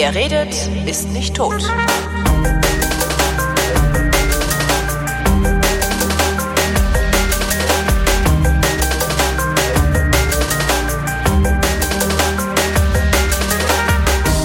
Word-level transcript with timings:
Wer 0.00 0.14
redet, 0.14 0.54
ist 0.86 1.10
nicht 1.10 1.34
tot. 1.34 1.62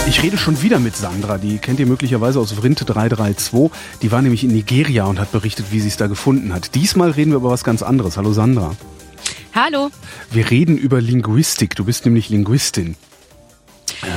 Ich 0.05 0.21
rede 0.21 0.37
schon 0.37 0.61
wieder 0.61 0.79
mit 0.79 0.97
Sandra, 0.97 1.37
die 1.37 1.57
kennt 1.59 1.79
ihr 1.79 1.85
möglicherweise 1.85 2.41
aus 2.41 2.51
Vrinte 2.51 2.83
332. 2.83 3.71
Die 4.01 4.11
war 4.11 4.21
nämlich 4.21 4.43
in 4.43 4.51
Nigeria 4.51 5.05
und 5.05 5.21
hat 5.21 5.31
berichtet, 5.31 5.67
wie 5.71 5.79
sie 5.79 5.87
es 5.87 5.95
da 5.95 6.07
gefunden 6.07 6.53
hat. 6.53 6.75
Diesmal 6.75 7.11
reden 7.11 7.31
wir 7.31 7.37
über 7.37 7.51
was 7.51 7.63
ganz 7.63 7.81
anderes. 7.81 8.17
Hallo 8.17 8.33
Sandra. 8.33 8.75
Hallo. 9.53 9.89
Wir 10.31 10.51
reden 10.51 10.77
über 10.77 10.99
Linguistik. 10.99 11.77
Du 11.77 11.85
bist 11.85 12.03
nämlich 12.03 12.27
Linguistin. 12.27 12.97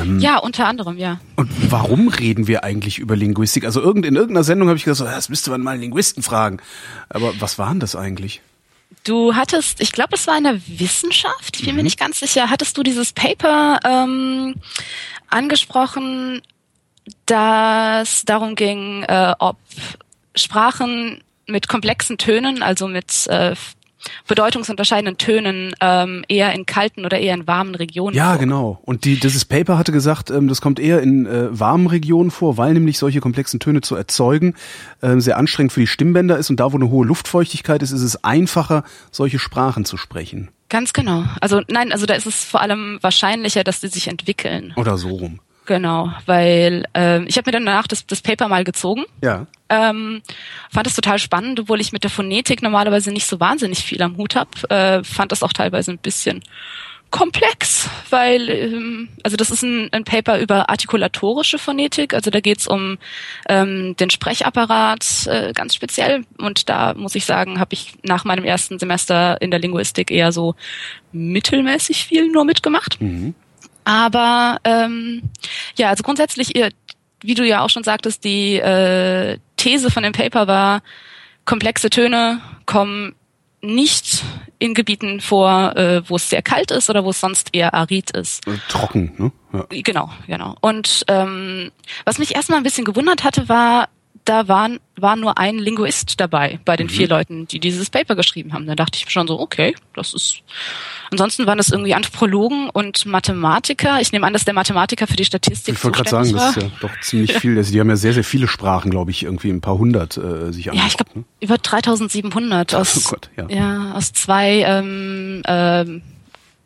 Ähm, 0.01 0.19
ja, 0.21 0.39
unter 0.39 0.67
anderem, 0.67 0.99
ja. 0.99 1.21
Und 1.37 1.51
warum 1.71 2.09
reden 2.09 2.47
wir 2.47 2.65
eigentlich 2.65 2.99
über 2.99 3.17
Linguistik? 3.17 3.65
Also 3.65 3.81
irgend, 3.81 4.07
in 4.07 4.17
irgendeiner 4.17 4.45
Sendung 4.45 4.69
habe 4.69 4.79
ich 4.79 4.85
gesagt, 4.85 5.11
das 5.11 5.29
müsste 5.29 5.51
man 5.51 5.63
mal 5.63 5.73
einen 5.73 5.83
Linguisten 5.83 6.23
fragen. 6.23 6.59
Aber 7.09 7.33
was 7.41 7.59
waren 7.59 7.81
das 7.81 7.97
eigentlich? 7.97 8.41
Du 9.05 9.35
hattest, 9.35 9.81
ich 9.81 9.93
glaube, 9.93 10.15
es 10.15 10.27
war 10.27 10.37
in 10.37 10.45
der 10.45 10.61
Wissenschaft, 10.67 11.57
ich 11.57 11.63
bin 11.63 11.71
mhm. 11.71 11.77
mir 11.77 11.83
nicht 11.85 11.99
ganz 11.99 12.21
sicher, 12.21 12.51
hattest 12.51 12.77
du 12.77 12.83
dieses 12.83 13.13
Paper 13.13 13.81
ähm, 13.85 14.55
angesprochen, 15.29 16.43
dass 17.27 18.25
darum 18.25 18.55
ging, 18.55 19.03
äh, 19.05 19.35
ob 19.39 19.57
Sprachen 20.35 21.23
mit 21.47 21.69
komplexen 21.69 22.19
Tönen, 22.19 22.63
also 22.63 22.89
mit 22.89 23.27
äh, 23.29 23.55
bedeutungsunterscheidenden 24.27 25.19
Tönen 25.19 25.75
ähm, 25.81 26.25
eher 26.29 26.53
in 26.53 26.67
kalten 26.67 27.05
oder 27.05 27.19
eher 27.19 27.35
in 27.35 27.47
warmen 27.47 27.75
Regionen 27.75 28.15
Ja, 28.17 28.31
vor. 28.33 28.39
genau. 28.39 28.81
Und 28.85 29.05
die, 29.05 29.19
dieses 29.19 29.45
Paper 29.45 29.79
hatte 29.79 29.93
gesagt, 29.93 30.31
ähm, 30.31 30.49
das 30.49 30.61
kommt 30.61 30.79
eher 30.81 31.03
in 31.03 31.27
äh, 31.27 31.59
warmen 31.59 31.87
Regionen 31.87 32.31
vor, 32.31 32.57
weil 32.57 32.75
nämlich 32.75 32.99
solche 32.99 33.21
komplexen 33.21 33.61
Töne 33.61 33.81
zu 33.81 33.95
erzeugen 33.97 34.55
äh, 35.01 35.19
sehr 35.19 35.37
anstrengend 35.39 35.73
für 35.73 35.81
die 35.81 35.87
Stimmbänder 35.87 36.39
ist 36.39 36.51
und 36.51 36.61
da, 36.61 36.73
wo 36.73 36.77
eine 36.77 36.91
hohe 36.91 37.07
Luftfeuchtigkeit 37.07 37.83
ist, 37.83 37.91
ist 37.93 38.03
es 38.03 38.23
einfacher, 38.25 38.85
solche 39.11 39.39
Sprachen 39.39 39.85
zu 39.85 39.97
sprechen. 39.97 40.51
Ganz 40.69 40.93
genau. 40.93 41.25
Also 41.41 41.63
nein, 41.69 41.93
also 41.93 42.05
da 42.05 42.15
ist 42.15 42.27
es 42.27 42.45
vor 42.45 42.61
allem 42.61 42.99
wahrscheinlicher, 43.01 43.65
dass 43.65 43.81
die 43.81 43.89
sich 43.89 44.09
entwickeln. 44.09 44.75
Oder 44.77 44.99
so 44.99 45.09
rum. 45.09 45.41
Genau, 45.69 46.11
weil 46.25 46.87
ähm, 46.95 47.27
ich 47.29 47.37
habe 47.37 47.51
mir 47.51 47.59
danach 47.59 47.87
das, 47.87 48.07
das 48.07 48.23
Paper 48.23 48.49
mal 48.49 48.65
gezogen. 48.65 49.05
Ja. 49.23 49.47
Ähm, 49.69 50.23
fand 50.71 50.87
es 50.87 50.95
total 50.95 51.19
spannend, 51.19 51.61
obwohl 51.61 51.79
ich 51.83 51.93
mit 51.93 52.05
der 52.05 52.11
Phonetik 52.11 52.63
normalerweise 52.63 53.13
nicht 53.13 53.27
so 53.27 53.39
wahnsinnig 53.39 53.81
viel 53.81 54.01
am 54.01 54.17
Hut 54.17 54.35
habe. 54.35 54.49
Äh, 54.71 55.05
fand 55.05 55.31
das 55.31 55.43
auch 55.43 55.53
teilweise 55.53 55.91
ein 55.91 55.99
bisschen 55.99 56.43
komplex, 57.11 57.91
weil 58.09 58.49
ähm, 58.49 59.09
also 59.23 59.37
das 59.37 59.51
ist 59.51 59.63
ein, 59.63 59.93
ein 59.93 60.05
Paper 60.05 60.39
über 60.41 60.71
artikulatorische 60.71 61.59
Phonetik, 61.59 62.15
also 62.15 62.31
da 62.31 62.41
geht's 62.41 62.67
um 62.67 62.97
ähm, 63.47 63.95
den 63.97 64.09
Sprechapparat 64.09 65.27
äh, 65.27 65.53
ganz 65.53 65.75
speziell 65.75 66.25
und 66.39 66.71
da 66.71 66.95
muss 66.95 67.15
ich 67.15 67.27
sagen, 67.27 67.61
habe 67.61 67.75
ich 67.75 67.93
nach 68.05 68.25
meinem 68.25 68.45
ersten 68.45 68.79
Semester 68.79 69.41
in 69.43 69.51
der 69.51 69.61
Linguistik 69.61 70.11
eher 70.11 70.33
so 70.33 70.55
mittelmäßig 71.13 72.07
viel 72.07 72.31
nur 72.31 72.47
mitgemacht. 72.47 72.99
Mhm. 73.03 73.35
Aber 73.89 74.59
ähm, 74.65 75.23
ja, 75.79 75.89
also 75.89 76.03
grundsätzlich, 76.03 76.55
ihr, 76.55 76.69
wie 77.23 77.35
du 77.35 77.43
ja 77.47 77.63
auch 77.63 77.71
schon 77.71 77.85
sagtest, 77.85 78.23
die 78.23 78.57
äh, 78.57 79.39
These 79.57 79.91
von 79.91 80.03
dem 80.03 80.13
Paper 80.13 80.47
war, 80.47 80.83
komplexe 81.47 81.89
Töne 81.89 82.43
kommen 82.67 83.15
nicht 83.63 84.25
in 84.59 84.75
Gebieten 84.75 85.23
vor, 85.23 85.75
äh, 85.75 86.03
wo 86.07 86.17
es 86.17 86.29
sehr 86.29 86.43
kalt 86.43 86.71
ist 86.71 86.91
oder 86.91 87.03
wo 87.03 87.11
es 87.11 87.21
sonst 87.21 87.49
eher 87.55 87.73
arid 87.73 88.11
ist. 88.11 88.43
Trocken, 88.69 89.15
ne? 89.17 89.33
Ja. 89.55 89.65
Genau, 89.71 90.11
genau. 90.27 90.55
Und 90.61 91.07
ähm, 91.09 91.73
was 92.05 92.19
mich 92.19 92.35
erstmal 92.35 92.59
ein 92.59 92.65
bisschen 92.65 92.85
gewundert 92.85 93.25
hatte, 93.25 93.49
war, 93.49 93.89
da 94.29 94.49
waren, 94.49 94.79
war 94.97 95.17
nur 95.17 95.39
ein 95.39 95.59
Linguist 95.59 96.21
dabei 96.21 96.61
bei 96.65 96.77
den 96.77 96.87
mhm. 96.87 96.91
vier 96.91 97.09
Leuten, 97.09 97.47
die 97.47 97.61
dieses 97.61 97.89
Paper 97.89 98.15
geschrieben 98.15 98.53
haben. 98.53 98.67
Da 98.67 98.75
dachte 98.75 98.99
ich 98.99 99.11
schon 99.11 99.27
so, 99.27 99.41
okay, 99.41 99.75
das 99.95 100.13
ist. 100.13 100.43
Ansonsten 101.11 101.47
waren 101.47 101.57
das 101.59 101.71
irgendwie 101.71 101.95
Anthropologen 101.95 102.69
und 102.69 103.07
Mathematiker. 103.07 104.01
Ich 104.01 104.13
nehme 104.13 104.27
an, 104.27 104.35
dass 104.35 104.45
der 104.45 104.55
Mathematiker 104.55 105.07
für 105.07 105.17
die 105.17 105.25
Statistik 105.25 105.75
Ich 105.75 105.85
wollte 105.85 105.97
gerade 105.97 106.11
sagen, 106.11 106.35
war. 106.35 106.53
das 106.53 106.57
ist 106.57 106.63
ja 106.63 106.71
doch 106.81 107.01
ziemlich 107.01 107.33
viel. 107.35 107.57
Also 107.57 107.73
die 107.73 107.81
haben 107.81 107.89
ja 107.89 107.97
sehr, 107.97 108.13
sehr 108.13 108.25
viele 108.25 108.49
Sprachen, 108.49 108.91
glaube 108.91 109.11
ich, 109.11 109.23
irgendwie 109.23 109.51
ein 109.51 109.63
paar 109.63 109.79
hundert 109.79 110.17
äh, 110.19 110.53
sich 110.53 110.71
angeguckt. 110.71 110.75
Ja, 110.75 110.87
ich 110.87 110.97
glaube 110.97 111.11
ne? 111.21 111.25
über 111.41 111.59
3700 111.59 112.75
aus, 112.75 113.07
oh 113.07 113.11
Gott, 113.11 113.31
ja. 113.37 113.49
ja. 113.49 113.93
aus 113.95 114.13
zwei 114.13 114.63
ähm, 114.67 115.43
ähm, 115.47 116.03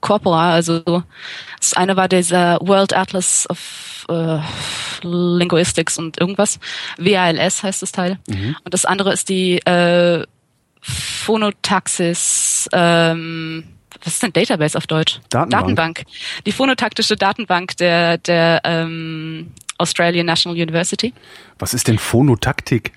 Corpora. 0.03 0.53
Also 0.53 1.03
das 1.59 1.73
eine 1.73 1.97
war 1.97 2.09
dieser 2.09 2.59
World 2.61 2.95
Atlas 2.95 3.49
of 3.49 4.05
äh, 4.11 4.39
Linguistics 5.03 5.97
und 5.97 6.21
irgendwas. 6.21 6.59
WALS 6.99 7.63
heißt 7.63 7.81
das 7.81 7.93
Teil. 7.93 8.19
Mhm. 8.29 8.57
Und 8.63 8.75
das 8.75 8.85
andere 8.85 9.15
ist 9.15 9.31
die 9.31 9.59
äh, 9.61 10.27
Phonotaxis, 10.83 12.69
ähm, 12.73 13.65
was 14.05 14.15
ist 14.15 14.23
denn 14.23 14.33
Database 14.33 14.77
auf 14.77 14.87
Deutsch? 14.87 15.21
Datenbank. 15.31 15.51
Datenbank. 15.51 16.05
Die 16.45 16.53
phonotaktische 16.53 17.17
Datenbank 17.17 17.77
der, 17.77 18.19
der 18.19 18.61
ähm, 18.65 19.53
Australian 19.79 20.27
National 20.27 20.61
University. 20.61 21.15
Was 21.59 21.73
ist 21.73 21.87
denn 21.87 21.99
Phonotaktik? 21.99 22.93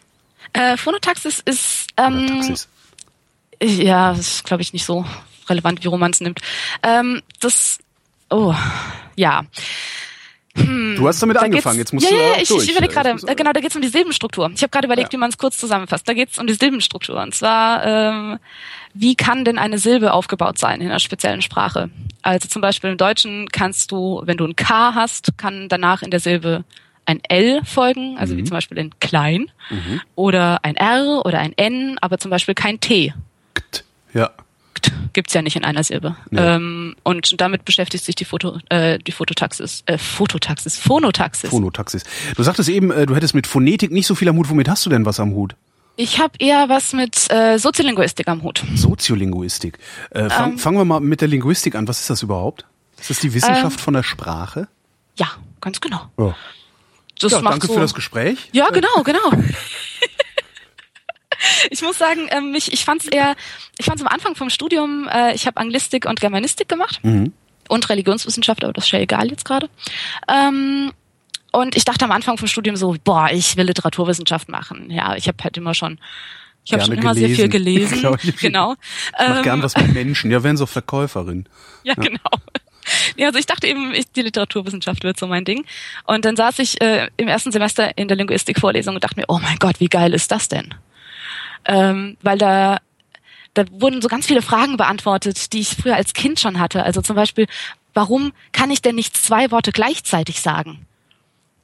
Äh, 0.53 0.77
Phonotaxis 0.77 1.41
ist 1.45 1.88
ähm, 1.97 2.55
ja, 3.61 4.11
das 4.11 4.19
ist 4.19 4.44
glaube 4.45 4.63
ich 4.63 4.73
nicht 4.73 4.85
so 4.85 5.05
relevant, 5.50 5.83
wie 5.83 5.88
Roman 5.88 6.11
es 6.11 6.22
nimmt. 6.22 6.39
Ähm, 6.83 7.22
das, 7.39 7.79
oh, 8.29 8.53
ja. 9.16 9.45
Hm, 10.57 10.95
du 10.97 11.07
hast 11.07 11.22
damit 11.22 11.35
da 11.35 11.41
angefangen, 11.41 11.79
jetzt 11.79 11.91
musst 11.91 12.09
ja, 12.09 12.16
du 12.16 12.23
ja, 12.23 12.41
ich, 12.41 12.50
ich 12.50 12.72
überlege 12.72 12.94
gerade, 12.94 13.09
äh, 13.09 13.35
genau, 13.35 13.51
da 13.51 13.59
geht 13.59 13.72
es 13.72 13.75
um 13.75 13.81
die 13.81 13.89
Silbenstruktur. 13.89 14.50
Ich 14.56 14.61
habe 14.61 14.69
gerade 14.69 14.85
überlegt, 14.88 15.11
ja. 15.11 15.17
wie 15.17 15.19
man 15.19 15.29
es 15.29 15.38
kurz 15.38 15.57
zusammenfasst. 15.57 16.07
Da 16.07 16.13
geht 16.13 16.31
es 16.31 16.39
um 16.39 16.47
die 16.47 16.53
Silbenstruktur. 16.53 17.22
Und 17.22 17.35
zwar, 17.35 17.85
ähm, 17.85 18.39
wie 18.94 19.16
kann 19.16 19.44
denn 19.44 19.57
eine 19.57 19.78
Silbe 19.78 20.13
aufgebaut 20.13 20.57
sein 20.57 20.79
in 20.79 20.88
einer 20.88 21.01
speziellen 21.01 21.41
Sprache? 21.41 21.89
Also 22.22 22.47
zum 22.47 22.62
Beispiel 22.62 22.91
im 22.91 22.97
Deutschen 22.97 23.50
kannst 23.50 23.91
du, 23.91 24.22
wenn 24.23 24.38
du 24.38 24.45
ein 24.45 24.56
K 24.56 24.95
hast, 24.95 25.38
kann 25.38 25.67
danach 25.67 26.01
in 26.01 26.12
der 26.12 26.22
Silbe 26.22 26.63
ein 27.06 27.19
L 27.27 27.62
folgen, 27.66 28.17
also 28.17 28.33
mhm. 28.33 28.38
wie 28.38 28.44
zum 28.45 28.56
Beispiel 28.56 28.77
in 28.77 28.97
klein, 29.00 29.51
mhm. 29.69 30.01
oder 30.16 30.63
ein 30.63 30.77
R 30.77 31.22
oder 31.25 31.39
ein 31.39 31.53
N, 31.57 31.97
aber 32.01 32.17
zum 32.17 32.31
Beispiel 32.31 32.56
kein 32.56 32.79
T. 32.79 33.13
Ja 34.13 34.31
gibt's 35.15 35.33
ja 35.33 35.41
nicht 35.41 35.55
in 35.55 35.63
einer 35.63 35.83
Silbe. 35.83 36.15
Ja. 36.29 36.57
Ähm, 36.57 36.95
und 37.01 37.41
damit 37.41 37.65
beschäftigt 37.65 38.03
sich 38.03 38.13
die 38.13 38.25
Foto, 38.25 38.59
äh, 38.69 38.99
die 38.99 39.11
Fototaxis, 39.11 39.81
äh, 39.87 39.97
Fototaxis, 39.97 40.77
Phonotaxis. 40.77 41.49
Phonotaxis. 41.49 42.03
Du 42.35 42.43
sagtest 42.43 42.69
eben, 42.69 42.91
äh, 42.91 43.07
du 43.07 43.15
hättest 43.15 43.33
mit 43.33 43.47
Phonetik 43.47 43.91
nicht 43.91 44.05
so 44.05 44.13
viel 44.13 44.29
am 44.29 44.37
Hut. 44.37 44.49
Womit 44.49 44.69
hast 44.69 44.85
du 44.85 44.91
denn 44.91 45.05
was 45.05 45.19
am 45.19 45.31
Hut? 45.31 45.55
Ich 45.95 46.19
habe 46.19 46.33
eher 46.39 46.69
was 46.69 46.93
mit 46.93 47.31
äh, 47.31 47.57
Soziolinguistik 47.57 48.27
am 48.27 48.43
Hut. 48.43 48.63
Soziolinguistik. 48.75 49.79
Äh, 50.11 50.29
fang, 50.29 50.51
ähm, 50.51 50.57
fangen 50.59 50.77
wir 50.77 50.85
mal 50.85 50.99
mit 50.99 51.21
der 51.21 51.29
Linguistik 51.29 51.75
an. 51.75 51.87
Was 51.87 52.01
ist 52.01 52.09
das 52.09 52.21
überhaupt? 52.21 52.65
Ist 52.99 53.09
das 53.09 53.19
die 53.19 53.33
Wissenschaft 53.33 53.77
ähm, 53.77 53.83
von 53.83 53.93
der 53.93 54.03
Sprache? 54.03 54.67
Ja, 55.17 55.27
ganz 55.61 55.79
genau. 55.79 56.01
Ja. 56.19 56.35
Das 57.19 57.31
ja, 57.31 57.41
danke 57.41 57.67
so, 57.67 57.73
für 57.73 57.79
das 57.79 57.93
Gespräch. 57.93 58.49
Ja, 58.51 58.69
genau, 58.69 59.03
genau. 59.03 59.31
ich 61.69 61.81
muss 61.81 61.97
sagen, 61.97 62.28
ähm, 62.29 62.53
ich, 62.56 62.72
ich 62.72 62.85
fand 62.85 63.03
es 63.03 63.07
eher, 63.07 63.35
ich 63.78 63.85
fand 63.85 64.00
es 64.00 64.06
am 64.06 64.11
Anfang 64.11 64.35
vom 64.35 64.50
Studium, 64.50 65.07
äh, 65.11 65.33
ich 65.33 65.47
habe 65.47 65.57
Anglistik 65.57 66.06
und 66.06 66.19
Germanistik 66.19 66.69
gemacht 66.69 67.00
mhm. 67.03 67.33
und 67.67 67.89
Religionswissenschaft, 67.89 68.63
aber 68.63 68.73
das 68.73 68.85
ist 68.85 68.91
ja 68.91 69.00
egal 69.00 69.29
jetzt 69.29 69.45
gerade. 69.45 69.69
Ähm, 70.28 70.91
und 71.51 71.75
ich 71.78 71.85
dachte 71.85 72.06
am 72.06 72.11
Anfang 72.11 72.38
vom 72.38 72.47
Studium 72.47 72.75
so, 72.75 72.95
boah, 73.03 73.29
ich 73.31 73.56
will 73.56 73.66
Literaturwissenschaft 73.66 74.50
machen. 74.50 74.91
Ja, 74.91 75.16
ich 75.16 75.28
habe 75.28 75.41
halt 75.44 75.56
immer 75.57 75.73
schon 75.73 76.00
ich 76.66 76.73
habe 76.73 76.83
schon 76.83 76.94
immer 76.94 77.13
gelesen. 77.13 77.28
sehr 77.28 77.35
viel 77.35 77.50
gelesen. 77.50 78.18
ich 78.24 78.38
genau. 78.38 78.74
Ich 78.74 79.12
mach 79.19 79.38
ähm, 79.38 79.44
gern 79.44 79.63
was 79.63 79.77
mit 79.77 79.94
Menschen. 79.94 80.31
Ja, 80.31 80.44
werden 80.44 80.57
so 80.57 80.65
Verkäuferin. 80.65 81.47
Ja, 81.83 81.94
ja. 81.95 82.03
genau. 82.03 82.30
Ja, 83.15 83.27
also 83.27 83.39
ich 83.39 83.45
dachte 83.45 83.68
eben, 83.68 83.94
ich, 83.94 84.12
die 84.12 84.21
Literaturwissenschaft 84.21 85.03
wird 85.03 85.18
so 85.18 85.27
mein 85.27 85.45
Ding. 85.45 85.65
Und 86.06 86.25
dann 86.25 86.36
saß 86.36 86.59
ich 86.59 86.81
äh, 86.81 87.07
im 87.18 87.27
ersten 87.27 87.51
Semester 87.51 87.97
in 87.97 88.07
der 88.07 88.18
Linguistikvorlesung 88.18 88.95
und 88.95 89.03
dachte 89.03 89.19
mir, 89.19 89.25
oh 89.27 89.39
mein 89.42 89.57
Gott, 89.57 89.80
wie 89.80 89.88
geil 89.88 90.13
ist 90.13 90.31
das 90.31 90.50
denn? 90.50 90.74
Ähm, 91.65 92.17
weil 92.21 92.38
da 92.38 92.79
da 93.56 93.63
wurden 93.71 94.01
so 94.01 94.09
ganz 94.09 94.27
viele 94.27 94.41
Fragen 94.41 94.77
beantwortet, 94.77 95.53
die 95.53 95.62
ich 95.62 95.69
früher 95.69 95.95
als 95.95 96.13
Kind 96.13 96.39
schon 96.39 96.59
hatte. 96.59 96.83
Also 96.83 97.01
zum 97.01 97.15
Beispiel, 97.15 97.47
warum 97.94 98.33
kann 98.51 98.69
ich 98.69 98.81
denn 98.81 98.95
nicht 98.95 99.15
zwei 99.17 99.50
Worte 99.50 99.71
gleichzeitig 99.71 100.41
sagen? 100.41 100.85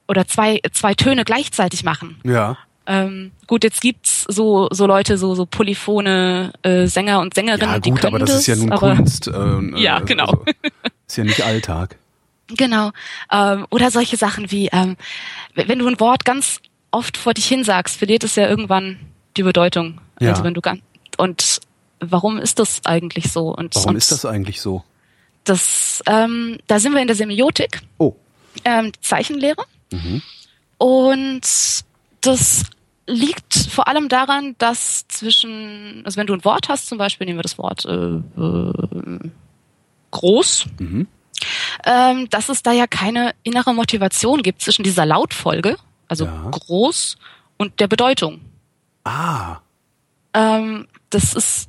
Oder 0.08 0.26
zwei, 0.26 0.62
zwei 0.72 0.94
Töne 0.94 1.26
gleichzeitig 1.26 1.84
machen? 1.84 2.20
Ja. 2.24 2.58
Ähm, 2.88 3.32
gut, 3.46 3.64
jetzt 3.64 3.82
gibt's 3.82 4.26
so 4.28 4.68
so 4.72 4.88
Leute, 4.88 5.18
so 5.18 5.36
so 5.36 5.46
polyphone 5.46 6.52
äh, 6.64 6.88
Sänger 6.88 7.20
und 7.20 7.34
Sängerinnen, 7.36 7.70
ja, 7.70 7.76
gut, 7.76 7.86
die 7.86 7.92
können 7.92 8.08
aber 8.08 8.20
das, 8.20 8.32
das 8.32 8.40
ist 8.40 8.48
ja 8.48 8.56
nun 8.56 8.70
Kunst. 8.72 9.28
Äh, 9.28 9.32
ja, 9.76 9.96
also, 9.96 10.06
genau. 10.06 10.26
Also, 10.26 10.46
ist 11.08 11.18
ja 11.18 11.24
nicht 11.24 11.44
Alltag. 11.44 11.98
Genau. 12.48 12.92
Ähm, 13.32 13.68
oder 13.70 13.92
solche 13.92 14.18
Sachen 14.18 14.52
wie, 14.52 14.70
ähm, 14.72 14.98
wenn 15.54 15.80
du 15.80 15.88
ein 15.88 16.00
Wort 16.00 16.26
ganz 16.26 16.60
oft 16.90 17.18
vor 17.18 17.34
dich 17.34 17.46
hin 17.46 17.64
sagst, 17.64 17.98
verliert 17.98 18.24
es 18.24 18.36
ja 18.36 18.50
irgendwann 18.50 18.98
die 19.38 19.44
Bedeutung. 19.44 20.00
Ja. 20.20 20.30
Also 20.32 20.44
wenn 20.44 20.54
du 20.54 20.62
ganz, 20.62 20.82
und 21.18 21.60
warum 22.00 22.38
ist 22.38 22.60
das 22.60 22.82
eigentlich 22.86 23.32
so? 23.32 23.56
Und, 23.56 23.76
warum 23.76 23.92
und 23.92 23.96
ist 23.96 24.12
das 24.12 24.26
eigentlich 24.26 24.62
so? 24.62 24.84
Das, 25.44 26.04
ähm, 26.06 26.58
da 26.68 26.80
sind 26.80 26.94
wir 26.94 27.02
in 27.02 27.08
der 27.08 27.16
Semiotik. 27.16 27.82
Oh. 27.98 28.14
Ähm, 28.64 28.92
Zeichenlehre. 29.02 29.64
Und 30.78 31.42
das 32.22 32.64
liegt 33.08 33.54
vor 33.54 33.88
allem 33.88 34.08
daran, 34.10 34.56
dass 34.58 35.08
zwischen, 35.08 36.02
also 36.06 36.18
wenn 36.18 36.28
du 36.28 36.34
ein 36.34 36.46
Wort 36.46 36.70
hast, 36.70 36.88
zum 36.88 36.98
Beispiel 36.98 37.26
nehmen 37.28 37.40
wir 37.40 37.44
das 37.44 37.58
Wort 37.58 37.86
äh, 37.86 37.92
äh, 37.92 39.30
groß, 40.12 40.66
ähm, 41.86 42.30
dass 42.30 42.50
es 42.50 42.64
da 42.64 42.72
ja 42.72 42.88
keine 42.88 43.34
innere 43.44 43.74
Motivation 43.74 44.44
gibt 44.44 44.62
zwischen 44.62 44.84
dieser 44.84 45.06
Lautfolge, 45.06 45.78
also 46.08 46.26
Ja. 46.26 46.50
groß, 46.52 47.18
und 47.58 47.80
der 47.80 47.88
Bedeutung. 47.88 48.42
Ah, 49.04 49.58
Ähm, 50.34 50.88
das 51.10 51.34
ist, 51.34 51.68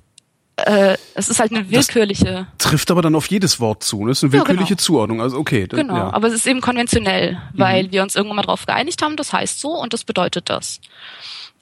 äh, 0.57 0.97
es 1.15 1.29
ist 1.29 1.41
halt 1.41 1.51
eine 1.53 1.69
willkürliche, 1.71 2.47
trifft 2.59 2.91
aber 2.91 3.03
dann 3.03 3.15
auf 3.17 3.27
jedes 3.29 3.59
Wort 3.59 3.83
zu. 3.83 4.03
Ne? 4.05 4.11
Das 4.11 4.19
ist 4.19 4.25
eine 4.25 4.33
Ja, 4.35 4.39
willkürliche 4.41 4.75
genau. 4.77 4.83
Zuordnung. 4.83 5.21
Also 5.21 5.39
okay. 5.39 5.67
dann- 5.67 5.81
genau, 5.81 5.97
Ja. 5.97 6.13
aber 6.13 6.29
es 6.29 6.35
ist 6.35 6.47
eben 6.47 6.61
konventionell, 6.61 7.41
weil 7.55 7.91
wir 7.91 8.03
uns 8.03 8.15
irgendwann 8.15 8.37
mal 8.37 8.43
drauf 8.43 8.65
geeinigt 8.67 9.03
haben, 9.03 9.17
das 9.17 9.33
heißt 9.33 9.61
so 9.61 9.71
und 9.71 9.93
das 9.93 10.05
bedeutet 10.05 10.49
das. 10.51 10.81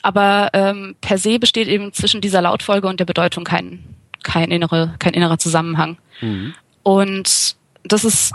Aber 0.02 0.50
ähm, 0.55 0.96
per 1.00 1.19
se 1.19 1.38
besteht 1.38 1.69
eben 1.69 1.93
zwischen 1.93 2.20
dieser 2.20 2.43
Lautfolge 2.43 2.88
und 2.88 3.00
der 3.00 3.05
Bedeutung 3.06 3.44
kein, 3.44 3.82
kein, 4.23 4.50
innere, 4.50 4.94
kein 4.99 5.12
innerer 5.14 5.38
Zusammenhang. 5.38 5.96
Und 6.82 7.56
das 7.84 8.05
ist 8.05 8.32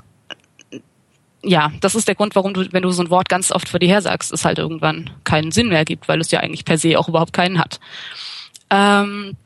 ja, 1.45 1.71
das 1.80 1.95
ist 1.95 2.07
der 2.07 2.15
Grund, 2.15 2.36
warum 2.36 2.53
du, 2.53 2.65
wenn 2.71 2.83
du 2.83 2.92
so 2.92 3.03
ein 3.03 3.09
Wort 3.09 3.30
ganz 3.30 3.51
oft 3.51 3.69
vor 3.69 3.80
dir 3.80 3.88
her 3.88 4.01
sagst, 4.01 4.33
es 4.33 4.45
halt 4.45 4.57
irgendwann 4.57 5.12
keinen 5.24 5.51
Sinn 5.51 5.69
mehr 5.69 5.86
gibt, 5.86 6.07
weil 6.07 6.19
es 6.19 6.31
ja 6.31 6.39
eigentlich 6.39 6.65
per 6.65 6.77
se 6.77 6.97
auch 6.97 7.07
überhaupt 7.07 7.33
keinen 7.33 7.59
hat. 7.59 7.80
Ähm, 8.69 9.38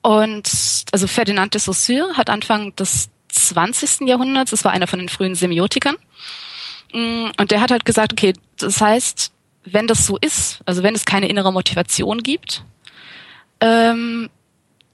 und 0.00 0.50
also 0.90 1.06
Ferdinand 1.06 1.54
de 1.54 1.60
Saussure 1.60 2.16
hat 2.16 2.30
Anfang 2.30 2.74
des 2.76 3.10
20. 3.28 4.08
Jahrhunderts, 4.08 4.50
das 4.50 4.64
war 4.64 4.72
einer 4.72 4.86
von 4.86 4.98
den 4.98 5.08
frühen 5.08 5.34
Semiotikern, 5.34 5.96
mm, 6.92 7.30
und 7.38 7.50
der 7.50 7.60
hat 7.60 7.70
halt 7.70 7.84
gesagt, 7.84 8.12
okay, 8.12 8.32
das 8.58 8.80
heißt, 8.80 9.32
wenn 9.64 9.86
das 9.86 10.06
so 10.06 10.16
ist, 10.18 10.60
also 10.64 10.82
wenn 10.82 10.94
es 10.94 11.04
keine 11.04 11.28
innere 11.28 11.52
Motivation 11.52 12.22
gibt, 12.22 12.64
ähm, 13.60 14.28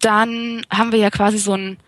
dann 0.00 0.62
haben 0.70 0.92
wir 0.92 0.98
ja 0.98 1.10
quasi 1.10 1.38
so 1.38 1.54
ein 1.54 1.78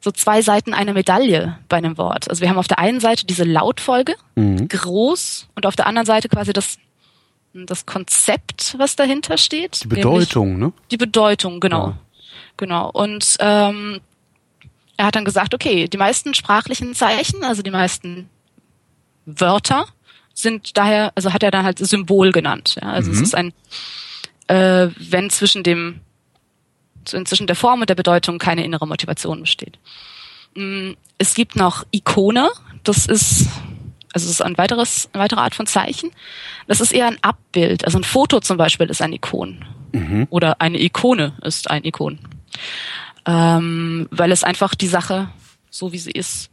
so 0.00 0.10
zwei 0.10 0.42
Seiten 0.42 0.74
einer 0.74 0.92
Medaille 0.92 1.58
bei 1.68 1.76
einem 1.76 1.98
Wort. 1.98 2.28
Also 2.30 2.40
wir 2.42 2.48
haben 2.48 2.58
auf 2.58 2.68
der 2.68 2.78
einen 2.78 3.00
Seite 3.00 3.26
diese 3.26 3.44
Lautfolge, 3.44 4.14
groß, 4.36 5.48
und 5.54 5.66
auf 5.66 5.76
der 5.76 5.86
anderen 5.86 6.06
Seite 6.06 6.28
quasi 6.28 6.52
das, 6.52 6.78
das 7.52 7.86
Konzept, 7.86 8.76
was 8.78 8.96
dahinter 8.96 9.38
steht. 9.38 9.84
Die 9.84 9.88
Bedeutung, 9.88 10.58
ne? 10.58 10.72
Die 10.90 10.96
Bedeutung, 10.96 11.60
genau. 11.60 11.88
Ja. 11.88 11.98
Genau. 12.56 12.90
Und 12.90 13.36
ähm, 13.40 14.00
er 14.96 15.06
hat 15.06 15.16
dann 15.16 15.24
gesagt, 15.24 15.54
okay, 15.54 15.88
die 15.88 15.98
meisten 15.98 16.34
sprachlichen 16.34 16.94
Zeichen, 16.94 17.44
also 17.44 17.62
die 17.62 17.70
meisten 17.70 18.28
Wörter, 19.26 19.86
sind 20.32 20.76
daher, 20.76 21.12
also 21.14 21.32
hat 21.32 21.42
er 21.42 21.50
dann 21.50 21.64
halt 21.64 21.78
Symbol 21.78 22.32
genannt. 22.32 22.76
Ja? 22.80 22.90
Also 22.90 23.10
es 23.10 23.20
ist 23.20 23.34
ein, 23.34 23.52
äh, 24.48 24.88
wenn 24.98 25.30
zwischen 25.30 25.62
dem 25.62 26.00
zwischen 27.06 27.46
der 27.46 27.56
Form 27.56 27.80
und 27.80 27.90
der 27.90 27.94
Bedeutung 27.94 28.38
keine 28.38 28.64
innere 28.64 28.86
Motivation 28.86 29.40
besteht. 29.40 29.78
Mm, 30.54 30.92
Es 31.18 31.34
gibt 31.34 31.56
noch 31.56 31.84
Ikone, 31.92 32.50
das 32.84 33.06
ist 33.06 33.48
also 34.12 34.24
es 34.24 34.30
ist 34.30 34.40
ein 34.40 34.56
weiteres, 34.56 35.10
eine 35.12 35.24
weitere 35.24 35.40
Art 35.40 35.54
von 35.54 35.66
Zeichen. 35.66 36.10
Das 36.66 36.80
ist 36.80 36.90
eher 36.90 37.06
ein 37.06 37.18
Abbild. 37.20 37.84
Also 37.84 37.98
ein 37.98 38.04
Foto 38.04 38.40
zum 38.40 38.56
Beispiel 38.56 38.88
ist 38.88 39.02
ein 39.02 39.12
Ikon. 39.12 39.62
Oder 40.30 40.60
eine 40.62 40.82
Ikone 40.82 41.34
ist 41.42 41.70
ein 41.70 41.84
Ikon. 41.84 42.18
Ähm, 43.26 44.08
weil 44.10 44.32
es 44.32 44.42
einfach 44.42 44.74
die 44.74 44.86
Sache, 44.86 45.28
so 45.70 45.92
wie 45.92 45.98
sie 45.98 46.12
ist, 46.12 46.48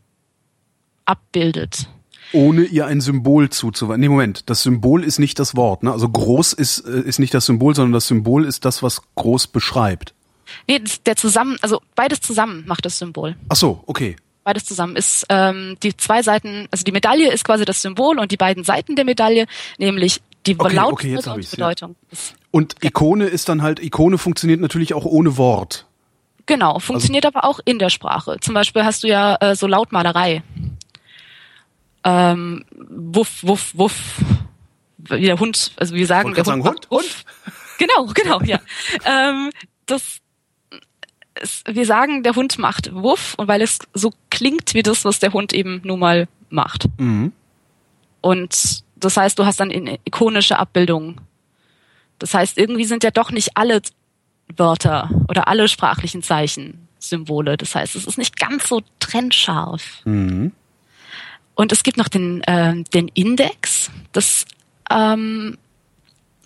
abbildet. 1.06 1.88
Ohne 2.34 2.64
ihr 2.64 2.86
ein 2.88 3.00
Symbol 3.00 3.50
zuzuweisen. 3.50 4.02
Nee, 4.02 4.10
Moment, 4.10 4.50
das 4.50 4.64
Symbol 4.64 5.04
ist 5.04 5.20
nicht 5.20 5.40
das 5.40 5.56
Wort. 5.56 5.84
Ne? 5.84 5.92
Also 5.92 6.10
groß 6.10 6.54
ist, 6.54 6.80
äh, 6.80 7.02
ist 7.02 7.20
nicht 7.20 7.34
das 7.34 7.46
Symbol, 7.46 7.76
sondern 7.76 7.94
das 7.94 8.08
Symbol 8.08 8.46
ist 8.46 8.66
das, 8.66 8.82
was 8.82 9.04
groß 9.16 9.48
beschreibt. 9.48 10.14
Nee, 10.68 10.82
der 11.06 11.16
zusammen, 11.16 11.58
also 11.62 11.82
beides 11.96 12.22
zusammen 12.22 12.64
macht 12.68 12.86
das 12.86 13.00
Symbol. 13.00 13.36
Ach 13.50 13.56
so, 13.56 13.84
okay. 13.88 14.16
Beides 14.44 14.66
zusammen 14.66 14.96
ist 14.98 15.26
ähm, 15.30 15.78
die 15.84 15.96
zwei 15.96 16.22
Seiten, 16.22 16.68
also 16.70 16.84
die 16.84 16.92
Medaille 16.92 17.32
ist 17.32 17.46
quasi 17.46 17.64
das 17.64 17.82
Symbol 17.82 18.20
und 18.20 18.32
die 18.32 18.38
beiden 18.38 18.64
Seiten 18.64 18.96
der 18.96 19.06
Medaille, 19.06 19.46
nämlich 19.78 20.22
die 20.46 20.56
Okay, 20.60 20.76
Lautfolge 20.76 20.94
okay, 20.94 21.14
jetzt 21.14 21.28
und 21.28 21.44
ja. 21.44 21.50
Bedeutung. 21.52 21.96
Ist, 22.12 22.36
Und 22.52 22.76
Ikone 22.84 23.26
ist 23.28 23.48
dann 23.48 23.62
halt, 23.62 23.82
Ikone 23.82 24.18
funktioniert 24.18 24.60
natürlich 24.60 24.94
auch 24.94 25.06
ohne 25.06 25.38
Wort. 25.38 25.86
genau, 26.46 26.80
funktioniert 26.80 27.26
aber 27.26 27.46
auch 27.46 27.62
in 27.64 27.80
der 27.80 27.90
Sprache. 27.90 28.38
Zum 28.42 28.54
Beispiel 28.54 28.84
hast 28.84 29.04
du 29.04 29.08
ja 29.08 29.38
äh, 29.40 29.56
so 29.56 29.66
Lautmalerei. 29.68 30.44
Ähm, 32.04 32.66
wuff, 32.90 33.40
wuff, 33.44 33.72
wuff. 33.76 34.18
Wie 34.98 35.26
der 35.26 35.40
Hund, 35.40 35.72
also 35.78 35.96
wir 35.96 36.06
sagen, 36.08 36.34
der 36.34 36.40
Hund, 36.40 36.46
sagen, 36.46 36.64
macht 36.64 36.92
wuff. 36.92 37.24
Genau, 37.78 38.08
genau, 38.14 38.42
ja. 38.42 38.60
ähm, 39.06 39.52
das 39.86 40.18
es, 41.36 41.64
wir 41.68 41.86
sagen, 41.86 42.24
der 42.24 42.36
Hund 42.36 42.58
macht 42.60 42.94
Wuff 42.94 43.34
und 43.38 43.48
weil 43.48 43.62
es 43.62 43.80
so 43.94 44.12
klingt 44.30 44.74
wie 44.74 44.84
das, 44.84 45.06
was 45.06 45.20
der 45.20 45.34
Hund 45.34 45.54
eben 45.54 45.82
nun 45.84 46.00
mal 46.00 46.28
macht. 46.50 46.86
Und 48.22 48.84
das 48.96 49.18
heißt, 49.18 49.38
du 49.38 49.46
hast 49.46 49.60
dann 49.60 49.72
eine 49.72 50.00
ikonische 50.06 50.58
Abbildung. 50.58 51.20
Das 52.20 52.34
heißt, 52.34 52.58
irgendwie 52.58 52.86
sind 52.86 53.04
ja 53.04 53.12
doch 53.12 53.32
nicht 53.32 53.58
alle 53.58 53.82
Wörter 54.56 55.10
oder 55.28 55.48
alle 55.48 55.68
sprachlichen 55.68 56.24
Zeichen 56.24 56.88
Symbole. 57.00 57.58
Das 57.58 57.76
heißt, 57.76 57.96
es 57.96 58.06
ist 58.06 58.18
nicht 58.18 58.40
ganz 58.40 58.68
so 58.70 58.82
trennscharf. 59.00 60.02
Und 61.56 61.72
es 61.72 61.84
gibt 61.84 61.98
noch 61.98 62.08
den, 62.08 62.42
ähm, 62.48 62.86
den 62.94 63.10
Index. 63.10 63.92
Das 64.12 64.46
ähm, 64.90 65.58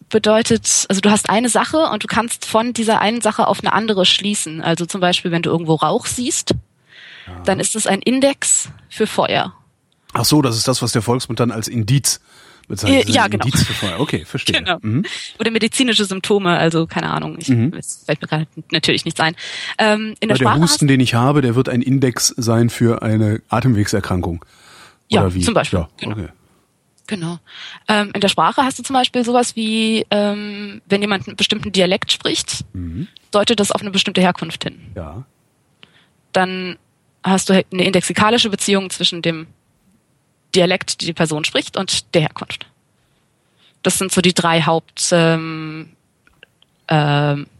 bedeutet, 0.09 0.85
also 0.89 1.01
du 1.01 1.11
hast 1.11 1.29
eine 1.29 1.49
Sache 1.49 1.77
und 1.91 2.03
du 2.03 2.07
kannst 2.07 2.45
von 2.45 2.73
dieser 2.73 2.99
einen 3.01 3.21
Sache 3.21 3.47
auf 3.47 3.59
eine 3.61 3.73
andere 3.73 4.05
schließen. 4.05 4.61
Also 4.61 4.85
zum 4.85 5.01
Beispiel, 5.01 5.31
wenn 5.31 5.41
du 5.41 5.49
irgendwo 5.49 5.75
Rauch 5.75 6.05
siehst, 6.05 6.55
dann 7.43 7.59
ist 7.59 7.75
es 7.75 7.87
ein 7.87 8.01
Index 8.01 8.69
für 8.89 9.07
Feuer. 9.07 9.53
Ach 10.13 10.23
so, 10.25 10.41
das 10.41 10.55
ist 10.57 10.67
das, 10.67 10.81
was 10.81 10.93
der 10.93 11.01
Volksmund 11.01 11.39
dann 11.39 11.51
als 11.51 11.67
Indiz 11.67 12.21
bezeichnet. 12.67 13.09
Äh, 13.09 13.11
ja, 13.11 13.27
genau. 13.27 13.45
Indiz 13.45 13.63
für 13.63 13.73
Feuer. 13.73 13.99
Okay, 13.99 14.23
verstehe. 14.25 14.59
Genau. 14.59 14.77
Mhm. 14.81 15.05
Oder 15.39 15.51
medizinische 15.51 16.05
Symptome, 16.05 16.57
also 16.57 16.87
keine 16.87 17.09
Ahnung, 17.09 17.37
ich, 17.39 17.49
es 17.49 18.03
fällt 18.05 18.21
mir 18.21 18.27
gerade 18.27 18.47
natürlich 18.71 19.05
nicht 19.05 19.19
ein. 19.19 19.35
Ähm, 19.77 20.15
in 20.19 20.29
der 20.29 20.37
der 20.37 20.55
Husten, 20.55 20.87
den 20.87 20.99
ich 21.01 21.13
habe, 21.13 21.41
der 21.41 21.55
wird 21.55 21.69
ein 21.69 21.81
Index 21.81 22.33
sein 22.37 22.69
für 22.69 23.01
eine 23.01 23.41
Atemwegserkrankung. 23.49 24.43
Ja, 25.09 25.21
Oder 25.21 25.33
wie? 25.33 25.41
zum 25.41 25.53
Beispiel. 25.53 25.79
Ja, 25.79 25.89
Genau. 25.97 26.15
okay. 26.15 26.27
Genau. 27.07 27.39
Ähm, 27.87 28.11
in 28.13 28.21
der 28.21 28.27
Sprache 28.27 28.61
hast 28.63 28.77
du 28.79 28.83
zum 28.83 28.93
Beispiel 28.93 29.23
sowas 29.23 29.55
wie, 29.55 30.05
ähm, 30.11 30.81
wenn 30.87 31.01
jemand 31.01 31.27
einen 31.27 31.37
bestimmten 31.37 31.71
Dialekt 31.71 32.11
spricht, 32.11 32.65
Mhm. 32.73 33.07
deutet 33.31 33.59
das 33.59 33.71
auf 33.71 33.81
eine 33.81 33.91
bestimmte 33.91 34.21
Herkunft 34.21 34.63
hin. 34.63 34.79
Ja. 34.95 35.23
Dann 36.33 36.77
hast 37.23 37.49
du 37.49 37.53
eine 37.53 37.83
indexikalische 37.85 38.49
Beziehung 38.49 38.89
zwischen 38.89 39.21
dem 39.21 39.47
Dialekt, 40.53 41.01
die 41.01 41.05
die 41.05 41.13
Person 41.13 41.43
spricht, 41.45 41.77
und 41.77 42.13
der 42.13 42.21
Herkunft. 42.21 42.67
Das 43.83 43.97
sind 43.97 44.11
so 44.11 44.21
die 44.21 44.33
drei 44.33 44.61
Haupt 44.61 45.09
ähm, 45.11 45.89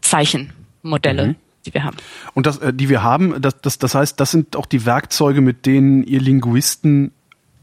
Zeichenmodelle, 0.02 1.28
Mhm. 1.28 1.36
die 1.66 1.74
wir 1.74 1.84
haben. 1.84 1.98
Und 2.34 2.46
das, 2.46 2.58
äh, 2.60 2.74
die 2.74 2.90
wir 2.90 3.04
haben, 3.04 3.42
das, 3.42 3.60
das, 3.62 3.78
das 3.80 3.96
heißt, 3.96 4.20
das 4.20 4.32
sind 4.32 4.56
auch 4.56 4.66
die 4.66 4.86
Werkzeuge, 4.86 5.42
mit 5.42 5.66
denen 5.66 6.04
ihr 6.04 6.22
Linguisten 6.22 7.12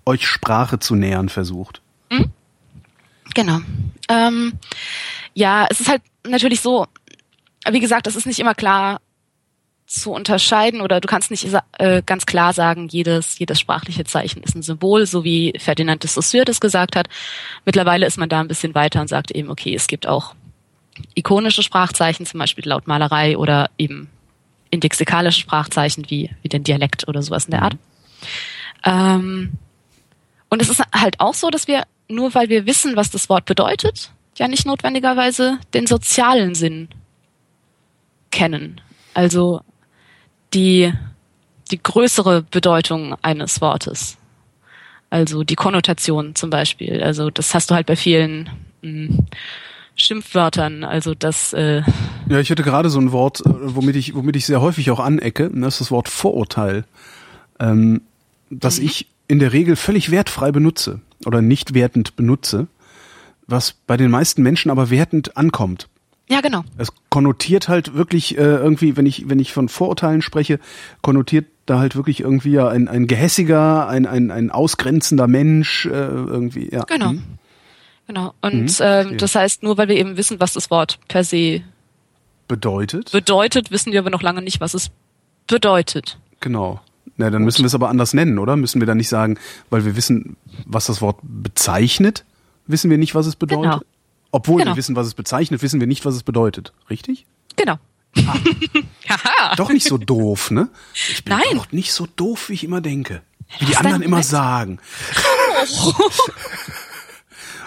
euch 0.06 0.26
Sprache 0.26 0.78
zu 0.78 0.94
nähern 0.94 1.28
versucht. 1.28 1.80
Genau. 3.32 3.60
Ähm, 4.08 4.54
ja, 5.34 5.66
es 5.70 5.80
ist 5.80 5.88
halt 5.88 6.02
natürlich 6.26 6.60
so, 6.60 6.86
wie 7.68 7.80
gesagt, 7.80 8.06
es 8.06 8.16
ist 8.16 8.26
nicht 8.26 8.38
immer 8.38 8.54
klar 8.54 9.00
zu 9.86 10.12
unterscheiden 10.12 10.80
oder 10.80 11.00
du 11.00 11.08
kannst 11.08 11.30
nicht 11.30 11.46
äh, 11.78 12.02
ganz 12.04 12.26
klar 12.26 12.52
sagen, 12.52 12.88
jedes, 12.88 13.38
jedes 13.38 13.60
sprachliche 13.60 14.04
Zeichen 14.04 14.42
ist 14.42 14.54
ein 14.54 14.62
Symbol, 14.62 15.06
so 15.06 15.24
wie 15.24 15.52
Ferdinand 15.58 16.02
de 16.02 16.10
Saussure 16.10 16.44
das 16.44 16.60
gesagt 16.60 16.96
hat. 16.96 17.08
Mittlerweile 17.64 18.06
ist 18.06 18.18
man 18.18 18.28
da 18.28 18.40
ein 18.40 18.48
bisschen 18.48 18.74
weiter 18.74 19.00
und 19.00 19.08
sagt 19.08 19.30
eben, 19.30 19.50
okay, 19.50 19.74
es 19.74 19.86
gibt 19.86 20.06
auch 20.06 20.34
ikonische 21.14 21.62
Sprachzeichen, 21.62 22.24
zum 22.24 22.38
Beispiel 22.38 22.66
Lautmalerei 22.66 23.36
oder 23.36 23.70
eben 23.78 24.08
indexikalische 24.70 25.40
Sprachzeichen 25.40 26.08
wie, 26.08 26.30
wie 26.42 26.48
den 26.48 26.64
Dialekt 26.64 27.06
oder 27.06 27.22
sowas 27.22 27.44
in 27.44 27.50
der 27.50 27.62
Art. 27.62 27.76
Ähm, 28.84 29.58
und 30.54 30.62
es 30.62 30.68
ist 30.68 30.82
halt 30.94 31.18
auch 31.18 31.34
so, 31.34 31.50
dass 31.50 31.66
wir, 31.66 31.82
nur 32.08 32.32
weil 32.34 32.48
wir 32.48 32.64
wissen, 32.64 32.94
was 32.94 33.10
das 33.10 33.28
Wort 33.28 33.44
bedeutet, 33.44 34.12
ja 34.38 34.46
nicht 34.46 34.66
notwendigerweise 34.66 35.58
den 35.74 35.88
sozialen 35.88 36.54
Sinn 36.54 36.88
kennen. 38.30 38.80
Also 39.14 39.62
die, 40.54 40.92
die 41.72 41.82
größere 41.82 42.42
Bedeutung 42.42 43.16
eines 43.20 43.60
Wortes. 43.60 44.16
Also 45.10 45.42
die 45.42 45.56
Konnotation 45.56 46.36
zum 46.36 46.50
Beispiel. 46.50 47.02
Also 47.02 47.30
das 47.30 47.52
hast 47.52 47.72
du 47.72 47.74
halt 47.74 47.86
bei 47.86 47.96
vielen 47.96 48.48
mh, 48.82 49.24
Schimpfwörtern. 49.96 50.84
Also 50.84 51.16
das, 51.16 51.52
äh, 51.52 51.82
Ja, 52.28 52.38
ich 52.38 52.50
hatte 52.52 52.62
gerade 52.62 52.90
so 52.90 53.00
ein 53.00 53.10
Wort, 53.10 53.40
äh, 53.40 53.50
womit 53.52 53.96
ich, 53.96 54.14
womit 54.14 54.36
ich 54.36 54.46
sehr 54.46 54.60
häufig 54.60 54.92
auch 54.92 55.00
anecke, 55.00 55.50
und 55.50 55.62
das 55.62 55.74
ist 55.74 55.80
das 55.80 55.90
Wort 55.90 56.08
Vorurteil, 56.08 56.84
ähm, 57.58 58.02
das 58.50 58.78
Mhm. 58.78 58.86
ich 58.86 59.06
in 59.28 59.38
der 59.38 59.52
Regel 59.52 59.76
völlig 59.76 60.10
wertfrei 60.10 60.52
benutze. 60.52 61.00
oder 61.26 61.40
nicht 61.40 61.72
wertend 61.74 62.16
benutze, 62.16 62.66
was 63.46 63.72
bei 63.86 63.96
den 63.96 64.10
meisten 64.10 64.42
Menschen 64.42 64.70
aber 64.70 64.90
wertend 64.90 65.36
ankommt. 65.36 65.88
Ja, 66.28 66.40
genau. 66.40 66.64
Es 66.78 66.88
konnotiert 67.10 67.68
halt 67.68 67.94
wirklich 67.94 68.36
äh, 68.38 68.40
irgendwie, 68.42 68.96
wenn 68.96 69.04
ich 69.06 69.28
wenn 69.28 69.38
ich 69.38 69.52
von 69.52 69.68
Vorurteilen 69.68 70.22
spreche, 70.22 70.58
konnotiert 71.02 71.46
da 71.66 71.78
halt 71.78 71.96
wirklich 71.96 72.20
irgendwie 72.20 72.52
ja 72.52 72.68
ein, 72.68 72.88
ein 72.88 73.06
gehässiger, 73.06 73.86
ein, 73.88 74.06
ein, 74.06 74.30
ein 74.30 74.50
ausgrenzender 74.50 75.26
Mensch 75.26 75.86
äh, 75.86 75.90
irgendwie. 75.90 76.70
Ja. 76.72 76.84
Genau. 76.84 77.12
Mhm. 77.12 77.22
Genau. 78.06 78.34
Und 78.42 78.54
Mhm, 78.64 78.68
verstehe. 78.68 79.16
das 79.16 79.34
heißt, 79.34 79.62
nur 79.62 79.76
weil 79.78 79.88
wir 79.88 79.96
eben 79.96 80.16
wissen, 80.18 80.40
was 80.40 80.52
das 80.54 80.70
Wort 80.70 80.98
per 81.08 81.24
se 81.24 81.62
Bedeutet. 82.48 83.12
bedeutet, 83.12 83.70
wissen 83.70 83.92
wir 83.92 84.00
aber 84.00 84.10
noch 84.10 84.20
lange 84.22 84.42
nicht, 84.42 84.60
was 84.60 84.74
es 84.74 84.90
bedeutet. 85.46 86.18
Genau. 86.40 86.80
Na, 87.16 87.30
dann 87.30 87.42
müssen 87.44 87.60
wir 87.62 87.66
es 87.66 87.74
aber 87.74 87.88
anders 87.90 88.12
nennen, 88.14 88.38
oder? 88.38 88.56
Müssen 88.56 88.80
wir 88.80 88.86
dann 88.86 88.96
nicht 88.96 89.08
sagen, 89.08 89.38
weil 89.70 89.84
wir 89.84 89.94
wissen, 89.96 90.36
was 90.66 90.86
das 90.86 91.00
Wort 91.00 91.18
bezeichnet, 91.22 92.24
wissen 92.66 92.90
wir 92.90 92.98
nicht, 92.98 93.14
was 93.14 93.26
es 93.26 93.36
bedeutet? 93.36 93.64
Genau. 93.72 93.82
Obwohl 94.32 94.58
Genau. 94.60 94.72
wir 94.72 94.76
wissen, 94.76 94.96
was 94.96 95.06
es 95.06 95.14
bezeichnet, 95.14 95.62
wissen 95.62 95.78
wir 95.80 95.86
nicht, 95.86 96.04
was 96.04 96.14
es 96.16 96.22
bedeutet. 96.24 96.72
Richtig? 96.90 97.24
Genau. 97.56 97.78
Haha. 99.08 99.54
Doch 99.56 99.70
nicht 99.70 99.86
so 99.86 99.96
doof, 99.98 100.50
ne? 100.50 100.68
Ich 100.94 101.24
bin 101.24 101.36
Nein. 101.36 101.42
doch 101.56 101.70
nicht 101.72 101.92
so 101.92 102.06
doof, 102.16 102.48
wie 102.48 102.54
ich 102.54 102.64
immer 102.64 102.80
denke. 102.80 103.22
Wie 103.58 103.66
die 103.66 103.72
Was 103.72 103.78
anderen 103.78 104.00
denn? 104.00 104.08
immer 104.08 104.22
sagen. 104.22 104.78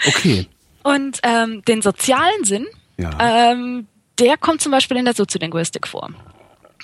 Okay. 0.08 0.48
Und 0.84 1.20
ähm, 1.24 1.64
den 1.68 1.82
sozialen 1.82 2.44
Sinn, 2.44 2.66
Ja. 2.98 3.52
ähm, 3.52 3.88
der 4.20 4.38
kommt 4.38 4.62
zum 4.62 4.72
Beispiel 4.72 4.98
in 4.98 5.06
der 5.06 5.14
Soziolinguistik 5.14 5.88
vor. 5.88 6.10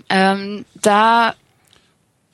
Ähm, 0.09 0.65
da 0.81 1.35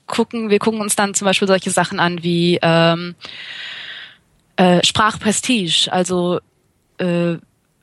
gucken, 0.09 0.49
wir 0.49 0.59
gucken 0.59 0.81
uns 0.81 0.95
dann 0.97 1.13
zum 1.13 1.25
Beispiel 1.25 1.47
solche 1.47 1.71
Sachen 1.71 1.99
an 2.01 2.21
wie 2.23 2.59
ähm, 2.61 3.15
äh, 4.57 4.83
Sprachprestige. 4.85 5.91
Also 5.91 6.39
äh, 6.97 7.35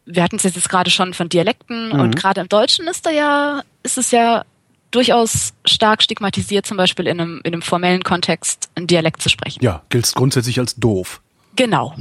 wir 0.04 0.22
hatten 0.22 0.36
es 0.36 0.42
jetzt 0.42 0.68
gerade 0.68 0.90
schon 0.90 1.14
von 1.14 1.28
Dialekten 1.28 1.88
Mhm. 1.92 2.00
und 2.00 2.16
gerade 2.16 2.40
im 2.40 2.48
Deutschen 2.48 2.86
ist 2.86 3.06
da 3.06 3.10
ja, 3.10 3.62
ist 3.82 3.98
es 3.98 4.10
ja 4.10 4.44
durchaus 4.90 5.52
stark 5.64 6.02
stigmatisiert, 6.02 6.64
zum 6.66 6.76
Beispiel 6.76 7.06
in 7.06 7.20
einem, 7.20 7.40
in 7.44 7.52
einem 7.54 7.62
formellen 7.62 8.02
Kontext 8.04 8.70
einen 8.76 8.86
Dialekt 8.86 9.20
zu 9.22 9.28
sprechen. 9.28 9.62
Ja, 9.62 9.82
gilt 9.88 10.12
grundsätzlich 10.14 10.58
als 10.58 10.76
doof. 10.76 11.20
Genau. 11.56 11.94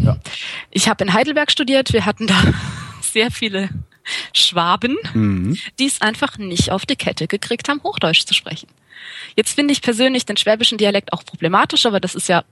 Ich 0.70 0.88
habe 0.90 1.04
in 1.04 1.14
Heidelberg 1.14 1.50
studiert. 1.52 1.94
Wir 1.94 2.06
hatten 2.06 2.28
da 2.28 2.36
sehr 3.02 3.32
viele 3.32 3.70
Schwaben, 4.34 4.98
Mhm. 5.14 5.58
die 5.80 5.86
es 5.88 6.02
einfach 6.02 6.38
nicht 6.38 6.72
auf 6.72 6.86
die 6.86 6.96
Kette 6.96 7.28
gekriegt 7.28 7.70
haben, 7.70 7.82
Hochdeutsch 7.82 8.26
zu 8.26 8.34
sprechen. 8.34 8.68
Jetzt 9.36 9.54
finde 9.54 9.72
ich 9.74 9.82
persönlich 9.82 10.26
den 10.26 10.38
schwäbischen 10.38 10.78
Dialekt 10.78 11.14
auch 11.14 11.24
problematisch, 11.26 11.86
aber 11.86 12.00
das 12.00 12.16
ist 12.16 12.30
ja. 12.30 12.44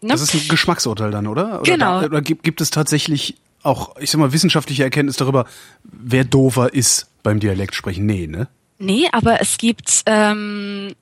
Ne? 0.00 0.08
Das 0.10 0.20
ist 0.20 0.34
ein 0.34 0.48
Geschmacksurteil 0.48 1.10
dann, 1.10 1.26
oder? 1.26 1.60
Oder, 1.60 1.62
Genau. 1.62 2.00
da, 2.00 2.06
oder 2.06 2.22
gibt, 2.22 2.42
gibt 2.44 2.60
es 2.60 2.70
tatsächlich 2.70 3.36
auch, 3.62 3.96
ich 3.98 4.10
sag 4.10 4.18
mal, 4.20 4.32
wissenschaftliche 4.32 4.84
Erkenntnis 4.84 5.16
darüber, 5.16 5.46
wer 5.84 6.24
doofer 6.24 6.72
ist 6.72 7.10
beim 7.22 7.40
Dialektsprechen? 7.40 8.06
Nee, 8.06 8.26
ne? 8.26 8.48
Nee, 8.78 9.08
aber 9.10 9.40
es 9.40 9.58
gibt 9.58 10.02
ähm, 10.06 10.94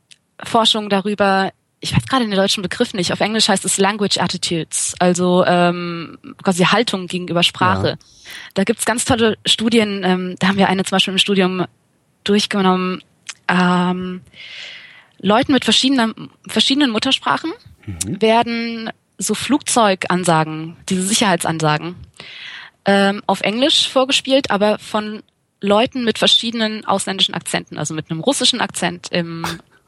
Forschung 0.42 0.88
darüber, 0.88 1.52
ich 1.80 1.94
weiß 1.94 2.06
gerade 2.06 2.26
den 2.26 2.34
deutschen 2.34 2.62
Begriff 2.62 2.94
nicht, 2.94 3.12
auf 3.12 3.20
Englisch 3.20 3.48
heißt 3.48 3.66
es 3.66 3.76
Language 3.76 4.18
Attitudes, 4.18 4.94
also 4.98 5.44
ähm, 5.46 6.16
quasi 6.42 6.64
Haltung 6.64 7.06
gegenüber 7.06 7.42
Sprache. 7.42 7.88
Ja. 7.88 7.96
Da 8.54 8.64
gibt's 8.64 8.86
ganz 8.86 9.04
tolle 9.04 9.36
Studien, 9.44 10.02
ähm, 10.04 10.36
da 10.38 10.48
haben 10.48 10.56
wir 10.56 10.68
eine 10.68 10.84
zum 10.84 10.96
Beispiel 10.96 11.12
im 11.12 11.18
Studium 11.18 11.66
durchgenommen, 12.24 13.02
ähm, 13.48 14.22
Leuten 15.18 15.52
mit 15.52 15.64
verschiedenen, 15.64 16.30
verschiedenen 16.46 16.90
Muttersprachen 16.90 17.52
werden 18.06 18.90
so 19.18 19.34
Flugzeugansagen, 19.34 20.76
diese 20.88 21.02
Sicherheitsansagen, 21.02 21.96
ähm, 22.84 23.22
auf 23.26 23.40
Englisch 23.40 23.88
vorgespielt, 23.88 24.50
aber 24.50 24.78
von 24.78 25.22
Leuten 25.60 26.04
mit 26.04 26.18
verschiedenen 26.18 26.84
ausländischen 26.84 27.34
Akzenten, 27.34 27.78
also 27.78 27.94
mit 27.94 28.10
einem 28.10 28.20
russischen 28.20 28.60
Akzent 28.60 29.08
im, 29.10 29.44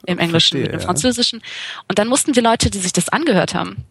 im 0.07 0.19
Englischen, 0.19 0.31
Verstehe, 0.31 0.61
mit 0.63 0.71
einem 0.71 0.81
ja. 0.81 0.87
französischen. 0.87 1.43
Und 1.89 1.99
dann 1.99 2.09
mussten 2.09 2.33
die 2.33 2.41
Leute, 2.41 2.71
die 2.71 2.79
sich 2.79 2.93
das 2.93 3.11
angehört 3.11 3.55
haben, 3.55 3.85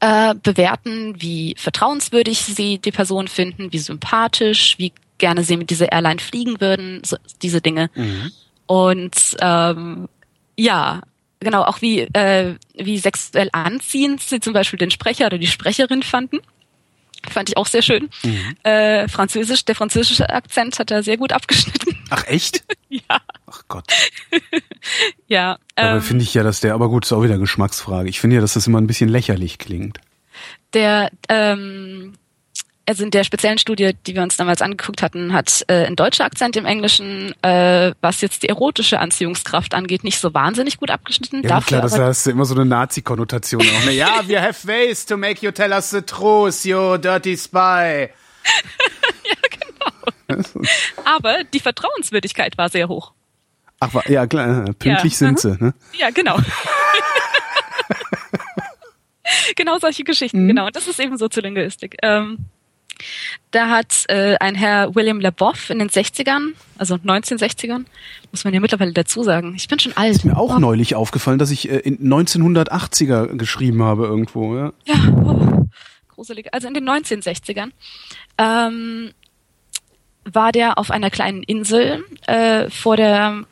äh, 0.00 0.34
bewerten, 0.34 1.20
wie 1.20 1.54
vertrauenswürdig 1.58 2.40
sie 2.40 2.78
die 2.78 2.90
Person 2.90 3.28
finden, 3.28 3.72
wie 3.72 3.78
sympathisch, 3.78 4.76
wie 4.78 4.92
gerne 5.18 5.44
sie 5.44 5.56
mit 5.56 5.70
dieser 5.70 5.92
Airline 5.92 6.18
fliegen 6.20 6.60
würden, 6.60 7.02
so, 7.04 7.16
diese 7.42 7.60
Dinge. 7.60 7.90
Und 8.66 9.36
ähm, 9.40 10.08
ja, 10.56 11.02
genau, 11.40 11.62
auch 11.62 11.80
wie, 11.82 12.00
äh, 12.00 12.54
wie 12.74 12.98
sexuell 12.98 13.50
anziehend 13.52 14.20
sie 14.20 14.40
zum 14.40 14.52
Beispiel 14.52 14.78
den 14.78 14.90
Sprecher 14.90 15.26
oder 15.26 15.38
die 15.38 15.46
Sprecherin 15.46 16.02
fanden. 16.02 16.38
Fand 17.30 17.48
ich 17.48 17.56
auch 17.56 17.66
sehr 17.66 17.80
schön. 17.80 18.10
Äh, 18.64 19.08
Französisch, 19.08 19.64
der 19.64 19.74
französische 19.74 20.28
Akzent 20.28 20.78
hat 20.78 20.90
da 20.90 21.02
sehr 21.02 21.16
gut 21.16 21.32
abgeschnitten. 21.32 21.96
Ach 22.10 22.26
echt? 22.26 22.64
ja. 22.90 23.20
Ach 23.46 23.62
Gott. 23.68 23.84
Ja. 25.28 25.58
Dabei 25.76 25.96
Ähm, 25.96 26.02
finde 26.02 26.22
ich 26.24 26.34
ja, 26.34 26.42
dass 26.42 26.60
der, 26.60 26.74
aber 26.74 26.90
gut, 26.90 27.06
ist 27.06 27.12
auch 27.14 27.22
wieder 27.22 27.38
Geschmacksfrage. 27.38 28.10
Ich 28.10 28.20
finde 28.20 28.36
ja, 28.36 28.42
dass 28.42 28.52
das 28.52 28.66
immer 28.66 28.78
ein 28.78 28.86
bisschen 28.86 29.08
lächerlich 29.08 29.56
klingt. 29.58 29.98
der, 30.74 31.10
ähm, 31.30 32.12
also 32.86 33.04
in 33.04 33.10
der 33.10 33.24
speziellen 33.24 33.58
Studie, 33.58 33.92
die 34.06 34.14
wir 34.14 34.22
uns 34.22 34.36
damals 34.36 34.60
angeguckt 34.62 35.02
hatten, 35.02 35.32
hat 35.32 35.64
äh, 35.68 35.86
ein 35.86 35.96
deutscher 35.96 36.24
Akzent 36.24 36.56
im 36.56 36.66
Englischen, 36.66 37.34
äh, 37.42 37.92
was 38.00 38.20
jetzt 38.20 38.42
die 38.42 38.48
erotische 38.48 38.98
Anziehungskraft 39.00 39.74
angeht, 39.74 40.04
nicht 40.04 40.18
so 40.18 40.34
wahnsinnig 40.34 40.78
gut 40.78 40.90
abgeschnitten. 40.90 41.42
Ja, 41.42 41.48
Dafür 41.48 41.78
klar, 41.80 41.98
das 41.98 42.18
ist 42.18 42.26
immer 42.26 42.44
so 42.44 42.54
eine 42.54 42.64
Nazi-Konnotation 42.66 43.62
auch. 43.62 43.64
Ne? 43.86 43.92
Ja, 43.92 44.20
we 44.26 44.40
have 44.40 44.66
ways 44.68 45.04
to 45.06 45.16
make 45.16 45.44
you 45.44 45.50
tell 45.50 45.72
us 45.72 45.90
the 45.90 46.02
truth, 46.02 46.64
you 46.64 46.96
dirty 46.98 47.36
spy. 47.36 48.10
aber 51.04 51.44
die 51.44 51.60
Vertrauenswürdigkeit 51.60 52.58
war 52.58 52.68
sehr 52.68 52.88
hoch. 52.88 53.12
Ach, 53.80 53.90
ja, 54.06 54.26
klar, 54.26 54.68
äh, 54.68 54.72
pünktlich 54.72 55.12
Ja, 55.12 55.18
sind 55.18 55.40
sie. 55.40 55.56
Ne? 55.58 55.74
Ja, 55.98 56.10
genau. 56.10 56.38
genau 59.56 59.78
solche 59.78 60.04
Geschichten, 60.04 60.44
Mhm. 60.44 60.48
genau. 60.48 60.70
Das 60.70 60.86
ist 60.88 60.98
eben 61.00 61.18
Soziolinguistik. 61.18 61.96
Ähm, 62.02 62.38
da 63.50 63.68
hat 63.68 64.04
äh, 64.08 64.36
ein 64.40 64.54
Herr 64.54 64.94
William 64.94 65.20
Leboff 65.20 65.70
in 65.70 65.78
den 65.78 65.88
60ern, 65.88 66.52
also 66.78 66.96
1960ern, 66.96 67.84
muss 68.30 68.44
man 68.44 68.52
ja 68.52 68.60
mittlerweile 68.60 68.92
dazu 68.92 69.22
sagen. 69.22 69.54
Ich 69.56 69.68
bin 69.68 69.78
schon 69.78 69.96
alt. 69.96 70.10
Ist 70.10 70.24
mir 70.24 70.36
auch 70.36 70.56
oh, 70.56 70.58
neulich 70.58 70.94
aufgefallen, 70.94 71.38
dass 71.38 71.50
ich 71.50 71.70
äh, 71.70 71.78
in 71.78 71.98
1980er 71.98 73.36
geschrieben 73.36 73.82
habe 73.82 74.06
irgendwo. 74.06 74.56
Ja. 74.56 74.72
Ja, 74.84 74.94
oh, 75.24 75.66
gruselig. 76.08 76.52
Also 76.52 76.68
in 76.68 76.74
den 76.74 76.88
1960ern 76.88 77.70
ähm, 78.38 79.10
war 80.24 80.52
der 80.52 80.78
auf 80.78 80.90
einer 80.90 81.10
kleinen 81.10 81.42
Insel 81.42 82.04
äh, 82.26 82.70
vor 82.70 82.96
der, 82.96 83.44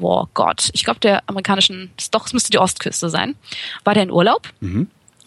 oh 0.00 0.26
Gott, 0.34 0.70
ich 0.72 0.84
glaube 0.84 1.00
der 1.00 1.22
amerikanischen, 1.28 1.90
doch, 2.10 2.26
es 2.26 2.32
müsste 2.32 2.50
die 2.50 2.58
Ostküste 2.58 3.10
sein, 3.10 3.36
war 3.84 3.94
der 3.94 4.04
in 4.04 4.10
Urlaub 4.10 4.48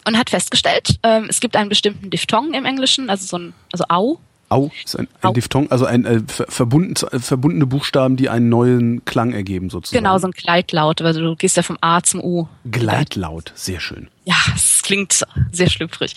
und 0.04 0.18
hat 0.18 0.30
festgestellt, 0.30 0.98
ähm, 1.02 1.26
es 1.28 1.40
gibt 1.40 1.56
einen 1.56 1.68
bestimmten 1.68 2.10
Diphthong 2.10 2.54
im 2.54 2.64
Englischen, 2.64 3.10
also 3.10 3.26
so 3.26 3.38
ein, 3.38 3.54
also 3.72 3.84
Au, 3.88 4.18
Au 4.52 4.70
ist 4.84 4.98
ein, 4.98 5.08
ein 5.22 5.30
Au. 5.30 5.32
Diphthong, 5.32 5.70
also 5.70 5.86
ein 5.86 6.04
äh, 6.04 6.20
ver 6.26 6.46
verbunden, 6.48 6.94
äh, 7.10 7.18
verbundene 7.18 7.66
Buchstaben, 7.66 8.16
die 8.16 8.28
einen 8.28 8.48
neuen 8.48 9.04
Klang 9.04 9.32
ergeben 9.32 9.70
sozusagen. 9.70 10.04
genau 10.04 10.18
so 10.18 10.26
ein 10.28 10.32
Gleitlaut, 10.32 11.00
also 11.00 11.20
du 11.20 11.36
gehst 11.36 11.56
ja 11.56 11.62
vom 11.62 11.78
A 11.80 12.02
zum 12.02 12.22
U. 12.22 12.46
Gleitlaut, 12.70 13.52
sehr 13.54 13.80
schön. 13.80 14.08
Ja, 14.24 14.36
es 14.54 14.82
klingt 14.82 15.24
sehr 15.50 15.70
schlüpfrig. 15.70 16.14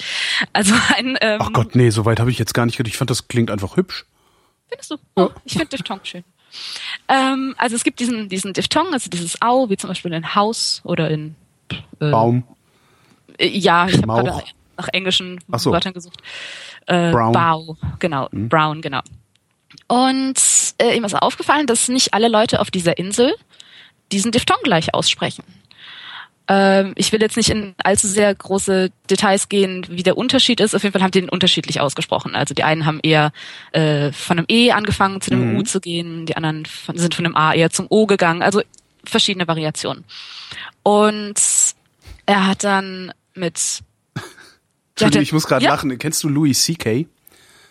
Also 0.53 0.75
ein, 0.97 1.17
ähm, 1.21 1.39
Ach 1.41 1.53
Gott, 1.53 1.75
nee, 1.75 1.89
so 1.89 2.05
weit 2.05 2.19
habe 2.19 2.29
ich 2.29 2.37
jetzt 2.37 2.53
gar 2.53 2.65
nicht 2.65 2.77
gedacht. 2.77 2.93
Ich 2.93 2.97
fand, 2.97 3.09
das 3.09 3.27
klingt 3.27 3.49
einfach 3.49 3.77
hübsch. 3.77 4.05
Findest 4.67 4.91
du? 4.91 4.97
Oh, 5.15 5.29
ich 5.45 5.53
finde 5.53 5.67
Diphthong 5.67 6.01
schön. 6.03 6.23
Ähm, 7.07 7.55
also 7.57 7.75
es 7.75 7.83
gibt 7.83 7.99
diesen, 7.99 8.29
diesen 8.29 8.53
Diphthong, 8.53 8.93
also 8.93 9.09
dieses 9.09 9.41
Au, 9.41 9.69
wie 9.69 9.77
zum 9.77 9.89
Beispiel 9.89 10.13
in 10.13 10.35
Haus 10.35 10.81
oder 10.83 11.09
in 11.09 11.35
äh, 11.99 12.11
Baum, 12.11 12.43
ja, 13.39 13.87
ich 13.87 14.01
habe 14.01 14.07
gerade 14.07 14.43
nach 14.77 14.87
englischen 14.91 15.39
so. 15.55 15.71
Wörtern 15.71 15.93
gesucht. 15.93 16.19
Äh, 16.87 17.11
Brown. 17.11 17.31
Bau, 17.31 17.77
genau, 17.99 18.27
Brown, 18.31 18.81
genau. 18.81 19.01
Und 19.87 20.35
äh, 20.77 20.95
ihm 20.95 21.03
ist 21.03 21.13
aufgefallen, 21.15 21.67
dass 21.67 21.87
nicht 21.87 22.13
alle 22.13 22.27
Leute 22.27 22.59
auf 22.59 22.71
dieser 22.71 22.97
Insel 22.97 23.33
diesen 24.11 24.31
Diphthong 24.31 24.61
gleich 24.63 24.93
aussprechen. 24.93 25.43
Ähm, 26.47 26.93
ich 26.95 27.11
will 27.11 27.21
jetzt 27.21 27.37
nicht 27.37 27.49
in 27.49 27.73
allzu 27.83 28.07
sehr 28.07 28.33
große 28.33 28.91
Details 29.09 29.49
gehen, 29.49 29.85
wie 29.89 30.03
der 30.03 30.17
Unterschied 30.17 30.59
ist. 30.59 30.75
Auf 30.75 30.83
jeden 30.83 30.93
Fall 30.93 31.01
haben 31.01 31.11
die 31.11 31.21
den 31.21 31.29
unterschiedlich 31.29 31.81
ausgesprochen. 31.81 32.35
Also 32.35 32.53
die 32.53 32.63
einen 32.63 32.85
haben 32.85 32.99
eher 33.01 33.31
äh, 33.71 34.11
von 34.11 34.37
einem 34.37 34.45
E 34.49 34.71
angefangen, 34.71 35.21
zu 35.21 35.31
einem 35.31 35.53
Mhm. 35.53 35.57
U 35.57 35.63
zu 35.63 35.81
gehen. 35.81 36.25
Die 36.25 36.37
anderen 36.37 36.65
von, 36.65 36.97
sind 36.97 37.15
von 37.15 37.25
einem 37.25 37.35
A 37.35 37.53
eher 37.53 37.71
zum 37.71 37.87
O 37.89 38.05
gegangen. 38.05 38.43
Also 38.43 38.61
verschiedene 39.03 39.47
Variationen. 39.47 40.03
Und 40.83 41.41
er 42.27 42.47
hat 42.47 42.63
dann 42.63 43.11
mit 43.35 43.83
Entschuldigung, 44.91 45.23
ich 45.23 45.33
muss 45.33 45.47
gerade 45.47 45.65
ja. 45.65 45.71
lachen. 45.71 45.97
Kennst 45.97 46.23
du 46.23 46.29
Louis 46.29 46.61
C.K.? 46.63 47.07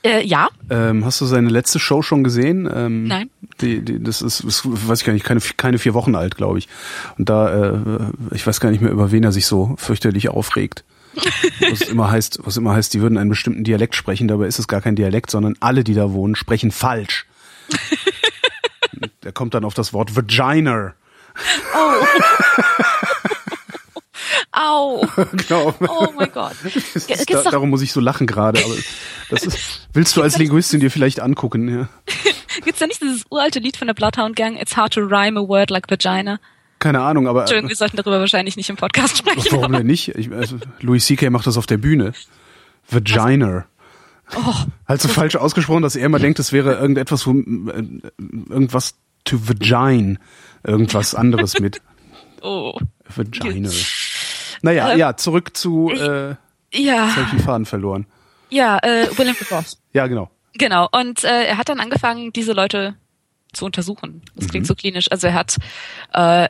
äh, 0.05 0.23
ja, 0.25 0.49
Ähm, 0.69 1.05
hast 1.05 1.21
du 1.21 1.25
seine 1.25 1.49
letzte 1.49 1.79
Show 1.79 2.03
schon 2.03 2.25
gesehen? 2.25 2.69
Ähm, 2.73 3.07
Nein. 3.09 3.31
Die, 3.61 3.83
die, 3.83 4.03
das 4.03 4.21
ist, 4.21 4.45
das 4.45 4.63
weiß 4.65 5.01
ich 5.01 5.07
gar 5.07 5.15
nicht, 5.15 5.25
keine, 5.25 5.41
keine 5.41 5.79
vier 5.79 5.95
Wochen 5.95 6.15
alt, 6.15 6.37
glaube 6.37 6.59
ich. 6.59 6.69
Und 7.17 7.29
da, 7.31 7.73
äh, 7.75 7.81
ich 8.33 8.47
weiß 8.47 8.61
gar 8.61 8.71
nicht 8.71 8.83
mehr, 8.83 8.93
über 8.93 9.13
wen 9.13 9.25
er 9.25 9.33
sich 9.33 9.47
so 9.47 9.75
fürchterlich 9.79 10.29
aufregt. 10.29 10.85
wo 11.61 11.73
es 11.73 11.83
immer 11.83 12.11
heißt, 12.11 12.41
wo 12.43 12.49
es 12.49 12.57
immer 12.57 12.75
heißt, 12.75 12.93
die 12.93 13.01
würden 13.01 13.19
einen 13.19 13.31
bestimmten 13.31 13.63
Dialekt 13.63 13.95
sprechen, 13.95 14.27
dabei 14.27 14.47
ist 14.47 14.59
es 14.59 14.67
gar 14.67 14.81
kein 14.81 14.97
Dialekt, 14.97 15.31
sondern 15.31 15.57
alle, 15.61 15.85
die 15.85 15.95
da 15.95 16.13
wohnen, 16.13 16.35
sprechen 16.35 16.73
falsch. 16.73 17.27
Der 19.23 19.33
kommt 19.33 19.55
dann 19.55 19.65
auf 19.65 19.75
das 19.75 19.93
Wort 19.93 20.17
Vagina. 20.17 20.95
Oh. 21.75 22.05
Au. 24.75 25.07
genau. 25.33 25.75
Oh 25.81 26.09
mein 26.17 26.31
Gott. 26.33 26.55
Ist, 26.65 27.31
da, 27.31 27.43
darum 27.43 27.71
muss 27.71 27.83
ich 27.83 27.93
so 27.93 28.01
lachen 28.01 28.27
gerade, 28.27 28.63
aber 28.65 28.75
das 29.31 29.45
ist, 29.45 29.89
willst 29.93 30.17
du 30.17 30.23
als 30.23 30.37
Linguistin 30.39 30.81
dir 30.81 30.91
vielleicht 30.91 31.21
angucken, 31.21 31.69
ja? 31.69 31.89
Gibt's 32.65 32.81
da 32.81 32.87
nicht 32.87 33.01
dieses 33.01 33.25
uralte 33.31 33.59
Lied 33.59 33.77
von 33.77 33.87
der 33.87 33.95
Bloodhound 33.95 34.37
Gang? 34.37 34.57
It's 34.57 34.77
hard 34.77 34.93
to 34.95 35.01
rhyme 35.01 35.39
a 35.39 35.43
word 35.43 35.71
like 35.71 35.91
vagina. 35.91 36.39
Keine 36.79 37.01
Ahnung, 37.01 37.29
aber 37.29 37.41
Entschuldigung, 37.41 37.71
wir 37.71 37.77
sollten 37.77 37.97
darüber 37.97 38.21
wahrscheinlich 38.21 38.57
nicht 38.57 38.69
im 38.69 38.77
Podcast 38.77 39.19
sprechen. 39.19 39.47
warum 39.51 39.73
denn 39.73 39.87
nicht? 39.87 40.09
Ich, 40.09 40.31
also, 40.33 40.57
Louis 40.81 41.05
C.K. 41.07 41.31
macht 41.31 41.47
das 41.47 41.57
auf 41.57 41.67
der 41.67 41.79
Bühne. 41.79 42.13
Vagina. 42.91 43.67
Oh, 44.35 44.55
Halt 44.87 45.01
so 45.01 45.09
falsch 45.09 45.37
ausgesprochen, 45.37 45.83
dass 45.83 45.97
er 45.97 46.05
immer 46.05 46.19
denkt, 46.19 46.39
es 46.39 46.53
wäre 46.53 46.75
irgendetwas, 46.75 47.27
wo, 47.27 47.33
äh, 47.33 47.85
irgendwas 48.49 48.95
to 49.25 49.39
vagine, 49.49 50.19
irgendwas 50.63 51.15
anderes 51.15 51.59
mit 51.61 51.81
oh. 52.43 52.79
Vagina. 53.15 53.71
Naja, 54.65 54.93
Äh, 54.93 54.99
ja, 54.99 55.17
zurück 55.17 55.57
zu, 55.57 55.91
äh, 55.91 56.29
jetzt 56.31 56.39
Ja, 56.73 57.11
habe 57.15 57.23
ich 57.23 57.31
den 57.31 57.41
Faden 57.41 57.67
verloren. 57.67 58.07
ja, 58.51 58.79
äh, 58.83 59.07
William 59.17 59.37
Ross. 59.51 59.79
Ja, 59.93 60.07
genau. 60.07 60.31
Genau. 60.55 60.89
Und 60.93 61.23
äh, 61.25 61.45
er 61.47 61.59
hat 61.59 61.69
dann 61.69 61.81
angefangen, 61.81 62.33
diese 62.33 62.53
Leute 62.53 62.95
zu 63.53 63.65
untersuchen. 63.67 64.23
Das 64.35 64.49
klingt 64.49 64.67
so 64.67 64.75
klinisch. 64.75 65.11
Also 65.11 65.27
er 65.27 65.35
hat 65.35 65.57
äh, 66.13 66.49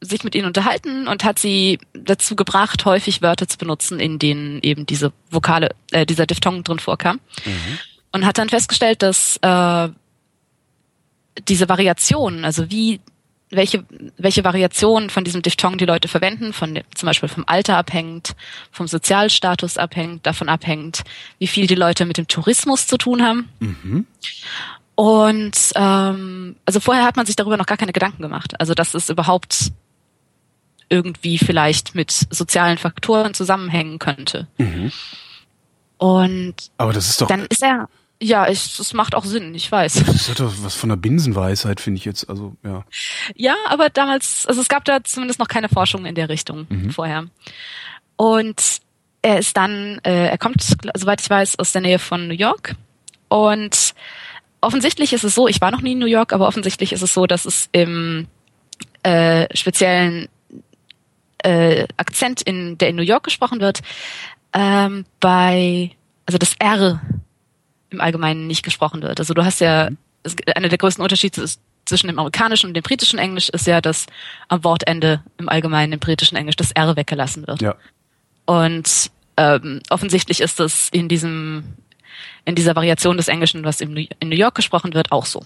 sich 0.00 0.24
mit 0.24 0.34
ihnen 0.34 0.46
unterhalten 0.46 1.06
und 1.06 1.22
hat 1.24 1.38
sie 1.38 1.78
dazu 1.94 2.34
gebracht, 2.34 2.84
häufig 2.84 3.22
Wörter 3.22 3.46
zu 3.46 3.56
benutzen, 3.58 4.00
in 4.00 4.18
denen 4.18 4.58
eben 4.62 4.84
diese 4.86 5.12
Vokale, 5.30 5.70
äh, 5.92 6.04
dieser 6.04 6.26
Diphthong 6.26 6.64
drin 6.64 6.78
vorkam. 6.80 7.20
Und 8.10 8.26
hat 8.26 8.36
dann 8.38 8.48
festgestellt, 8.48 9.02
dass 9.02 9.36
äh, 9.42 9.88
diese 11.48 11.68
Variationen, 11.68 12.44
also 12.44 12.70
wie 12.70 13.00
welche, 13.52 13.84
welche 14.16 14.44
Variationen 14.44 15.10
von 15.10 15.24
diesem 15.24 15.42
Diphthong 15.42 15.78
die 15.78 15.84
Leute 15.84 16.08
verwenden, 16.08 16.52
von 16.52 16.74
dem, 16.74 16.84
zum 16.94 17.06
Beispiel 17.06 17.28
vom 17.28 17.44
Alter 17.46 17.76
abhängt, 17.76 18.34
vom 18.70 18.88
Sozialstatus 18.88 19.76
abhängt, 19.76 20.26
davon 20.26 20.48
abhängt, 20.48 21.02
wie 21.38 21.46
viel 21.46 21.66
die 21.66 21.74
Leute 21.74 22.06
mit 22.06 22.16
dem 22.16 22.26
Tourismus 22.28 22.86
zu 22.86 22.96
tun 22.96 23.22
haben. 23.22 23.48
Und 24.94 25.56
ähm, 25.74 26.56
also 26.64 26.80
vorher 26.80 27.04
hat 27.04 27.16
man 27.16 27.26
sich 27.26 27.36
darüber 27.36 27.56
noch 27.56 27.66
gar 27.66 27.76
keine 27.76 27.92
Gedanken 27.92 28.22
gemacht. 28.22 28.58
Also 28.60 28.74
dass 28.74 28.94
es 28.94 29.08
überhaupt 29.10 29.72
irgendwie 30.88 31.38
vielleicht 31.38 31.94
mit 31.94 32.10
sozialen 32.10 32.78
Faktoren 32.78 33.34
zusammenhängen 33.34 33.98
könnte. 33.98 34.48
Und 35.98 36.54
Aber 36.78 36.92
das 36.92 37.08
ist 37.08 37.20
doch, 37.20 37.28
dann 37.28 37.46
ist 37.46 37.62
er, 37.62 37.88
ja, 38.22 38.48
ich, 38.48 38.76
das 38.76 38.94
macht 38.94 39.14
auch 39.14 39.24
Sinn, 39.24 39.54
ich 39.54 39.70
weiß. 39.70 40.04
das 40.06 40.30
hat 40.30 40.40
doch 40.40 40.52
was 40.62 40.74
von 40.74 40.88
der 40.88 40.96
Binsenweisheit, 40.96 41.80
finde 41.80 41.98
ich 41.98 42.04
jetzt. 42.04 42.28
Also, 42.30 42.56
ja. 42.64 42.84
Ja, 43.34 43.56
aber 43.68 43.90
damals, 43.90 44.46
also 44.46 44.60
es 44.60 44.68
gab 44.68 44.84
da 44.84 45.02
zumindest 45.02 45.40
noch 45.40 45.48
keine 45.48 45.68
Forschung 45.68 46.06
in 46.06 46.14
der 46.14 46.28
Richtung 46.28 46.66
vorher. 46.90 47.26
Und 48.16 48.80
er 49.22 49.38
ist 49.38 49.56
dann, 49.56 49.98
äh, 50.04 50.28
er 50.28 50.38
kommt, 50.38 50.62
soweit 50.62 51.20
ich 51.20 51.30
weiß, 51.30 51.58
aus 51.58 51.72
der 51.72 51.80
Nähe 51.80 51.98
von 51.98 52.28
New 52.28 52.34
York. 52.34 52.76
Und 53.28 53.94
offensichtlich 54.60 55.12
ist 55.12 55.24
es 55.24 55.34
so, 55.34 55.48
ich 55.48 55.60
war 55.60 55.70
noch 55.70 55.82
nie 55.82 55.92
in 55.92 55.98
New 55.98 56.06
York, 56.06 56.32
aber 56.32 56.46
offensichtlich 56.46 56.92
ist 56.92 57.02
es 57.02 57.14
so, 57.14 57.26
dass 57.26 57.44
es 57.44 57.68
im 57.72 58.28
äh, 59.02 59.46
speziellen 59.56 60.28
äh, 61.38 61.86
Akzent, 61.96 62.42
in, 62.42 62.78
der 62.78 62.90
in 62.90 62.96
New 62.96 63.02
York 63.02 63.24
gesprochen 63.24 63.60
wird, 63.60 63.80
ähm, 64.52 65.06
bei, 65.18 65.90
also 66.26 66.38
das 66.38 66.54
R 66.58 67.00
im 67.92 68.00
Allgemeinen 68.00 68.46
nicht 68.46 68.62
gesprochen 68.62 69.02
wird. 69.02 69.20
Also 69.20 69.34
du 69.34 69.44
hast 69.44 69.60
ja, 69.60 69.90
es, 70.22 70.36
einer 70.54 70.68
der 70.68 70.78
größten 70.78 71.02
Unterschiede 71.02 71.40
ist, 71.42 71.60
zwischen 71.84 72.06
dem 72.06 72.18
amerikanischen 72.18 72.68
und 72.68 72.74
dem 72.74 72.82
britischen 72.82 73.18
Englisch 73.18 73.48
ist 73.48 73.66
ja, 73.66 73.80
dass 73.80 74.06
am 74.48 74.62
Wortende 74.62 75.22
im 75.38 75.48
Allgemeinen 75.48 75.94
im 75.94 75.98
britischen 75.98 76.36
Englisch 76.36 76.56
das 76.56 76.70
R 76.70 76.94
weggelassen 76.96 77.46
wird. 77.46 77.60
Ja. 77.60 77.74
Und 78.46 79.10
ähm, 79.36 79.80
offensichtlich 79.90 80.40
ist 80.40 80.60
das 80.60 80.88
in 80.90 81.08
diesem 81.08 81.64
in 82.44 82.54
dieser 82.54 82.74
Variation 82.74 83.16
des 83.16 83.28
Englischen, 83.28 83.64
was 83.64 83.80
in 83.80 83.92
New 83.94 84.36
York 84.36 84.54
gesprochen 84.54 84.94
wird, 84.94 85.12
auch 85.12 85.26
so. 85.26 85.42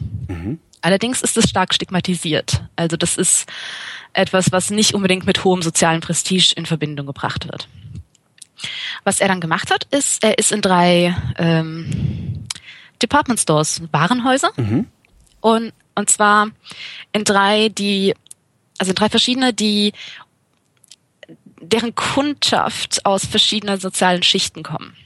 Allerdings 0.80 1.20
ist 1.20 1.36
es 1.36 1.48
stark 1.48 1.74
stigmatisiert. 1.74 2.62
Also 2.74 2.96
das 2.96 3.16
ist 3.16 3.48
etwas, 4.14 4.50
was 4.50 4.70
nicht 4.70 4.94
unbedingt 4.94 5.26
mit 5.26 5.44
hohem 5.44 5.62
sozialen 5.62 6.00
Prestige 6.00 6.54
in 6.56 6.64
Verbindung 6.64 7.06
gebracht 7.06 7.48
wird. 7.50 7.68
Was 9.04 9.20
er 9.20 9.28
dann 9.28 9.40
gemacht 9.40 9.70
hat, 9.70 9.84
ist, 9.90 10.24
er 10.24 10.38
ist 10.38 10.52
in 10.52 10.62
drei 10.62 11.14
ähm, 11.38 12.44
Department 13.02 13.38
Stores, 13.40 13.82
Warenhäuser, 13.92 14.50
und, 15.40 15.72
und 15.94 16.10
zwar 16.10 16.48
in 17.12 17.24
drei, 17.24 17.68
die, 17.68 18.14
also 18.78 18.90
in 18.90 18.96
drei 18.96 19.08
verschiedene, 19.08 19.52
die 19.52 19.92
deren 21.60 21.94
Kundschaft 21.94 23.04
aus 23.04 23.26
verschiedenen 23.26 23.80
sozialen 23.80 24.22
Schichten 24.22 24.62
kommen. 24.62 24.96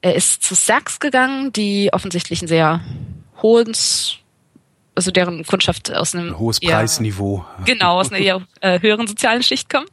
Er 0.00 0.14
ist 0.14 0.42
zu 0.42 0.54
Saks 0.54 1.00
gegangen, 1.00 1.52
die 1.52 1.90
offensichtlich 1.92 2.42
ein 2.42 2.48
sehr 2.48 2.80
hohes, 3.42 4.16
also 4.98 5.10
deren 5.10 5.44
Kundschaft 5.44 5.92
aus 5.94 6.14
einem 6.14 6.28
Ein 6.30 6.38
hohes 6.38 6.58
eher- 6.60 6.72
Preisniveau. 6.76 7.44
genau 7.64 8.00
aus 8.00 8.10
einer 8.12 8.18
eher 8.20 8.42
äh, 8.60 8.80
höheren 8.80 9.06
sozialen 9.06 9.42
Schicht 9.42 9.70
kommen. 9.70 9.86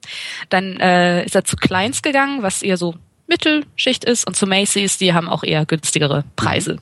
Dann 0.49 0.77
äh, 0.79 1.23
ist 1.25 1.35
er 1.35 1.43
zu 1.45 1.55
Kleins 1.55 2.01
gegangen, 2.01 2.41
was 2.43 2.61
eher 2.63 2.77
so 2.77 2.95
Mittelschicht 3.27 4.03
ist, 4.03 4.27
und 4.27 4.35
zu 4.35 4.45
Macy's, 4.47 4.97
die 4.97 5.13
haben 5.13 5.29
auch 5.29 5.43
eher 5.43 5.65
günstigere 5.65 6.23
Preise. 6.35 6.77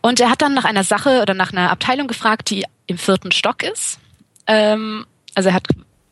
Und 0.00 0.20
er 0.20 0.30
hat 0.30 0.42
dann 0.42 0.54
nach 0.54 0.64
einer 0.64 0.84
Sache 0.84 1.22
oder 1.22 1.34
nach 1.34 1.52
einer 1.52 1.70
Abteilung 1.70 2.06
gefragt, 2.08 2.50
die 2.50 2.64
im 2.86 2.98
vierten 2.98 3.32
Stock 3.32 3.62
ist. 3.62 3.98
Ähm, 4.46 5.06
also 5.34 5.48
er 5.48 5.54
hat 5.54 5.66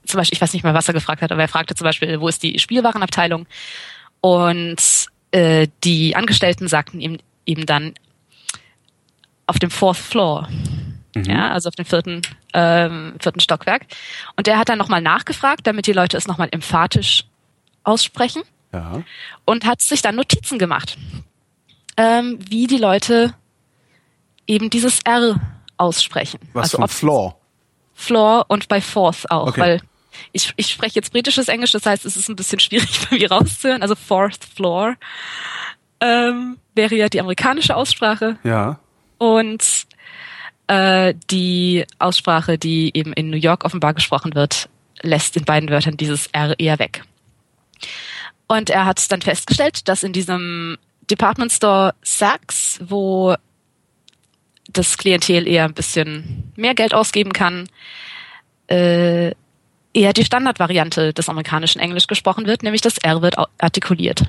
zum 0.06 0.18
Beispiel, 0.18 0.36
ich 0.36 0.40
weiß 0.40 0.52
nicht 0.52 0.62
mal, 0.64 0.74
was 0.74 0.88
er 0.88 0.94
gefragt 0.94 1.22
hat, 1.22 1.30
aber 1.32 1.42
er 1.42 1.48
fragte 1.48 1.74
zum 1.74 1.84
Beispiel, 1.84 2.20
wo 2.20 2.28
ist 2.28 2.42
die 2.42 2.58
Spielwarenabteilung? 2.58 3.46
Und 4.20 4.76
äh, 5.32 5.68
die 5.84 6.16
Angestellten 6.16 6.66
sagten 6.68 7.00
ihm 7.00 7.18
eben 7.46 7.66
dann 7.66 7.94
auf 9.48 9.58
dem 9.58 9.70
Fourth 9.70 9.96
Floor. 9.96 10.48
Ja, 11.16 11.50
also 11.50 11.68
auf 11.68 11.74
dem 11.74 11.84
vierten, 11.86 12.22
ähm, 12.54 13.14
vierten 13.20 13.40
Stockwerk. 13.40 13.86
Und 14.36 14.46
der 14.46 14.58
hat 14.58 14.68
dann 14.68 14.78
nochmal 14.78 15.00
nachgefragt, 15.00 15.66
damit 15.66 15.86
die 15.88 15.92
Leute 15.92 16.16
es 16.16 16.28
nochmal 16.28 16.48
emphatisch 16.52 17.24
aussprechen 17.82 18.42
Ja. 18.72 19.02
und 19.44 19.64
hat 19.64 19.80
sich 19.80 20.00
dann 20.02 20.14
Notizen 20.14 20.58
gemacht, 20.60 20.96
ähm, 21.96 22.38
wie 22.48 22.66
die 22.68 22.76
Leute 22.78 23.34
eben 24.46 24.70
dieses 24.70 25.00
R 25.04 25.40
aussprechen. 25.76 26.38
Was 26.52 26.74
also 26.74 26.84
ob 26.84 26.90
Floor. 26.90 27.40
Floor 27.94 28.44
und 28.48 28.68
bei 28.68 28.80
Fourth 28.80 29.28
auch, 29.30 29.48
Okay. 29.48 29.60
weil 29.60 29.80
ich, 30.32 30.52
ich 30.56 30.68
spreche 30.68 30.96
jetzt 30.96 31.12
britisches 31.12 31.48
Englisch, 31.48 31.72
das 31.72 31.86
heißt, 31.86 32.04
es 32.04 32.16
ist 32.16 32.28
ein 32.28 32.36
bisschen 32.36 32.60
schwierig 32.60 33.00
bei 33.10 33.16
mir 33.16 33.30
rauszuhören. 33.32 33.82
Also 33.82 33.94
Fourth 33.96 34.44
Floor 34.54 34.94
ähm, 36.00 36.58
wäre 36.74 36.94
ja 36.94 37.08
die 37.08 37.18
amerikanische 37.20 37.74
Aussprache 37.74 38.38
Ja. 38.44 38.78
Und 39.18 39.86
äh, 40.68 41.14
die 41.30 41.84
Aussprache, 41.98 42.58
die 42.58 42.90
eben 42.94 43.12
in 43.12 43.30
New 43.30 43.36
York 43.36 43.64
offenbar 43.64 43.94
gesprochen 43.94 44.34
wird, 44.34 44.68
lässt 45.02 45.36
in 45.36 45.44
beiden 45.44 45.68
Wörtern 45.70 45.96
dieses 45.96 46.28
R 46.28 46.58
eher 46.58 46.78
weg. 46.78 47.04
Und 48.46 48.70
er 48.70 48.86
hat 48.86 49.10
dann 49.12 49.22
festgestellt, 49.22 49.88
dass 49.88 50.02
in 50.02 50.12
diesem 50.12 50.78
Department 51.10 51.52
Store 51.52 51.94
Saks, 52.02 52.80
wo 52.82 53.34
das 54.70 54.98
Klientel 54.98 55.46
eher 55.46 55.64
ein 55.64 55.74
bisschen 55.74 56.52
mehr 56.56 56.74
Geld 56.74 56.94
ausgeben 56.94 57.32
kann, 57.32 57.68
äh, 58.68 59.32
eher 59.94 60.12
die 60.12 60.24
Standardvariante 60.24 61.12
des 61.12 61.28
amerikanischen 61.28 61.80
Englisch 61.80 62.06
gesprochen 62.06 62.46
wird, 62.46 62.62
nämlich 62.62 62.82
das 62.82 62.98
R 62.98 63.22
wird 63.22 63.36
artikuliert. 63.58 64.22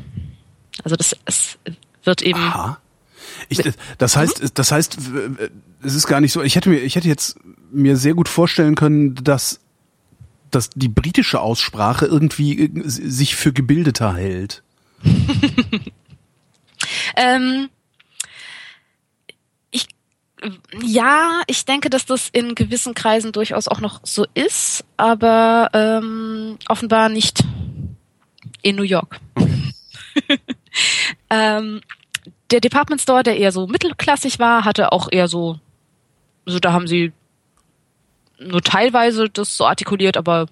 Also 0.83 0.95
das 0.95 1.15
es 1.25 1.59
wird 2.03 2.21
eben 2.21 2.39
Aha. 2.39 2.79
Ich, 3.49 3.61
das 3.97 4.15
heißt, 4.15 4.51
das 4.53 4.71
heißt, 4.71 4.97
es 5.83 5.95
ist 5.95 6.07
gar 6.07 6.21
nicht 6.21 6.31
so. 6.31 6.41
Ich 6.41 6.55
hätte 6.55 6.69
mir, 6.69 6.79
ich 6.79 6.95
hätte 6.95 7.07
jetzt 7.07 7.37
mir 7.71 7.97
sehr 7.97 8.13
gut 8.13 8.29
vorstellen 8.29 8.75
können, 8.75 9.15
dass, 9.15 9.59
dass 10.51 10.69
die 10.69 10.89
britische 10.89 11.39
Aussprache 11.39 12.05
irgendwie 12.05 12.65
äh, 12.65 12.69
sich 12.85 13.35
für 13.35 13.53
gebildeter 13.53 14.15
hält. 14.15 14.63
Ähm, 17.15 17.69
ich, 19.71 19.87
ja, 20.81 21.41
ich 21.47 21.65
denke, 21.65 21.89
dass 21.89 22.05
das 22.05 22.29
in 22.29 22.55
gewissen 22.55 22.93
Kreisen 22.93 23.31
durchaus 23.31 23.67
auch 23.67 23.81
noch 23.81 24.01
so 24.03 24.25
ist, 24.33 24.85
aber 24.97 25.69
ähm, 25.73 26.57
offenbar 26.67 27.09
nicht 27.09 27.43
in 28.61 28.75
New 28.75 28.83
York. 28.83 29.19
ähm, 31.29 31.81
der 32.51 32.59
Department 32.59 33.01
Store, 33.01 33.23
der 33.23 33.37
eher 33.37 33.51
so 33.51 33.67
mittelklassig 33.67 34.39
war, 34.39 34.65
hatte 34.65 34.91
auch 34.91 35.09
eher 35.11 35.27
so, 35.27 35.59
also 36.45 36.59
da 36.59 36.73
haben 36.73 36.87
sie 36.87 37.13
nur 38.39 38.61
teilweise 38.61 39.29
das 39.29 39.55
so 39.55 39.65
artikuliert, 39.65 40.17
aber 40.17 40.47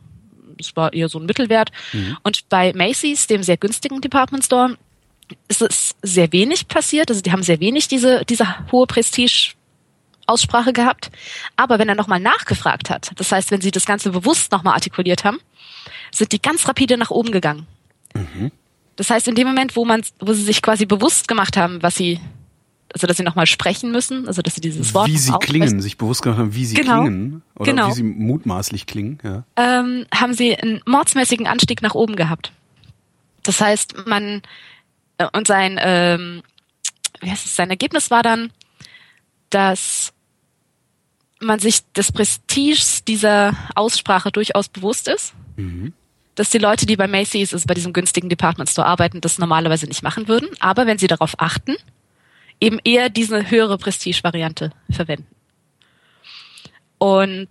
es 0.59 0.75
war 0.75 0.93
eher 0.93 1.09
so 1.09 1.19
ein 1.19 1.25
Mittelwert. 1.25 1.71
Mhm. 1.93 2.17
Und 2.23 2.49
bei 2.49 2.73
Macy's, 2.73 3.27
dem 3.27 3.43
sehr 3.43 3.57
günstigen 3.57 4.01
Department 4.01 4.43
Store, 4.43 4.77
ist 5.47 5.61
es 5.61 5.95
sehr 6.01 6.31
wenig 6.31 6.67
passiert. 6.67 7.09
Also 7.09 7.21
die 7.21 7.31
haben 7.31 7.43
sehr 7.43 7.59
wenig 7.59 7.87
diese, 7.87 8.25
diese 8.25 8.47
hohe 8.71 8.87
Prestige 8.87 9.53
Aussprache 10.25 10.73
gehabt. 10.73 11.11
Aber 11.55 11.79
wenn 11.79 11.89
er 11.89 11.95
nochmal 11.95 12.19
nachgefragt 12.19 12.89
hat, 12.89 13.11
das 13.15 13.31
heißt, 13.31 13.51
wenn 13.51 13.61
sie 13.61 13.71
das 13.71 13.85
Ganze 13.85 14.11
bewusst 14.11 14.51
nochmal 14.51 14.73
artikuliert 14.73 15.23
haben, 15.23 15.39
sind 16.11 16.31
die 16.31 16.41
ganz 16.41 16.67
rapide 16.67 16.97
nach 16.97 17.11
oben 17.11 17.31
gegangen. 17.31 17.65
Mhm. 18.13 18.51
Das 18.97 19.09
heißt, 19.09 19.27
in 19.27 19.35
dem 19.35 19.47
Moment, 19.47 19.75
wo 19.75 19.85
man, 19.85 20.01
wo 20.19 20.33
sie 20.33 20.43
sich 20.43 20.61
quasi 20.61 20.85
bewusst 20.85 21.27
gemacht 21.27 21.55
haben, 21.55 21.81
was 21.81 21.95
sie, 21.95 22.19
also 22.93 23.07
dass 23.07 23.17
sie 23.17 23.23
nochmal 23.23 23.45
sprechen 23.45 23.91
müssen, 23.91 24.27
also 24.27 24.41
dass 24.41 24.55
sie 24.55 24.61
dieses 24.61 24.93
Wort 24.93 25.07
wie 25.07 25.17
sie 25.17 25.31
klingen, 25.39 25.81
sich 25.81 25.97
bewusst 25.97 26.23
gemacht 26.23 26.39
haben, 26.39 26.53
wie 26.55 26.65
sie 26.65 26.75
genau. 26.75 27.01
klingen 27.01 27.43
oder 27.55 27.71
genau. 27.71 27.89
wie 27.89 27.93
sie 27.93 28.03
mutmaßlich 28.03 28.87
klingen, 28.87 29.19
ja. 29.23 29.43
ähm, 29.55 30.05
haben 30.13 30.33
sie 30.33 30.55
einen 30.57 30.81
mordsmäßigen 30.85 31.47
Anstieg 31.47 31.81
nach 31.81 31.95
oben 31.95 32.15
gehabt. 32.15 32.51
Das 33.43 33.61
heißt, 33.61 34.07
man 34.07 34.41
äh, 35.17 35.27
und 35.31 35.47
sein, 35.47 35.79
ähm, 35.79 36.41
wie 37.21 37.29
heißt 37.29 37.45
es, 37.45 37.55
sein 37.55 37.69
Ergebnis 37.69 38.11
war 38.11 38.23
dann, 38.23 38.51
dass 39.49 40.13
man 41.39 41.59
sich 41.59 41.81
des 41.93 42.11
Prestiges 42.11 43.03
dieser 43.05 43.53
Aussprache 43.75 44.31
durchaus 44.31 44.69
bewusst 44.69 45.07
ist. 45.07 45.33
Mhm. 45.55 45.93
Dass 46.37 46.51
die 46.51 46.59
Leute, 46.59 46.85
die 46.85 46.95
bei 46.95 47.07
Macy's, 47.07 47.51
also 47.51 47.65
bei 47.65 47.73
diesem 47.73 47.93
günstigen 47.93 48.29
Department 48.29 48.69
Store 48.69 48.87
arbeiten, 48.87 49.21
das 49.21 49.39
normalerweise 49.39 49.87
nicht 49.87 50.03
machen 50.03 50.27
würden. 50.27 50.47
Aber 50.59 50.85
wenn 50.85 50.99
sie 50.99 51.07
darauf 51.07 51.33
achten, 51.39 51.75
eben 52.59 52.77
eher 52.83 53.09
diese 53.09 53.49
höhere 53.49 53.79
Prestige-Variante 53.79 54.71
verwenden. 54.91 55.25
Und 56.99 57.49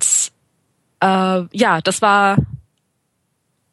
äh, 1.00 1.42
ja, 1.52 1.80
das 1.82 2.00
war 2.00 2.38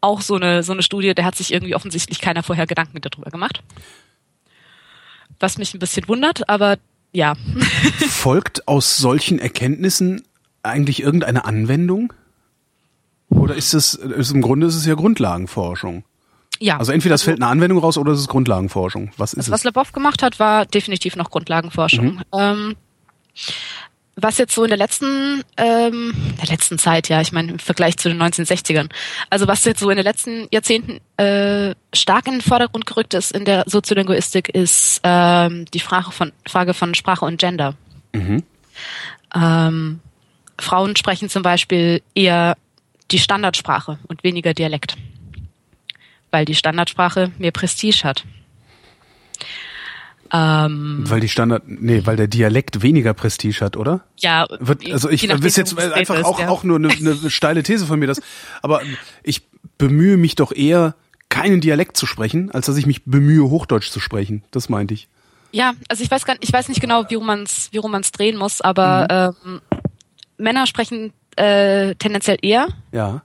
auch 0.02 0.22
so 0.22 0.34
eine, 0.34 0.64
so 0.64 0.74
eine 0.74 0.82
Studie, 0.82 1.14
der 1.14 1.26
hat 1.26 1.36
sich 1.36 1.54
irgendwie 1.54 1.76
offensichtlich 1.76 2.20
keiner 2.20 2.42
vorher 2.42 2.66
Gedanken 2.66 3.00
darüber 3.00 3.30
gemacht. 3.30 3.62
Was 5.40 5.60
mich 5.60 5.76
ein 5.76 5.80
bisschen 5.80 6.08
wundert, 6.08 6.50
aber 6.50 6.78
ja. 7.12 7.36
Folgt 8.10 8.68
aus 8.68 8.98
solchen 8.98 9.38
Erkenntnissen 9.38 10.24
eigentlich 10.64 11.04
irgendeine 11.04 11.46
Anwendung? 11.46 12.14
Oder 13.36 13.56
ist 13.56 13.74
es, 13.74 13.94
ist 13.94 14.32
im 14.32 14.42
Grunde 14.42 14.68
ist 14.68 14.76
es 14.76 14.86
ja 14.86 14.96
Grundlagenforschung? 14.96 16.04
Ja. 16.60 16.78
Also 16.78 16.92
entweder 16.92 17.16
es 17.16 17.22
also, 17.22 17.32
fällt 17.32 17.42
eine 17.42 17.52
Anwendung 17.52 17.80
raus 17.80 17.98
oder 17.98 18.12
es 18.12 18.20
ist 18.20 18.28
Grundlagenforschung. 18.30 19.12
Was 19.18 19.34
ist 19.34 19.40
also, 19.40 19.50
es? 19.50 19.54
Was 19.54 19.64
Lebov 19.64 19.92
gemacht 19.92 20.24
hat, 20.24 20.40
war 20.40 20.66
definitiv 20.66 21.16
noch 21.16 21.30
Grundlagenforschung. 21.30 22.06
Mhm. 22.06 22.22
Ähm, 22.32 22.76
was 24.16 24.38
jetzt 24.38 24.54
so 24.54 24.64
in 24.64 24.70
der 24.70 24.78
letzten, 24.78 25.44
ähm, 25.58 26.14
der 26.40 26.50
letzten 26.50 26.78
Zeit, 26.78 27.10
ja, 27.10 27.20
ich 27.22 27.32
meine 27.32 27.54
im 27.54 27.60
Vergleich 27.60 27.98
zu 27.98 28.10
den 28.10 28.22
1960ern, 28.22 28.90
also 29.30 29.48
was 29.48 29.66
jetzt 29.66 29.80
so 29.80 29.90
in 29.90 29.98
den 29.98 30.06
letzten 30.06 30.48
Jahrzehnten 30.52 31.00
äh, 31.18 31.74
stark 31.94 32.28
in 32.28 32.34
den 32.34 32.42
Vordergrund 32.42 32.86
gerückt 32.86 33.16
ist 33.16 33.32
in 33.32 33.44
der 33.46 33.64
Soziolinguistik, 33.66 34.50
ist 34.50 35.02
ähm, 35.04 35.66
die 35.74 35.80
Frage 35.80 36.12
von 36.12 36.32
Frage 36.48 36.76
von 36.76 36.94
Sprache 36.94 37.26
und 37.26 37.40
Gender. 37.40 37.76
Mhm. 38.14 38.44
Ähm, 39.36 40.00
Frauen 40.60 40.96
sprechen 40.96 41.30
zum 41.30 41.42
Beispiel 41.42 42.02
eher 42.14 42.56
die 43.14 43.20
Standardsprache 43.20 44.00
und 44.08 44.24
weniger 44.24 44.54
Dialekt, 44.54 44.98
weil 46.32 46.46
die 46.46 46.56
Standardsprache 46.56 47.32
mehr 47.38 47.52
Prestige 47.52 48.04
hat. 48.04 48.26
Ähm, 50.36 51.04
weil 51.08 51.20
die 51.20 51.30
Standard, 51.30 51.64
nee, 51.68 52.02
weil 52.06 52.16
der 52.16 52.28
Dialekt 52.28 52.82
weniger 52.82 53.14
Prestige 53.14 53.62
hat, 53.62 53.78
oder? 53.78 54.04
Ja. 54.18 54.48
Wird, 54.60 54.92
also 54.92 55.10
ich 55.12 55.30
weiß 55.30 55.56
jetzt 55.56 55.78
einfach 55.78 56.16
ist, 56.16 56.26
auch, 56.26 56.40
ja. 56.40 56.50
auch 56.50 56.64
nur 56.64 56.78
eine, 56.78 56.90
eine 56.90 57.16
steile 57.30 57.62
These 57.62 57.86
von 57.86 58.00
mir, 58.00 58.08
das, 58.08 58.20
aber 58.64 58.82
ich 59.22 59.44
bemühe 59.78 60.18
mich 60.18 60.36
doch 60.36 60.52
eher, 60.52 60.96
keinen 61.30 61.62
Dialekt 61.62 61.98
zu 61.98 62.06
sprechen, 62.06 62.52
als 62.52 62.68
dass 62.68 62.78
ich 62.78 62.86
mich 62.86 63.06
bemühe, 63.06 63.50
Hochdeutsch 63.50 63.90
zu 63.90 64.00
sprechen. 64.00 64.44
Das 64.52 64.70
meinte 64.70 64.94
ich. 64.94 65.08
Ja, 65.52 65.74
also 65.88 66.04
ich 66.04 66.10
weiß 66.10 66.26
gar 66.26 66.34
nicht, 66.34 66.44
ich 66.44 66.54
weiß 66.54 66.68
nicht 66.68 66.82
genau, 66.82 67.10
wie 67.10 67.18
man 67.18 67.44
es 67.44 67.70
wie 67.72 67.80
man 67.80 68.02
es 68.02 68.12
drehen 68.12 68.38
muss, 68.38 68.62
aber 68.62 69.34
mhm. 69.44 69.50
ähm, 69.54 69.62
Männer 70.38 70.68
sprechen 70.68 71.14
äh, 71.38 71.96
tendenziell 71.96 72.38
eher 72.42 72.68
ja. 72.92 73.22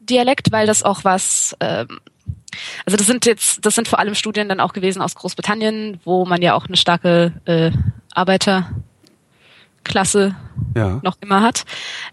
Dialekt, 0.00 0.52
weil 0.52 0.66
das 0.66 0.82
auch 0.82 1.04
was 1.04 1.56
ähm, 1.60 2.00
also 2.84 2.96
das 2.96 3.06
sind 3.06 3.26
jetzt, 3.26 3.64
das 3.64 3.74
sind 3.74 3.88
vor 3.88 3.98
allem 3.98 4.14
Studien 4.14 4.48
dann 4.48 4.60
auch 4.60 4.72
gewesen 4.72 5.02
aus 5.02 5.14
Großbritannien, 5.14 6.00
wo 6.04 6.24
man 6.24 6.40
ja 6.42 6.54
auch 6.54 6.66
eine 6.66 6.76
starke 6.76 7.32
äh, 7.44 7.70
Arbeiterklasse 8.12 8.74
ja. 10.74 11.00
noch 11.02 11.16
immer 11.20 11.42
hat. 11.42 11.64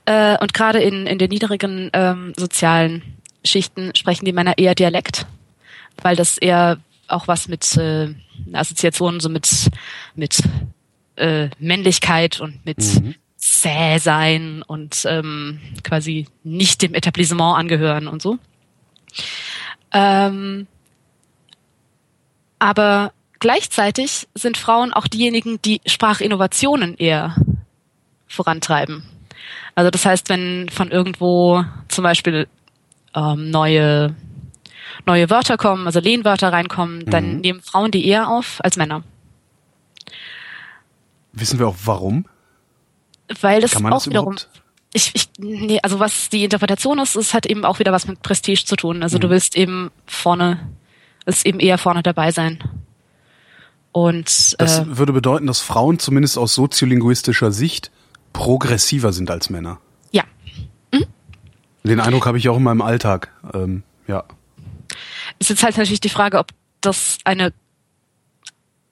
Äh, 0.05 0.37
und 0.39 0.53
gerade 0.53 0.81
in, 0.81 1.07
in 1.07 1.17
den 1.17 1.29
niedrigen 1.29 1.89
ähm, 1.93 2.33
sozialen 2.37 3.01
Schichten 3.45 3.95
sprechen 3.95 4.25
die 4.25 4.33
Männer 4.33 4.57
eher 4.57 4.75
Dialekt, 4.75 5.25
weil 6.01 6.15
das 6.15 6.37
eher 6.37 6.77
auch 7.07 7.27
was 7.27 7.47
mit 7.47 7.77
äh, 7.77 8.13
Assoziationen 8.53 9.19
so 9.19 9.29
mit 9.29 9.69
mit 10.15 10.41
äh, 11.15 11.49
Männlichkeit 11.59 12.39
und 12.39 12.65
mit 12.65 12.79
mhm. 12.79 13.15
Zäh 13.43 13.97
sein 13.97 14.63
und 14.65 15.05
ähm, 15.05 15.59
quasi 15.83 16.27
nicht 16.43 16.81
dem 16.81 16.93
Etablissement 16.93 17.57
angehören 17.57 18.07
und 18.07 18.21
so. 18.21 18.37
Ähm, 19.91 20.67
aber 22.57 23.11
gleichzeitig 23.39 24.29
sind 24.33 24.55
Frauen 24.57 24.93
auch 24.93 25.07
diejenigen, 25.07 25.61
die 25.61 25.81
Sprachinnovationen 25.85 26.95
eher 26.95 27.35
vorantreiben. 28.27 29.03
Also 29.75 29.91
das 29.91 30.05
heißt, 30.05 30.29
wenn 30.29 30.69
von 30.69 30.89
irgendwo 30.89 31.65
zum 31.89 32.03
Beispiel 32.03 32.47
ähm, 33.13 33.49
neue 33.51 34.15
neue 35.05 35.29
Wörter 35.29 35.57
kommen, 35.57 35.85
also 35.85 35.99
Lehnwörter 35.99 36.53
reinkommen, 36.53 36.99
mhm. 36.99 37.09
dann 37.09 37.37
nehmen 37.41 37.61
Frauen 37.61 37.91
die 37.91 38.07
eher 38.07 38.29
auf 38.29 38.63
als 38.63 38.77
Männer. 38.77 39.03
Wissen 41.33 41.59
wir 41.59 41.67
auch 41.67 41.75
warum? 41.83 42.25
Weil 43.41 43.61
das 43.61 43.75
auch 43.75 43.89
das 43.89 44.07
wiederum 44.07 44.35
ich, 44.93 45.11
ich, 45.15 45.29
nee, 45.39 45.79
also 45.81 45.99
was 45.99 46.29
die 46.29 46.43
Interpretation 46.43 46.99
ist, 46.99 47.15
es 47.15 47.33
hat 47.33 47.45
eben 47.47 47.65
auch 47.65 47.79
wieder 47.79 47.91
was 47.91 48.07
mit 48.07 48.21
Prestige 48.21 48.63
zu 48.63 48.75
tun. 48.75 49.01
Also 49.01 49.17
mhm. 49.17 49.21
du 49.21 49.29
willst 49.31 49.57
eben 49.57 49.91
vorne, 50.05 50.69
willst 51.25 51.45
eben 51.45 51.59
eher 51.59 51.77
vorne 51.77 52.03
dabei 52.03 52.31
sein. 52.31 52.63
Und 53.91 54.55
das 54.59 54.79
äh, 54.79 54.97
würde 54.97 55.13
bedeuten, 55.13 55.47
dass 55.47 55.61
Frauen 55.61 55.99
zumindest 55.99 56.37
aus 56.37 56.53
soziolinguistischer 56.53 57.51
Sicht 57.51 57.91
progressiver 58.33 59.13
sind 59.13 59.29
als 59.29 59.49
Männer. 59.49 59.79
Ja. 60.11 60.23
Mhm. 60.91 61.05
Den 61.83 61.99
Eindruck 61.99 62.25
habe 62.25 62.37
ich 62.37 62.49
auch 62.49 62.57
in 62.57 62.63
meinem 62.63 62.81
Alltag. 62.81 63.31
Ähm, 63.53 63.83
ja. 64.07 64.23
Ist 65.39 65.49
jetzt 65.49 65.63
halt 65.63 65.77
natürlich 65.77 66.01
die 66.01 66.09
Frage, 66.09 66.37
ob 66.37 66.51
das 66.81 67.17
eine 67.23 67.51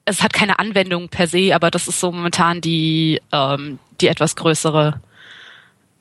es 0.04 0.24
hat 0.24 0.34
keine 0.34 0.58
Anwendung 0.58 1.10
per 1.10 1.28
se, 1.28 1.54
aber 1.54 1.70
das 1.70 1.88
ist 1.88 2.00
so 2.00 2.12
momentan 2.12 2.60
die 2.60 3.22
ähm, 3.32 3.78
die 4.02 4.08
etwas 4.08 4.36
größere 4.36 5.02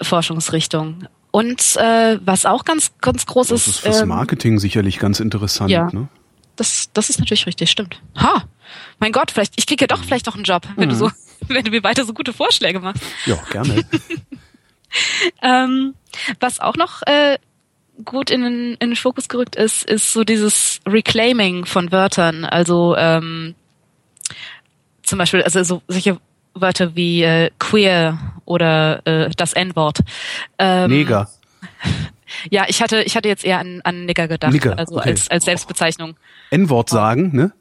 Forschungsrichtung. 0.02 1.06
Und 1.30 1.76
äh, 1.76 2.18
was 2.24 2.46
auch 2.46 2.64
ganz, 2.64 2.92
ganz 3.00 3.26
groß 3.26 3.52
ist. 3.52 3.66
Das 3.66 3.74
ist 3.74 3.80
fürs 3.80 4.00
ähm, 4.02 4.08
Marketing 4.08 4.58
sicherlich 4.58 4.98
ganz 4.98 5.20
interessant. 5.20 5.70
Ja, 5.70 5.88
ne? 5.92 6.08
das, 6.56 6.90
das 6.92 7.08
ist 7.08 7.18
natürlich 7.18 7.46
richtig, 7.46 7.70
stimmt. 7.70 8.00
Ha, 8.16 8.44
mein 8.98 9.12
Gott, 9.12 9.30
vielleicht 9.30 9.54
ich 9.56 9.66
kriege 9.66 9.84
ja 9.84 9.86
doch 9.86 10.04
vielleicht 10.04 10.26
noch 10.26 10.34
einen 10.34 10.44
Job, 10.44 10.66
wenn 10.76 10.88
mhm. 10.88 10.92
du 10.92 10.96
so, 10.96 11.10
wenn 11.48 11.64
du 11.64 11.70
mir 11.70 11.82
weiter 11.82 12.04
so 12.04 12.12
gute 12.12 12.32
Vorschläge 12.32 12.80
machst. 12.80 13.02
Ja, 13.26 13.38
gerne. 13.50 13.84
ähm, 15.42 15.94
was 16.40 16.60
auch 16.60 16.76
noch 16.76 17.02
äh, 17.06 17.38
gut 18.04 18.30
in 18.30 18.42
den, 18.42 18.74
in 18.74 18.90
den 18.90 18.96
Fokus 18.96 19.28
gerückt 19.28 19.56
ist, 19.56 19.84
ist 19.84 20.12
so 20.12 20.24
dieses 20.24 20.80
Reclaiming 20.86 21.64
von 21.64 21.92
Wörtern. 21.92 22.44
Also 22.44 22.96
ähm, 22.96 23.54
zum 25.02 25.18
Beispiel, 25.18 25.42
also 25.42 25.62
so 25.62 25.82
solche 25.88 26.18
Wörter 26.54 26.94
wie 26.96 27.22
äh, 27.22 27.50
queer 27.58 28.18
oder 28.44 29.06
äh, 29.06 29.30
das 29.36 29.52
N-Wort. 29.52 30.00
Ähm, 30.58 30.90
Neger. 30.90 31.28
Ja, 32.48 32.64
ich 32.68 32.80
hatte, 32.80 33.02
ich 33.02 33.16
hatte 33.16 33.28
jetzt 33.28 33.44
eher 33.44 33.58
an, 33.58 33.80
an 33.82 34.06
Nigger 34.06 34.28
gedacht, 34.28 34.52
Nigger, 34.52 34.78
also 34.78 34.98
okay. 34.98 35.10
als, 35.10 35.28
als 35.28 35.44
Selbstbezeichnung. 35.44 36.14
N-Wort 36.50 36.88
sagen, 36.88 37.34
ne? 37.34 37.52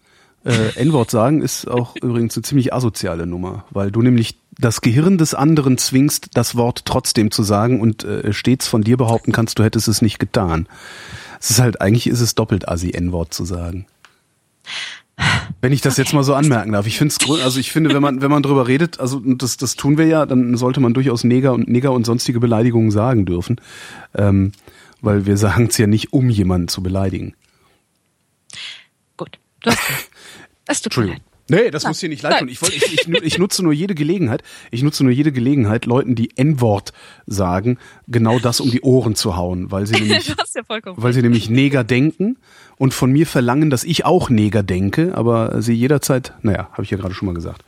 Äh, 0.46 0.80
N-Wort 0.80 1.12
sagen 1.12 1.42
ist 1.42 1.68
auch 1.68 1.96
übrigens 1.96 2.38
eine 2.38 2.44
ziemlich 2.44 2.74
asoziale 2.74 3.26
Nummer, 3.26 3.66
weil 3.72 3.92
du 3.92 4.02
nämlich 4.02 4.38
das 4.58 4.82
Gehirn 4.82 5.18
des 5.18 5.34
anderen 5.34 5.78
zwingst, 5.78 6.30
das 6.34 6.56
Wort 6.56 6.86
trotzdem 6.86 7.32
zu 7.32 7.44
sagen 7.44 7.82
und 7.82 8.04
äh, 8.04 8.32
stets 8.32 8.68
von 8.68 8.82
dir 8.82 8.98
behaupten 8.98 9.32
kannst, 9.32 9.60
du 9.60 9.64
hättest 9.64 9.88
es 9.88 10.02
nicht 10.02 10.20
getan. 10.20 10.68
Es 11.40 11.50
ist 11.50 11.60
halt, 11.60 11.82
eigentlich 11.82 12.08
ist 12.08 12.22
es 12.22 12.36
doppelt 12.36 12.68
assi, 12.68 12.92
N-Wort 12.92 13.34
zu 13.34 13.46
sagen. 13.46 13.86
Wenn 15.62 15.74
ich 15.74 15.82
das 15.82 15.96
okay. 15.96 16.04
jetzt 16.04 16.14
mal 16.14 16.24
so 16.24 16.34
anmerken 16.34 16.72
darf. 16.72 16.88
Ich 16.88 16.98
finde 16.98 17.14
also 17.44 17.60
ich 17.60 17.72
finde, 17.72 17.94
wenn 17.94 18.02
man, 18.02 18.22
wenn 18.22 18.32
man 18.32 18.44
drüber 18.44 18.68
redet, 18.68 19.00
also 19.00 19.20
das, 19.20 19.58
das 19.58 19.76
tun 19.76 19.98
wir 19.98 20.06
ja, 20.06 20.26
dann 20.26 20.56
sollte 20.56 20.80
man 20.80 20.94
durchaus 20.94 21.24
Neger 21.24 21.54
und 21.54 21.68
Neger 21.68 21.92
und 21.92 22.06
sonstige 22.06 22.40
Beleidigungen 22.40 22.92
sagen 22.92 23.26
dürfen. 23.26 23.60
Ähm, 24.16 24.54
weil 25.02 25.26
wir 25.26 25.38
sagen 25.38 25.68
es 25.68 25.78
ja 25.78 25.88
nicht, 25.88 26.14
um 26.14 26.30
jemanden 26.30 26.68
zu 26.68 26.84
beleidigen. 26.84 27.34
Gut. 29.18 29.40
Du 29.62 29.72
hast, 29.72 29.80
es 30.68 30.82
tut 30.82 30.88
Entschuldigung. 30.88 31.22
Nee, 31.50 31.72
das 31.72 31.84
muss 31.84 32.00
hier 32.00 32.10
nicht 32.10 32.22
leid 32.22 32.40
tun. 32.40 32.48
Ich, 32.48 32.62
ich, 32.62 32.94
ich, 32.94 33.08
ich 33.08 33.38
nutze 33.40 33.64
nur 33.64 33.74
jede 33.74 33.96
Gelegenheit, 33.96 34.44
ich 34.70 34.84
nutze 34.84 35.04
nur 35.04 35.12
jede 35.12 35.32
Gelegenheit, 35.32 35.88
Leuten, 35.88 36.14
die 36.14 36.38
N-Wort 36.38 36.94
sagen, 37.26 37.80
genau 38.08 38.38
das 38.38 38.60
um 38.60 38.70
die 38.70 38.82
Ohren 38.82 39.16
zu 39.16 39.36
hauen, 39.36 39.72
weil 39.72 39.88
sie 39.88 39.94
nämlich, 40.00 40.28
ja 40.28 40.36
weil 40.68 41.14
sie 41.14 41.24
nämlich 41.24 41.50
Neger 41.50 41.84
denken 41.84 42.38
und 42.80 42.94
von 42.96 43.12
mir 43.12 43.28
verlangen, 43.28 43.70
dass 43.70 43.84
ich 43.84 44.06
auch 44.06 44.30
Neger 44.32 44.64
denke, 44.64 45.12
aber 45.16 45.62
sie 45.62 45.74
jederzeit, 45.74 46.34
naja, 46.42 46.70
habe 46.72 46.84
ich 46.84 46.90
ja 46.90 46.98
gerade 46.98 47.14
schon 47.14 47.28
mal 47.28 47.36
gesagt. 47.36 47.64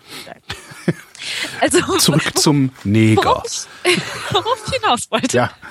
Also, 1.60 1.80
Zurück 2.00 2.38
zum 2.40 2.72
Neger. 2.84 3.24
worauf 3.24 3.68
ich, 3.84 3.98
worauf 4.32 4.64
ich 4.68 4.74
hinaus 4.82 5.12
wollte. 5.12 5.38
Ja, 5.38 5.52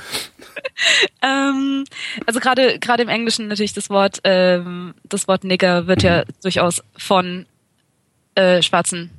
Ähm, 1.22 1.84
also 2.26 2.38
gerade 2.38 2.78
gerade 2.78 3.02
im 3.02 3.08
Englischen 3.08 3.48
natürlich 3.48 3.72
das 3.72 3.88
Wort 3.88 4.20
ähm, 4.24 4.94
das 5.04 5.26
Wort 5.26 5.42
Nigger 5.44 5.86
wird 5.86 6.02
ja 6.02 6.24
durchaus 6.42 6.82
von 6.98 7.46
äh, 8.34 8.60
Schwarzen 8.60 9.10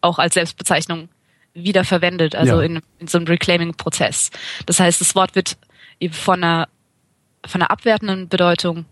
auch 0.00 0.18
als 0.20 0.34
Selbstbezeichnung 0.34 1.08
wieder 1.54 1.82
verwendet, 1.84 2.36
also 2.36 2.56
Ja. 2.60 2.62
in, 2.62 2.82
in 3.00 3.08
so 3.08 3.18
einem 3.18 3.26
Reclaiming-Prozess. 3.26 4.30
Das 4.66 4.78
heißt, 4.78 5.00
das 5.00 5.14
Wort 5.16 5.34
wird 5.34 5.56
eben 5.98 6.14
von 6.14 6.42
einer 6.44 6.68
von 7.44 7.62
einer 7.62 7.70
abwertenden 7.72 8.28
Bedeutung, 8.28 8.84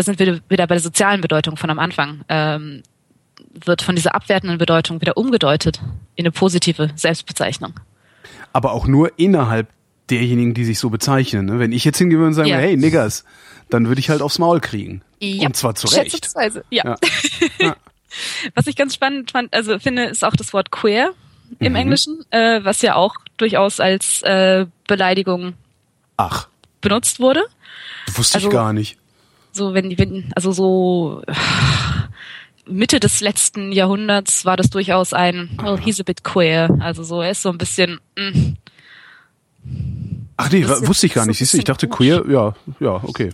da 0.00 0.04
sind 0.04 0.18
wir 0.18 0.40
wieder 0.48 0.66
bei 0.66 0.74
der 0.74 0.80
sozialen 0.80 1.20
Bedeutung 1.20 1.56
von 1.56 1.68
am 1.70 1.78
Anfang, 1.78 2.22
ähm, 2.28 2.82
wird 3.64 3.82
von 3.82 3.94
dieser 3.96 4.14
abwertenden 4.14 4.58
Bedeutung 4.58 5.00
wieder 5.00 5.16
umgedeutet 5.16 5.80
in 6.16 6.24
eine 6.24 6.32
positive 6.32 6.90
Selbstbezeichnung. 6.96 7.74
aber 8.52 8.72
auch 8.72 8.86
nur 8.86 9.12
innerhalb 9.18 9.68
derjenigen, 10.10 10.54
die 10.54 10.64
sich 10.64 10.78
so 10.80 10.90
bezeichnen. 10.90 11.46
ne? 11.46 11.58
Wenn 11.60 11.70
ich 11.72 11.84
jetzt 11.84 11.98
hingehen 11.98 12.18
würde 12.18 12.28
und 12.28 12.34
sagen, 12.34 12.48
Ja. 12.48 12.56
hey, 12.56 12.76
Niggers, 12.76 13.24
dann 13.68 13.86
würde 13.86 14.00
ich 14.00 14.10
halt 14.10 14.22
aufs 14.22 14.38
Maul 14.40 14.58
kriegen. 14.60 15.02
Ja, 15.20 15.46
Und 15.46 15.56
zwar 15.56 15.74
zu 15.76 15.86
Recht. 15.86 16.28
Ja. 16.70 16.96
Ja. 17.60 17.76
Was 18.56 18.66
ich 18.66 18.74
ganz 18.74 18.94
spannend 18.94 19.30
fand, 19.30 19.54
also 19.54 19.78
finde, 19.78 20.04
ist 20.06 20.24
auch 20.24 20.34
das 20.34 20.52
Wort 20.52 20.72
queer 20.72 21.10
im 21.60 21.72
Mhm. 21.72 21.76
Englischen, 21.76 22.24
äh, 22.30 22.58
was 22.64 22.82
ja 22.82 22.96
auch 22.96 23.14
durchaus 23.36 23.78
als 23.78 24.22
äh, 24.22 24.66
Beleidigung 24.88 25.54
Ach, 26.16 26.48
benutzt 26.80 27.20
wurde. 27.20 27.42
wusste 28.14 28.36
Also- 28.38 28.48
ich 28.48 28.52
gar 28.52 28.72
nicht. 28.72 28.98
So 29.52 29.74
wenn 29.74 29.90
die, 29.90 29.98
wenn, 29.98 30.30
also 30.34 30.52
so 30.52 31.22
äh, 31.26 31.34
Mitte 32.66 33.00
des 33.00 33.20
letzten 33.20 33.72
Jahrhunderts 33.72 34.44
war 34.44 34.56
das 34.56 34.70
durchaus 34.70 35.12
ein, 35.12 35.50
well, 35.62 35.78
he's 35.78 36.00
a 36.00 36.04
bit 36.04 36.24
queer. 36.24 36.76
Also 36.80 37.02
so, 37.02 37.20
er 37.20 37.32
ist 37.32 37.42
so 37.42 37.50
ein 37.50 37.58
bisschen, 37.58 38.00
mm, 38.16 38.54
Ach 40.36 40.50
nee, 40.50 40.60
ist 40.60 40.86
wusste 40.86 41.06
ich 41.06 41.14
gar 41.14 41.24
so 41.24 41.30
nicht. 41.30 41.38
Siehst 41.38 41.52
du, 41.52 41.58
ich 41.58 41.64
bisschen 41.64 41.88
dachte 41.88 41.88
queer, 41.88 42.24
ja, 42.28 42.54
ja, 42.80 43.00
okay. 43.04 43.30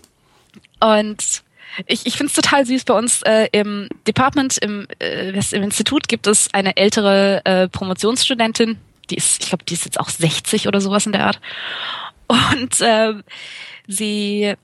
Und 0.80 1.42
ich, 1.86 2.06
ich 2.06 2.16
finde 2.16 2.30
es 2.30 2.34
total 2.34 2.66
süß. 2.66 2.84
Bei 2.84 2.94
uns 2.94 3.22
äh, 3.22 3.48
im 3.52 3.88
Department, 4.06 4.58
im, 4.58 4.86
äh, 4.98 5.30
im 5.30 5.62
Institut 5.62 6.08
gibt 6.08 6.26
es 6.26 6.52
eine 6.52 6.76
ältere 6.76 7.42
äh, 7.44 7.68
Promotionsstudentin, 7.68 8.78
die 9.10 9.16
ist, 9.16 9.42
ich 9.42 9.48
glaube, 9.50 9.64
die 9.64 9.74
ist 9.74 9.84
jetzt 9.84 10.00
auch 10.00 10.08
60 10.08 10.66
oder 10.66 10.80
sowas 10.80 11.06
in 11.06 11.12
der 11.12 11.26
Art. 11.26 11.40
Und 12.26 12.76
ähm, 12.80 13.22
sie 13.86 14.54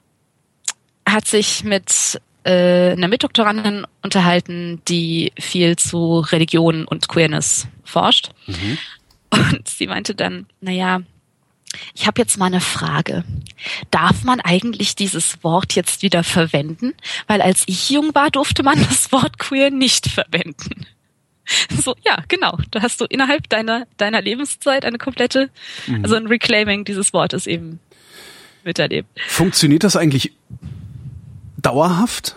hat 1.13 1.27
sich 1.27 1.65
mit 1.65 2.21
äh, 2.45 2.93
einer 2.93 3.09
Mitdoktorandin 3.09 3.87
unterhalten, 4.03 4.81
die 4.89 5.33
viel 5.39 5.77
zu 5.77 6.21
Religion 6.21 6.85
und 6.85 7.09
Queerness 7.09 7.69
forscht. 7.85 8.31
Und 9.31 9.69
sie 9.69 9.87
meinte 9.87 10.15
dann, 10.15 10.47
naja, 10.61 11.03
ich 11.95 12.07
habe 12.07 12.21
jetzt 12.21 12.37
mal 12.37 12.47
eine 12.47 12.61
Frage. 12.61 13.25
Darf 13.91 14.25
man 14.25 14.41
eigentlich 14.41 14.95
dieses 14.95 15.43
Wort 15.43 15.75
jetzt 15.75 16.03
wieder 16.03 16.23
verwenden? 16.23 16.93
Weil 17.27 17.41
als 17.41 17.63
ich 17.67 17.89
jung 17.91 18.15
war, 18.15 18.31
durfte 18.31 18.63
man 18.63 18.79
das 18.89 19.11
Wort 19.13 19.39
queer 19.39 19.71
nicht 19.71 20.09
verwenden. 20.09 20.87
So, 21.71 21.97
ja, 22.05 22.19
genau. 22.29 22.59
Da 22.71 22.83
hast 22.83 23.01
du 23.01 23.05
innerhalb 23.05 23.49
deiner, 23.49 23.87
deiner 23.97 24.21
Lebenszeit 24.23 24.85
eine 24.85 24.99
komplette, 24.99 25.51
also 26.03 26.15
ein 26.15 26.27
Reclaiming 26.27 26.85
dieses 26.85 27.13
Wortes 27.13 27.47
eben 27.47 27.81
miterlebt. 28.65 29.09
Funktioniert 29.29 29.83
das 29.83 29.97
eigentlich 29.97 30.33
dauerhaft? 31.63 32.37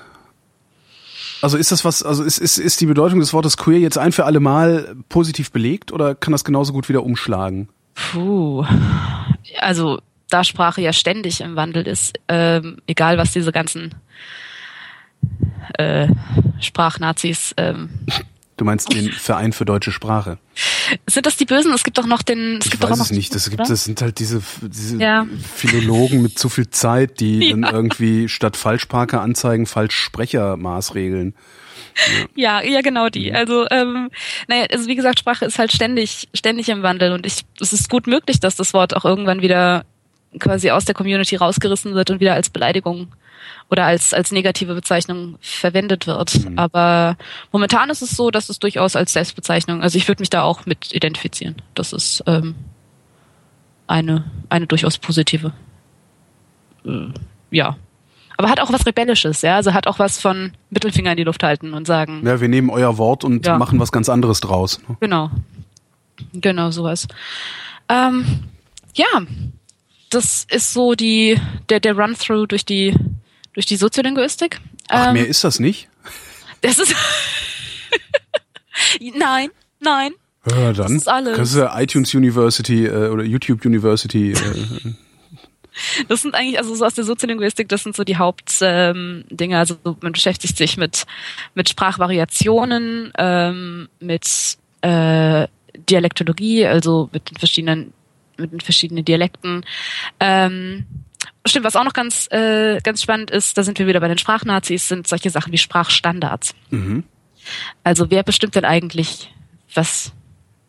Also 1.42 1.58
ist 1.58 1.72
das 1.72 1.86
was, 1.86 2.02
also 2.04 2.24
ist, 2.24 2.40
ist, 2.40 2.58
ist 2.58 2.82
die 2.82 2.86
Bedeutung 2.86 3.20
des 3.20 3.34
Wortes 3.34 3.58
queer 3.58 3.80
jetzt 3.80 3.98
ein 3.98 4.12
für 4.12 4.26
alle 4.26 4.40
Mal 4.40 4.96
positiv 5.10 5.52
belegt 5.52 5.92
oder 5.92 6.16
kann 6.16 6.32
das 6.32 6.44
genauso 6.44 6.74
gut 6.74 6.90
wieder 6.90 7.04
umschlagen? 7.04 7.70
Puh. 7.94 8.66
Also, 9.60 10.00
da 10.30 10.44
Sprache 10.44 10.82
ja 10.82 10.92
ständig 10.92 11.42
im 11.42 11.56
Wandel 11.56 11.88
ist, 11.88 12.20
ähm, 12.28 12.78
egal 12.88 13.18
was 13.18 13.32
diese 13.32 13.52
ganzen 13.52 13.94
äh, 15.78 16.08
Sprachnazis 16.60 17.54
ähm, 17.58 17.90
Du 18.58 18.64
meinst 18.66 18.94
den 18.94 19.12
Verein 19.12 19.52
für 19.54 19.66
deutsche 19.66 19.92
Sprache? 19.92 20.38
Sind 21.08 21.26
das 21.26 21.36
die 21.36 21.46
Bösen? 21.46 21.74
Es 21.74 21.84
gibt 21.84 21.98
doch 21.98 22.06
noch 22.06 22.22
den. 22.22 22.58
Es 22.60 22.66
Ich 22.66 22.72
gibt 22.72 22.84
doch 22.84 22.90
weiß 22.90 22.96
auch 22.96 23.00
noch 23.00 23.06
es 23.06 23.12
nicht. 23.12 23.34
Das, 23.36 23.50
gibt, 23.50 23.60
oder? 23.62 23.70
das 23.70 23.84
sind 23.84 24.02
halt 24.02 24.20
diese, 24.20 24.42
diese 24.62 24.98
Ja. 24.98 25.26
Philologen 25.56 26.22
mit 26.22 26.40
zu 26.40 26.48
viel 26.50 26.70
Zeit, 26.70 27.20
die 27.20 27.40
Ja. 27.50 27.56
dann 27.58 27.64
irgendwie 27.64 28.30
statt 28.30 28.56
Falschparker 28.56 29.22
anzeigen, 29.22 29.66
Falschsprechermaßregeln. 29.66 31.34
Ja, 32.36 32.62
ja, 32.62 32.82
genau 32.82 33.10
die. 33.10 33.34
Also, 33.34 33.66
ähm, 33.72 34.10
naja, 34.48 34.66
also 34.72 34.88
wie 34.88 34.96
gesagt, 34.96 35.20
Sprache 35.20 35.46
ist 35.46 35.60
halt 35.60 35.72
ständig, 35.72 36.28
ständig 36.34 36.68
im 36.70 36.84
Wandel 36.84 37.14
und 37.14 37.26
ich, 37.26 37.46
es 37.62 37.72
ist 37.74 37.90
gut 37.90 38.06
möglich, 38.08 38.40
dass 38.40 38.56
das 38.56 38.74
Wort 38.74 38.96
auch 38.96 39.06
irgendwann 39.06 39.42
wieder 39.42 39.86
quasi 40.40 40.72
aus 40.72 40.84
der 40.84 40.94
Community 40.96 41.38
rausgerissen 41.38 41.94
wird 41.96 42.10
und 42.12 42.20
wieder 42.20 42.34
als 42.34 42.50
Beleidigung 42.50 43.08
oder 43.70 43.86
als, 43.86 44.14
als 44.14 44.32
negative 44.32 44.76
Bezeichnung 44.76 45.38
verwendet 45.42 46.08
wird. 46.08 46.40
Aber 46.56 47.18
momentan 47.52 47.90
ist 47.90 48.02
es 48.02 48.12
so, 48.12 48.32
dass 48.32 48.50
es 48.50 48.60
durchaus 48.60 48.96
als 48.96 49.14
Selbstbezeichnung, 49.14 49.82
also 49.82 49.98
ich 49.98 50.08
würde 50.08 50.22
mich 50.22 50.30
da 50.30 50.44
auch 50.44 50.66
mit 50.66 50.94
identifizieren. 50.94 51.56
Das 51.74 51.94
ist 51.94 52.24
ähm, 52.28 52.56
eine, 53.88 54.26
eine 54.50 54.68
durchaus 54.68 54.98
positive. 54.98 55.54
Äh, 56.86 57.08
ja. 57.52 57.78
Aber 58.38 58.50
hat 58.50 58.60
auch 58.60 58.72
was 58.74 58.86
Rebellisches, 58.86 59.42
ja. 59.44 59.56
Also 59.56 59.74
hat 59.74 59.88
auch 59.88 59.98
was 59.98 60.20
von 60.20 60.52
Mittelfinger 60.70 61.12
in 61.12 61.18
die 61.18 61.24
Luft 61.24 61.42
halten 61.42 61.74
und 61.74 61.88
sagen, 61.88 62.22
Ja, 62.26 62.42
wir 62.42 62.50
nehmen 62.50 62.70
euer 62.70 62.98
Wort 62.98 63.24
und 63.24 63.46
Ja. 63.46 63.58
machen 63.58 63.80
was 63.80 63.92
ganz 63.94 64.10
anderes 64.10 64.42
draus. 64.42 64.82
ne? 64.90 64.98
Genau. 65.00 65.32
Genau, 66.34 66.72
sowas. 66.72 67.08
Ähm, 67.88 68.26
ja, 68.94 69.06
das 70.10 70.46
ist 70.50 70.74
so 70.74 70.96
die, 70.96 71.40
der, 71.70 71.80
der 71.80 71.98
Run-Through 71.98 72.48
durch 72.48 72.66
die, 72.66 72.94
durch 73.56 73.66
die 73.66 73.78
Soziolinguistik. 73.78 74.60
Ach, 74.90 75.08
ähm, 75.08 75.14
mehr 75.14 75.28
ist 75.28 75.44
das 75.44 75.60
nicht? 75.60 75.90
das 76.62 76.78
ist, 76.78 76.94
nein, 79.18 79.50
nein. 79.80 80.12
Ja, 80.50 80.74
dann 80.74 80.96
ist 80.96 81.10
alles. 81.10 81.54
du 81.54 81.60
ja 81.60 81.80
iTunes 81.80 82.14
University 82.14 82.86
äh, 82.86 83.10
oder 83.10 83.24
YouTube 83.24 83.66
University. 83.66 84.34
Äh, 84.34 84.36
Das 86.08 86.22
sind 86.22 86.36
eigentlich, 86.36 86.58
also 86.58 86.74
so 86.74 86.86
aus 86.86 86.94
der 86.94 87.04
Soziolinguistik, 87.04 87.68
das 87.68 87.84
sind 87.84 87.96
so 87.96 88.06
die 88.06 88.16
Hauptdinge. 88.16 89.26
Ähm, 89.30 89.54
also 89.54 89.76
man 89.84 90.14
beschäftigt 90.14 90.56
sich 90.58 90.78
mit, 90.78 91.06
mit 91.54 91.68
Sprachvariationen, 91.68 93.12
ähm, 93.18 93.90
mit 94.00 94.58
äh, 94.82 95.48
Dialektologie, 95.90 96.66
also 96.66 97.10
mit 97.12 97.30
den 97.30 97.38
verschiedenen, 97.38 97.94
mit 98.38 98.54
den 98.54 98.62
verschiedenen 98.62 99.04
Dialekten. 99.04 99.66
Ähm, 100.22 100.86
stimmt, 101.50 101.66
was 101.66 101.76
auch 101.76 101.84
noch 101.84 101.94
ganz, 101.94 102.28
äh, 102.32 102.80
ganz 102.82 103.02
spannend 103.02 103.32
ist, 103.32 103.58
da 103.58 103.64
sind 103.64 103.80
wir 103.80 103.88
wieder 103.88 104.00
bei 104.00 104.08
den 104.08 104.18
Sprachnazis, 104.18 104.88
sind 104.88 105.08
solche 105.08 105.30
Sachen 105.30 105.52
wie 105.52 105.58
Sprachstandards. 105.58 106.56
mhm. 106.70 107.04
Also 107.84 108.10
wer 108.10 108.24
bestimmt 108.24 108.56
denn 108.56 108.66
eigentlich, 108.66 109.32
was 109.74 110.14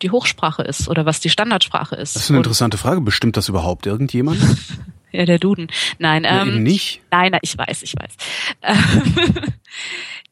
die 0.01 0.11
Hochsprache 0.11 0.61
ist 0.61 0.87
oder 0.87 1.05
was 1.05 1.19
die 1.19 1.29
Standardsprache 1.29 1.95
ist? 1.95 2.15
Das 2.15 2.23
ist 2.23 2.29
eine 2.29 2.37
interessante 2.37 2.77
Frage. 2.77 3.01
Bestimmt 3.01 3.35
das 3.37 3.49
überhaupt 3.49 3.87
irgendjemand? 3.87 4.39
ja, 5.11 5.25
der 5.25 5.39
Duden. 5.39 5.69
Nein, 5.97 6.23
Ja, 6.23 6.41
ähm, 6.41 6.49
eben 6.49 6.63
nicht. 6.63 7.01
Nein, 7.11 7.31
nein, 7.31 7.39
ich 7.41 7.57
weiß, 7.57 7.81
ich 7.81 7.95
weiß. 7.95 8.15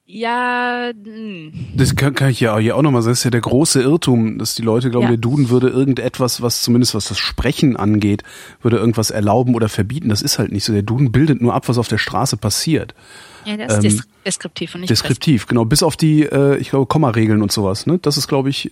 Ja, 0.08 0.92
hm. 1.04 1.52
Das 1.76 1.96
kann, 1.96 2.14
kann 2.14 2.30
ich 2.30 2.40
ja 2.40 2.58
hier 2.60 2.76
auch 2.78 2.84
nochmal 2.84 3.02
sagen. 3.02 3.14
Das 3.14 3.20
ist 3.20 3.24
ja 3.24 3.32
der 3.32 3.42
große 3.42 3.82
Irrtum, 3.82 4.38
dass 4.38 4.54
die 4.54 4.62
Leute 4.62 4.92
glauben, 4.92 5.06
Ja. 5.06 5.10
der 5.12 5.18
Duden 5.18 5.50
würde 5.50 5.70
irgendetwas, 5.70 6.44
was 6.44 6.62
zumindest 6.62 6.94
was 6.94 7.08
das 7.08 7.18
Sprechen 7.18 7.76
angeht, 7.76 8.22
würde 8.62 8.78
irgendwas 8.78 9.10
erlauben 9.10 9.56
oder 9.56 9.68
verbieten. 9.68 10.10
Das 10.10 10.22
ist 10.22 10.38
halt 10.38 10.52
nicht 10.52 10.64
so. 10.64 10.74
Der 10.74 10.84
Duden 10.84 11.12
bildet 11.12 11.42
nur 11.42 11.56
ab, 11.56 11.68
was 11.68 11.80
auf 11.80 11.88
der 11.88 11.98
Straße 11.98 12.38
passiert. 12.38 12.94
ja, 13.46 13.56
ist 13.56 13.74
Ähm, 13.76 13.82
des 13.82 14.04
deskriptiv 14.26 14.76
und 14.76 14.82
nicht 14.82 14.90
Deskriptiv, 14.92 15.48
genau. 15.48 15.66
Bis 15.66 15.82
auf 15.82 15.98
die, 15.98 16.22
äh, 16.24 16.58
ich 16.58 16.70
glaube, 16.70 16.86
Kommaregeln 16.86 17.42
und 17.42 17.52
sowas. 17.52 17.88
Ne? 17.88 17.98
Das 18.00 18.18
ist, 18.18 18.28
glaube 18.28 18.50
ich, 18.50 18.72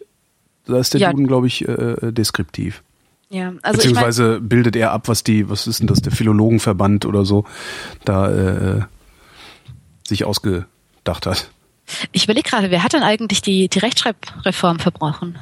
da 0.67 0.77
ist 0.77 0.93
der 0.93 1.01
Ja. 1.01 1.11
Duden, 1.11 1.25
glaube 1.27 1.47
ich, 1.47 1.67
äh, 1.67 2.11
deskriptiv. 2.11 2.83
presst. 2.83 2.83
Ja, 3.29 3.47
also 3.47 3.57
ich 3.57 3.63
mein, 3.63 3.73
Beziehungsweise 3.73 4.39
bildet 4.39 4.75
er 4.75 4.91
ab, 4.91 5.07
was 5.07 5.23
die, 5.23 5.49
was 5.49 5.65
ist 5.65 5.79
denn 5.79 5.87
das, 5.87 6.03
der 6.03 6.11
Philologenverband 6.11 7.07
oder 7.07 7.25
so, 7.25 7.45
da 8.05 8.31
äh, 8.77 8.81
sich 10.07 10.25
ausgedacht 11.03 11.25
hat. 11.25 11.49
ich 12.11 12.25
überlege 12.25 12.49
gerade, 12.49 12.71
wer 12.71 12.83
hat 12.83 12.93
denn 12.93 13.03
eigentlich 13.03 13.41
die, 13.41 13.67
die 13.67 13.79
Rechtschreibreform 13.79 14.79
verbrochen? 14.79 15.37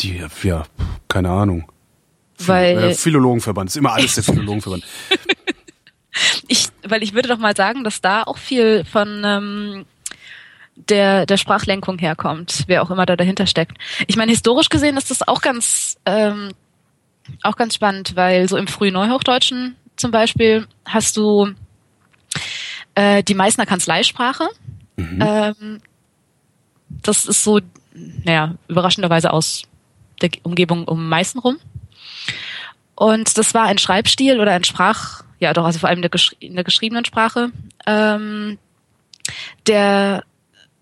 Die, 0.00 0.24
ja, 0.42 0.64
keine 1.08 1.30
Ahnung. 1.30 1.70
Weil 2.38 2.78
Äh, 2.78 2.94
Philologenverband, 2.94 3.70
ist 3.70 3.76
immer 3.76 3.92
alles 3.92 4.16
der 4.16 4.24
Philologenverband. 4.24 4.84
ich, 6.48 6.68
weil 6.82 7.02
ich 7.02 7.14
würde 7.14 7.28
doch 7.28 7.38
mal 7.38 7.54
sagen, 7.54 7.84
dass 7.84 8.00
da 8.00 8.24
auch 8.24 8.38
viel 8.38 8.84
von 8.84 9.22
ähm, 9.24 9.84
der, 10.74 11.26
der 11.26 11.36
Sprachlenkung 11.36 11.98
herkommt, 11.98 12.64
wer 12.66 12.82
auch 12.82 12.90
immer 12.90 13.06
da 13.06 13.16
dahinter 13.16 13.46
steckt. 13.46 13.78
Ich 14.08 14.16
meine, 14.16 14.32
historisch 14.32 14.68
gesehen 14.68 14.96
ist 14.96 15.10
das 15.10 15.26
auch 15.26 15.42
ganz, 15.42 15.96
ähm, 16.06 16.50
auch 17.42 17.56
ganz 17.56 17.76
spannend, 17.76 18.16
weil 18.16 18.48
so 18.48 18.56
im 18.56 18.66
frühen 18.66 18.94
Neuhochdeutschen 18.94 19.76
zum 19.96 20.10
Beispiel 20.10 20.66
hast 20.84 21.16
du 21.16 21.54
äh, 22.94 23.22
die 23.22 23.34
Meißner 23.34 23.66
Kanzleisprache. 23.66 24.48
Mhm. 24.96 25.18
Ähm, 25.20 25.80
das 26.88 27.26
ist 27.26 27.44
so, 27.44 27.60
naja, 27.92 28.54
überraschenderweise 28.68 29.32
aus 29.32 29.62
der 30.20 30.30
Umgebung 30.42 30.86
um 30.86 31.08
Meißen 31.08 31.40
rum. 31.40 31.58
Und 32.94 33.36
das 33.36 33.54
war 33.54 33.64
ein 33.64 33.78
Schreibstil 33.78 34.40
oder 34.40 34.52
ein 34.52 34.64
Sprach, 34.64 35.24
ja 35.40 35.52
doch, 35.52 35.64
also 35.64 35.80
vor 35.80 35.88
allem 35.88 35.98
in 35.98 36.02
der, 36.02 36.10
geschri 36.10 36.36
in 36.38 36.54
der 36.54 36.64
geschriebenen 36.64 37.04
Sprache, 37.04 37.50
ähm, 37.86 38.58
der 39.66 40.22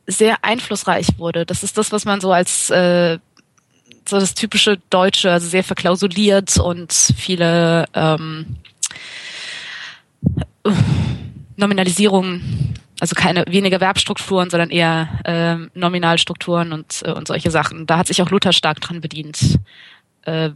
sehr 0.07 0.44
einflussreich 0.44 1.18
wurde. 1.18 1.46
Das 1.46 1.62
ist 1.62 1.79
das, 1.79 1.92
was 1.92 2.05
man 2.05 2.20
so 2.20 2.33
als 2.33 2.68
äh, 2.70 3.18
so 4.07 4.18
das 4.18 4.35
typische 4.35 4.79
Deutsche, 4.90 5.31
also 5.31 5.48
sehr 5.48 5.64
verklausuliert 5.64 6.59
und 6.59 6.92
viele 6.92 7.87
ähm, 7.94 8.57
Nominalisierungen, 11.62 12.75
also 13.01 13.14
keine 13.14 13.44
weniger 13.48 13.79
Verbstrukturen, 13.79 14.51
sondern 14.51 14.70
eher 14.70 15.09
äh, 15.25 15.79
Nominalstrukturen 15.79 16.72
und, 16.72 17.03
äh, 17.05 17.12
und 17.12 17.27
solche 17.27 17.51
Sachen. 17.51 17.87
Da 17.87 17.98
hat 17.98 18.09
sich 18.09 18.20
auch 18.22 18.31
Luther 18.31 18.53
stark 18.53 18.81
dran 18.81 19.01
bedient. 19.01 19.59
Äh, 20.22 20.51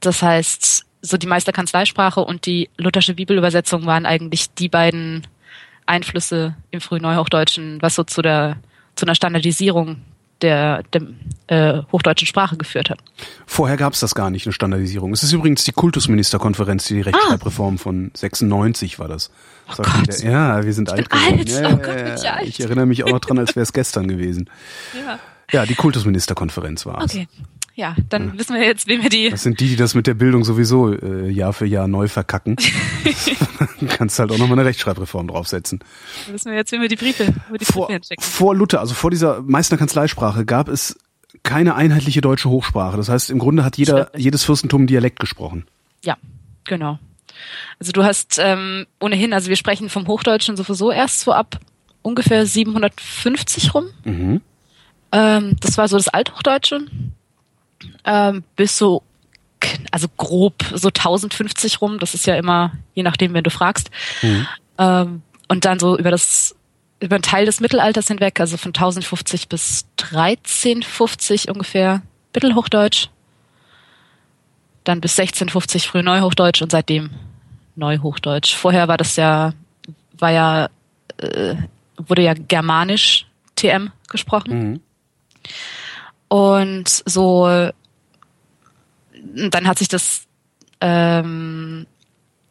das 0.00 0.22
heißt, 0.22 0.84
so 1.00 1.16
die 1.16 1.26
Meisterkanzleisprache 1.26 2.20
und 2.20 2.46
die 2.46 2.68
luthersche 2.76 3.14
Bibelübersetzung 3.14 3.86
waren 3.86 4.06
eigentlich 4.06 4.52
die 4.54 4.68
beiden 4.68 5.26
Einflüsse 5.86 6.54
im 6.70 6.80
frühen 6.80 7.02
Neuhochdeutschen, 7.02 7.80
was 7.80 7.94
so 7.94 8.04
zu 8.04 8.22
der 8.22 8.58
zu 8.94 9.06
einer 9.06 9.14
Standardisierung 9.14 10.02
der, 10.42 10.82
der 10.92 11.02
äh, 11.48 11.82
hochdeutschen 11.90 12.26
Sprache 12.26 12.56
geführt 12.56 12.90
hat. 12.90 12.98
Vorher 13.46 13.76
gab 13.76 13.94
es 13.94 14.00
das 14.00 14.14
gar 14.14 14.30
nicht, 14.30 14.46
eine 14.46 14.52
Standardisierung. 14.52 15.12
Es 15.12 15.22
ist 15.22 15.32
übrigens 15.32 15.64
die 15.64 15.72
Kultusministerkonferenz, 15.72 16.86
die 16.86 17.00
Rechtschreibreform 17.00 17.74
ah. 17.74 17.78
von 17.78 18.10
96 18.14 18.98
war 18.98 19.08
das. 19.08 19.30
Oh 19.70 19.74
Gott. 19.76 20.22
Der, 20.22 20.30
ja, 20.30 20.64
wir 20.64 20.72
sind 20.72 20.88
ich 20.88 20.94
alt 20.94 21.10
geworden. 21.10 21.38
Alt. 21.38 21.48
Ja, 21.48 21.68
oh 21.68 21.76
Gott, 21.76 22.04
bin 22.04 22.14
ich, 22.14 22.30
alt. 22.30 22.48
ich 22.48 22.60
erinnere 22.60 22.86
mich 22.86 23.04
auch 23.04 23.10
noch 23.10 23.20
dran, 23.20 23.38
als 23.38 23.56
wäre 23.56 23.64
es 23.64 23.72
gestern 23.72 24.08
gewesen. 24.08 24.48
Ja. 24.94 25.18
Ja, 25.50 25.64
die 25.64 25.74
Kultusministerkonferenz 25.74 26.84
war 26.84 27.02
es. 27.02 27.14
Okay. 27.14 27.28
Ja, 27.78 27.94
dann 28.08 28.30
ja. 28.30 28.38
wissen 28.40 28.56
wir 28.56 28.64
jetzt, 28.64 28.88
wem 28.88 29.04
wir 29.04 29.08
die. 29.08 29.30
Das 29.30 29.44
sind 29.44 29.60
die, 29.60 29.68
die 29.68 29.76
das 29.76 29.94
mit 29.94 30.08
der 30.08 30.14
Bildung 30.14 30.42
sowieso 30.42 30.92
äh, 30.92 31.30
Jahr 31.30 31.52
für 31.52 31.64
Jahr 31.64 31.86
neu 31.86 32.08
verkacken. 32.08 32.56
kannst 33.88 34.18
halt 34.18 34.32
auch 34.32 34.38
nochmal 34.38 34.58
eine 34.58 34.68
Rechtschreibreform 34.68 35.28
draufsetzen. 35.28 35.78
Dann 36.26 36.34
wissen 36.34 36.50
wir 36.50 36.58
jetzt, 36.58 36.72
wem 36.72 36.80
wir 36.80 36.88
die 36.88 36.96
Briefe, 36.96 37.32
wo 37.48 37.56
die 37.56 37.64
vor, 37.64 37.86
Briefe 37.86 38.16
vor 38.18 38.56
Luther, 38.56 38.80
also 38.80 38.94
vor 38.94 39.12
dieser 39.12 39.42
Meißner 39.42 39.76
Kanzleisprache, 39.76 40.44
gab 40.44 40.66
es 40.66 40.98
keine 41.44 41.76
einheitliche 41.76 42.20
deutsche 42.20 42.50
Hochsprache. 42.50 42.96
Das 42.96 43.08
heißt, 43.08 43.30
im 43.30 43.38
Grunde 43.38 43.64
hat 43.64 43.78
jeder, 43.78 44.10
jedes 44.18 44.42
Fürstentum 44.42 44.88
Dialekt 44.88 45.20
gesprochen. 45.20 45.64
Ja, 46.04 46.16
genau. 46.64 46.98
Also 47.78 47.92
du 47.92 48.02
hast 48.02 48.40
ähm, 48.42 48.86
ohnehin, 48.98 49.32
also 49.32 49.50
wir 49.50 49.56
sprechen 49.56 49.88
vom 49.88 50.08
Hochdeutschen 50.08 50.56
sowieso 50.56 50.90
erst 50.90 51.20
so 51.20 51.32
ab 51.32 51.60
ungefähr 52.02 52.44
750 52.44 53.72
rum. 53.72 53.90
Mhm. 54.02 54.40
Ähm, 55.12 55.56
das 55.60 55.78
war 55.78 55.86
so 55.86 55.96
das 55.96 56.08
Althochdeutsche 56.08 56.80
ähm, 58.04 58.44
bis 58.56 58.76
so, 58.76 59.02
also 59.90 60.08
grob 60.16 60.64
so 60.74 60.88
1050 60.88 61.80
rum. 61.80 61.98
Das 61.98 62.14
ist 62.14 62.26
ja 62.26 62.36
immer, 62.36 62.72
je 62.94 63.02
nachdem, 63.02 63.34
wenn 63.34 63.44
du 63.44 63.50
fragst. 63.50 63.90
Mhm. 64.22 64.46
Ähm, 64.78 65.22
und 65.48 65.64
dann 65.64 65.78
so 65.78 65.98
über 65.98 66.10
das 66.10 66.54
über 67.00 67.16
einen 67.16 67.22
Teil 67.22 67.46
des 67.46 67.60
Mittelalters 67.60 68.08
hinweg, 68.08 68.40
also 68.40 68.56
von 68.56 68.70
1050 68.70 69.48
bis 69.48 69.86
1350 70.02 71.48
ungefähr 71.48 72.02
Mittelhochdeutsch, 72.34 73.08
dann 74.84 75.00
bis 75.00 75.18
1650 75.18 75.86
früh 75.86 76.02
Neuhochdeutsch 76.02 76.62
und 76.62 76.72
seitdem 76.72 77.10
Neuhochdeutsch. 77.76 78.54
Vorher 78.54 78.88
war 78.88 78.96
das 78.96 79.16
ja, 79.16 79.52
war 80.18 80.30
ja, 80.30 80.68
äh, 81.18 81.54
wurde 81.96 82.22
ja 82.22 82.34
Germanisch 82.34 83.26
TM 83.54 83.92
gesprochen. 84.08 84.58
Mhm. 84.58 84.80
Und 86.28 87.02
so, 87.06 87.70
dann 89.24 89.66
hat 89.66 89.78
sich 89.78 89.88
das, 89.88 90.26
ähm, 90.80 91.86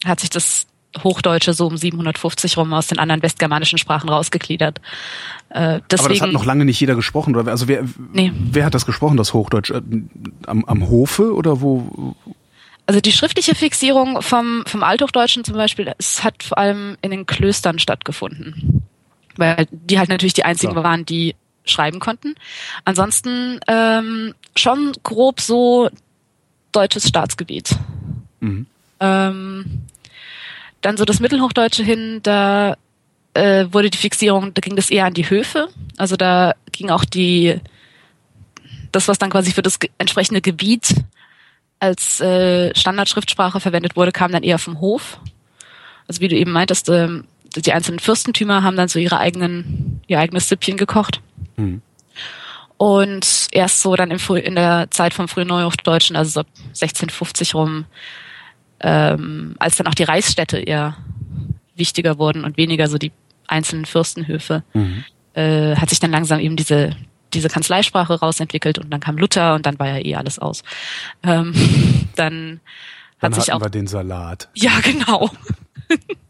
hat 0.05 0.19
sich 0.19 0.29
das 0.29 0.67
Hochdeutsche 1.03 1.53
so 1.53 1.67
um 1.67 1.77
750 1.77 2.57
rum 2.57 2.73
aus 2.73 2.87
den 2.87 2.99
anderen 2.99 3.21
westgermanischen 3.21 3.77
Sprachen 3.77 4.09
rausgegliedert. 4.09 4.81
Äh, 5.49 5.81
deswegen, 5.89 6.05
Aber 6.05 6.13
das 6.13 6.21
hat 6.21 6.31
noch 6.31 6.45
lange 6.45 6.65
nicht 6.65 6.79
jeder 6.79 6.95
gesprochen, 6.95 7.35
oder? 7.35 7.51
Also 7.51 7.67
wer, 7.67 7.83
nee. 8.13 8.31
wer 8.33 8.65
hat 8.65 8.73
das 8.73 8.85
gesprochen, 8.85 9.17
das 9.17 9.33
Hochdeutsch? 9.33 9.71
Äh, 9.71 9.81
am, 10.47 10.65
am 10.65 10.89
Hofe 10.89 11.33
oder 11.33 11.61
wo? 11.61 12.15
Also 12.85 13.01
die 13.01 13.11
schriftliche 13.11 13.53
Fixierung 13.53 14.21
vom, 14.21 14.63
vom 14.65 14.83
Althochdeutschen 14.83 15.43
zum 15.43 15.55
Beispiel, 15.55 15.93
es 15.97 16.23
hat 16.23 16.43
vor 16.43 16.57
allem 16.57 16.97
in 17.01 17.11
den 17.11 17.25
Klöstern 17.25 17.79
stattgefunden. 17.79 18.83
Weil 19.35 19.67
die 19.71 19.99
halt 19.99 20.09
natürlich 20.09 20.33
die 20.33 20.45
einzigen 20.45 20.73
Klar. 20.73 20.83
waren, 20.83 21.05
die 21.05 21.35
schreiben 21.67 21.99
konnten. 21.99 22.35
Ansonsten 22.85 23.59
ähm, 23.67 24.33
schon 24.55 24.93
grob 25.03 25.41
so 25.41 25.89
deutsches 26.71 27.07
Staatsgebiet. 27.07 27.75
Mhm. 28.39 28.65
Ähm, 28.99 29.81
dann 30.81 30.97
so 30.97 31.05
das 31.05 31.19
Mittelhochdeutsche 31.19 31.83
hin, 31.83 32.19
da 32.23 32.77
äh, 33.33 33.65
wurde 33.71 33.89
die 33.89 33.97
Fixierung, 33.97 34.53
da 34.53 34.61
ging 34.61 34.75
das 34.75 34.89
eher 34.89 35.05
an 35.05 35.13
die 35.13 35.29
Höfe. 35.29 35.69
Also 35.97 36.15
da 36.15 36.53
ging 36.71 36.89
auch 36.89 37.05
die, 37.05 37.59
das, 38.91 39.07
was 39.07 39.17
dann 39.17 39.29
quasi 39.29 39.51
für 39.51 39.61
das 39.61 39.79
entsprechende 39.97 40.41
Gebiet 40.41 40.95
als 41.79 42.19
äh, 42.21 42.75
Standardschriftsprache 42.75 43.59
verwendet 43.59 43.95
wurde, 43.95 44.11
kam 44.11 44.31
dann 44.31 44.43
eher 44.43 44.59
vom 44.59 44.79
Hof. 44.79 45.19
Also 46.07 46.21
wie 46.21 46.27
du 46.27 46.35
eben 46.35 46.51
meintest, 46.51 46.89
äh, 46.89 47.21
die 47.61 47.73
einzelnen 47.73 47.99
Fürstentümer 47.99 48.63
haben 48.63 48.77
dann 48.77 48.87
so 48.87 48.99
ihre 48.99 49.19
eigenen, 49.19 50.01
ihr 50.07 50.19
eigenes 50.19 50.49
Süppchen 50.49 50.77
gekocht. 50.77 51.21
Mhm. 51.55 51.81
Und 52.77 53.47
erst 53.51 53.81
so 53.81 53.95
dann 53.95 54.11
im, 54.11 54.19
in 54.35 54.55
der 54.55 54.91
Zeit 54.91 55.13
vom 55.13 55.27
frühen 55.27 55.47
Neuhochdeutschen, 55.47 56.15
also 56.15 56.29
so 56.29 56.39
1650 56.67 57.55
rum, 57.55 57.85
ähm, 58.81 59.55
als 59.57 59.77
dann 59.77 59.87
auch 59.87 59.95
die 59.95 60.03
Reichsstädte 60.03 60.59
eher 60.59 60.95
wichtiger 61.75 62.19
wurden 62.19 62.43
und 62.43 62.57
weniger 62.57 62.87
so 62.87 62.97
die 62.97 63.11
einzelnen 63.47 63.85
Fürstenhöfe, 63.85 64.63
mhm. 64.73 65.03
äh, 65.33 65.75
hat 65.75 65.89
sich 65.89 65.99
dann 65.99 66.11
langsam 66.11 66.39
eben 66.39 66.55
diese 66.55 66.95
diese 67.33 67.49
Kanzleisprache 67.49 68.19
rausentwickelt 68.19 68.79
und 68.79 68.89
dann 68.89 69.01
kam 69.01 69.17
Luther 69.17 69.55
und 69.55 69.65
dann 69.65 69.77
war 69.79 69.87
ja 69.87 69.97
eh 69.97 70.15
alles 70.15 70.39
aus. 70.39 70.63
Ähm, 71.23 71.53
dann 72.15 72.59
hat 73.19 73.33
dann 73.33 73.33
sich 73.33 73.51
auch 73.51 73.61
wir 73.61 73.69
den 73.69 73.87
Salat. 73.87 74.49
Ja, 74.53 74.79
genau. 74.81 75.29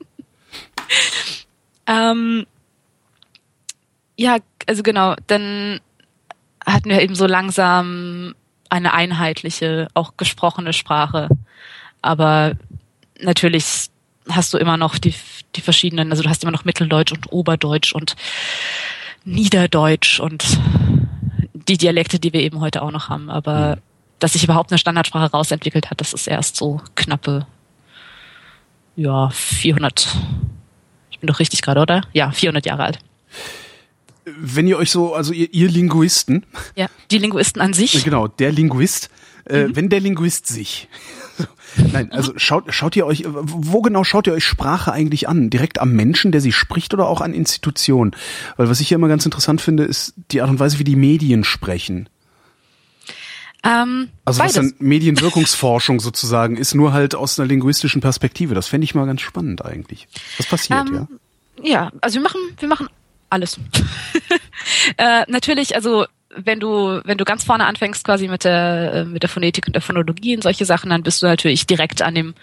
ähm, 1.88 2.46
ja, 4.18 4.38
also 4.66 4.84
genau, 4.84 5.16
dann 5.28 5.80
hatten 6.66 6.90
wir 6.90 7.02
eben 7.02 7.16
so 7.16 7.26
langsam 7.26 8.36
eine 8.70 8.94
einheitliche, 8.94 9.88
auch 9.94 10.18
gesprochene 10.18 10.74
Sprache. 10.74 11.30
Aber 12.02 12.54
natürlich 13.20 13.90
hast 14.30 14.54
du 14.54 14.58
immer 14.58 14.78
noch 14.78 14.98
die, 14.98 15.14
die 15.56 15.62
verschiedenen, 15.62 16.12
also 16.12 16.24
du 16.24 16.30
hast 16.30 16.44
immer 16.44 16.52
noch 16.52 16.66
Mitteldeutsch 16.66 17.12
und 17.12 17.32
Oberdeutsch 17.32 17.94
und 17.94 18.16
Niederdeutsch 19.24 20.20
und 20.20 20.60
die 21.54 21.78
Dialekte, 21.78 22.20
die 22.20 22.34
wir 22.34 22.42
eben 22.42 22.60
heute 22.60 22.82
auch 22.82 22.92
noch 22.92 23.10
haben. 23.10 23.30
Aber 23.30 23.78
mhm. 23.78 23.82
dass 24.20 24.34
sich 24.34 24.44
überhaupt 24.44 24.72
eine 24.72 24.78
Standardsprache 24.78 25.32
rausentwickelt 25.32 25.90
hat, 25.90 26.02
das 26.02 26.14
ist 26.14 26.28
erst 26.28 26.56
so 26.56 26.82
knappe, 26.96 27.46
ja, 28.96 29.30
400, 29.30 30.18
ich 31.18 31.22
bin 31.22 31.28
doch 31.28 31.40
richtig 31.40 31.64
gerade, 31.64 31.82
oder? 31.82 32.02
Ja, 32.14 32.32
400 32.32 32.66
Jahre 32.68 32.84
alt 32.84 33.00
wenn 34.40 34.68
ihr 34.68 34.78
euch 34.78 34.92
so, 34.92 35.14
also 35.14 35.34
ihr, 35.34 35.54
ihr 35.54 35.70
Linguisten. 35.70 36.46
Ja, 36.76 36.88
die 37.12 37.18
Linguisten 37.18 37.62
an 37.62 37.74
sich. 37.74 38.04
Genau, 38.04 38.28
der 38.28 38.52
Linguist. 38.52 39.10
Äh, 39.46 39.68
mhm. 39.68 39.76
Wenn 39.76 39.90
der 39.90 40.00
Linguist 40.02 40.48
sich. 40.48 40.90
Nein, 41.94 42.12
also 42.12 42.34
schaut, 42.36 42.74
schaut 42.74 42.96
ihr 42.96 43.06
euch, 43.06 43.24
wo 43.26 43.82
genau 43.82 44.04
schaut 44.04 44.28
ihr 44.28 44.34
euch 44.34 44.44
Sprache 44.44 44.92
eigentlich 44.92 45.30
an? 45.30 45.50
Direkt 45.50 45.80
am 45.80 45.94
Menschen, 45.94 46.32
der 46.32 46.42
sie 46.42 46.52
spricht 46.52 46.94
oder 46.94 47.08
auch 47.08 47.22
an 47.22 47.34
Institutionen? 47.34 48.12
Weil 48.58 48.70
was 48.70 48.82
ich 48.82 48.90
hier 48.90 48.96
immer 48.96 49.08
ganz 49.08 49.26
interessant 49.26 49.62
finde, 49.62 49.84
ist 49.84 50.14
die 50.32 50.42
Art 50.42 50.50
und 50.50 50.60
Weise, 50.60 50.80
wie 50.80 50.84
die 50.84 50.96
Medien 50.96 51.44
sprechen. 51.44 52.10
Ähm, 53.64 54.10
also 54.24 54.40
beides. 54.40 54.56
was 54.58 54.70
dann 54.70 54.74
Medienwirkungsforschung 54.80 56.00
sozusagen 56.00 56.58
ist, 56.58 56.76
nur 56.76 56.94
halt 56.94 57.16
aus 57.16 57.40
einer 57.40 57.48
linguistischen 57.48 58.02
Perspektive. 58.02 58.56
Das 58.56 58.68
fände 58.68 58.86
ich 58.86 58.96
mal 58.96 59.06
ganz 59.06 59.22
spannend 59.22 59.66
eigentlich. 59.66 60.08
Was 60.38 60.48
passiert, 60.48 60.88
ähm, 60.88 60.96
ja? 60.96 61.08
Ja, 61.64 61.92
also 62.02 62.20
wir 62.20 62.24
machen, 62.24 62.40
wir 62.60 62.68
machen 62.68 62.88
alles. 63.30 63.60
äh, 64.98 65.24
natürlich, 65.28 65.76
also 65.76 66.06
wenn 66.36 66.60
du 66.60 67.02
wenn 67.04 67.18
du 67.18 67.26
ganz 67.26 67.44
vorne 67.44 67.66
anfängst 67.66 68.04
quasi 68.04 68.28
mit 68.28 68.44
der 68.44 68.94
äh, 68.94 69.06
mit 69.06 69.24
der 69.24 69.30
Phonetik 69.30 69.66
und 69.66 69.74
der 69.74 69.82
Phonologie 69.82 70.36
und 70.36 70.44
solche 70.44 70.66
Sachen, 70.66 70.90
dann 70.90 71.04
bist 71.04 71.22
du 71.22 71.26
natürlich 71.26 71.66
direkt 71.66 72.02
an 72.02 72.16
dem 72.16 72.36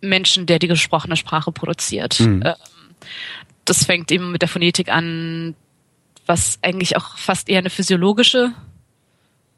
Menschen, 0.00 0.46
der 0.46 0.58
die 0.58 0.68
gesprochene 0.68 1.16
Sprache 1.16 1.52
produziert. 1.52 2.20
Mhm. 2.20 2.42
Ähm, 2.44 2.54
das 3.64 3.84
fängt 3.84 4.10
eben 4.10 4.32
mit 4.32 4.42
der 4.42 4.48
Phonetik 4.48 4.88
an, 4.90 5.54
was 6.26 6.58
eigentlich 6.62 6.96
auch 6.96 7.16
fast 7.16 7.48
eher 7.48 7.58
eine 7.58 7.70
physiologische, 7.70 8.52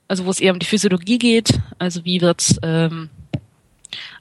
also 0.09 0.27
wo 0.27 0.31
es 0.31 0.41
eher 0.41 0.53
um 0.53 0.59
die 0.59 0.67
Physiologie 0.67 1.19
geht, 1.19 1.59
also 1.79 2.05
wie 2.05 2.21
wird 2.21 2.59
ähm, 2.63 3.11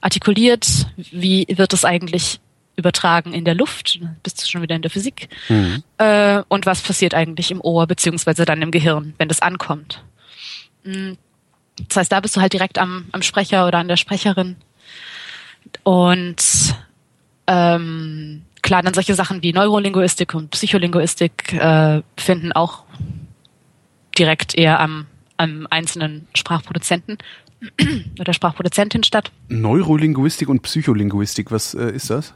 artikuliert, 0.00 0.86
wie 0.96 1.46
wird 1.48 1.72
es 1.72 1.84
eigentlich 1.84 2.40
übertragen 2.76 3.34
in 3.34 3.44
der 3.44 3.54
Luft, 3.54 4.00
bist 4.22 4.42
du 4.42 4.46
schon 4.46 4.62
wieder 4.62 4.74
in 4.74 4.82
der 4.82 4.90
Physik, 4.90 5.28
mhm. 5.48 5.82
äh, 5.98 6.42
und 6.48 6.66
was 6.66 6.80
passiert 6.80 7.14
eigentlich 7.14 7.50
im 7.50 7.60
Ohr 7.60 7.86
beziehungsweise 7.86 8.44
dann 8.44 8.62
im 8.62 8.70
Gehirn, 8.70 9.14
wenn 9.18 9.28
das 9.28 9.42
ankommt. 9.42 10.02
Mm, 10.84 11.12
das 11.88 11.96
heißt, 11.96 12.12
da 12.12 12.20
bist 12.20 12.36
du 12.36 12.40
halt 12.40 12.52
direkt 12.52 12.78
am, 12.78 13.06
am 13.12 13.22
Sprecher 13.22 13.66
oder 13.66 13.78
an 13.78 13.88
der 13.88 13.96
Sprecherin. 13.96 14.56
Und 15.82 16.74
ähm, 17.46 18.42
klar, 18.62 18.82
dann 18.82 18.94
solche 18.94 19.14
Sachen 19.14 19.42
wie 19.42 19.52
Neurolinguistik 19.52 20.34
und 20.34 20.50
Psycholinguistik 20.50 21.52
äh, 21.54 22.02
finden 22.16 22.52
auch 22.52 22.84
direkt 24.18 24.56
eher 24.56 24.80
am, 24.80 25.06
am 25.36 25.66
einzelnen 25.70 26.26
Sprachproduzenten 26.34 27.18
oder 28.20 28.32
Sprachproduzentin 28.32 29.04
statt. 29.04 29.30
Neurolinguistik 29.48 30.48
und 30.48 30.62
Psycholinguistik, 30.62 31.50
was 31.50 31.74
äh, 31.74 31.90
ist 31.90 32.10
das? 32.10 32.34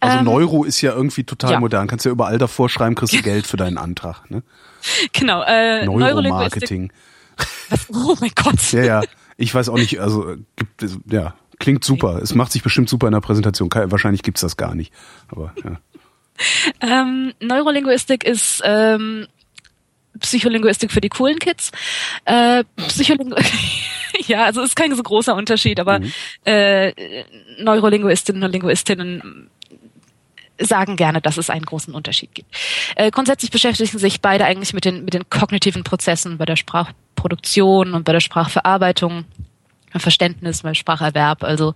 Also 0.00 0.18
ähm, 0.18 0.24
Neuro 0.24 0.64
ist 0.64 0.80
ja 0.80 0.92
irgendwie 0.92 1.24
total 1.24 1.52
ja. 1.52 1.60
modern. 1.60 1.88
Kannst 1.88 2.04
ja 2.04 2.12
überall 2.12 2.38
davor 2.38 2.68
schreiben, 2.68 2.94
kriegst 2.94 3.14
du 3.14 3.22
Geld 3.22 3.46
für 3.46 3.56
deinen 3.56 3.78
Antrag. 3.78 4.30
Ne? 4.30 4.42
Genau. 5.12 5.42
Äh, 5.42 5.84
Neuromarketing. 5.86 6.92
Oh 7.92 8.14
mein 8.20 8.30
Gott. 8.34 8.72
Ja, 8.72 8.84
ja. 8.84 9.02
Ich 9.40 9.54
weiß 9.54 9.68
auch 9.68 9.76
nicht, 9.76 10.00
also 10.00 10.34
gibt 10.56 10.82
es, 10.82 10.98
ja, 11.08 11.32
klingt 11.60 11.84
super. 11.84 12.20
Es 12.20 12.34
macht 12.34 12.50
sich 12.50 12.64
bestimmt 12.64 12.88
super 12.88 13.06
in 13.06 13.12
der 13.12 13.20
Präsentation. 13.20 13.70
Wahrscheinlich 13.72 14.24
gibt's 14.24 14.40
das 14.40 14.56
gar 14.56 14.74
nicht. 14.74 14.92
Aber 15.28 15.54
ja. 15.62 15.78
Ähm, 16.80 17.32
Neurolinguistik 17.38 18.24
ist 18.24 18.62
ähm, 18.64 19.28
Psycholinguistik 20.18 20.90
für 20.90 21.00
die 21.00 21.08
coolen 21.08 21.38
Kids. 21.38 21.70
Äh, 22.24 22.64
Psycholingu 22.88 23.36
ja, 24.26 24.44
also 24.44 24.62
ist 24.62 24.76
kein 24.76 24.94
so 24.94 25.02
großer 25.02 25.34
Unterschied, 25.34 25.80
aber 25.80 26.00
mhm. 26.00 26.12
äh, 26.44 26.92
Neurolinguistinnen 27.60 28.42
und 28.42 28.52
Linguistinnen 28.52 29.50
sagen 30.60 30.96
gerne, 30.96 31.20
dass 31.20 31.36
es 31.36 31.50
einen 31.50 31.64
großen 31.64 31.94
Unterschied 31.94 32.34
gibt. 32.34 32.54
Äh, 32.96 33.10
grundsätzlich 33.10 33.50
beschäftigen 33.50 33.98
sich 33.98 34.20
beide 34.20 34.44
eigentlich 34.44 34.72
mit 34.72 34.84
den, 34.84 35.04
mit 35.04 35.14
den 35.14 35.28
kognitiven 35.30 35.84
Prozessen 35.84 36.38
bei 36.38 36.44
der 36.44 36.56
Sprachproduktion 36.56 37.94
und 37.94 38.04
bei 38.04 38.12
der 38.12 38.20
Sprachverarbeitung, 38.20 39.24
Verständnis, 39.96 40.62
beim 40.62 40.74
Spracherwerb. 40.74 41.44
Also 41.44 41.74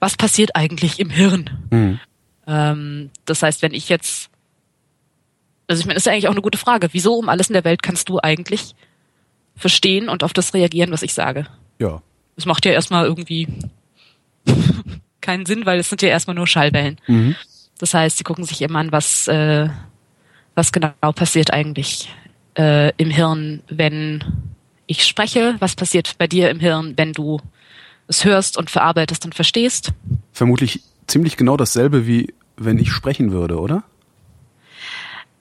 was 0.00 0.16
passiert 0.16 0.54
eigentlich 0.56 1.00
im 1.00 1.10
Hirn? 1.10 1.50
Mhm. 1.70 2.00
Ähm, 2.46 3.10
das 3.24 3.42
heißt, 3.42 3.62
wenn 3.62 3.72
ich 3.72 3.88
jetzt, 3.88 4.30
also 5.66 5.80
ich 5.80 5.86
meine, 5.86 5.96
ist 5.96 6.06
ja 6.06 6.12
eigentlich 6.12 6.28
auch 6.28 6.32
eine 6.32 6.42
gute 6.42 6.58
Frage. 6.58 6.88
Wieso 6.92 7.14
um 7.14 7.28
alles 7.28 7.48
in 7.48 7.54
der 7.54 7.64
Welt 7.64 7.82
kannst 7.82 8.08
du 8.08 8.18
eigentlich 8.22 8.74
verstehen 9.56 10.08
und 10.08 10.22
auf 10.22 10.32
das 10.32 10.54
reagieren, 10.54 10.90
was 10.90 11.02
ich 11.02 11.14
sage? 11.14 11.46
Ja. 11.78 12.02
Das 12.36 12.46
macht 12.46 12.64
ja 12.64 12.72
erstmal 12.72 13.06
irgendwie 13.06 13.48
keinen 15.20 15.46
Sinn, 15.46 15.66
weil 15.66 15.78
es 15.78 15.88
sind 15.88 16.02
ja 16.02 16.08
erstmal 16.08 16.36
nur 16.36 16.46
Schallwellen. 16.46 16.98
Mhm. 17.06 17.36
Das 17.78 17.94
heißt, 17.94 18.18
sie 18.18 18.24
gucken 18.24 18.44
sich 18.44 18.62
immer 18.62 18.78
an, 18.78 18.92
was, 18.92 19.28
äh, 19.28 19.68
was 20.54 20.72
genau 20.72 20.92
passiert 21.14 21.52
eigentlich 21.52 22.08
äh, 22.56 22.92
im 22.96 23.10
Hirn, 23.10 23.62
wenn 23.68 24.24
ich 24.86 25.04
spreche. 25.04 25.56
Was 25.58 25.76
passiert 25.76 26.16
bei 26.18 26.26
dir 26.26 26.50
im 26.50 26.60
Hirn, 26.60 26.94
wenn 26.96 27.12
du 27.12 27.40
es 28.06 28.24
hörst 28.24 28.56
und 28.56 28.70
verarbeitest 28.70 29.24
und 29.24 29.34
verstehst? 29.34 29.92
Vermutlich 30.32 30.80
ziemlich 31.06 31.36
genau 31.36 31.56
dasselbe, 31.56 32.06
wie 32.06 32.34
wenn 32.56 32.78
ich 32.78 32.92
sprechen 32.92 33.32
würde, 33.32 33.58
oder? 33.58 33.82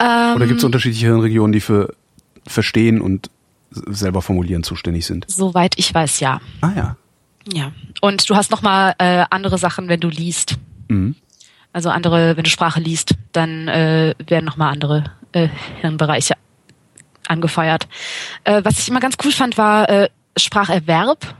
Ähm, 0.04 0.36
oder 0.36 0.48
gibt 0.48 0.60
es 0.60 0.64
unterschiedliche 0.64 1.08
Hirnregionen, 1.08 1.54
die 1.54 1.62
für 1.62 1.94
Verstehen 2.46 3.02
und 3.02 3.30
selber 3.72 4.22
formulieren 4.22 4.64
zuständig 4.64 5.06
sind? 5.06 5.26
Soweit 5.28 5.76
ich 5.78 5.94
weiß, 5.94 6.20
ja. 6.20 6.42
Ah 6.62 6.72
ja. 6.76 6.98
Ja. 7.52 7.72
Und 8.02 8.30
du 8.30 8.36
hast 8.36 8.52
nochmal 8.52 8.96
äh, 9.00 9.26
andere 9.30 9.58
Sachen, 9.58 9.88
wenn 9.88 10.00
du 10.00 10.10
liest. 10.10 10.58
Mhm. 10.88 11.16
Also 11.72 11.90
andere, 11.90 12.38
wenn 12.38 12.44
du 12.44 12.50
Sprache 12.50 12.80
liest, 12.80 13.16
dann 13.32 13.68
äh, 13.68 14.14
werden 14.28 14.46
nochmal 14.46 14.72
andere 14.72 15.06
äh, 15.32 15.50
Hirnbereiche 15.82 16.36
angefeuert. 17.28 17.88
Äh, 18.44 18.62
was 18.64 18.80
ich 18.80 18.90
immer 18.90 19.00
ganz 19.00 19.16
cool 19.24 19.32
fand, 19.32 19.58
war 19.58 19.90
äh, 19.90 20.10
Spracherwerb. 20.38 21.36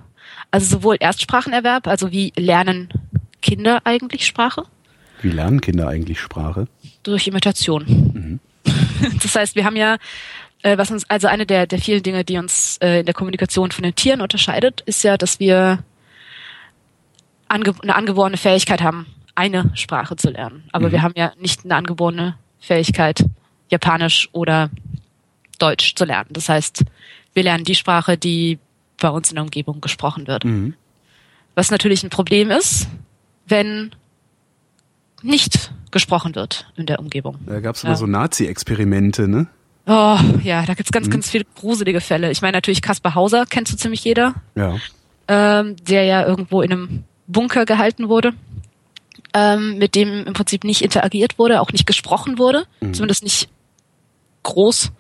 Also 0.52 0.78
sowohl 0.78 0.98
Erstsprachenerwerb, 1.00 1.88
also 1.88 2.12
wie 2.12 2.32
lernen 2.36 2.90
Kinder 3.42 3.82
eigentlich 3.86 4.26
Sprache? 4.26 4.64
Wie 5.22 5.30
lernen 5.30 5.62
Kinder 5.62 5.88
eigentlich 5.88 6.20
Sprache? 6.20 6.68
Durch 7.02 7.28
Imitation. 7.28 7.86
Mhm. 7.88 8.40
Das 9.22 9.36
heißt, 9.36 9.56
wir 9.56 9.66
haben 9.66 9.76
ja, 9.76 9.98
äh, 10.62 10.78
was 10.78 10.92
uns, 10.92 11.10
also 11.10 11.28
eine 11.28 11.46
der, 11.46 11.68
der 11.68 11.80
vielen 11.80 12.04
Dinge, 12.04 12.24
die 12.24 12.38
uns 12.38 12.78
äh, 12.82 13.00
in 13.00 13.06
der 13.06 13.14
Kommunikation 13.14 13.72
von 13.72 13.84
den 13.84 13.96
Tieren 13.96 14.22
unterscheidet, 14.22 14.82
ist 14.82 15.04
ja, 15.04 15.18
dass 15.18 15.40
wir 15.40 15.84
ange 17.48 17.74
eine 17.82 17.96
angeborene 17.96 18.38
Fähigkeit 18.38 18.82
haben, 18.82 19.06
eine 19.36 19.72
Sprache 19.76 20.16
zu 20.16 20.30
lernen. 20.30 20.64
Aber 20.72 20.88
mhm. 20.88 20.92
wir 20.92 21.02
haben 21.02 21.14
ja 21.16 21.34
nicht 21.38 21.66
eine 21.66 21.76
angeborene 21.76 22.38
Fähigkeit, 22.60 23.26
Japanisch 23.70 24.30
oder 24.32 24.70
Deutsch 25.60 25.96
zu 25.96 26.06
lernen. 26.06 26.30
Das 26.32 26.50
heißt, 26.50 26.84
wir 27.34 27.44
lernen 27.44 27.64
die 27.64 27.76
Sprache, 27.76 28.18
die 28.18 28.60
bei 29.00 29.10
uns 29.10 29.30
in 29.30 29.36
der 29.36 29.44
Umgebung 29.44 29.82
gesprochen 29.82 30.28
wird. 30.28 30.46
Mhm. 30.46 30.76
Was 31.56 31.72
natürlich 31.72 32.04
ein 32.04 32.10
Problem 32.10 32.52
ist, 32.52 32.88
wenn 33.46 33.94
nicht 35.22 35.72
gesprochen 35.94 36.36
wird 36.36 36.68
in 36.76 36.86
der 36.86 37.00
Umgebung. 37.00 37.38
Da 37.46 37.62
gab 37.62 37.76
es 37.76 37.84
immer 37.84 37.94
ja. 37.94 37.98
so 37.98 38.06
Nazi-Experimente, 38.06 39.30
ne? 39.30 39.48
Oh, 39.86 40.18
ja, 40.44 40.66
da 40.66 40.74
gibt's 40.74 40.92
ganz, 40.92 41.08
mhm. 41.08 41.12
ganz 41.12 41.30
viele 41.30 41.46
gruselige 41.56 42.02
Fälle. 42.02 42.32
Ich 42.32 42.42
meine 42.42 42.58
natürlich 42.58 42.82
Kaspar 42.82 43.16
Hauser, 43.16 43.46
kennst 43.50 43.72
du 43.72 43.78
ziemlich 43.78 44.04
jeder. 44.04 44.36
Ja. 44.56 44.76
Ähm, 45.28 45.78
der 45.82 46.04
ja 46.04 46.26
irgendwo 46.26 46.62
in 46.62 46.72
einem 46.72 47.04
Bunker 47.28 47.66
gehalten 47.66 48.10
wurde 48.10 48.34
ähm, 49.34 49.78
mit 49.78 49.96
dem 49.96 50.26
im 50.26 50.34
Prinzip 50.34 50.64
nicht 50.64 50.82
interagiert 50.82 51.40
wurde, 51.40 51.62
auch 51.62 51.72
nicht 51.72 51.86
gesprochen 51.86 52.38
wurde, 52.38 52.66
mhm. 52.82 52.94
zumindest 52.94 53.24
nicht 53.24 53.50
groß. 54.44 54.92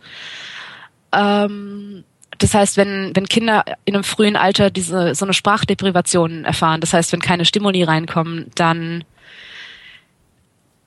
Ähm, 1.11 2.03
das 2.39 2.53
heißt, 2.53 2.77
wenn, 2.77 3.11
wenn 3.15 3.27
Kinder 3.27 3.63
in 3.85 3.93
einem 3.93 4.03
frühen 4.03 4.35
Alter 4.35 4.71
diese 4.71 5.13
so 5.13 5.25
eine 5.25 5.33
Sprachdeprivation 5.33 6.45
erfahren, 6.45 6.81
das 6.81 6.93
heißt, 6.93 7.13
wenn 7.13 7.21
keine 7.21 7.45
Stimuli 7.45 7.83
reinkommen, 7.83 8.49
dann 8.55 9.03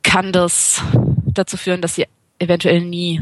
kann 0.07 0.33
das 0.33 0.81
dazu 1.27 1.57
führen, 1.57 1.83
dass 1.83 1.97
sie 1.97 2.07
eventuell 2.39 2.81
nie 2.81 3.21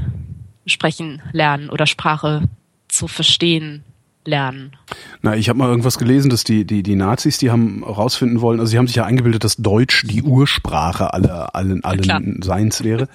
sprechen 0.66 1.22
lernen 1.32 1.70
oder 1.70 1.87
Sprache 1.87 2.43
zu 2.89 3.09
verstehen 3.09 3.82
lernen. 4.26 4.76
Na, 5.22 5.35
ich 5.35 5.49
habe 5.49 5.59
mal 5.59 5.68
irgendwas 5.68 5.99
gelesen, 5.99 6.30
dass 6.30 6.45
die, 6.45 6.64
die, 6.64 6.82
die 6.82 6.95
Nazis, 6.95 7.39
die 7.39 7.51
haben 7.51 7.82
rausfinden 7.82 8.41
wollen, 8.41 8.61
also 8.61 8.70
sie 8.70 8.78
haben 8.78 8.87
sich 8.87 8.97
ja 8.97 9.05
eingebildet, 9.05 9.45
dass 9.45 9.57
Deutsch 9.57 10.05
die 10.07 10.22
Ursprache 10.22 11.12
aller, 11.12 11.55
allen, 11.55 11.85
allen 11.85 12.05
ja, 12.05 12.20
Seins 12.45 12.85
wäre 12.85 13.09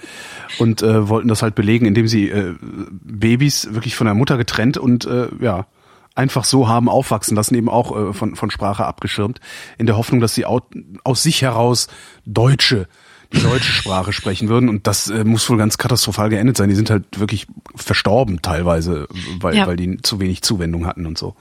und 0.57 0.81
äh, 0.81 1.07
wollten 1.07 1.27
das 1.27 1.41
halt 1.41 1.55
belegen, 1.55 1.85
indem 1.85 2.07
sie 2.07 2.29
äh, 2.29 2.55
Babys 2.59 3.73
wirklich 3.73 3.95
von 3.95 4.05
der 4.05 4.13
Mutter 4.13 4.37
getrennt 4.37 4.77
und 4.77 5.05
äh, 5.05 5.29
ja, 5.39 5.67
einfach 6.15 6.43
so 6.43 6.67
haben 6.67 6.89
aufwachsen 6.89 7.35
lassen, 7.35 7.55
eben 7.55 7.69
auch 7.69 7.95
äh, 7.95 8.13
von, 8.13 8.35
von 8.35 8.51
Sprache 8.51 8.85
abgeschirmt, 8.85 9.39
in 9.77 9.85
der 9.85 9.97
Hoffnung, 9.97 10.21
dass 10.21 10.35
sie 10.35 10.45
aus 10.45 11.23
sich 11.23 11.41
heraus 11.41 11.87
Deutsche 12.25 12.87
die 13.33 13.41
deutsche 13.41 13.71
Sprache 13.71 14.11
sprechen 14.13 14.49
würden. 14.49 14.69
Und 14.69 14.87
das 14.87 15.09
äh, 15.09 15.23
muss 15.23 15.49
wohl 15.49 15.57
ganz 15.57 15.77
katastrophal 15.77 16.29
geendet 16.29 16.57
sein. 16.57 16.69
Die 16.69 16.75
sind 16.75 16.89
halt 16.89 17.19
wirklich 17.19 17.47
verstorben 17.75 18.41
teilweise, 18.41 19.07
weil, 19.39 19.55
ja. 19.55 19.67
weil 19.67 19.75
die 19.75 19.97
zu 20.01 20.19
wenig 20.19 20.41
Zuwendung 20.41 20.87
hatten 20.87 21.05
und 21.05 21.17
so. 21.17 21.35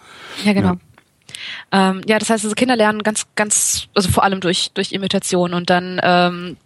Ja, 0.45 0.53
genau. 0.53 0.75
Ja. 1.73 1.91
Ähm, 1.91 2.03
ja, 2.07 2.19
das 2.19 2.31
heißt, 2.31 2.45
also 2.45 2.55
Kinder 2.55 2.77
lernen 2.77 3.03
ganz, 3.03 3.27
ganz, 3.37 3.89
also 3.95 4.11
vor 4.11 4.25
allem 4.25 4.41
durch, 4.41 4.71
durch 4.75 4.93
Imitation 4.93 5.55
und 5.55 5.71
dann 5.71 6.01
ähm, 6.03 6.57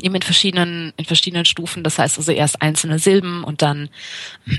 eben 0.00 0.14
in 0.14 0.22
verschiedenen, 0.22 0.92
in 0.96 1.04
verschiedenen 1.04 1.44
Stufen. 1.44 1.84
Das 1.84 1.98
heißt 1.98 2.18
also 2.18 2.32
erst 2.32 2.62
einzelne 2.62 2.98
Silben 2.98 3.44
und 3.44 3.62
dann 3.62 3.88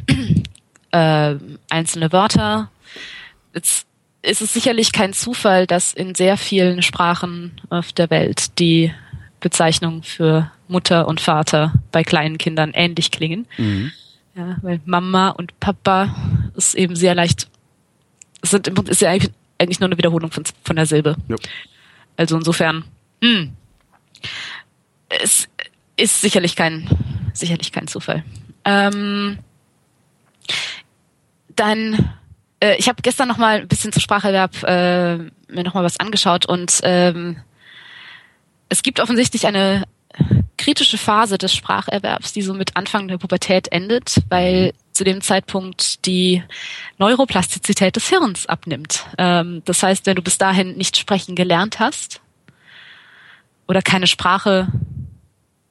äh, 0.92 1.36
einzelne 1.70 2.12
Wörter. 2.12 2.72
Jetzt 3.54 3.88
ist 4.22 4.42
es 4.42 4.54
sicherlich 4.54 4.92
kein 4.92 5.14
Zufall, 5.14 5.68
dass 5.68 5.94
in 5.94 6.16
sehr 6.16 6.38
vielen 6.38 6.82
Sprachen 6.82 7.52
auf 7.70 7.94
der 7.94 8.10
Welt 8.10 8.60
die 8.60 8.92
Bezeichnungen 9.40 10.04
für 10.04 10.52
Mutter 10.68 11.08
und 11.08 11.22
Vater 11.22 11.74
bei 11.92 12.04
kleinen 12.04 12.38
Kindern 12.38 12.72
ähnlich 12.74 13.12
klingen. 13.12 13.48
Mhm. 13.58 13.92
Ja, 14.36 14.58
weil 14.62 14.80
Mama 14.86 15.30
und 15.30 15.60
Papa 15.60 16.16
ist 16.56 16.76
eben 16.76 16.96
sehr 16.96 17.16
leicht, 17.16 17.50
sind 18.44 18.68
ist 18.68 19.02
ja 19.02 19.10
eigentlich, 19.10 19.34
eigentlich 19.58 19.80
nur 19.80 19.88
eine 19.88 19.98
Wiederholung 19.98 20.32
von, 20.32 20.44
von 20.64 20.76
der 20.76 20.86
Silbe. 20.86 21.16
Ja. 21.28 21.36
Also 22.18 22.38
insofern, 22.38 22.84
mh, 23.22 23.30
hm, 23.30 23.54
es 25.10 25.48
ist 25.96 26.22
sicherlich 26.22 26.56
kein, 26.56 26.88
sicherlich 27.34 27.72
kein 27.72 27.88
Zufall. 27.88 28.24
Ähm, 28.66 29.40
dann, 31.56 32.14
äh, 32.60 32.76
ich 32.78 32.88
habe 32.90 33.02
gestern 33.02 33.28
noch 33.28 33.38
mal 33.38 33.62
ein 33.62 33.68
bisschen 33.68 33.92
zu 33.92 34.00
Spracherwerb 34.00 34.64
äh, 34.64 35.18
mir 35.18 35.64
noch 35.64 35.74
mal 35.74 35.84
was 35.84 36.00
angeschaut 36.00 36.46
und 36.46 36.80
ähm, 36.84 37.38
es 38.70 38.84
gibt 38.84 39.00
offensichtlich 39.00 39.48
eine 39.48 39.84
kritische 40.58 40.98
Phase 40.98 41.38
des 41.38 41.54
Spracherwerbs, 41.54 42.34
die 42.34 42.42
so 42.42 42.54
mit 42.54 42.76
Anfang 42.76 43.08
der 43.08 43.18
Pubertät 43.18 43.72
endet, 43.72 44.22
weil 44.30 44.74
zu 44.92 45.04
dem 45.04 45.22
Zeitpunkt 45.22 46.06
die 46.06 46.44
Neuroplastizität 46.98 47.96
des 47.96 48.10
Hirns 48.10 48.48
abnimmt. 48.48 49.06
Ähm, 49.18 49.62
das 49.66 49.84
heißt, 49.84 50.06
wenn 50.08 50.16
du 50.16 50.24
bis 50.24 50.38
dahin 50.38 50.76
nicht 50.76 50.98
sprechen 50.98 51.36
gelernt 51.36 51.80
hast 51.80 52.22
oder 53.68 53.82
keine 53.82 54.08
Sprache 54.08 54.68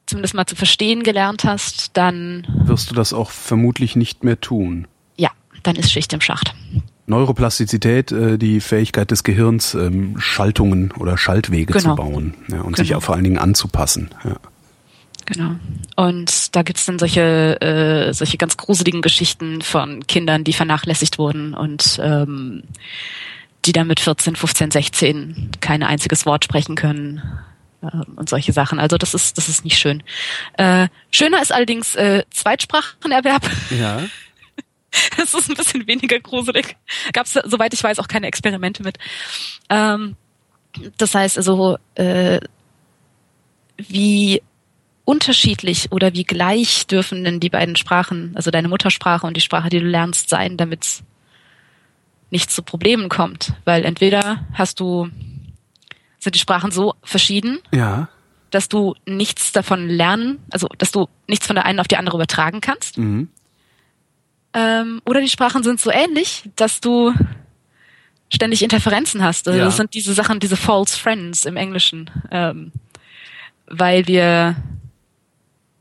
zumindest 0.05 0.33
mal 0.33 0.45
zu 0.45 0.55
verstehen 0.55 1.03
gelernt 1.03 1.43
hast, 1.43 1.97
dann 1.97 2.47
wirst 2.63 2.89
du 2.89 2.95
das 2.95 3.11
auch 3.11 3.29
vermutlich 3.29 3.97
nicht 3.97 4.23
mehr 4.23 4.39
tun. 4.39 4.87
Ja, 5.17 5.31
dann 5.63 5.75
ist 5.75 5.91
Schicht 5.91 6.13
im 6.13 6.21
Schacht. 6.21 6.53
Neuroplastizität, 7.07 8.11
äh, 8.11 8.37
die 8.37 8.59
Fähigkeit 8.59 9.09
des 9.11 9.23
Gehirns, 9.23 9.73
ähm, 9.73 10.19
Schaltungen 10.19 10.91
oder 10.91 11.17
Schaltwege 11.17 11.73
genau. 11.73 11.91
zu 11.91 11.95
bauen 11.95 12.33
ja, 12.49 12.57
und 12.57 12.75
genau. 12.75 12.77
sich 12.77 12.95
auch 12.95 13.01
vor 13.01 13.15
allen 13.15 13.23
Dingen 13.23 13.39
anzupassen. 13.39 14.09
Ja. 14.23 14.35
Genau. 15.25 15.55
Und 15.95 16.55
da 16.55 16.63
gibt's 16.63 16.85
dann 16.85 16.99
solche, 16.99 17.59
äh, 17.61 18.13
solche 18.13 18.37
ganz 18.37 18.55
gruseligen 18.55 19.01
Geschichten 19.01 19.61
von 19.61 20.05
Kindern, 20.07 20.43
die 20.43 20.53
vernachlässigt 20.53 21.17
wurden 21.17 21.53
und 21.53 21.99
ähm, 22.01 22.63
die 23.65 23.73
dann 23.73 23.87
mit 23.87 23.99
14, 23.99 24.35
15, 24.35 24.71
16 24.71 25.51
kein 25.59 25.83
einziges 25.83 26.25
Wort 26.25 26.45
sprechen 26.45 26.75
können 26.75 27.21
äh, 27.81 27.87
und 28.15 28.29
solche 28.29 28.53
Sachen. 28.53 28.79
Also 28.79 28.97
das 28.97 29.13
ist, 29.13 29.37
das 29.37 29.49
ist 29.49 29.65
nicht 29.65 29.77
schön. 29.77 30.01
Äh, 30.57 30.87
schöner 31.11 31.41
ist 31.41 31.53
allerdings 31.53 31.95
äh, 31.95 32.23
Zweitsprachenerwerb. 32.31 33.49
Ja. 33.77 34.03
Das 35.17 35.33
ist 35.33 35.49
ein 35.49 35.55
bisschen 35.55 35.87
weniger 35.87 36.19
gruselig. 36.19 36.75
Gab 37.13 37.25
es, 37.25 37.33
soweit 37.33 37.73
ich 37.73 37.83
weiß, 37.83 37.99
auch 37.99 38.07
keine 38.07 38.27
Experimente 38.27 38.83
mit. 38.83 38.97
Ähm, 39.69 40.15
das 40.97 41.15
heißt 41.15 41.37
also, 41.37 41.77
äh, 41.95 42.39
wie 43.77 44.41
unterschiedlich 45.05 45.91
oder 45.91 46.13
wie 46.13 46.23
gleich 46.23 46.87
dürfen 46.87 47.23
denn 47.23 47.39
die 47.39 47.49
beiden 47.49 47.75
Sprachen, 47.75 48.33
also 48.35 48.51
deine 48.51 48.67
Muttersprache 48.67 49.25
und 49.25 49.37
die 49.37 49.41
Sprache, 49.41 49.69
die 49.69 49.79
du 49.79 49.85
lernst, 49.85 50.29
sein, 50.29 50.57
damit 50.57 50.83
es 50.83 51.03
nicht 52.29 52.51
zu 52.51 52.61
Problemen 52.61 53.07
kommt? 53.09 53.53
Weil 53.65 53.85
entweder 53.85 54.45
hast 54.53 54.79
du, 54.79 55.09
sind 56.19 56.35
die 56.35 56.39
Sprachen 56.39 56.71
so 56.71 56.93
verschieden, 57.03 57.59
Ja. 57.73 58.09
dass 58.51 58.67
du 58.69 58.95
nichts 59.05 59.51
davon 59.51 59.87
lernen, 59.87 60.39
also 60.51 60.67
dass 60.77 60.91
du 60.91 61.07
nichts 61.27 61.47
von 61.47 61.55
der 61.55 61.65
einen 61.65 61.79
auf 61.79 61.87
die 61.87 61.97
andere 61.97 62.17
übertragen 62.17 62.59
kannst. 62.61 62.97
Mhm. 62.97 63.29
Ähm, 64.59 65.01
oder 65.05 65.21
die 65.21 65.29
Sprachen 65.29 65.61
sind 65.61 65.79
so 65.79 65.91
ähnlich, 65.91 66.49
dass 66.55 66.81
du 66.81 67.13
ständig 68.33 68.63
Interferenzen 68.63 69.23
hast. 69.23 69.47
Also 69.47 69.59
Ja. 69.59 69.65
Das 69.65 69.77
sind 69.77 69.93
diese 69.93 70.13
Sachen, 70.13 70.39
diese 70.39 70.57
false 70.57 70.97
friends 70.97 71.45
im 71.45 71.57
Englischen. 71.57 72.09
Ähm, 72.31 72.71
weil 73.67 74.07
wir, 74.07 74.55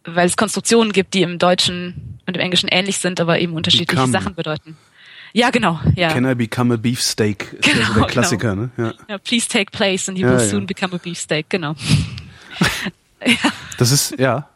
weil 0.04 0.26
es 0.26 0.36
Konstruktionen 0.36 0.92
gibt, 0.92 1.14
die 1.14 1.22
im 1.22 1.38
Deutschen 1.38 2.18
und 2.26 2.36
im 2.36 2.40
Englischen 2.40 2.68
ähnlich 2.68 2.98
sind, 2.98 3.20
aber 3.20 3.38
eben 3.38 3.54
unterschiedliche 3.54 3.96
Become. 3.96 4.12
Sachen 4.12 4.34
bedeuten. 4.34 4.76
Ja, 5.32 5.50
genau, 5.50 5.80
ja. 5.94 6.08
Can 6.08 6.28
I 6.28 6.34
become 6.34 6.74
a 6.74 6.76
beefsteak? 6.76 7.52
Ist 7.54 7.66
ja 7.66 7.74
so 7.74 7.78
Genau, 7.80 7.94
der 7.94 8.06
Klassiker, 8.06 8.54
ne? 8.56 8.70
Ja. 8.76 8.94
ja. 9.08 9.18
Please 9.18 9.48
take 9.48 9.70
place 9.70 10.08
and 10.08 10.18
you 10.18 10.26
Ja, 10.26 10.32
will 10.32 10.40
soon 10.40 10.66
become 10.66 10.94
a 10.94 10.98
beefsteak, 10.98 11.48
genau. 11.48 11.74
Das 13.78 13.90
ist, 13.90 14.18
ja. 14.18 14.48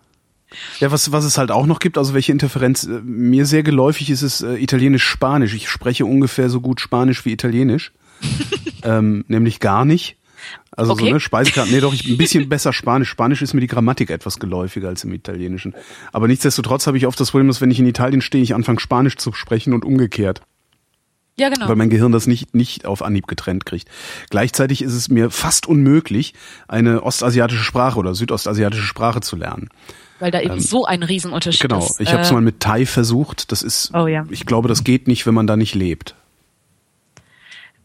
Ja, 0.81 0.91
was, 0.91 1.13
was 1.13 1.25
es 1.25 1.39
halt 1.39 1.51
auch 1.51 1.67
noch 1.67 1.79
gibt, 1.79 1.97
also 1.99 2.15
welche 2.15 2.33
Interferenz, 2.33 2.85
äh, 2.85 3.01
mir 3.05 3.47
sehr 3.47 3.63
geläufig 3.63 4.11
ist 4.11 4.23
es 4.23 4.41
äh, 4.43 4.55
Italienisch-Spanisch. 4.57 5.55
Ich 5.55 5.69
spreche 5.69 6.05
ungefähr 6.07 6.51
so 6.51 6.61
gut 6.61 6.81
Spanisch 6.81 7.25
wie 7.25 7.33
Italienisch. 7.33 7.93
ähm, 8.83 9.25
nämlich 9.29 9.61
gar 9.61 9.85
nicht. 9.85 10.17
Also 10.73 10.95
so, 10.95 11.03
Okay. 11.03 11.13
ne, 11.13 11.21
Speisekarten, 11.21 11.73
nee 11.73 11.81
doch, 11.81 11.93
ich 11.93 12.09
ein 12.09 12.17
bisschen 12.17 12.49
besser 12.49 12.73
Spanisch. 12.73 13.09
Spanisch 13.11 13.43
ist 13.43 13.53
mir 13.55 13.61
die 13.61 13.67
Grammatik 13.67 14.11
etwas 14.11 14.39
geläufiger 14.39 14.89
als 14.89 15.05
im 15.05 15.13
Italienischen. 15.13 15.75
Aber 16.13 16.29
nichtsdestotrotz 16.29 16.87
habe 16.87 16.97
ich 16.97 17.07
oft 17.07 17.21
das 17.21 17.31
Problem, 17.31 17.49
dass 17.49 17.61
wenn 17.61 17.71
ich 17.71 17.79
in 17.79 17.87
Italien 17.87 18.23
stehe, 18.23 18.43
ich 18.43 18.55
anfange 18.55 18.81
Spanisch 18.81 19.17
zu 19.17 19.33
sprechen 19.33 19.75
und 19.75 19.85
umgekehrt 19.85 20.41
Ja, 21.39 21.51
genau. 21.51 21.69
weil 21.69 21.77
mein 21.77 21.91
Gehirn 21.91 22.13
das 22.13 22.27
nicht, 22.27 22.55
nicht 22.55 22.87
auf 22.87 23.03
Anhieb 23.03 23.27
getrennt 23.27 23.67
kriegt. 23.67 23.89
Gleichzeitig 24.31 24.81
ist 24.83 24.95
es 24.95 25.09
mir 25.11 25.31
fast 25.31 25.67
unmöglich, 25.67 26.33
eine 26.69 27.03
ostasiatische 27.03 27.63
Sprache 27.65 27.99
oder 27.99 28.15
südostasiatische 28.15 28.85
Sprache 28.85 29.21
zu 29.21 29.37
lernen. 29.37 29.69
Weil 30.21 30.31
da 30.31 30.41
eben 30.41 30.61
so 30.61 30.85
ein 30.85 31.03
Riesenunterschied 31.03 31.63
Genau, 31.63 31.79
ist. 31.85 32.01
ich 32.01 32.13
habe 32.13 32.23
es 32.23 32.31
Äh, 32.31 32.35
mal 32.35 32.43
mit 32.43 32.61
Thai 32.61 32.87
versucht. 32.87 33.51
Das 33.53 33.63
ist, 33.63 33.91
Oh 33.95 34.07
ja. 34.07 34.25
ich 34.31 34.47
glaube, 34.47 34.69
das 34.69 34.85
geht 34.85 35.09
nicht, 35.09 35.27
wenn 35.27 35.35
man 35.35 35.47
da 35.47 35.57
nicht 35.57 35.75
lebt. 35.75 36.15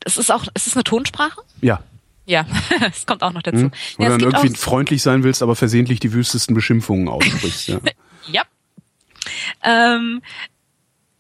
Es 0.04 0.18
ist 0.18 0.32
auch, 0.32 0.46
es 0.54 0.68
ist 0.68 0.76
eine 0.76 0.84
Tonsprache? 0.84 1.42
Ja. 1.62 1.82
Ja, 2.28 2.46
es 2.92 3.06
kommt 3.06 3.24
auch 3.24 3.32
noch 3.34 3.42
dazu. 3.42 3.58
Hm? 3.64 3.72
Wo 3.98 4.04
Ja, 4.04 4.10
du 4.10 4.18
dann 4.18 4.34
irgendwie 4.42 4.58
freundlich 4.58 5.02
sein 5.02 5.24
willst, 5.24 5.42
aber 5.42 5.56
versehentlich 5.56 6.00
die 6.00 6.12
wüstesten 6.14 6.54
Beschimpfungen 6.56 7.08
aussprichst. 7.08 7.68
Ja. 7.68 7.80
ja. 8.32 8.42
Ähm, 9.64 10.22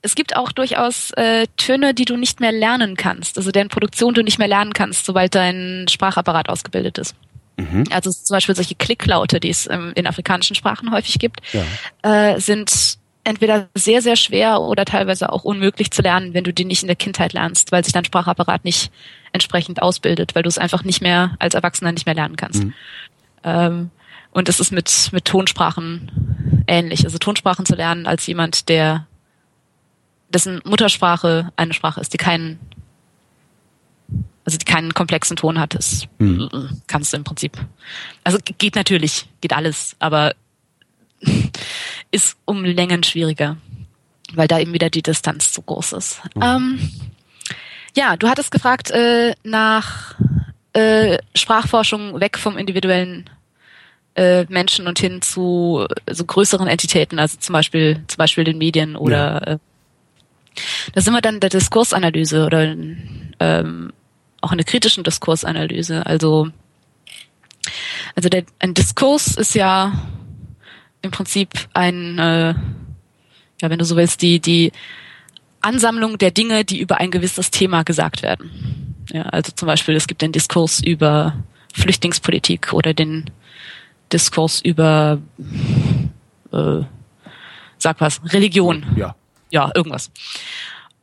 es 0.01 0.13
gibt 0.16 0.36
auch 0.36 0.51
durchaus 0.51 1.11
äh, 1.11 1.47
Töne, 1.57 1.93
die 1.95 2.05
du 2.05 2.16
nicht 2.18 2.39
mehr 2.39 2.51
lernen 2.51 2.95
kannst, 2.95 3.38
also 3.38 3.51
deren 3.51 3.70
Produktion 3.70 4.13
du 4.13 4.22
nicht 4.24 4.38
mehr 4.38 4.47
lernen 4.47 4.74
kannst, 4.74 5.05
sobald 5.05 5.34
dein 5.34 5.88
Sprachapparat 5.89 6.49
ausgebildet 6.49 6.97
ist. 6.99 7.16
Mhm. 7.58 7.86
Also 7.91 8.12
zum 8.12 8.36
Beispiel 8.36 8.56
solche 8.56 8.76
Klicklaute, 8.76 9.39
die 9.39 9.49
es 9.49 9.70
ähm, 9.70 9.93
in 9.95 10.08
afrikanischen 10.08 10.56
Sprachen 10.56 10.91
häufig 10.91 11.20
gibt, 11.20 11.41
Ja. 11.53 12.34
äh, 12.34 12.39
sind 12.39 12.97
entweder 13.24 13.68
sehr, 13.74 14.01
sehr 14.01 14.16
schwer 14.16 14.62
oder 14.62 14.86
teilweise 14.86 15.32
auch 15.32 15.43
unmöglich 15.43 15.89
zu 15.91 16.01
lernen, 16.01 16.34
wenn 16.34 16.43
du 16.43 16.53
die 16.53 16.66
nicht 16.66 16.84
in 16.84 16.88
der 16.88 16.95
Kindheit 16.95 17.34
lernst, 17.34 17.72
weil 17.72 17.84
sich 17.84 17.93
dein 17.93 18.06
Sprachapparat 18.06 18.64
nicht 18.66 18.91
entsprechend 19.32 19.82
ausbildet, 19.82 20.36
weil 20.36 20.43
du 20.43 20.49
es 20.49 20.58
einfach 20.58 20.84
nicht 20.84 21.01
mehr 21.01 21.36
als 21.39 21.56
Erwachsener 21.56 21.91
nicht 21.91 22.06
mehr 22.06 22.16
lernen 22.16 22.36
kannst. 22.36 22.64
Mhm. 22.64 22.74
Ähm, 23.43 23.89
und 24.32 24.49
es 24.49 24.60
ist 24.60 24.72
mit, 24.72 25.10
mit 25.12 25.26
Tonsprachen 25.26 26.64
ähnlich. 26.68 27.03
Also 27.06 27.18
Tonsprachen 27.18 27.66
zu 27.66 27.76
lernen 27.76 28.06
als 28.06 28.28
jemand, 28.28 28.70
der 28.70 29.08
dessen 30.30 30.62
Muttersprache 30.66 31.51
eine 31.56 31.74
Sprache 31.74 32.01
ist, 32.01 32.14
die 32.14 32.18
keinen 32.18 32.60
also 34.46 34.58
die 34.58 34.66
keinen 34.66 34.93
komplexen 34.93 35.36
Ton 35.36 35.60
hat, 35.60 35.74
ist, 35.76 36.08
Mhm. 36.20 36.50
kannst 36.88 37.12
du 37.14 37.18
im 37.18 37.24
Prinzip. 37.24 37.58
Also 38.24 38.38
ge- 38.38 38.56
geht 38.58 38.76
natürlich, 38.76 39.28
geht 39.41 39.54
alles, 39.54 39.96
aber 40.00 40.34
ist 42.12 42.38
um 42.46 42.64
Längen 42.64 43.04
schwieriger, 43.04 43.58
weil 44.34 44.48
da 44.48 44.60
eben 44.60 44.74
wieder 44.74 44.89
die 44.89 45.02
Distanz 45.02 45.52
zu 45.52 45.62
groß 45.62 45.93
ist. 45.93 46.22
Ähm, 46.41 46.80
ja, 47.98 48.16
du 48.18 48.28
hattest 48.28 48.52
gefragt 48.52 48.91
äh, 48.91 49.34
nach 49.43 50.16
äh, 50.74 51.18
Sprachforschung 51.36 52.20
weg 52.20 52.38
vom 52.38 52.58
individuellen 52.58 53.30
äh, 54.16 54.46
Menschen 54.50 54.88
und 54.88 55.00
hin 55.00 55.22
zu 55.22 55.86
so 56.10 56.26
größeren 56.26 56.68
Entitäten, 56.68 57.18
also 57.20 57.38
zum 57.39 57.54
Beispiel 57.54 58.04
zum 58.08 58.18
Beispiel 58.18 58.43
den 58.43 58.58
Medien 58.58 58.96
oder 58.96 59.48
äh, 59.48 59.58
da 60.93 61.02
sind 61.02 61.14
wir 61.14 61.22
dann 61.22 61.39
der 61.41 61.50
Diskursanalyse 61.50 62.46
oder 62.46 62.76
ähm, 63.39 63.91
auch 64.46 64.52
in 64.52 64.58
der 64.58 64.66
kritischen 64.66 65.04
Diskursanalyse. 65.04 66.06
Also 66.06 66.52
also 68.16 68.30
der, 68.30 68.43
ein 68.60 68.74
Diskurs 68.74 69.36
ist 69.36 69.56
ja 69.56 69.93
im 71.02 71.12
Prinzip 71.12 71.50
ein, 71.74 72.18
äh, 72.18 72.54
ja, 73.62 73.70
wenn 73.70 73.80
du 73.80 73.86
so 73.86 73.96
willst, 73.96 74.22
die, 74.22 74.39
die 74.39 74.72
Ansammlung 75.62 76.18
der 76.18 76.32
Dinge, 76.32 76.66
die 76.66 76.80
über 76.80 76.98
ein 76.98 77.12
gewisses 77.12 77.52
Thema 77.52 77.84
gesagt 77.84 78.22
werden. 78.22 78.96
Ja, 79.12 79.24
also 79.24 79.52
zum 79.52 79.68
Beispiel, 79.68 79.96
es 79.96 80.08
gibt 80.08 80.22
den 80.22 80.32
Diskurs 80.32 80.82
über 80.82 81.36
Flüchtlingspolitik 81.74 82.74
oder 82.74 82.93
den 82.93 83.30
Diskurs 84.12 84.62
über, 84.62 85.20
äh, 86.52 86.82
sag 87.78 88.02
was, 88.02 88.22
Religion 88.32 88.86
Ja. 88.96 89.16
ja, 89.52 89.72
irgendwas. 89.76 90.12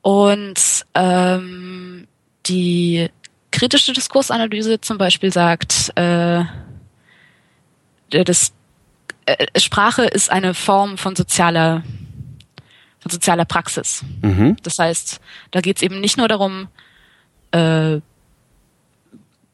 Und 0.01 0.84
ähm, 0.95 2.07
die 2.47 3.09
kritische 3.53 3.92
Diskursanalyse 3.92 4.80
zum 4.80 4.98
Beispiel 4.98 5.32
sagt, 5.32 5.92
äh, 5.94 6.44
das, 8.11 8.53
äh, 9.26 9.46
Sprache 9.61 10.05
ist 10.05 10.30
eine 10.30 10.55
Form 10.55 10.98
von 10.98 11.14
sozialer, 11.14 11.84
von 12.98 13.11
sozialer 13.11 13.44
Praxis. 13.44 14.03
Mhm. 14.22 14.57
Das 14.62 14.78
heißt, 14.78 15.20
da 15.53 15.61
geht 15.61 15.76
es 15.76 15.82
eben 15.82 16.00
nicht 16.00 16.18
nur 16.18 16.26
darum, 16.26 16.68
äh, 17.53 18.00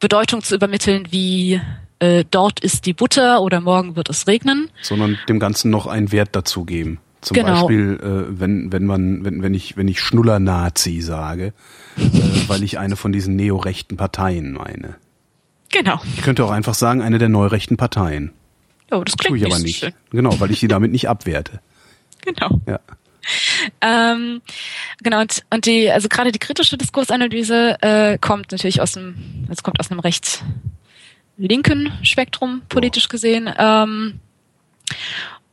Bedeutung 0.01 0.43
zu 0.43 0.55
übermitteln, 0.55 1.09
wie 1.11 1.61
äh, 1.99 2.25
dort 2.31 2.61
ist 2.61 2.87
die 2.87 2.93
Butter 2.93 3.43
oder 3.43 3.61
morgen 3.61 3.97
wird 3.97 4.09
es 4.09 4.27
regnen, 4.27 4.71
Sondern 4.83 5.19
dem 5.29 5.41
Ganzen 5.41 5.71
noch 5.71 5.87
einen 5.87 6.13
Wert 6.13 6.37
dazugeben. 6.37 7.01
Zum 7.21 7.35
Genau. 7.35 7.61
Beispiel, 7.63 7.99
äh, 8.01 8.39
wenn, 8.41 8.71
wenn 8.73 8.87
man, 8.87 9.25
wenn, 9.25 9.43
wenn 9.43 9.55
ich, 9.55 9.77
wenn 9.77 9.89
ich 9.89 10.01
Schnuller-Nazi 10.01 11.01
sage, 11.01 11.53
äh, 11.97 12.01
weil 12.47 12.63
ich 12.63 12.79
eine 12.79 12.97
von 12.97 13.13
diesen 13.13 13.35
neorechten 13.37 13.97
Parteien 13.97 14.53
meine. 14.53 14.97
Genau. 15.71 16.01
Ich 16.17 16.23
könnte 16.23 16.45
auch 16.45 16.51
einfach 16.51 16.75
sagen, 16.75 17.03
eine 17.03 17.19
der 17.19 17.29
neurechten 17.29 17.77
Parteien. 17.77 18.33
Oh, 18.91 19.03
das 19.05 19.17
klingt 19.17 19.31
Tue 19.33 19.39
ich 19.39 19.45
aber 19.47 19.57
so 19.57 19.65
nicht. 19.65 19.81
schön. 19.81 19.93
Genau, 20.11 20.39
weil 20.41 20.51
ich 20.51 20.61
sie 20.61 20.69
damit 20.69 20.93
nicht 20.93 21.09
abwerte. 21.09 21.61
Genau. 22.25 22.61
Ja. 22.67 22.81
Ähm, 23.83 24.41
genau, 25.03 25.21
und, 25.21 25.45
und 25.51 25.67
die, 25.67 25.91
also 25.91 26.09
gerade 26.09 26.33
die 26.33 26.39
kritische 26.39 26.79
Diskursanalyse 26.79 27.77
äh, 27.83 28.19
kommt 28.19 28.53
natürlich 28.53 28.81
aus 28.81 28.93
dem, 28.93 29.47
es 29.51 29.63
kommt 29.63 29.79
aus 29.81 29.91
einem 29.91 30.01
recht 30.01 30.43
linken 31.37 31.93
Spektrum, 32.03 32.63
politisch 32.69 33.09
gesehen. 33.09 33.51
Ähm, 33.59 34.21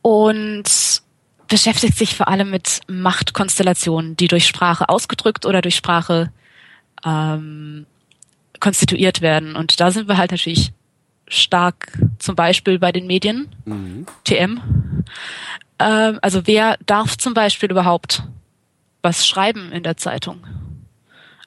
und 0.00 1.02
beschäftigt 1.48 1.96
sich 1.96 2.14
vor 2.14 2.28
allem 2.28 2.50
mit 2.50 2.80
Machtkonstellationen, 2.88 4.16
die 4.16 4.28
durch 4.28 4.46
Sprache 4.46 4.88
ausgedrückt 4.88 5.46
oder 5.46 5.62
durch 5.62 5.76
Sprache 5.76 6.30
ähm, 7.04 7.86
konstituiert 8.60 9.20
werden. 9.20 9.56
Und 9.56 9.80
da 9.80 9.90
sind 9.90 10.08
wir 10.08 10.16
halt 10.16 10.30
natürlich 10.30 10.72
stark 11.28 11.98
zum 12.18 12.36
Beispiel 12.36 12.78
bei 12.78 12.92
den 12.92 13.06
Medien, 13.06 13.48
mhm. 13.64 14.06
TM. 14.24 14.60
Ähm, 15.78 16.18
also 16.22 16.46
wer 16.46 16.78
darf 16.86 17.16
zum 17.18 17.34
Beispiel 17.34 17.70
überhaupt 17.70 18.22
was 19.02 19.26
schreiben 19.26 19.72
in 19.72 19.82
der 19.82 19.96
Zeitung? 19.96 20.44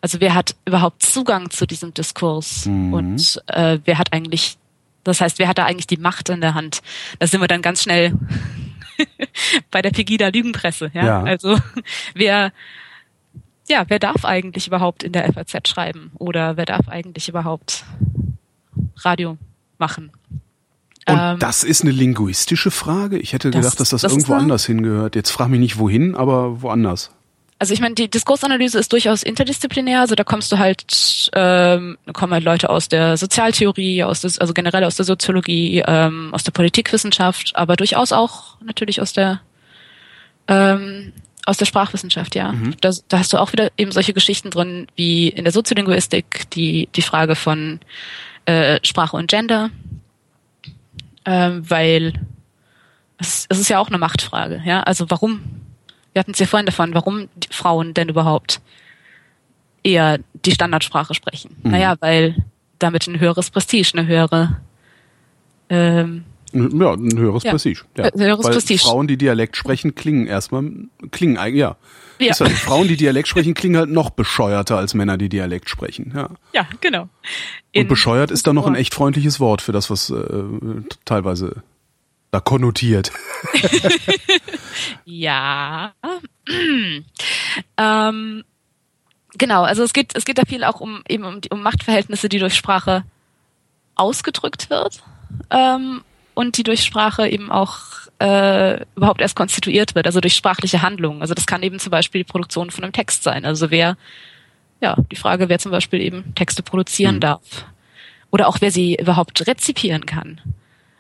Also 0.02 0.22
wer 0.22 0.34
hat 0.34 0.56
überhaupt 0.66 1.04
Zugang 1.04 1.50
zu 1.50 1.66
diesem 1.66 1.94
Diskurs? 1.94 2.66
Mhm. 2.66 2.94
Und 2.94 3.42
äh, 3.48 3.80
wer 3.84 3.98
hat 3.98 4.14
eigentlich, 4.14 4.58
das 5.04 5.20
heißt, 5.20 5.40
wer 5.40 5.48
hat 5.48 5.58
da 5.58 5.66
eigentlich 5.66 5.88
die 5.88 5.98
Macht 5.98 6.30
in 6.30 6.42
der 6.42 6.54
Hand? 6.54 6.82
Da 7.20 7.28
sind 7.28 7.42
wir 7.42 7.48
dann 7.48 7.62
ganz 7.62 7.84
schnell 7.84 8.14
bei 9.72 9.82
der 9.82 9.92
Pegida 9.92 10.30
Lügenpresse. 10.30 10.92
Ja? 10.94 11.06
ja. 11.06 11.24
Also 11.24 11.58
wer 12.14 12.52
ja, 13.68 13.86
wer 13.88 14.00
darf 14.00 14.26
eigentlich 14.26 14.68
überhaupt 14.68 15.04
in 15.04 15.12
der 15.12 15.32
FAZ 15.32 15.68
schreiben 15.68 16.12
oder 16.16 16.58
wer 16.58 16.66
darf 16.66 16.90
eigentlich 16.90 17.30
überhaupt 17.30 17.86
Radio 18.98 19.38
machen? 19.78 20.12
Und 21.08 21.18
ähm, 21.18 21.40
das 21.40 21.64
ist 21.64 21.84
eine 21.84 21.92
linguistische 21.92 22.72
Frage. 22.72 23.20
Ich 23.20 23.34
hätte 23.34 23.52
das, 23.52 23.62
gedacht, 23.62 23.80
dass 23.80 23.90
das, 23.90 24.02
das 24.02 24.12
irgendwo 24.12 24.34
anders 24.34 24.66
hingehört. 24.66 25.16
Jetzt 25.16 25.32
frag 25.32 25.50
mich 25.50 25.60
nicht 25.60 25.78
wohin, 25.78 26.16
aber 26.16 26.62
woanders. 26.62 27.12
Also 27.60 27.74
ich 27.74 27.82
meine, 27.82 27.94
die 27.94 28.10
Diskursanalyse 28.10 28.80
ist 28.80 28.94
durchaus 28.94 29.22
interdisziplinär. 29.22 30.00
Also 30.00 30.16
da 30.16 30.24
kommst 30.24 30.52
du 30.52 30.58
halt, 30.58 31.30
ähm, 31.34 31.98
kommen 32.14 32.34
halt 32.34 32.46
Leute 32.46 32.70
aus 32.70 32.88
der 32.88 33.18
Sozialtheorie, 33.18 34.04
aus 34.04 34.22
des, 34.22 34.40
also 34.40 34.54
generell 34.54 34.86
aus 34.86 34.96
der 34.96 35.06
Soziologie, 35.06 35.84
ähm, 35.86 36.34
aus 36.34 36.44
der 36.46 36.52
Politikwissenschaft, 36.54 37.52
aber 37.56 37.76
durchaus 37.76 38.14
auch 38.14 38.56
natürlich 38.62 39.02
aus 39.02 39.12
der 39.12 39.42
ähm, 40.48 41.14
aus 41.46 41.58
der 41.58 41.66
Sprachwissenschaft, 41.66 42.36
ja. 42.36 42.52
Mhm. 42.52 42.76
Da, 42.80 42.92
da 43.08 43.20
hast 43.20 43.34
du 43.34 43.38
auch 43.38 43.52
wieder 43.54 43.72
eben 43.76 43.92
solche 43.92 44.14
Geschichten 44.14 44.52
drin, 44.52 44.88
wie 44.96 45.30
in 45.30 45.46
der 45.46 45.54
Soziolinguistik 45.54 46.50
die, 46.52 46.88
die 46.96 47.02
Frage 47.02 47.36
von 47.36 47.80
äh, 48.46 48.80
Sprache 48.84 49.18
und 49.18 49.30
Gender, 49.30 49.72
ähm, 51.26 51.68
weil 51.70 52.14
es, 53.18 53.48
es 53.50 53.60
ist 53.60 53.70
ja 53.70 53.80
auch 53.80 53.88
eine 53.88 53.98
Machtfrage, 53.98 54.62
ja. 54.64 54.82
Also 54.84 55.10
warum, 55.10 55.42
wir 56.20 56.24
hatten 56.24 56.32
es 56.32 56.40
ja 56.40 56.48
vorhin 56.48 56.66
davon, 56.66 56.94
warum 56.94 57.30
Frauen 57.50 57.94
denn 57.94 58.10
überhaupt 58.10 58.60
eher 59.84 60.20
die 60.46 60.52
Standardsprache 60.52 61.14
sprechen? 61.14 61.56
Mhm. 61.64 61.72
Naja, 61.72 61.96
weil 62.02 62.36
damit 62.78 63.08
ein 63.08 63.22
höheres 63.22 63.50
Prestige, 63.50 63.92
eine 63.94 64.06
höhere 64.06 64.60
ähm, 65.70 66.26
ja, 66.52 66.94
ein 66.94 67.18
höheres 67.18 67.44
ja. 67.44 67.52
Prestige. 67.52 67.84
Ja. 67.96 68.12
Höheres 68.14 68.44
Weil 68.44 68.52
Prestige. 68.52 68.82
Frauen, 68.82 69.08
die 69.08 69.16
Dialekt 69.16 69.56
sprechen, 69.56 69.96
klingen 69.96 70.28
erstmal, 70.28 70.64
klingen 71.12 71.38
eigentlich, 71.38 71.62
ja. 71.62 71.78
ja. 72.20 72.34
Halt, 72.38 72.52
Frauen, 72.52 72.90
die 72.90 72.98
Dialekt 72.98 73.30
sprechen, 73.30 73.54
klingen 73.54 73.78
halt 73.78 73.90
noch 73.90 74.10
bescheuerter 74.10 74.78
als 74.78 74.94
Männer, 74.94 75.18
die 75.18 75.30
Dialekt 75.30 75.70
sprechen. 75.70 76.12
Ja, 76.14 76.30
ja 76.54 76.68
genau. 76.82 77.08
In 77.72 77.84
Und 77.84 77.88
bescheuert 77.88 78.32
ist 78.32 78.46
da 78.46 78.52
noch 78.52 78.68
ein 78.68 78.76
echt 78.76 78.94
freundliches 78.94 79.40
Wort 79.40 79.62
für 79.62 79.72
das, 79.72 79.90
was 79.90 80.10
äh, 80.10 80.44
teilweise 81.06 81.64
da 82.32 82.42
konnotiert. 82.42 83.14
ja. 85.06 85.94
ähm, 87.78 88.44
genau, 89.38 89.64
also 89.64 89.84
es 89.84 89.94
geht, 89.94 90.16
es 90.16 90.26
geht 90.26 90.38
da 90.38 90.44
viel 90.48 90.64
auch 90.64 90.80
um 90.80 91.04
eben 91.08 91.24
um, 91.24 91.42
die, 91.42 91.50
um 91.50 91.62
Machtverhältnisse, 91.62 92.30
die 92.30 92.40
durch 92.40 92.56
Sprache 92.56 93.04
ausgedrückt 93.96 94.70
wird. 94.70 95.02
Ähm, 95.50 96.02
und 96.34 96.58
die 96.58 96.64
durch 96.64 96.84
Sprache 96.86 97.28
eben 97.28 97.52
auch 97.52 97.80
äh, 98.20 98.86
überhaupt 98.96 99.20
erst 99.20 99.36
konstituiert 99.36 99.94
wird, 99.94 100.06
also 100.06 100.22
durch 100.22 100.36
sprachliche 100.36 100.82
Handlungen. 100.82 101.22
Also 101.22 101.34
das 101.34 101.46
kann 101.46 101.64
eben 101.64 101.80
zum 101.80 101.92
Beispiel 101.92 102.24
die 102.24 102.32
Produktion 102.32 102.72
von 102.72 102.84
einem 102.84 102.94
Text 102.94 103.24
sein. 103.24 103.44
Also 103.44 103.72
wer, 103.72 103.98
ja, 104.80 104.96
die 105.12 105.18
Frage, 105.18 105.50
wer 105.50 105.60
zum 105.60 105.72
Beispiel 105.72 106.02
eben 106.02 106.34
Texte 106.36 106.64
produzieren 106.64 107.16
mhm. 107.16 107.20
darf. 107.22 107.66
Oder 108.32 108.48
auch 108.48 108.62
wer 108.62 108.72
sie 108.72 108.96
überhaupt 108.96 109.46
rezipieren 109.48 110.06
kann. 110.06 110.40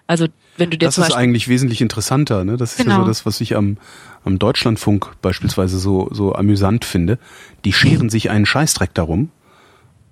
Also 0.08 0.28
wenn 0.60 0.70
du 0.70 0.78
dir 0.78 0.86
Das 0.86 0.98
ist 0.98 1.14
eigentlich 1.14 1.48
wesentlich 1.48 1.82
interessanter, 1.82 2.44
ne? 2.44 2.58
Das 2.58 2.72
ist 2.72 2.78
genau. 2.78 2.90
ja 2.90 2.96
so 2.96 3.02
genau. 3.02 3.08
das, 3.08 3.26
was 3.26 3.42
ich 3.42 3.56
am, 3.56 3.78
am 4.24 4.40
Deutschlandfunk 4.40 5.12
beispielsweise 5.22 5.80
so, 5.80 6.10
so 6.12 6.34
amüsant 6.34 6.86
finde. 6.86 7.18
Die 7.66 7.74
scheren 7.74 8.10
sich 8.10 8.30
einen 8.30 8.46
Scheißdreck 8.46 8.94
darum, 8.94 9.32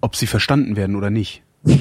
ob 0.02 0.16
sie 0.16 0.28
verstanden 0.28 0.76
werden 0.76 0.95
oder 0.95 1.10
nicht. 1.10 1.43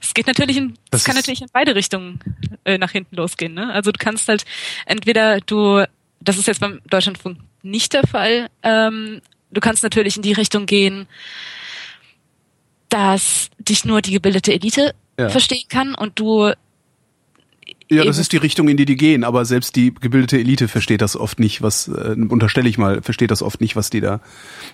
Es 0.00 0.14
geht 0.14 0.26
natürlich 0.26 0.56
in, 0.56 0.70
das, 0.90 1.02
das 1.02 1.04
kann 1.04 1.14
natürlich 1.14 1.42
in 1.42 1.48
beide 1.52 1.76
Richtungen 1.76 2.18
äh, 2.64 2.78
nach 2.78 2.90
hinten 2.90 3.14
losgehen. 3.14 3.54
Ne? 3.54 3.72
Also 3.72 3.92
du 3.92 3.98
kannst 3.98 4.26
halt 4.28 4.44
entweder 4.84 5.40
du, 5.40 5.84
das 6.20 6.38
ist 6.38 6.48
jetzt 6.48 6.60
beim 6.60 6.80
Deutschlandfunk 6.90 7.38
nicht 7.62 7.92
der 7.92 8.06
Fall, 8.06 8.48
ähm, 8.64 9.20
du 9.52 9.60
kannst 9.60 9.82
natürlich 9.82 10.16
in 10.16 10.22
die 10.22 10.32
Richtung 10.32 10.66
gehen, 10.66 11.06
dass 12.88 13.50
dich 13.58 13.84
nur 13.84 14.02
die 14.02 14.12
gebildete 14.12 14.52
Elite 14.52 14.94
ja. 15.18 15.28
verstehen 15.28 15.68
kann 15.68 15.94
und 15.94 16.18
du 16.18 16.52
ja, 17.90 18.04
das 18.04 18.18
ist 18.18 18.32
die 18.32 18.36
Richtung, 18.36 18.68
in 18.68 18.76
die 18.76 18.84
die 18.84 18.96
gehen, 18.96 19.24
aber 19.24 19.44
selbst 19.44 19.74
die 19.74 19.92
gebildete 19.92 20.38
Elite 20.38 20.68
versteht 20.68 21.00
das 21.02 21.16
oft 21.16 21.40
nicht, 21.40 21.60
was 21.60 21.88
äh, 21.88 22.14
unterstelle 22.28 22.68
ich 22.68 22.78
mal, 22.78 23.02
versteht 23.02 23.30
das 23.30 23.42
oft 23.42 23.60
nicht, 23.60 23.74
was 23.74 23.90
die 23.90 24.00
da, 24.00 24.20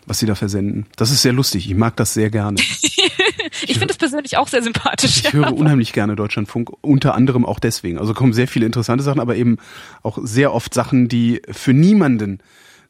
was 0.06 0.18
die 0.18 0.26
da 0.26 0.34
versenden. 0.34 0.86
Das 0.96 1.10
ist 1.10 1.22
sehr 1.22 1.32
lustig. 1.32 1.68
Ich 1.68 1.74
mag 1.74 1.96
das 1.96 2.14
sehr 2.14 2.30
gerne. 2.30 2.58
ich 3.62 3.72
finde 3.72 3.86
das 3.86 3.96
persönlich 3.96 4.36
auch 4.36 4.48
sehr 4.48 4.62
sympathisch. 4.62 5.22
Ich 5.24 5.32
höre 5.32 5.52
unheimlich 5.52 5.92
gerne 5.92 6.14
Deutschlandfunk, 6.14 6.70
unter 6.82 7.14
anderem 7.14 7.46
auch 7.46 7.58
deswegen. 7.58 7.98
Also 7.98 8.12
kommen 8.12 8.34
sehr 8.34 8.48
viele 8.48 8.66
interessante 8.66 9.02
Sachen, 9.02 9.20
aber 9.20 9.36
eben 9.36 9.56
auch 10.02 10.18
sehr 10.22 10.52
oft 10.52 10.74
Sachen, 10.74 11.08
die 11.08 11.40
für 11.50 11.72
niemanden 11.72 12.40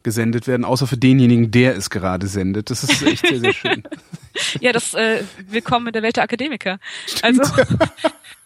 gesendet 0.02 0.46
werden, 0.46 0.64
außer 0.64 0.86
für 0.86 0.96
denjenigen, 0.96 1.50
der 1.50 1.76
es 1.76 1.90
gerade 1.90 2.26
sendet. 2.28 2.70
Das 2.70 2.84
ist 2.84 3.02
echt 3.02 3.26
sehr, 3.26 3.40
sehr 3.40 3.52
schön. 3.52 3.82
ja, 4.60 4.72
das 4.72 4.94
äh, 4.94 5.24
Willkommen 5.50 5.88
in 5.88 5.92
der 5.92 6.02
Welt 6.02 6.16
der 6.16 6.22
Akademiker. 6.22 6.78
Stimmt. 7.06 7.40
Also 7.40 7.62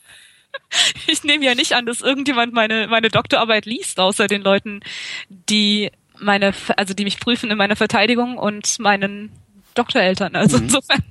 ich 1.07 1.25
nehme 1.25 1.45
ja 1.45 1.55
nicht 1.55 1.73
an, 1.73 1.87
dass 1.87 2.01
irgendjemand 2.01 2.53
meine, 2.53 2.87
meine 2.89 3.09
Doktorarbeit 3.09 3.67
liest, 3.67 3.99
außer 4.01 4.27
den 4.27 4.43
Leuten, 4.43 4.81
die 5.29 5.91
meine, 6.19 6.53
also 6.77 6.95
die 6.95 7.05
mich 7.05 7.19
prüfen 7.21 7.51
in 7.51 7.59
meiner 7.59 7.77
Verteidigung 7.77 8.39
und 8.39 8.79
meinen 8.79 9.33
Doktoreltern. 9.75 10.37
Also 10.37 10.59
mhm. 10.59 10.65
insofern. 10.65 11.03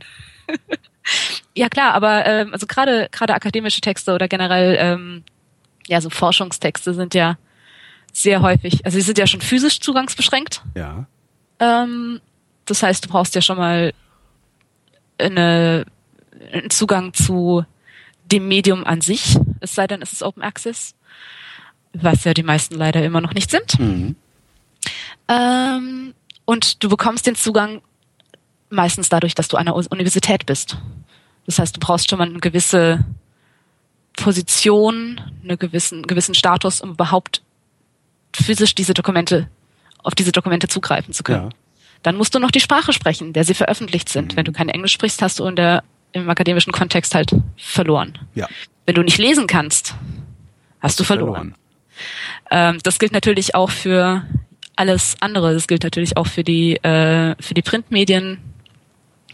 ja 1.56 1.70
klar, 1.70 1.94
aber 1.94 2.26
ähm, 2.26 2.54
also 2.54 2.68
gerade 2.68 3.08
gerade 3.12 3.34
akademische 3.34 3.82
Texte 3.82 4.14
oder 4.14 4.28
generell 4.28 4.78
ähm, 4.80 5.24
ja 5.88 6.02
so 6.02 6.10
Forschungstexte 6.10 6.94
sind 6.94 7.14
ja 7.14 7.38
sehr 8.12 8.42
häufig, 8.42 8.86
also 8.86 8.98
sie 8.98 9.04
sind 9.04 9.18
ja 9.18 9.28
schon 9.28 9.42
physisch 9.42 9.80
zugangsbeschränkt. 9.80 10.64
Ja. 10.76 11.06
Ähm, 11.60 12.22
das 12.66 12.84
heißt, 12.84 13.06
du 13.06 13.10
brauchst 13.10 13.36
ja 13.36 13.42
schon 13.42 13.58
mal 13.58 13.94
eine, 15.18 15.86
einen 16.52 16.70
Zugang 16.70 17.14
zu 17.14 17.66
dem 18.26 18.48
Medium 18.48 18.84
an 18.84 19.02
sich, 19.02 19.38
es 19.60 19.76
sei 19.76 19.88
denn, 19.88 20.02
es 20.02 20.14
ist 20.14 20.24
Open 20.24 20.44
Access, 20.44 20.96
was 21.94 22.24
ja 22.24 22.34
die 22.34 22.44
meisten 22.44 22.76
leider 22.76 23.04
immer 23.04 23.22
noch 23.22 23.34
nicht 23.34 23.52
sind. 23.52 23.80
Mhm. 23.80 24.16
Ähm, 25.28 26.14
und 26.46 26.84
du 26.84 26.90
bekommst 26.90 27.28
den 27.28 27.36
Zugang 27.36 27.82
meistens 28.70 29.10
dadurch, 29.10 29.36
dass 29.36 29.48
du 29.48 29.58
an 29.58 29.66
der 29.66 29.76
Universität 29.76 30.46
bist. 30.46 30.78
Das 31.46 31.60
heißt, 31.60 31.76
du 31.76 31.80
brauchst 31.80 32.10
schon 32.10 32.20
mal 32.20 32.28
eine 32.28 32.40
gewisse 32.40 33.06
Position, 34.14 35.22
einen 35.44 35.58
gewissen, 35.58 36.04
gewissen 36.04 36.36
Status, 36.36 36.82
um 36.82 36.92
überhaupt 36.92 37.42
physisch 38.36 38.76
diese 38.76 38.94
Dokumente, 38.94 39.50
auf 40.04 40.14
diese 40.14 40.32
Dokumente 40.32 40.68
zugreifen 40.68 41.14
zu 41.14 41.24
können. 41.24 41.50
Ja. 41.50 41.58
Dann 42.04 42.16
musst 42.16 42.36
du 42.36 42.40
noch 42.40 42.52
die 42.52 42.60
Sprache 42.60 42.94
sprechen, 42.94 43.34
der 43.34 43.44
sie 43.44 43.54
veröffentlicht 43.54 44.10
sind. 44.10 44.34
Mhm. 44.34 44.38
Wenn 44.38 44.46
du 44.46 44.52
kein 44.52 44.70
Englisch 44.70 44.94
sprichst, 44.94 45.22
hast 45.22 45.40
du 45.40 45.46
in 45.46 45.56
der 45.56 45.84
im 46.12 46.30
akademischen 46.30 46.74
Kontext 46.74 47.14
halt 47.14 47.36
verloren. 47.58 48.18
Ja. 48.34 48.48
Wenn 48.90 48.96
du 48.96 49.04
nicht 49.04 49.20
lesen 49.20 49.46
kannst, 49.46 49.94
hast 50.80 51.00
du 51.00 51.04
verloren. 51.04 51.54
verloren. 51.54 51.56
Ähm, 52.50 52.80
das 52.82 52.98
gilt 52.98 53.12
natürlich 53.12 53.54
auch 53.54 53.70
für 53.70 54.24
alles 54.76 55.16
andere. 55.20 55.54
Das 55.54 55.68
gilt 55.68 55.84
natürlich 55.84 56.18
auch 56.18 56.26
für 56.26 56.44
die 56.44 56.78
äh, 56.78 57.36
für 57.40 57.54
die 57.54 57.62
Printmedien, 57.62 58.40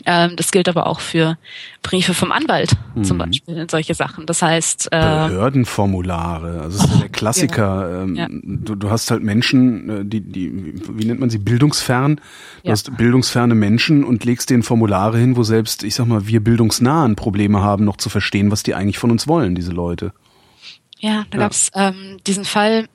ähm, 0.05 0.35
das 0.35 0.51
gilt 0.51 0.69
aber 0.69 0.87
auch 0.87 0.99
für 0.99 1.37
Briefe 1.81 2.13
vom 2.13 2.31
Anwalt 2.31 2.73
mhm. 2.93 3.03
zum 3.03 3.17
Beispiel 3.17 3.57
in 3.57 3.69
solche 3.69 3.93
Sachen. 3.93 4.25
Das 4.25 4.41
heißt 4.41 4.87
äh, 4.91 4.99
Behördenformulare, 4.99 6.61
also 6.61 6.77
das 6.77 6.87
ist 6.87 6.95
oh, 6.95 6.99
der 6.99 7.09
Klassiker. 7.15 7.89
Ja. 7.89 8.03
Ähm, 8.03 8.15
ja. 8.15 8.27
Du, 8.29 8.75
du, 8.75 8.89
hast 8.89 9.09
halt 9.09 9.23
Menschen, 9.23 9.89
äh, 9.89 10.05
die, 10.05 10.21
die, 10.21 10.73
wie 10.89 11.05
nennt 11.05 11.19
man 11.19 11.29
sie, 11.29 11.39
bildungsfern. 11.39 12.17
Du 12.17 12.21
ja. 12.63 12.71
hast 12.71 12.95
bildungsferne 12.97 13.55
Menschen 13.55 14.03
und 14.03 14.25
legst 14.25 14.49
denen 14.49 14.63
Formulare 14.63 15.17
hin, 15.17 15.37
wo 15.37 15.43
selbst, 15.43 15.83
ich 15.83 15.95
sag 15.95 16.05
mal, 16.05 16.27
wir 16.27 16.43
bildungsnahen 16.43 17.15
Probleme 17.15 17.61
haben, 17.61 17.83
noch 17.83 17.97
zu 17.97 18.09
verstehen, 18.09 18.51
was 18.51 18.63
die 18.63 18.75
eigentlich 18.75 18.99
von 18.99 19.11
uns 19.11 19.27
wollen, 19.27 19.55
diese 19.55 19.71
Leute. 19.71 20.13
Ja, 20.99 21.25
da 21.29 21.37
ja. 21.37 21.43
gab's 21.43 21.71
ähm, 21.73 22.17
diesen 22.25 22.45
Fall. 22.45 22.87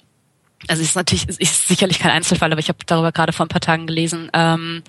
Also 0.69 0.83
ist 0.83 0.95
natürlich 0.95 1.29
ist 1.29 1.69
sicherlich 1.69 1.99
kein 1.99 2.11
Einzelfall, 2.11 2.53
aber 2.53 2.61
ich 2.61 2.69
habe 2.69 2.79
darüber 2.87 3.13
gerade 3.13 3.33
vor 3.33 3.47
ein 3.47 3.49
paar 3.49 3.63
Tagen 3.63 3.87
gelesen. 3.87 4.31
Ähm, 4.35 4.83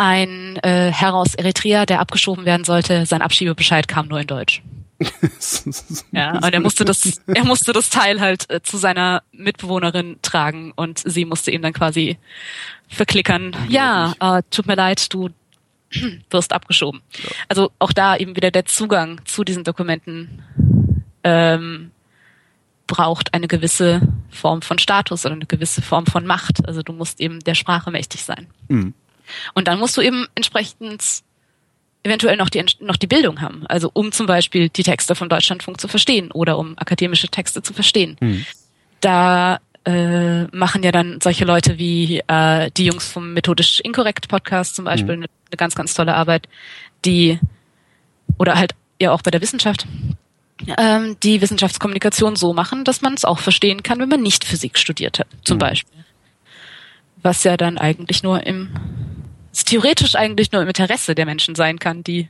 ein 0.00 0.56
äh, 0.62 0.90
Herr 0.90 1.12
aus 1.12 1.34
Eritrea, 1.34 1.84
der 1.84 2.00
abgeschoben 2.00 2.46
werden 2.46 2.64
sollte, 2.64 3.04
sein 3.04 3.20
Abschiebebescheid 3.20 3.86
kam 3.86 4.08
nur 4.08 4.18
in 4.18 4.26
Deutsch. 4.26 4.62
ja, 6.12 6.38
und 6.38 6.52
er 6.52 6.60
musste 6.60 6.86
das, 6.86 7.20
er 7.26 7.44
musste 7.44 7.74
das 7.74 7.90
Teil 7.90 8.20
halt 8.20 8.48
äh, 8.50 8.62
zu 8.62 8.78
seiner 8.78 9.22
Mitbewohnerin 9.32 10.18
tragen 10.22 10.72
und 10.74 11.02
sie 11.04 11.26
musste 11.26 11.50
ihm 11.50 11.60
dann 11.60 11.74
quasi 11.74 12.18
verklickern. 12.88 13.54
Ja, 13.68 14.14
äh, 14.20 14.42
tut 14.50 14.66
mir 14.66 14.74
leid, 14.74 15.12
du 15.12 15.28
wirst 16.30 16.54
abgeschoben. 16.54 17.02
Ja. 17.22 17.30
Also 17.48 17.70
auch 17.78 17.92
da 17.92 18.16
eben 18.16 18.36
wieder 18.36 18.50
der 18.50 18.64
Zugang 18.64 19.20
zu 19.26 19.44
diesen 19.44 19.64
Dokumenten 19.64 20.42
ähm, 21.24 21.90
braucht 22.86 23.34
eine 23.34 23.48
gewisse 23.48 24.00
Form 24.30 24.62
von 24.62 24.78
Status 24.78 25.26
oder 25.26 25.34
eine 25.34 25.46
gewisse 25.46 25.82
Form 25.82 26.06
von 26.06 26.26
Macht. 26.26 26.66
Also 26.66 26.82
du 26.82 26.94
musst 26.94 27.20
eben 27.20 27.40
der 27.40 27.54
Sprache 27.54 27.90
mächtig 27.90 28.24
sein. 28.24 28.46
Mhm. 28.68 28.94
Und 29.54 29.68
dann 29.68 29.78
musst 29.78 29.96
du 29.96 30.00
eben 30.00 30.26
entsprechend 30.34 31.22
eventuell 32.02 32.36
noch 32.36 32.48
die, 32.48 32.64
noch 32.80 32.96
die 32.96 33.06
Bildung 33.06 33.40
haben. 33.40 33.66
Also 33.66 33.90
um 33.92 34.12
zum 34.12 34.26
Beispiel 34.26 34.68
die 34.68 34.82
Texte 34.82 35.14
vom 35.14 35.28
Deutschlandfunk 35.28 35.80
zu 35.80 35.88
verstehen 35.88 36.30
oder 36.30 36.58
um 36.58 36.74
akademische 36.78 37.28
Texte 37.28 37.62
zu 37.62 37.72
verstehen. 37.72 38.16
Mhm. 38.20 38.46
Da 39.00 39.60
äh, 39.84 40.44
machen 40.44 40.82
ja 40.82 40.92
dann 40.92 41.20
solche 41.22 41.44
Leute 41.44 41.78
wie 41.78 42.22
äh, 42.26 42.70
die 42.76 42.86
Jungs 42.86 43.10
vom 43.10 43.32
Methodisch 43.32 43.80
Inkorrekt 43.80 44.28
Podcast 44.28 44.76
zum 44.76 44.84
Beispiel 44.84 45.16
mhm. 45.16 45.22
eine, 45.22 45.30
eine 45.50 45.56
ganz, 45.56 45.74
ganz 45.74 45.94
tolle 45.94 46.14
Arbeit, 46.14 46.48
die 47.04 47.38
oder 48.38 48.56
halt 48.56 48.74
ja 49.00 49.12
auch 49.12 49.22
bei 49.22 49.30
der 49.30 49.40
Wissenschaft, 49.40 49.86
ähm, 50.78 51.16
die 51.22 51.40
Wissenschaftskommunikation 51.40 52.36
so 52.36 52.52
machen, 52.52 52.84
dass 52.84 53.00
man 53.00 53.14
es 53.14 53.24
auch 53.24 53.38
verstehen 53.38 53.82
kann, 53.82 53.98
wenn 53.98 54.08
man 54.08 54.22
nicht 54.22 54.44
Physik 54.44 54.78
studiert 54.78 55.18
hat, 55.18 55.28
zum 55.44 55.56
mhm. 55.56 55.60
Beispiel. 55.60 56.04
Was 57.22 57.44
ja 57.44 57.56
dann 57.56 57.78
eigentlich 57.78 58.22
nur 58.22 58.46
im, 58.46 58.70
theoretisch 59.70 60.16
eigentlich 60.16 60.50
nur 60.50 60.62
im 60.62 60.68
Interesse 60.68 61.14
der 61.14 61.26
Menschen 61.26 61.54
sein 61.54 61.78
kann, 61.78 62.02
die 62.02 62.28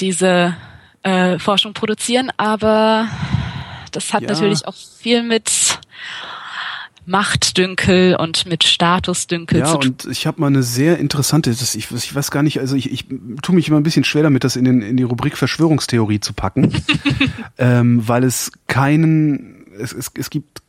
diese 0.00 0.54
äh, 1.02 1.38
Forschung 1.38 1.72
produzieren, 1.72 2.30
aber 2.36 3.08
das 3.92 4.12
hat 4.12 4.22
ja. 4.22 4.28
natürlich 4.28 4.66
auch 4.66 4.74
viel 4.74 5.22
mit 5.22 5.50
Machtdünkel 7.06 8.16
und 8.16 8.44
mit 8.44 8.64
Statusdünkel 8.64 9.60
ja, 9.60 9.64
zu 9.64 9.78
tun. 9.78 9.82
Ja, 9.82 9.88
und 9.88 10.12
ich 10.12 10.26
habe 10.26 10.40
mal 10.42 10.48
eine 10.48 10.62
sehr 10.62 10.98
interessante, 10.98 11.50
das, 11.50 11.74
ich, 11.74 11.90
ich 11.90 12.14
weiß 12.14 12.30
gar 12.30 12.42
nicht, 12.42 12.60
also 12.60 12.76
ich, 12.76 12.92
ich 12.92 13.06
tue 13.42 13.54
mich 13.54 13.68
immer 13.68 13.78
ein 13.78 13.82
bisschen 13.82 14.04
schwer 14.04 14.24
damit, 14.24 14.44
das 14.44 14.56
in, 14.56 14.64
den, 14.66 14.82
in 14.82 14.98
die 14.98 15.04
Rubrik 15.04 15.38
Verschwörungstheorie 15.38 16.20
zu 16.20 16.34
packen, 16.34 16.74
ähm, 17.58 18.06
weil 18.06 18.24
es 18.24 18.52
keinen, 18.66 19.64
es, 19.78 19.94
es, 19.94 20.10
es 20.18 20.28
gibt 20.28 20.60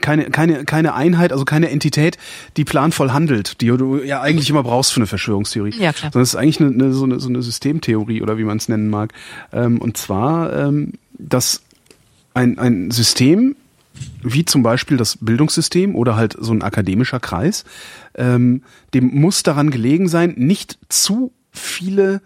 keine, 0.00 0.30
keine, 0.30 0.64
keine 0.64 0.94
Einheit, 0.94 1.32
also 1.32 1.44
keine 1.44 1.70
Entität, 1.70 2.18
die 2.56 2.64
planvoll 2.64 3.12
handelt, 3.12 3.60
die 3.60 3.68
du 3.68 4.02
ja 4.02 4.20
eigentlich 4.20 4.50
immer 4.50 4.62
brauchst 4.62 4.92
für 4.92 5.00
eine 5.00 5.06
Verschwörungstheorie. 5.06 5.74
Ja, 5.78 5.92
klar. 5.92 6.12
Sondern 6.12 6.22
es 6.22 6.30
ist 6.30 6.36
eigentlich 6.36 6.60
eine, 6.60 6.70
eine, 6.70 6.92
so, 6.92 7.04
eine, 7.04 7.20
so 7.20 7.28
eine 7.28 7.42
Systemtheorie 7.42 8.22
oder 8.22 8.38
wie 8.38 8.44
man 8.44 8.58
es 8.58 8.68
nennen 8.68 8.88
mag. 8.88 9.12
Ähm, 9.52 9.80
und 9.80 9.96
zwar, 9.96 10.52
ähm, 10.52 10.94
dass 11.18 11.62
ein, 12.34 12.58
ein 12.58 12.90
System 12.90 13.56
wie 14.22 14.44
zum 14.44 14.62
Beispiel 14.62 14.96
das 14.98 15.18
Bildungssystem 15.20 15.94
oder 15.94 16.16
halt 16.16 16.36
so 16.38 16.52
ein 16.52 16.62
akademischer 16.62 17.20
Kreis, 17.20 17.64
ähm, 18.14 18.62
dem 18.92 19.06
muss 19.14 19.42
daran 19.42 19.70
gelegen 19.70 20.08
sein, 20.08 20.34
nicht 20.36 20.78
zu 20.90 21.32
viele 21.50 22.20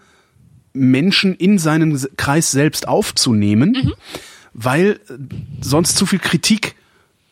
Menschen 0.72 1.34
in 1.34 1.58
seinen 1.58 1.98
Kreis 2.16 2.50
selbst 2.50 2.88
aufzunehmen, 2.88 3.76
mhm. 3.84 3.92
weil 4.52 5.00
äh, 5.08 5.14
sonst 5.60 5.96
zu 5.96 6.06
viel 6.06 6.18
Kritik 6.18 6.74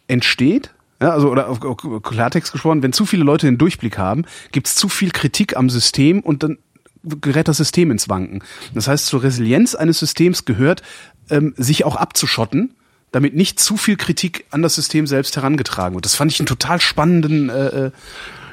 entsteht. 0.09 0.74
Ja, 1.00 1.11
also 1.11 1.30
oder 1.30 1.48
auf 1.48 1.61
Klartext 2.02 2.50
gesprochen, 2.50 2.82
wenn 2.82 2.92
zu 2.92 3.06
viele 3.06 3.22
Leute 3.22 3.46
den 3.46 3.56
Durchblick 3.56 3.98
haben, 3.98 4.24
gibt 4.50 4.66
es 4.66 4.74
zu 4.74 4.88
viel 4.88 5.12
Kritik 5.12 5.56
am 5.56 5.70
System 5.70 6.20
und 6.20 6.42
dann 6.42 6.59
gerät 7.04 7.46
das 7.46 7.59
System 7.59 7.92
ins 7.92 8.09
Wanken. 8.09 8.42
Das 8.74 8.88
heißt, 8.88 9.06
zur 9.06 9.22
Resilienz 9.22 9.76
eines 9.76 10.00
Systems 10.00 10.44
gehört, 10.44 10.82
ähm, 11.30 11.54
sich 11.56 11.84
auch 11.84 11.94
abzuschotten 11.94 12.74
damit 13.11 13.34
nicht 13.34 13.59
zu 13.61 13.76
viel 13.76 13.96
Kritik 13.96 14.44
an 14.50 14.62
das 14.62 14.74
System 14.74 15.06
selbst 15.06 15.36
herangetragen 15.36 15.94
wird. 15.94 16.04
Das 16.04 16.14
fand 16.14 16.32
ich 16.32 16.40
einen 16.40 16.46
total 16.46 16.80
spannenden, 16.80 17.48
äh, 17.48 17.86
äh 17.86 17.90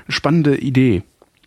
spannende 0.07 0.57
Idee. 0.57 1.03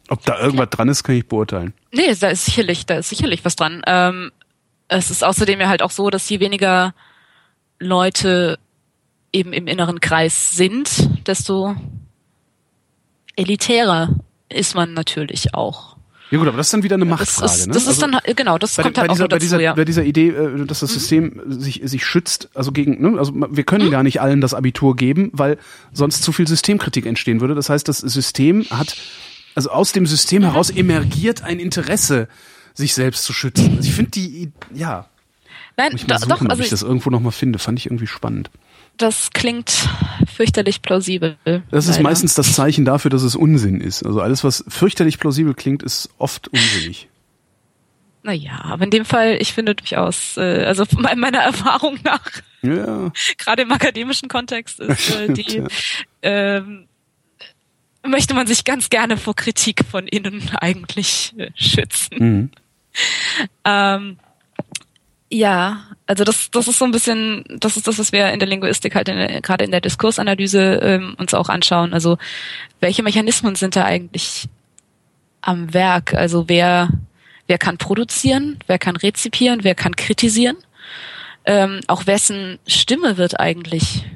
Ob 0.09 0.25
da 0.25 0.41
irgendwas 0.41 0.71
dran 0.71 0.89
ist, 0.89 1.05
kann 1.05 1.15
ich 1.15 1.29
beurteilen. 1.29 1.75
Nee, 1.93 2.13
da 2.19 2.29
ist 2.29 2.45
sicherlich, 2.45 2.87
da 2.87 2.99
ist 2.99 3.09
sicherlich 3.09 3.45
was 3.45 3.57
dran. 3.57 3.83
Ähm, 3.87 4.33
es 4.89 5.11
ist 5.11 5.23
außerdem 5.23 5.61
ja 5.61 5.69
halt 5.69 5.83
auch 5.83 5.91
so, 5.91 6.11
dass 6.11 6.29
je 6.29 6.41
weniger 6.41 6.95
Leute 7.79 8.59
eben 9.33 9.53
im 9.53 9.67
inneren 9.67 10.01
Kreis 10.01 10.53
sind, 10.53 11.27
desto 11.27 11.77
elitärer 13.37 14.17
ist 14.49 14.75
man 14.75 14.95
natürlich 14.95 15.55
auch. 15.55 15.97
Ja 16.31 16.39
gut, 16.39 16.49
aber 16.49 16.59
das 16.59 16.67
ist 16.67 16.75
dann 16.75 16.83
wieder 16.83 16.97
eine 16.97 17.07
Machtfrage. 17.07 17.43
Das 17.43 17.61
ist, 17.61 17.67
ne? 17.69 17.73
das 17.73 17.83
ist 17.85 18.03
also 18.03 18.07
dann 18.07 18.37
genau, 18.37 18.59
das 18.59 18.77
kommt 18.77 18.95
bei 18.95 19.01
halt 19.01 19.11
dieser, 19.13 19.25
auch 19.25 19.29
dazu, 19.29 19.37
bei 19.37 19.39
dieser, 19.39 19.61
ja. 19.61 19.75
bei 19.75 19.85
dieser 19.87 20.05
Idee, 20.05 20.29
äh, 20.29 20.67
dass 20.67 20.81
das 20.81 20.91
mhm. 20.91 20.95
System 20.95 21.41
mhm. 21.45 21.61
sich 21.61 21.81
sich 21.85 22.05
schützt, 22.05 22.51
also 22.55 22.71
gegen, 22.71 23.01
ne? 23.01 23.19
also 23.19 23.33
wir 23.35 23.65
können 23.65 23.87
mhm. 23.87 23.91
gar 23.91 24.03
nicht 24.03 24.21
allen 24.21 24.43
das 24.43 24.53
Abitur 24.53 24.95
geben, 24.95 25.31
weil 25.33 25.57
sonst 25.93 26.23
zu 26.23 26.33
viel 26.33 26.47
Systemkritik 26.47 27.07
entstehen 27.07 27.41
würde. 27.41 27.55
Das 27.55 27.71
heißt, 27.71 27.89
das 27.89 27.99
System 27.99 28.67
hat, 28.71 28.97
also 29.55 29.71
aus 29.71 29.93
dem 29.93 30.05
System 30.05 30.43
mhm. 30.43 30.47
heraus 30.47 30.69
emergiert 30.69 31.45
ein 31.45 31.61
Interesse, 31.61 32.29
sich 32.75 32.93
selbst 32.93 33.25
zu 33.25 33.33
schützen. 33.33 33.77
Also 33.77 33.89
ich 33.89 33.95
finde 33.95 34.11
die, 34.11 34.53
ja. 34.75 35.07
Nein, 35.79 35.93
Muss 35.93 36.03
ich 36.03 36.09
mal 36.09 36.19
suchen, 36.19 36.29
doch, 36.29 36.41
also 36.43 36.53
ob 36.55 36.61
ich 36.61 36.69
das 36.69 36.83
irgendwo 36.83 37.09
noch 37.09 37.21
mal 37.21 37.31
finde. 37.31 37.59
Fand 37.59 37.79
ich 37.79 37.87
irgendwie 37.87 38.07
spannend 38.07 38.51
das 38.99 39.31
klingt 39.31 39.89
fürchterlich 40.33 40.83
plausibel. 40.83 41.37
Das 41.71 41.87
ist 41.87 41.97
leider. 41.97 42.03
meistens 42.03 42.35
das 42.35 42.53
Zeichen 42.53 42.85
dafür, 42.85 43.11
dass 43.11 43.23
es 43.23 43.37
Unsinn 43.37 43.81
ist. 43.81 44.05
Also 44.05 44.21
alles, 44.21 44.45
was 44.45 44.65
fürchterlich 44.69 45.19
plausibel 45.19 45.55
klingt, 45.55 45.83
ist 45.83 46.11
oft 46.19 46.49
unsinnig. 46.49 47.09
Naja, 48.23 48.61
aber 48.65 48.85
in 48.85 48.91
dem 48.91 49.05
Fall, 49.05 49.39
ich 49.41 49.53
finde 49.53 49.75
durchaus, 49.75 50.37
äh, 50.37 50.65
also 50.67 50.85
meiner 50.99 51.39
Erfahrung 51.43 51.99
nach, 52.05 52.29
ja. 52.63 53.11
gerade 53.39 53.63
im 53.63 53.73
akademischen 53.73 54.29
Kontext 54.29 54.81
ist 54.81 55.15
äh, 55.15 55.33
die, 55.33 55.63
ähm, 56.23 56.89
möchte 58.07 58.35
man 58.35 58.47
sich 58.47 58.65
ganz 58.65 58.91
gerne 58.91 59.17
vor 59.17 59.35
Kritik 59.35 59.85
von 59.89 60.07
innen 60.07 60.43
eigentlich 60.61 61.35
äh, 61.39 61.51
schützen. 61.55 62.17
Mhm. 62.19 62.51
Ähm, 63.65 64.19
ja, 65.31 65.85
also 66.07 66.25
das, 66.25 66.51
das 66.51 66.69
ist 66.69 66.79
so 66.79 66.85
ein 66.85 66.91
bisschen, 66.91 67.45
das 67.61 67.77
ist 67.77 67.87
das, 67.87 67.99
was 67.99 68.13
wir 68.13 68.31
in 68.31 68.39
der 68.39 68.49
Linguistik 68.49 68.95
halt 68.95 69.09
in, 69.09 69.43
gerade 69.43 69.65
in 69.65 69.71
der 69.71 69.81
Diskursanalyse 69.81 70.81
ähm, 70.83 71.15
uns 71.19 71.35
auch 71.35 71.49
anschauen. 71.49 71.93
Also 71.93 72.17
welche 72.81 73.03
Mechanismen 73.03 73.55
sind 73.55 73.77
da 73.77 73.85
eigentlich 73.85 74.49
am 75.43 75.75
Werk? 75.75 76.15
Also 76.15 76.49
wer, 76.49 76.89
wer 77.47 77.59
kann 77.59 77.77
produzieren, 77.77 78.59
wer 78.67 78.79
kann 78.79 78.97
rezipieren, 78.97 79.65
wer 79.65 79.75
kann 79.75 79.97
kritisieren? 79.97 80.57
Ähm, 81.45 81.81
auch 81.89 82.07
wessen 82.07 82.59
Stimme 82.67 83.19
wird 83.19 83.39
eigentlich 83.39 84.07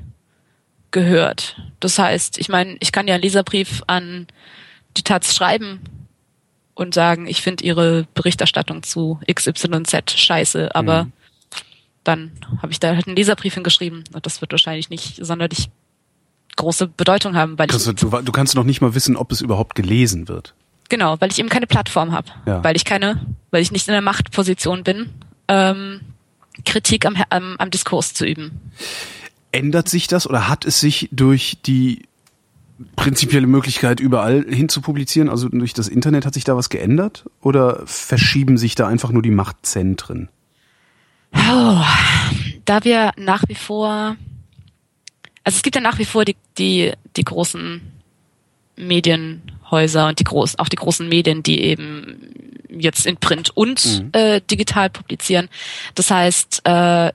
gehört? 0.93 1.61
Das 1.81 1.99
heißt, 1.99 2.39
ich 2.39 2.49
meine, 2.49 2.77
ich 2.81 2.91
kann 2.91 3.07
ja 3.07 3.15
einen 3.15 3.23
Leserbrief 3.23 3.83
an 3.87 4.29
die 4.97 5.03
Taz 5.03 5.35
schreiben 5.35 5.81
und 6.75 6.95
sagen, 6.95 7.27
ich 7.27 7.43
finde 7.43 7.65
ihre 7.65 8.07
Berichterstattung 8.15 8.83
zu 8.83 9.21
XYZ 9.33 10.13
scheiße, 10.19 10.75
aber 10.75 11.05
mhm. 11.05 11.13
dann 12.05 12.33
habe 12.61 12.73
ich 12.73 12.81
da 12.81 12.95
halt 12.95 13.07
einen 13.07 13.17
Leserbrief 13.17 13.55
hingeschrieben 13.55 14.05
und 14.13 14.27
das 14.27 14.41
wird 14.41 14.53
wahrscheinlich 14.53 14.91
nicht 14.91 15.25
sonderlich 15.25 15.71
große 16.57 16.87
Bedeutung 16.89 17.35
haben, 17.35 17.59
weil 17.59 17.67
kannst 17.67 17.89
ich 17.89 17.95
du, 17.95 18.11
du 18.11 18.33
kannst 18.33 18.55
noch 18.55 18.65
nicht 18.65 18.81
mal 18.81 18.95
wissen, 18.95 19.17
ob 19.17 19.33
es 19.33 19.41
überhaupt 19.41 19.75
gelesen 19.75 20.29
wird. 20.29 20.55
Genau, 20.89 21.19
weil 21.21 21.31
ich 21.31 21.39
eben 21.39 21.49
keine 21.49 21.67
Plattform 21.67 22.13
habe, 22.13 22.29
ja. 22.47 22.63
weil 22.63 22.77
ich 22.77 22.85
keine, 22.85 23.25
weil 23.51 23.63
ich 23.63 23.73
nicht 23.73 23.89
in 23.89 23.93
der 23.93 24.03
Machtposition 24.03 24.85
bin, 24.85 25.09
ähm, 25.49 26.01
Kritik 26.67 27.07
am, 27.07 27.17
am, 27.31 27.57
am 27.59 27.71
Diskurs 27.71 28.13
zu 28.13 28.27
üben. 28.27 28.61
Ändert 29.53 29.89
sich 29.89 30.07
das 30.07 30.27
oder 30.27 30.49
hat 30.49 30.65
es 30.65 30.81
sich 30.81 31.09
durch 31.11 31.59
die 31.65 32.03
prinzipielle 32.97 33.47
Möglichkeit, 33.47 34.01
überall 34.01 34.45
hin 34.49 34.69
zu 34.69 34.81
publizieren? 34.81 35.29
Also 35.29 35.49
durch 35.49 35.73
das 35.73 35.89
Internet 35.89 36.27
hat 36.27 36.35
sich 36.35 36.45
da 36.45 36.57
was 36.57 36.69
geändert? 36.69 37.25
Oder 37.41 37.83
verschieben 37.87 38.59
sich 38.59 38.75
da 38.75 38.87
einfach 38.87 39.11
nur 39.11 39.23
die 39.23 39.31
Machtzentren? 39.31 40.29
Oh, 41.35 41.81
da 42.65 42.85
wir 42.85 43.13
nach 43.17 43.45
wie 43.49 43.55
vor, 43.55 44.17
also 45.45 45.57
es 45.57 45.63
gibt 45.63 45.77
ja 45.77 45.83
nach 45.83 45.99
wie 45.99 46.05
vor 46.05 46.25
die, 46.25 46.37
die, 46.59 46.93
die 47.17 47.25
großen 47.25 47.81
Medienhäuser 48.77 50.09
und 50.09 50.19
die 50.19 50.25
großen, 50.25 50.59
auch 50.59 50.69
die 50.69 50.77
großen 50.77 51.09
Medien, 51.09 51.43
die 51.43 51.61
eben 51.63 52.17
jetzt 52.69 53.07
in 53.07 53.17
Print 53.17 53.51
und 53.55 54.03
mhm. 54.03 54.09
äh, 54.13 54.41
digital 54.41 54.91
publizieren. 54.91 55.49
Das 55.95 56.11
heißt, 56.11 56.63
äh, 56.65 57.13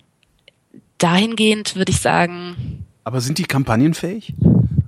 dahingehend 0.97 1.75
würde 1.75 1.91
ich 1.91 1.99
sagen. 1.99 2.85
Aber 3.03 3.21
sind 3.21 3.37
die 3.37 3.43
kampagnenfähig? 3.43 4.33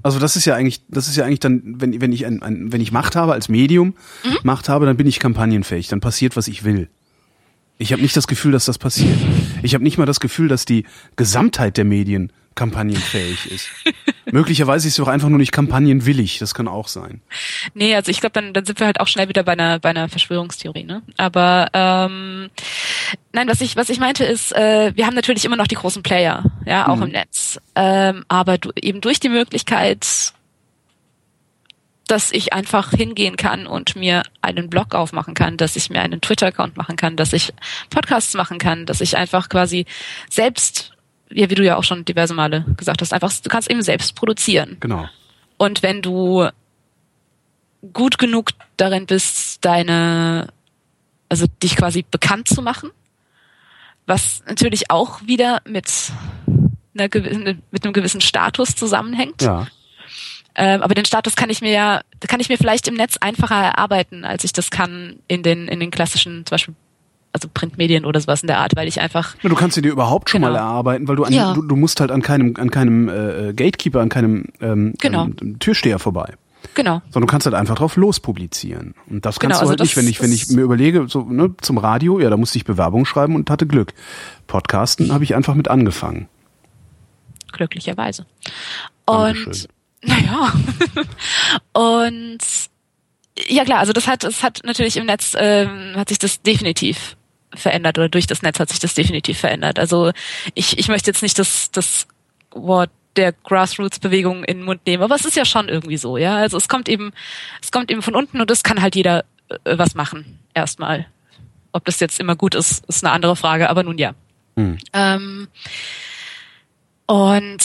Also 0.04 0.20
das 0.20 0.36
ist 0.36 0.45
ja 0.45 0.56
eigentlich, 0.56 0.82
das 0.88 1.08
ist 1.08 1.16
ja 1.16 1.26
eigentlich 1.26 1.39
dann, 1.39 1.62
wenn, 1.64 2.00
wenn 2.02 2.12
ich 2.12 2.26
ein, 2.26 2.41
ein 2.41 2.72
wenn 2.72 2.82
ich 2.82 2.91
Macht 2.91 3.16
habe 3.16 3.34
als 3.34 3.50
Medium, 3.50 3.95
mhm. 4.24 4.38
Macht 4.43 4.70
habe, 4.70 4.86
dann 4.86 4.97
bin 4.97 5.08
ich 5.08 5.20
kampagnenfähig, 5.20 5.88
dann 5.88 6.00
passiert, 6.00 6.36
was 6.36 6.47
ich 6.47 6.64
will. 6.64 6.89
Ich 7.78 7.93
habe 7.93 8.02
nicht 8.02 8.16
das 8.18 8.28
Gefühl, 8.28 8.52
dass 8.52 8.66
das 8.66 8.78
passiert. 8.78 9.18
Ich 9.64 9.74
habe 9.74 9.84
nicht 9.84 9.97
mal 9.97 10.06
das 10.06 10.20
Gefühl, 10.20 10.50
dass 10.50 10.66
die 10.66 10.86
Gesamtheit 11.16 11.78
der 11.78 11.86
Medien 11.86 12.32
kampagnenfähig 12.56 13.50
ist. 13.52 13.70
Möglicherweise 14.32 14.88
ist 14.88 14.95
sie 14.95 15.01
auch 15.01 15.07
einfach 15.07 15.30
nur 15.30 15.39
nicht 15.39 15.51
kampagnenwillig, 15.51 16.39
das 16.39 16.53
kann 16.53 16.67
auch 16.67 16.88
sein. 16.88 17.21
Nee, 17.73 17.95
also 17.95 18.11
ich 18.11 18.19
glaube, 18.19 18.34
dann, 18.34 18.53
dann 18.53 18.65
sind 18.65 18.80
wir 18.80 18.86
halt 18.88 18.99
auch 18.99 19.07
schnell 19.07 19.30
wieder 19.30 19.43
bei 19.43 19.53
einer, 19.53 19.80
bei 19.80 19.89
einer 19.89 20.09
Verschwörungstheorie, 20.09 20.84
ne? 20.84 21.01
Aber 21.17 21.69
ähm, 21.73 22.49
nein, 23.34 23.47
was 23.47 23.61
ich, 23.61 23.75
was 23.75 23.89
ich 23.89 23.99
meinte 23.99 24.23
ist, 24.25 24.51
äh, 24.55 24.91
wir 24.95 25.05
haben 25.05 25.15
natürlich 25.15 25.45
immer 25.45 25.55
noch 25.55 25.67
die 25.67 25.75
großen 25.75 26.03
Player, 26.03 26.43
ja, 26.65 26.88
auch 26.88 26.97
Mhm. 26.97 27.03
im 27.03 27.09
Netz. 27.11 27.59
Ähm, 27.75 28.23
aber 28.27 28.57
du, 28.57 28.71
eben 28.75 29.01
durch 29.01 29.19
die 29.19 29.30
Möglichkeit, 29.30 30.34
dass 32.07 32.32
ich 32.32 32.53
einfach 32.53 32.89
hingehen 32.89 33.36
kann 33.36 33.67
und 33.67 33.95
mir 33.95 34.23
einen 34.41 34.67
Blog 34.69 34.95
aufmachen 34.95 35.36
kann, 35.36 35.57
dass 35.57 35.75
ich 35.75 35.91
mir 35.91 36.01
einen 36.01 36.21
Twitter-Account 36.21 36.75
machen 36.75 36.95
kann, 36.95 37.15
dass 37.15 37.34
ich 37.34 37.53
Podcasts 37.91 38.34
machen 38.34 38.57
kann, 38.57 38.88
dass 38.88 38.99
ich 38.99 39.15
einfach 39.15 39.47
quasi 39.47 39.86
selbst, 40.27 40.91
ja, 41.32 41.49
wie 41.49 41.55
du 41.55 41.63
ja 41.63 41.77
auch 41.77 41.84
schon 41.84 42.05
diverse 42.05 42.34
Male 42.34 42.65
gesagt 42.77 43.01
hast, 43.01 43.13
einfach, 43.13 43.32
du 43.32 43.49
kannst 43.49 43.69
eben 43.69 43.82
selbst 43.82 44.15
produzieren. 44.15 44.77
Genau. 44.80 45.07
Und 45.57 45.84
wenn 45.84 46.01
du 46.01 46.49
gut 47.93 48.17
genug 48.17 48.51
darin 48.77 49.05
bist, 49.05 49.63
deine, 49.63 50.47
also 51.30 51.45
dich 51.61 51.75
quasi 51.75 52.03
bekannt 52.09 52.47
zu 52.47 52.61
machen, 52.61 52.91
was 54.05 54.43
natürlich 54.47 54.89
auch 54.89 55.21
wieder 55.25 55.61
mit 55.65 56.11
einer 56.95 57.09
gewissen, 57.09 57.61
mit 57.71 57.84
einem 57.84 57.93
gewissen 57.93 58.21
Status 58.21 58.75
zusammenhängt. 58.75 59.41
Ja. 59.41 59.67
Ähm, 60.55 60.82
aber 60.82 60.95
den 60.95 61.05
Status 61.05 61.36
kann 61.36 61.49
ich 61.49 61.61
mir 61.61 61.71
ja, 61.71 62.01
kann 62.27 62.39
ich 62.39 62.49
mir 62.49 62.57
vielleicht 62.57 62.88
im 62.88 62.95
Netz 62.95 63.17
einfacher 63.17 63.55
erarbeiten, 63.55 64.25
als 64.25 64.43
ich 64.43 64.51
das 64.51 64.71
kann 64.71 65.19
in 65.27 65.43
den, 65.43 65.67
in 65.67 65.80
den 65.80 65.91
klassischen, 65.91 66.45
zum 66.45 66.51
Beispiel, 66.51 66.75
also 67.34 67.47
Printmedien 67.53 68.05
oder 68.05 68.19
sowas 68.19 68.41
in 68.41 68.47
der 68.47 68.57
Art, 68.59 68.75
weil 68.75 68.88
ich 68.88 68.99
einfach, 69.01 69.36
Ja, 69.43 69.49
Du 69.49 69.55
kannst 69.55 69.75
sie 69.75 69.82
dir 69.82 69.91
überhaupt 69.91 70.30
schon 70.30 70.41
Genau. 70.41 70.53
mal 70.53 70.57
erarbeiten, 70.59 71.07
weil 71.07 71.15
du, 71.15 71.23
an, 71.23 71.34
Ja. 71.34 71.53
du, 71.53 71.61
du 71.61 71.75
musst 71.75 71.99
halt 72.01 72.11
an 72.11 72.21
keinem, 72.21 72.55
an 72.57 72.71
keinem 72.71 73.07
äh, 73.09 73.53
Gatekeeper, 73.53 74.01
an 74.01 74.09
keinem 74.09 74.45
ähm, 74.61 74.93
Genau. 74.99 75.25
ähm, 75.25 75.59
Türsteher 75.59 75.99
vorbei. 75.99 76.34
genau, 76.73 77.01
Sondern 77.11 77.27
du 77.27 77.32
kannst 77.32 77.45
halt 77.45 77.55
einfach 77.55 77.75
drauf 77.75 77.95
lospublizieren. 77.95 78.93
Und 79.09 79.25
das 79.25 79.39
kannst 79.39 79.41
Genau, 79.41 79.53
du 79.55 79.59
also 79.59 79.69
halt 79.71 79.80
nicht, 79.80 79.91
das- 79.95 80.03
wenn 80.03 80.09
ich, 80.09 80.21
wenn 80.21 80.32
ich 80.34 80.49
mir 80.49 80.61
überlege, 80.61 81.05
so 81.07 81.21
ne, 81.23 81.53
zum 81.61 81.77
Radio, 81.77 82.19
ja, 82.19 82.30
da 82.30 82.38
musste 82.38 82.57
ich 82.57 82.65
Bewerbung 82.65 83.05
schreiben 83.05 83.36
und 83.36 83.49
hatte 83.49 83.65
Glück. 83.67 83.93
Podcasten 84.47 85.13
habe 85.13 85.23
ich 85.23 85.36
einfach 85.36 85.53
mit 85.55 85.67
angefangen. 85.69 86.27
glücklicherweise. 87.51 88.25
Und 89.05 89.67
naja. 90.03 90.51
und 91.73 92.38
ja 93.47 93.63
klar, 93.63 93.80
also 93.80 93.93
das 93.93 94.07
hat, 94.07 94.23
es 94.23 94.43
hat 94.43 94.61
natürlich 94.65 94.97
im 94.97 95.05
Netz 95.05 95.34
ähm, 95.38 95.93
hat 95.95 96.09
sich 96.09 96.19
das 96.19 96.41
definitiv 96.41 97.15
verändert 97.56 97.97
oder 97.97 98.10
durch 98.10 98.28
das 98.28 98.41
Netz 98.41 98.60
hat 98.60 98.70
sich 98.70 98.80
das 98.80 98.93
definitiv 98.93 99.39
verändert. 99.39 99.80
Also 99.80 100.12
ich, 100.54 100.78
ich 100.78 100.88
möchte 100.88 101.10
jetzt 101.10 101.22
nicht 101.22 101.39
das, 101.39 101.72
das 101.72 102.08
Wort 102.52 102.91
der 103.16 103.34
Grassroots-Bewegung 103.34 104.43
in 104.43 104.60
den 104.60 104.66
Mund 104.66 104.86
nehmen, 104.86 105.04
aber 105.04 105.16
es 105.16 105.26
ist 105.26 105.36
ja 105.36 105.45
schon 105.45 105.68
irgendwie 105.68 105.97
so, 105.97 106.18
ja. 106.18 106.36
Also 106.36 106.58
es 106.58 106.68
kommt 106.68 106.88
eben, 106.88 107.12
es 107.62 107.72
kommt 107.72 107.91
eben 107.91 108.02
von 108.02 108.16
unten 108.16 108.39
und 108.39 108.52
es 108.52 108.64
kann 108.64 108.82
halt 108.82 108.95
jeder 108.95 109.26
äh, 109.50 109.78
was 109.78 109.95
machen, 109.95 110.39
erstmal. 110.54 111.08
Ob 111.72 111.86
das 111.86 112.00
jetzt 112.00 112.20
immer 112.20 112.36
gut 112.36 112.56
ist, 112.56 112.86
ist 112.88 113.04
eine 113.04 113.14
andere 113.14 113.36
Frage, 113.36 113.70
aber 113.70 113.84
nun 113.84 113.97
ja. 113.97 114.14
Hm. 114.56 114.78
Ähm, 114.93 115.47
und 117.08 117.64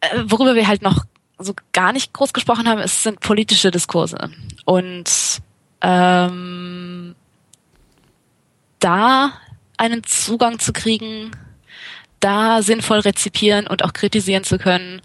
äh, 0.00 0.22
worüber 0.24 0.54
wir 0.54 0.66
halt 0.66 0.82
noch 0.82 1.04
so 1.38 1.54
gar 1.72 1.92
nicht 1.92 2.12
groß 2.12 2.32
gesprochen 2.32 2.68
haben, 2.68 2.80
es 2.80 3.02
sind 3.02 3.20
politische 3.20 3.70
Diskurse. 3.70 4.30
Und 4.64 5.40
ähm, 5.80 7.14
da 8.80 9.32
einen 9.76 10.04
Zugang 10.04 10.58
zu 10.58 10.72
kriegen, 10.72 11.30
da 12.18 12.62
sinnvoll 12.62 13.00
rezipieren 13.00 13.66
und 13.66 13.84
auch 13.84 13.92
kritisieren 13.92 14.44
zu 14.44 14.58
können. 14.58 15.00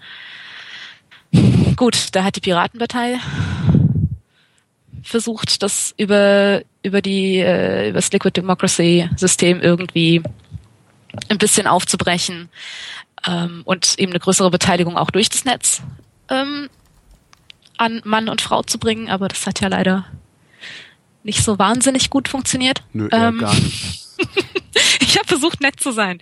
Gut, 1.76 2.10
da 2.14 2.24
hat 2.24 2.36
die 2.36 2.42
Piratenpartei 2.42 3.20
versucht, 5.04 5.62
das 5.62 5.94
über 5.98 6.62
über 6.84 7.02
die 7.02 7.38
äh, 7.38 7.90
über 7.90 8.00
das 8.00 8.12
Liquid 8.12 8.40
Democracy 8.40 9.10
System 9.16 9.62
irgendwie 9.62 10.24
ein 11.30 11.38
bisschen 11.38 11.68
aufzubrechen 11.68 12.50
ähm, 13.28 13.62
und 13.66 13.98
eben 13.98 14.12
eine 14.12 14.20
größere 14.20 14.52
Beteiligung 14.52 14.98
auch 14.98 15.12
durch 15.12 15.30
das 15.30 15.46
Netz 15.46 15.82
ähm, 16.30 16.70
an 17.78 18.02
Mann 18.04 18.30
und 18.30 18.42
Frau 18.42 18.64
zu 18.64 18.80
bringen, 18.80 19.10
aber 19.10 19.28
das 19.28 19.46
hat 19.46 19.62
ja 19.62 19.68
leider 19.68 20.06
nicht 21.26 21.44
so 21.44 21.58
wahnsinnig 21.58 22.10
gut 22.10 22.28
funktioniert. 22.28 22.84
Nö, 22.94 23.10
eher 23.12 23.28
Ähm, 23.28 23.40
gar 23.40 23.54
nicht. 23.54 24.06
ich 25.02 25.18
habe 25.18 25.28
versucht, 25.28 25.60
nett 25.60 25.80
zu 25.80 25.92
sein. 25.92 26.22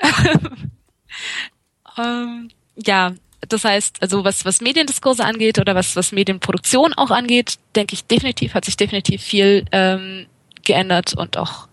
ähm, 1.98 2.48
ja, 2.76 3.14
das 3.48 3.64
heißt, 3.64 4.00
also 4.00 4.24
was, 4.24 4.44
was 4.44 4.60
Mediendiskurse 4.60 5.24
angeht 5.24 5.58
oder 5.58 5.74
was, 5.74 5.96
was 5.96 6.12
Medienproduktion 6.12 6.94
auch 6.94 7.10
angeht, 7.10 7.58
denke 7.74 7.94
ich 7.94 8.04
definitiv, 8.06 8.54
hat 8.54 8.64
sich 8.64 8.76
definitiv 8.76 9.22
viel 9.22 9.66
ähm, 9.72 10.26
geändert 10.62 11.14
und 11.14 11.36
auch 11.36 11.68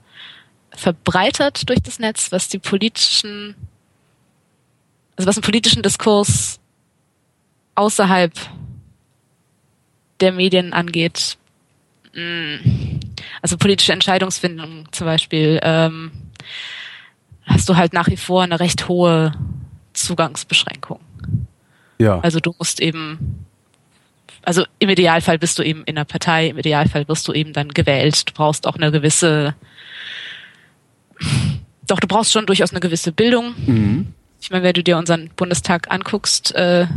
verbreitert 0.71 1.69
durch 1.69 1.81
das 1.81 1.99
Netz, 1.99 2.31
was 2.31 2.49
die 2.49 2.59
politischen, 2.59 3.55
also 5.15 5.27
was 5.27 5.35
den 5.35 5.43
politischen 5.43 5.83
Diskurs 5.83 6.59
außerhalb 7.75 8.33
der 10.19 10.31
Medien 10.31 10.73
angeht. 10.73 11.37
Mm, 12.13 12.99
Also 13.41 13.57
politische 13.57 13.93
Entscheidungsfindung 13.93 14.91
zum 14.91 15.05
Beispiel, 15.05 15.59
ähm, 15.63 16.11
hast 17.45 17.67
du 17.69 17.75
halt 17.75 17.93
nach 17.93 18.07
wie 18.07 18.17
vor 18.17 18.43
eine 18.43 18.59
recht 18.59 18.87
hohe 18.87 19.33
Zugangsbeschränkung. 19.93 20.99
Ja. 21.97 22.19
Also 22.19 22.39
du 22.39 22.53
musst 22.57 22.79
eben, 22.79 23.45
also 24.43 24.65
im 24.79 24.89
Idealfall 24.89 25.37
bist 25.37 25.59
du 25.59 25.63
eben 25.63 25.83
in 25.85 25.97
einer 25.97 26.05
Partei, 26.05 26.47
im 26.47 26.57
Idealfall 26.57 27.07
wirst 27.07 27.27
du 27.27 27.33
eben 27.33 27.53
dann 27.53 27.69
gewählt. 27.69 28.29
Du 28.29 28.33
brauchst 28.33 28.67
auch 28.67 28.75
eine 28.75 28.91
gewisse, 28.91 29.55
doch 31.87 31.99
du 31.99 32.07
brauchst 32.07 32.31
schon 32.31 32.45
durchaus 32.45 32.71
eine 32.71 32.79
gewisse 32.79 33.11
Bildung. 33.11 33.53
Mhm. 33.65 34.13
Ich 34.41 34.49
meine, 34.49 34.63
wenn 34.63 34.73
du 34.73 34.83
dir 34.83 34.97
unseren 34.97 35.29
Bundestag 35.35 35.91
anguckst, 35.91 36.55
äh, 36.55 36.87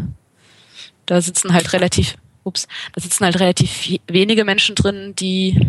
da 1.07 1.21
sitzen 1.21 1.53
halt 1.53 1.73
relativ, 1.75 2.17
ups, 2.45 2.69
da 2.95 3.01
sitzen 3.01 3.25
halt 3.25 3.41
relativ 3.41 3.99
wenige 4.07 4.45
Menschen 4.45 4.75
drin, 4.75 5.15
die 5.17 5.61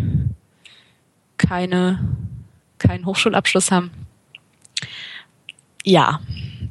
keine, 1.38 2.00
keinen 2.78 3.06
Hochschulabschluss 3.06 3.70
haben. 3.70 3.90
Ja, 5.84 6.20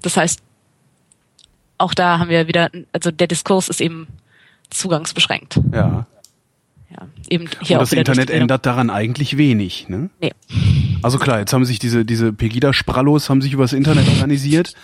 das 0.01 0.17
heißt, 0.17 0.41
auch 1.77 1.93
da 1.93 2.19
haben 2.19 2.29
wir 2.29 2.47
wieder, 2.47 2.69
also 2.93 3.11
der 3.11 3.27
Diskurs 3.27 3.69
ist 3.69 3.81
eben 3.81 4.07
zugangsbeschränkt. 4.69 5.59
Ja. 5.73 6.05
Ja, 6.89 7.07
eben 7.29 7.49
hier 7.61 7.77
Und 7.77 7.81
das 7.81 7.93
Internet 7.93 8.29
ändert 8.29 8.65
daran 8.65 8.89
eigentlich 8.89 9.37
wenig, 9.37 9.89
ne? 9.89 10.09
Nee. 10.21 10.31
Also 11.01 11.17
klar, 11.17 11.39
jetzt 11.39 11.51
haben 11.51 11.65
sich 11.65 11.79
diese, 11.79 12.05
diese 12.05 12.31
Pegida-Sprallos 12.31 13.29
haben 13.29 13.41
sich 13.41 13.53
übers 13.53 13.73
Internet 13.73 14.07
organisiert 14.07 14.75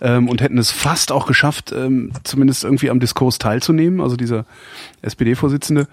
ähm, 0.00 0.28
und 0.28 0.40
hätten 0.40 0.58
es 0.58 0.70
fast 0.70 1.12
auch 1.12 1.26
geschafft, 1.26 1.72
ähm, 1.72 2.12
zumindest 2.24 2.64
irgendwie 2.64 2.90
am 2.90 3.00
Diskurs 3.00 3.38
teilzunehmen. 3.38 4.00
Also 4.00 4.16
dieser 4.16 4.46
SPD-Vorsitzende, 5.02 5.88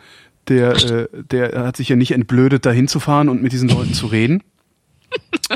der, 0.47 0.71
äh, 0.75 1.07
der 1.31 1.65
hat 1.65 1.77
sich 1.77 1.89
ja 1.89 1.95
nicht 1.95 2.11
entblödet, 2.11 2.65
da 2.65 2.71
hinzufahren 2.71 3.29
und 3.29 3.41
mit 3.41 3.51
diesen 3.51 3.69
Leuten 3.69 3.93
zu 3.93 4.07
reden. 4.07 4.43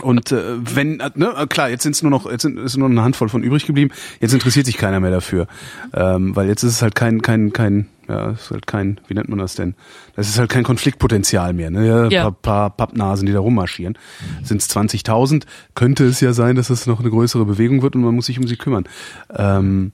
Und 0.01 0.31
äh, 0.31 0.41
wenn, 0.59 0.99
äh, 0.99 1.11
ne, 1.15 1.33
klar, 1.49 1.69
jetzt 1.69 1.83
sind 1.83 1.95
es 1.95 2.01
nur 2.01 2.09
noch, 2.09 2.29
jetzt 2.29 2.43
sind, 2.43 2.57
ist 2.57 2.77
nur 2.77 2.87
noch 2.87 2.95
eine 2.95 3.03
Handvoll 3.03 3.29
von 3.29 3.43
übrig 3.43 3.65
geblieben. 3.65 3.91
Jetzt 4.19 4.33
interessiert 4.33 4.65
sich 4.65 4.77
keiner 4.77 4.99
mehr 4.99 5.11
dafür, 5.11 5.47
ähm, 5.93 6.35
weil 6.35 6.47
jetzt 6.47 6.63
ist 6.63 6.73
es 6.73 6.81
halt 6.81 6.95
kein, 6.95 7.21
kein, 7.21 7.51
kein, 7.51 7.87
ja, 8.11 8.29
es 8.31 8.41
ist 8.41 8.51
halt 8.51 8.67
kein, 8.67 8.99
wie 9.07 9.13
nennt 9.13 9.29
man 9.29 9.39
das 9.39 9.55
denn? 9.55 9.75
Das 10.15 10.27
ist 10.27 10.37
halt 10.37 10.49
kein 10.49 10.63
Konfliktpotenzial 10.63 11.53
mehr. 11.53 11.71
Ne? 11.71 11.87
Ja, 11.87 12.07
Ja. 12.09 12.21
Paar, 12.23 12.31
paar 12.31 12.69
Pappnasen, 12.69 13.25
die 13.25 13.31
da 13.33 13.39
rummarschieren. 13.39 13.97
Sind 14.43 14.61
es 14.61 14.69
20.000, 14.69 15.43
könnte 15.75 16.05
es 16.05 16.19
ja 16.19 16.33
sein, 16.33 16.55
dass 16.55 16.69
es 16.69 16.87
noch 16.87 16.99
eine 16.99 17.09
größere 17.09 17.45
Bewegung 17.45 17.81
wird 17.81 17.95
und 17.95 18.01
man 18.01 18.13
muss 18.13 18.25
sich 18.27 18.37
um 18.39 18.47
sie 18.47 18.57
kümmern. 18.57 18.83
Ähm, 19.35 19.93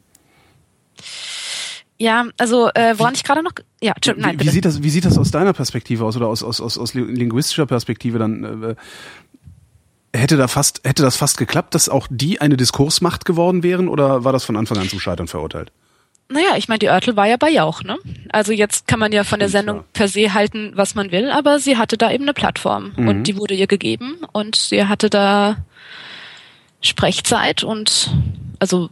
Ja, 1.99 2.25
also 2.37 2.69
äh, 2.75 2.93
woran 2.97 3.13
ich 3.15 3.23
gerade 3.23 3.41
noch, 3.43 3.53
ja, 3.81 3.93
Entschuldigung, 3.95 4.27
nein, 4.29 4.35
wie, 4.35 4.41
wie 4.41 4.45
bitte. 4.45 4.53
sieht 4.53 4.65
das, 4.65 4.83
wie 4.83 4.89
sieht 4.89 5.05
das 5.05 5.17
aus 5.17 5.31
deiner 5.31 5.53
Perspektive 5.53 6.05
aus 6.05 6.15
oder 6.15 6.27
aus, 6.27 6.43
aus, 6.43 6.61
aus, 6.61 6.77
aus 6.77 6.93
linguistischer 6.93 7.65
Perspektive 7.65 8.19
dann? 8.19 8.63
Äh, 8.63 8.75
hätte 10.13 10.37
da 10.37 10.47
fast, 10.47 10.81
hätte 10.83 11.03
das 11.03 11.15
fast 11.17 11.37
geklappt, 11.37 11.75
dass 11.75 11.89
auch 11.89 12.07
die 12.09 12.41
eine 12.41 12.57
Diskursmacht 12.57 13.25
geworden 13.25 13.63
wären 13.63 13.87
oder 13.87 14.23
war 14.23 14.31
das 14.33 14.43
von 14.45 14.55
Anfang 14.55 14.77
an 14.77 14.89
zum 14.89 14.99
Scheitern 14.99 15.27
verurteilt? 15.27 15.71
Naja, 16.29 16.57
ich 16.57 16.67
meine, 16.67 16.79
die 16.79 16.89
Örtel 16.89 17.15
war 17.15 17.25
ja 17.27 17.37
bei 17.37 17.49
Jauch, 17.49 17.83
ne? 17.83 17.97
Also 18.29 18.51
jetzt 18.51 18.87
kann 18.87 18.99
man 18.99 19.11
ja 19.13 19.23
von 19.23 19.39
der 19.39 19.47
Sendung 19.49 19.83
per 19.93 20.07
se 20.09 20.33
halten, 20.33 20.73
was 20.75 20.93
man 20.93 21.11
will, 21.11 21.31
aber 21.31 21.59
sie 21.59 21.77
hatte 21.77 21.97
da 21.97 22.11
eben 22.11 22.25
eine 22.25 22.33
Plattform 22.33 22.91
Mhm. 22.97 23.07
und 23.07 23.23
die 23.23 23.37
wurde 23.37 23.53
ihr 23.53 23.67
gegeben 23.67 24.17
und 24.33 24.55
sie 24.57 24.83
hatte 24.85 25.09
da 25.09 25.57
Sprechzeit 26.81 27.63
und 27.63 28.11
also 28.59 28.89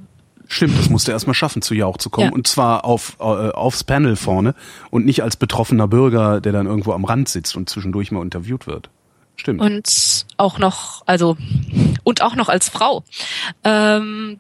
Stimmt, 0.48 0.78
das 0.78 0.90
musste 0.90 1.12
er 1.12 1.16
erstmal 1.16 1.34
schaffen, 1.34 1.64
zu 1.64 1.74
Jauch 1.74 1.98
zu 1.98 2.12
kommen. 2.12 2.28
Ja. 2.28 2.34
Und 2.34 2.46
zwar 2.46 2.86
auf, 2.86 3.18
äh, 3.20 3.24
aufs 3.24 3.84
Panel 3.84 4.16
vorne 4.16 4.54
und 4.92 5.04
nicht 5.06 5.24
als 5.24 5.38
betroffener 5.38 5.88
Bürger, 5.88 6.40
der 6.40 6.52
dann 6.52 6.68
irgendwo 6.68 6.94
am 6.94 7.04
Rand 7.04 7.30
sitzt 7.30 7.56
und 7.56 7.68
zwischendurch 7.68 8.12
mal 8.12 8.22
interviewt 8.22 8.68
wird. 8.68 8.90
Stimmt. 9.38 9.60
und 9.60 10.26
auch 10.38 10.60
noch, 10.60 11.02
also 11.08 11.36
und 12.04 12.22
auch 12.22 12.36
noch 12.36 12.48
als 12.48 12.70
Frau. 12.70 13.04
Ähm, 13.66 14.40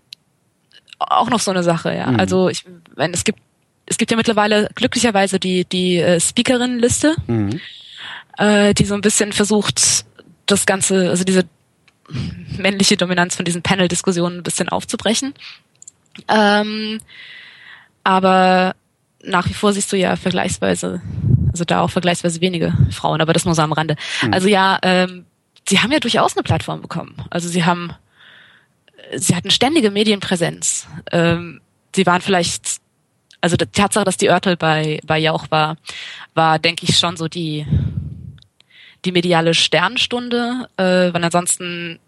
auch 1.00 1.30
noch 1.30 1.40
so 1.40 1.52
eine 1.52 1.64
Sache, 1.64 1.94
ja. 1.94 2.12
Mhm. 2.12 2.20
Also 2.20 2.50
ich, 2.50 2.66
wenn 2.96 3.14
es 3.14 3.24
gibt, 3.24 3.40
es 3.86 3.98
gibt 3.98 4.12
ja 4.12 4.18
mittlerweile 4.18 4.70
glücklicherweise 4.76 5.40
die 5.40 5.66
die 5.66 5.98
äh, 5.98 6.20
Speakerin-Liste, 6.20 7.16
mhm. 7.28 7.60
äh, 8.38 8.74
die 8.74 8.86
so 8.86 8.96
ein 8.96 9.02
bisschen 9.02 9.34
versucht, 9.34 10.06
das 10.46 10.66
ganze, 10.66 11.10
also 11.10 11.24
diese 11.24 11.44
männliche 12.58 12.98
Dominanz 12.98 13.36
von 13.36 13.46
diesen 13.46 13.62
Panel-Diskussionen 13.62 14.38
ein 14.38 14.44
bisschen 14.44 14.70
aufzubrechen. 14.70 15.34
Ähm, 16.28 17.00
aber 18.04 18.76
nach 19.24 19.50
wie 19.50 19.54
vor 19.54 19.74
siehst 19.74 19.92
du 19.92 19.98
ja 19.98 20.16
vergleichsweise, 20.16 21.02
also 21.52 21.66
da 21.66 21.82
auch 21.82 21.90
vergleichsweise 21.90 22.42
wenige 22.42 22.74
Frauen, 22.92 23.22
aber 23.22 23.34
das 23.34 23.46
nur 23.46 23.56
so 23.56 23.62
am 23.62 23.74
Rande. 23.74 23.96
Mhm. 24.22 24.34
Also 24.34 24.48
ja, 24.48 24.80
ähm, 24.84 25.26
sie 25.68 25.80
haben 25.80 25.92
ja 25.92 26.00
durchaus 26.00 26.36
eine 26.36 26.44
Plattform 26.44 26.82
bekommen. 26.82 27.16
Also 27.30 27.50
sie 27.50 27.66
haben, 27.66 27.92
sie 29.14 29.36
hatten 29.36 29.52
ständige 29.52 29.92
Medienpräsenz. 29.92 30.88
Ähm, 31.12 31.62
sie 31.96 32.06
waren 32.06 32.22
vielleicht, 32.22 32.78
also 33.42 33.56
die 33.58 33.66
Tatsache, 33.66 34.06
dass 34.06 34.18
die 34.18 34.30
Örtel 34.30 34.58
bei, 34.58 35.00
bei 35.06 35.18
Jauch 35.18 35.50
war, 35.50 35.78
war, 36.34 36.60
denke 36.60 36.86
ich, 36.88 36.98
schon 36.98 37.18
so 37.18 37.28
die, 37.28 37.66
die 39.06 39.12
mediale 39.12 39.54
Sternstunde, 39.54 40.70
äh, 40.78 41.14
weil 41.14 41.24
ansonsten 41.24 42.00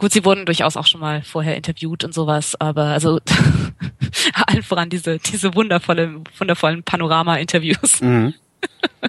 gut, 0.00 0.12
sie 0.12 0.24
wurden 0.24 0.46
durchaus 0.46 0.76
auch 0.76 0.86
schon 0.86 1.00
mal 1.00 1.22
vorher 1.22 1.56
interviewt 1.56 2.04
und 2.04 2.14
sowas, 2.14 2.58
aber 2.58 2.84
also 2.84 3.20
allen 4.46 4.62
voran 4.62 4.88
diese 4.88 5.18
diese 5.18 5.54
wundervolle 5.54 6.22
wundervollen 6.38 6.82
Panorama-Interviews, 6.82 8.00
mhm. 8.00 8.34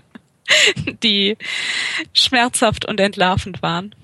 die 1.03 1.38
schmerzhaft 2.14 2.86
und 2.86 2.99
entlarvend 2.99 3.62
waren. 3.62 3.95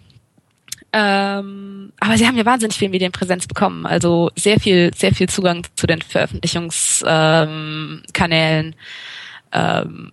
Ähm, 0.93 1.91
aber 1.99 2.17
sie 2.17 2.25
haben 2.25 2.38
ja 2.38 2.45
wahnsinnig 2.45 2.77
viel 2.77 2.89
Medienpräsenz 2.89 3.45
bekommen, 3.45 3.85
also 3.85 4.31
sehr 4.35 4.57
viel 4.59 4.93
sehr 4.93 5.13
viel 5.13 5.27
Zugang 5.27 5.67
zu 5.75 5.85
den 5.85 6.01
Veröffentlichungskanälen. 6.01 8.75
Ähm, 9.51 10.11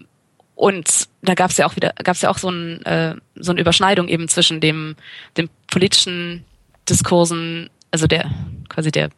und 0.57 1.09
da 1.23 1.35
gab 1.35 1.51
es 1.51 1.57
ja 1.57 1.67
auch 1.67 1.77
wieder, 1.77 1.93
gab 2.03 2.15
es 2.15 2.23
ja 2.23 2.31
auch 2.31 2.39
so, 2.39 2.49
ein, 2.49 2.85
äh, 2.85 3.17
so 3.35 3.53
eine 3.53 3.61
Überschneidung 3.61 4.09
eben 4.09 4.29
zwischen 4.29 4.61
dem, 4.61 4.97
dem 5.37 5.49
politischen 5.71 6.45
Diskursen, 6.89 7.71
also 7.91 8.07
der 8.07 8.31
quasi 8.69 8.93
der 8.93 9.11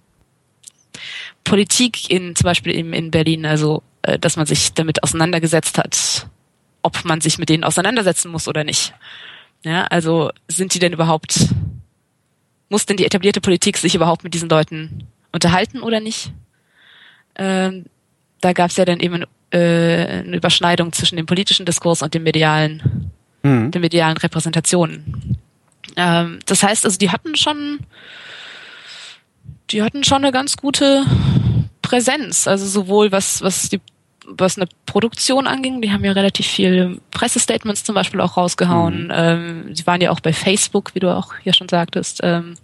Politik 1.45 2.11
in 2.11 2.35
zum 2.35 2.45
Beispiel 2.45 2.75
in, 2.75 2.93
in 2.93 3.11
Berlin, 3.11 3.45
also 3.45 3.83
äh, 4.03 4.19
dass 4.19 4.37
man 4.37 4.47
sich 4.47 4.73
damit 4.73 5.03
auseinandergesetzt 5.03 5.79
hat, 5.79 6.27
ob 6.83 7.05
man 7.05 7.21
sich 7.21 7.39
mit 7.39 7.49
denen 7.49 7.65
auseinandersetzen 7.65 8.31
muss 8.31 8.49
oder 8.49 8.65
nicht. 8.65 8.95
Ja, 9.63 9.85
also 9.85 10.31
sind 10.49 10.75
die 10.75 10.79
denn 10.79 10.93
überhaupt, 10.93 11.49
muss 12.69 12.87
denn 12.87 12.97
die 12.97 13.05
etablierte 13.05 13.41
Politik 13.41 13.79
sich 13.79 13.95
überhaupt 13.95 14.25
mit 14.25 14.35
diesen 14.35 14.49
Leuten 14.49 15.07
unterhalten 15.33 15.83
oder 15.83 16.01
nicht? 16.01 16.33
Ähm, 17.35 17.87
da 18.41 18.53
gab 18.53 18.71
es 18.71 18.77
ja 18.77 18.85
dann 18.85 19.01
eben 19.01 19.25
äh, 19.51 20.07
eine 20.25 20.37
Überschneidung 20.37 20.93
zwischen 20.93 21.17
dem 21.17 21.27
politischen 21.27 21.67
Diskurs 21.67 22.03
und 22.03 22.15
dem 22.15 22.23
medialen, 22.23 23.11
mhm. 23.43 23.71
den 23.71 23.81
medialen 23.81 24.17
Repräsentationen. 24.17 25.39
Ähm, 25.97 26.39
das 26.47 26.63
heißt, 26.63 26.85
also 26.85 26.99
die 26.99 27.11
hatten 27.11 27.37
schon, 27.37 27.81
die 29.71 29.83
hatten 29.83 30.05
schon 30.05 30.25
eine 30.25 30.33
ganz 30.33 30.57
gute 30.57 31.05
Präsenz, 31.83 32.47
also 32.47 32.67
sowohl 32.67 33.13
was 33.13 33.43
was 33.43 33.69
die 33.69 33.81
was 34.27 34.57
eine 34.57 34.69
Produktion 34.87 35.47
anging, 35.47 35.81
die 35.81 35.93
haben 35.93 36.05
ja 36.05 36.13
relativ 36.13 36.47
viel 36.47 37.01
Pressestatements 37.11 37.85
zum 37.85 37.95
Beispiel 37.95 38.21
auch 38.21 38.37
rausgehauen. 38.37 39.05
Mhm. 39.05 39.13
Ähm, 39.15 39.75
sie 39.75 39.87
waren 39.87 40.01
ja 40.01 40.11
auch 40.11 40.21
bei 40.21 40.33
Facebook, 40.33 40.95
wie 40.95 41.01
du 41.01 41.15
auch 41.15 41.35
hier 41.43 41.55
schon 41.55 41.69
sagtest. 41.69 42.21
Ähm, 42.23 42.55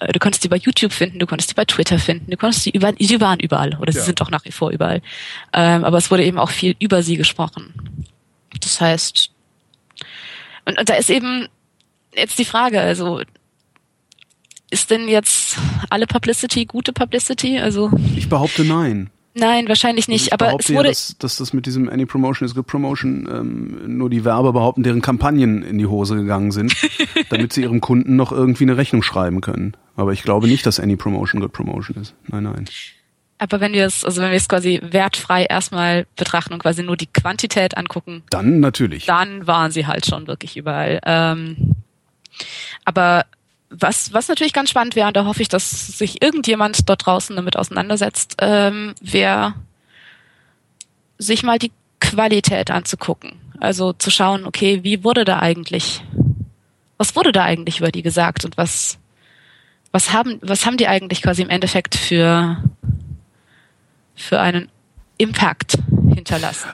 äh, 0.00 0.12
du 0.12 0.18
konntest 0.18 0.44
die 0.44 0.48
bei 0.48 0.56
YouTube 0.56 0.92
finden, 0.92 1.18
du 1.18 1.26
konntest 1.26 1.50
die 1.50 1.54
bei 1.54 1.64
Twitter 1.64 1.98
finden, 1.98 2.30
du 2.30 2.36
konntest 2.36 2.66
die 2.66 2.70
überall, 2.70 2.94
die 2.94 3.20
waren 3.20 3.40
überall 3.40 3.76
oder 3.80 3.92
sie 3.92 3.98
ja. 3.98 4.04
sind 4.04 4.20
auch 4.20 4.30
nach 4.30 4.44
wie 4.44 4.52
vor 4.52 4.70
überall. 4.70 5.02
Ähm, 5.52 5.84
aber 5.84 5.98
es 5.98 6.10
wurde 6.10 6.24
eben 6.24 6.38
auch 6.38 6.50
viel 6.50 6.74
über 6.78 7.02
sie 7.02 7.16
gesprochen. 7.16 7.72
Das 8.60 8.80
heißt, 8.80 9.30
und, 10.64 10.78
und 10.78 10.88
da 10.88 10.94
ist 10.94 11.10
eben 11.10 11.48
jetzt 12.14 12.38
die 12.38 12.44
Frage, 12.44 12.80
also 12.80 13.22
ist 14.70 14.90
denn 14.90 15.08
jetzt 15.08 15.56
alle 15.88 16.06
Publicity 16.06 16.66
gute 16.66 16.92
Publicity? 16.92 17.58
Also 17.58 17.90
ich 18.16 18.28
behaupte 18.28 18.64
nein. 18.64 19.10
Nein, 19.34 19.68
wahrscheinlich 19.68 20.08
nicht. 20.08 20.32
Also 20.32 20.44
aber 20.44 20.58
es 20.58 20.68
wurde, 20.68 20.88
ja, 20.88 20.90
dass, 20.90 21.16
dass 21.18 21.36
das 21.36 21.52
mit 21.52 21.66
diesem 21.66 21.88
Any 21.88 22.06
Promotion 22.06 22.46
is 22.46 22.54
Good 22.54 22.66
Promotion 22.66 23.28
ähm, 23.30 23.98
nur 23.98 24.10
die 24.10 24.24
Werber 24.24 24.52
behaupten, 24.52 24.82
deren 24.82 25.00
Kampagnen 25.00 25.62
in 25.62 25.78
die 25.78 25.86
Hose 25.86 26.16
gegangen 26.16 26.50
sind, 26.50 26.74
damit 27.30 27.52
sie 27.52 27.62
ihrem 27.62 27.80
Kunden 27.80 28.16
noch 28.16 28.32
irgendwie 28.32 28.64
eine 28.64 28.76
Rechnung 28.76 29.02
schreiben 29.02 29.40
können. 29.40 29.76
Aber 29.96 30.12
ich 30.12 30.22
glaube 30.22 30.48
nicht, 30.48 30.66
dass 30.66 30.80
Any 30.80 30.96
Promotion 30.96 31.40
Good 31.40 31.52
Promotion 31.52 31.96
ist. 31.96 32.14
Nein, 32.26 32.44
nein. 32.44 32.64
Aber 33.38 33.60
wenn 33.60 33.72
wir 33.72 33.86
es, 33.86 34.04
also 34.04 34.20
wenn 34.20 34.30
wir 34.30 34.36
es 34.36 34.48
quasi 34.48 34.80
wertfrei 34.82 35.44
erstmal 35.44 36.06
betrachten 36.16 36.52
und 36.52 36.58
quasi 36.60 36.82
nur 36.82 36.96
die 36.96 37.06
Quantität 37.06 37.76
angucken, 37.76 38.24
dann 38.30 38.58
natürlich. 38.58 39.06
Dann 39.06 39.46
waren 39.46 39.70
sie 39.70 39.86
halt 39.86 40.06
schon 40.06 40.26
wirklich 40.26 40.56
überall. 40.56 41.00
Ähm, 41.04 41.76
aber 42.84 43.26
was, 43.70 44.12
was 44.12 44.28
natürlich 44.28 44.52
ganz 44.52 44.70
spannend 44.70 44.96
wäre, 44.96 45.08
und 45.08 45.16
da 45.16 45.24
hoffe 45.24 45.42
ich, 45.42 45.48
dass 45.48 45.98
sich 45.98 46.22
irgendjemand 46.22 46.88
dort 46.88 47.04
draußen 47.06 47.36
damit 47.36 47.56
auseinandersetzt, 47.56 48.36
ähm, 48.40 48.94
wäre 49.00 49.54
sich 51.18 51.42
mal 51.42 51.58
die 51.58 51.72
Qualität 52.00 52.70
anzugucken. 52.70 53.32
Also 53.60 53.92
zu 53.92 54.10
schauen, 54.10 54.46
okay, 54.46 54.84
wie 54.84 55.04
wurde 55.04 55.24
da 55.24 55.40
eigentlich, 55.40 56.02
was 56.96 57.16
wurde 57.16 57.32
da 57.32 57.44
eigentlich 57.44 57.80
über 57.80 57.90
die 57.90 58.02
gesagt 58.02 58.44
und 58.44 58.56
was, 58.56 58.98
was 59.90 60.12
haben, 60.12 60.38
was 60.42 60.64
haben 60.64 60.76
die 60.76 60.86
eigentlich 60.86 61.22
quasi 61.22 61.42
im 61.42 61.50
Endeffekt 61.50 61.96
für, 61.96 62.62
für 64.14 64.40
einen 64.40 64.68
Impact 65.18 65.78
hinterlassen. 66.14 66.68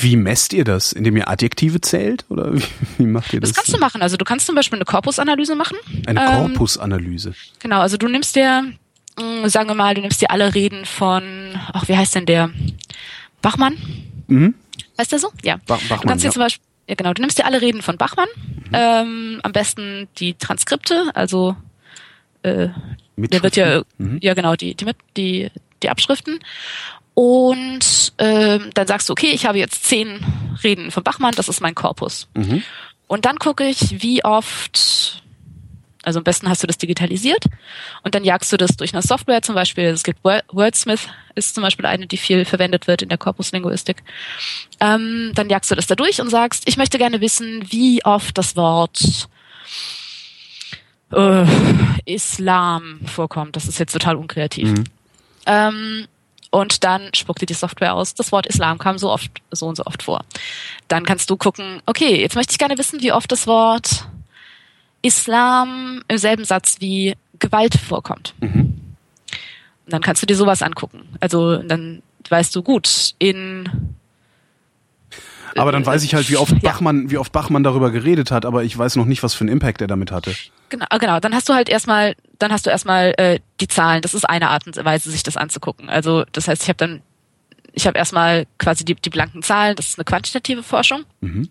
Wie 0.00 0.16
messt 0.16 0.52
ihr 0.52 0.64
das? 0.64 0.92
Indem 0.92 1.16
ihr 1.16 1.28
Adjektive 1.28 1.80
zählt? 1.80 2.24
Oder 2.28 2.54
wie, 2.54 2.62
wie 2.98 3.06
macht 3.06 3.32
ihr 3.32 3.40
das? 3.40 3.50
Das 3.50 3.56
kannst 3.56 3.74
du 3.74 3.78
machen. 3.78 4.02
Also 4.02 4.16
du 4.16 4.24
kannst 4.24 4.46
zum 4.46 4.54
Beispiel 4.54 4.78
eine 4.78 4.84
Korpusanalyse 4.84 5.54
machen. 5.54 5.76
Eine 6.06 6.20
ähm, 6.20 6.26
Korpusanalyse? 6.26 7.34
Genau, 7.58 7.80
also 7.80 7.96
du 7.96 8.08
nimmst 8.08 8.36
dir, 8.36 8.72
mh, 9.18 9.48
sagen 9.48 9.68
wir 9.68 9.74
mal, 9.74 9.94
du 9.94 10.00
nimmst 10.00 10.20
dir 10.20 10.30
alle 10.30 10.54
Reden 10.54 10.84
von, 10.84 11.22
ach, 11.72 11.88
wie 11.88 11.96
heißt 11.96 12.14
denn 12.14 12.26
der? 12.26 12.50
Bachmann? 13.42 13.76
Mhm. 14.26 14.54
Heißt 14.98 15.12
der 15.12 15.18
so? 15.18 15.32
Ja. 15.42 15.56
Ba 15.66 15.74
Bachmann, 15.76 16.00
du 16.00 16.08
kannst 16.08 16.24
dir 16.24 16.28
ja. 16.28 16.32
zum 16.32 16.42
Beispiel, 16.42 16.64
ja 16.88 16.94
genau, 16.94 17.12
du 17.14 17.22
nimmst 17.22 17.38
dir 17.38 17.46
alle 17.46 17.60
Reden 17.60 17.82
von 17.82 17.96
Bachmann. 17.96 18.28
Mhm. 18.36 18.70
Ähm, 18.72 19.40
am 19.42 19.52
besten 19.52 20.08
die 20.18 20.34
Transkripte, 20.34 21.10
also 21.14 21.56
äh, 22.42 22.68
der 23.16 23.42
wird 23.42 23.56
ja, 23.56 23.82
mhm. 23.98 24.18
ja 24.22 24.34
genau, 24.34 24.54
die, 24.54 24.74
die, 24.74 24.86
die, 25.16 25.50
die 25.82 25.90
Abschriften. 25.90 26.38
Und 27.18 28.12
ähm, 28.18 28.70
dann 28.74 28.86
sagst 28.86 29.08
du, 29.08 29.12
okay, 29.12 29.32
ich 29.32 29.44
habe 29.44 29.58
jetzt 29.58 29.82
zehn 29.82 30.24
Reden 30.62 30.92
von 30.92 31.02
Bachmann, 31.02 31.34
das 31.34 31.48
ist 31.48 31.60
mein 31.60 31.74
Korpus. 31.74 32.28
Mhm. 32.34 32.62
Und 33.08 33.24
dann 33.24 33.40
gucke 33.40 33.66
ich, 33.66 34.00
wie 34.04 34.24
oft, 34.24 35.20
also 36.04 36.20
am 36.20 36.24
besten 36.24 36.48
hast 36.48 36.62
du 36.62 36.68
das 36.68 36.78
digitalisiert 36.78 37.46
und 38.04 38.14
dann 38.14 38.22
jagst 38.22 38.52
du 38.52 38.56
das 38.56 38.76
durch 38.76 38.94
eine 38.94 39.02
Software 39.02 39.42
zum 39.42 39.56
Beispiel. 39.56 39.86
Es 39.86 40.04
gibt 40.04 40.20
Wordsmith, 40.22 41.08
ist 41.34 41.56
zum 41.56 41.62
Beispiel 41.62 41.86
eine, 41.86 42.06
die 42.06 42.18
viel 42.18 42.44
verwendet 42.44 42.86
wird 42.86 43.02
in 43.02 43.08
der 43.08 43.18
Korpuslinguistik. 43.18 44.04
Ähm, 44.78 45.32
dann 45.34 45.50
jagst 45.50 45.72
du 45.72 45.74
das 45.74 45.88
da 45.88 45.96
durch 45.96 46.20
und 46.20 46.30
sagst, 46.30 46.68
ich 46.68 46.76
möchte 46.76 46.98
gerne 46.98 47.20
wissen, 47.20 47.64
wie 47.68 48.04
oft 48.04 48.38
das 48.38 48.54
Wort 48.54 49.28
äh, 51.10 51.44
Islam 52.04 53.00
vorkommt. 53.06 53.56
Das 53.56 53.66
ist 53.66 53.80
jetzt 53.80 53.92
total 53.92 54.14
unkreativ. 54.14 54.68
Mhm. 54.68 54.84
Ähm, 55.46 56.06
und 56.50 56.84
dann 56.84 57.10
spuckte 57.14 57.46
die 57.46 57.54
Software 57.54 57.94
aus, 57.94 58.14
das 58.14 58.32
Wort 58.32 58.46
Islam 58.46 58.78
kam 58.78 58.98
so 58.98 59.10
oft, 59.10 59.30
so 59.50 59.66
und 59.66 59.76
so 59.76 59.84
oft 59.84 60.02
vor. 60.02 60.24
Dann 60.88 61.04
kannst 61.04 61.28
du 61.30 61.36
gucken, 61.36 61.82
okay, 61.86 62.20
jetzt 62.20 62.36
möchte 62.36 62.52
ich 62.52 62.58
gerne 62.58 62.78
wissen, 62.78 63.02
wie 63.02 63.12
oft 63.12 63.30
das 63.30 63.46
Wort 63.46 64.06
Islam 65.02 66.02
im 66.08 66.18
selben 66.18 66.44
Satz 66.44 66.76
wie 66.80 67.14
Gewalt 67.38 67.74
vorkommt. 67.74 68.34
Mhm. 68.40 68.80
Und 69.84 69.92
dann 69.92 70.02
kannst 70.02 70.22
du 70.22 70.26
dir 70.26 70.36
sowas 70.36 70.62
angucken. 70.62 71.08
Also 71.20 71.58
dann 71.58 72.02
weißt 72.28 72.54
du 72.54 72.62
gut, 72.62 73.14
in 73.18 73.96
aber 75.56 75.72
dann 75.72 75.84
weiß 75.84 76.02
ich 76.04 76.14
halt, 76.14 76.28
wie 76.30 76.36
oft 76.36 76.60
Bachmann, 76.62 77.04
ja. 77.04 77.10
wie 77.10 77.18
oft 77.18 77.32
Bachmann 77.32 77.62
darüber 77.62 77.90
geredet 77.90 78.30
hat, 78.30 78.44
aber 78.44 78.64
ich 78.64 78.76
weiß 78.76 78.96
noch 78.96 79.06
nicht, 79.06 79.22
was 79.22 79.34
für 79.34 79.42
einen 79.42 79.50
Impact 79.50 79.80
er 79.80 79.86
damit 79.86 80.12
hatte. 80.12 80.34
Genau, 80.68 80.86
genau. 80.98 81.20
Dann 81.20 81.34
hast 81.34 81.48
du 81.48 81.54
halt 81.54 81.68
erstmal, 81.68 82.14
dann 82.38 82.52
hast 82.52 82.66
du 82.66 82.70
erstmal 82.70 83.14
äh, 83.16 83.40
die 83.60 83.68
Zahlen. 83.68 84.02
Das 84.02 84.14
ist 84.14 84.28
eine 84.28 84.50
Art 84.50 84.66
und 84.66 84.76
Weise, 84.84 85.10
sich 85.10 85.22
das 85.22 85.36
anzugucken. 85.36 85.88
Also 85.88 86.24
das 86.32 86.48
heißt, 86.48 86.62
ich 86.62 86.68
habe 86.68 86.76
dann, 86.76 87.02
ich 87.72 87.86
habe 87.86 87.98
erstmal 87.98 88.46
quasi 88.58 88.84
die, 88.84 88.94
die 88.94 89.10
blanken 89.10 89.42
Zahlen. 89.42 89.76
Das 89.76 89.86
ist 89.88 89.98
eine 89.98 90.04
quantitative 90.04 90.62
Forschung. 90.62 91.04
Mhm. 91.20 91.48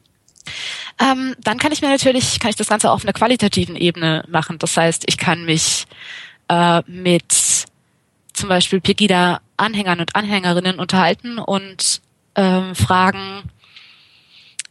Ähm, 0.99 1.35
dann 1.41 1.57
kann 1.57 1.71
ich 1.71 1.81
mir 1.81 1.89
natürlich, 1.89 2.39
kann 2.39 2.49
ich 2.49 2.55
das 2.55 2.69
Ganze 2.69 2.91
auf 2.91 3.03
einer 3.03 3.13
qualitativen 3.13 3.75
Ebene 3.75 4.23
machen. 4.27 4.59
Das 4.59 4.77
heißt, 4.77 5.03
ich 5.07 5.17
kann 5.17 5.45
mich 5.45 5.85
äh, 6.47 6.81
mit 6.87 7.65
zum 8.33 8.49
Beispiel 8.49 8.79
Pegida-Anhängern 8.79 9.99
und 9.99 10.15
Anhängerinnen 10.15 10.79
unterhalten 10.79 11.39
und 11.39 12.01
ähm, 12.35 12.75
fragen, 12.75 13.43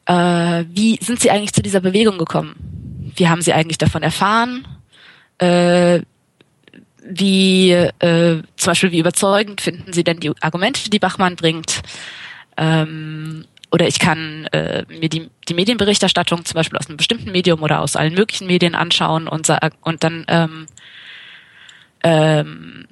äh, 0.06 0.64
wie 0.68 0.98
sind 1.02 1.20
Sie 1.20 1.30
eigentlich 1.30 1.52
zu 1.52 1.62
dieser 1.62 1.80
Bewegung 1.80 2.18
gekommen? 2.18 3.12
Wie 3.16 3.28
haben 3.28 3.42
Sie 3.42 3.52
eigentlich 3.52 3.78
davon 3.78 4.02
erfahren? 4.02 4.66
Äh, 5.38 6.00
wie 7.08 7.70
äh, 7.70 8.42
zum 8.56 8.70
Beispiel 8.70 8.92
wie 8.92 8.98
überzeugend 8.98 9.60
finden 9.60 9.92
Sie 9.92 10.04
denn 10.04 10.18
die 10.18 10.32
Argumente, 10.40 10.90
die 10.90 10.98
Bachmann 10.98 11.36
bringt? 11.36 11.82
Ähm, 12.56 13.44
oder 13.70 13.88
ich 13.88 13.98
kann 13.98 14.46
äh, 14.52 14.84
mir 14.88 15.08
die, 15.08 15.28
die 15.48 15.54
Medienberichterstattung 15.54 16.44
zum 16.44 16.54
Beispiel 16.54 16.78
aus 16.78 16.88
einem 16.88 16.96
bestimmten 16.96 17.32
Medium 17.32 17.62
oder 17.62 17.80
aus 17.80 17.96
allen 17.96 18.14
möglichen 18.14 18.46
Medien 18.46 18.74
anschauen 18.74 19.28
und, 19.28 19.52
und 19.82 20.04
dann 20.04 20.24
ähm, 20.28 20.66
ähm, 22.02 22.86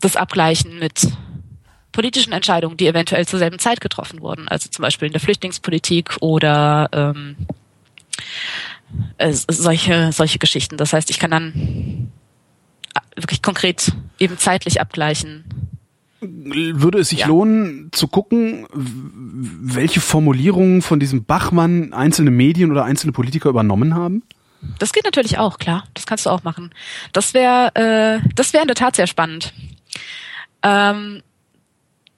das 0.00 0.16
abgleichen 0.16 0.78
mit 0.78 1.08
politischen 1.98 2.32
Entscheidungen, 2.32 2.76
die 2.76 2.86
eventuell 2.86 3.26
zur 3.26 3.40
selben 3.40 3.58
Zeit 3.58 3.80
getroffen 3.80 4.20
wurden, 4.20 4.46
also 4.46 4.68
zum 4.68 4.84
Beispiel 4.84 5.06
in 5.06 5.12
der 5.12 5.20
Flüchtlingspolitik 5.20 6.18
oder 6.20 6.88
ähm, 6.92 7.34
äh, 9.16 9.32
solche 9.32 10.12
solche 10.12 10.38
Geschichten. 10.38 10.76
Das 10.76 10.92
heißt, 10.92 11.10
ich 11.10 11.18
kann 11.18 11.32
dann 11.32 12.12
wirklich 13.16 13.42
konkret 13.42 13.90
eben 14.20 14.38
zeitlich 14.38 14.80
abgleichen. 14.80 15.42
Würde 16.20 17.00
es 17.00 17.08
sich 17.08 17.20
ja. 17.20 17.26
lohnen 17.26 17.90
zu 17.90 18.06
gucken, 18.06 18.68
welche 18.72 20.00
Formulierungen 20.00 20.82
von 20.82 21.00
diesem 21.00 21.24
Bachmann 21.24 21.92
einzelne 21.92 22.30
Medien 22.30 22.70
oder 22.70 22.84
einzelne 22.84 23.12
Politiker 23.12 23.48
übernommen 23.48 23.96
haben? 23.96 24.22
Das 24.78 24.92
geht 24.92 25.04
natürlich 25.04 25.38
auch, 25.38 25.58
klar. 25.58 25.82
Das 25.94 26.06
kannst 26.06 26.26
du 26.26 26.30
auch 26.30 26.44
machen. 26.44 26.70
Das 27.12 27.34
wäre, 27.34 27.74
äh, 27.74 28.28
das 28.36 28.52
wäre 28.52 28.62
in 28.62 28.68
der 28.68 28.76
Tat 28.76 28.94
sehr 28.94 29.08
spannend. 29.08 29.52
Ähm, 30.62 31.22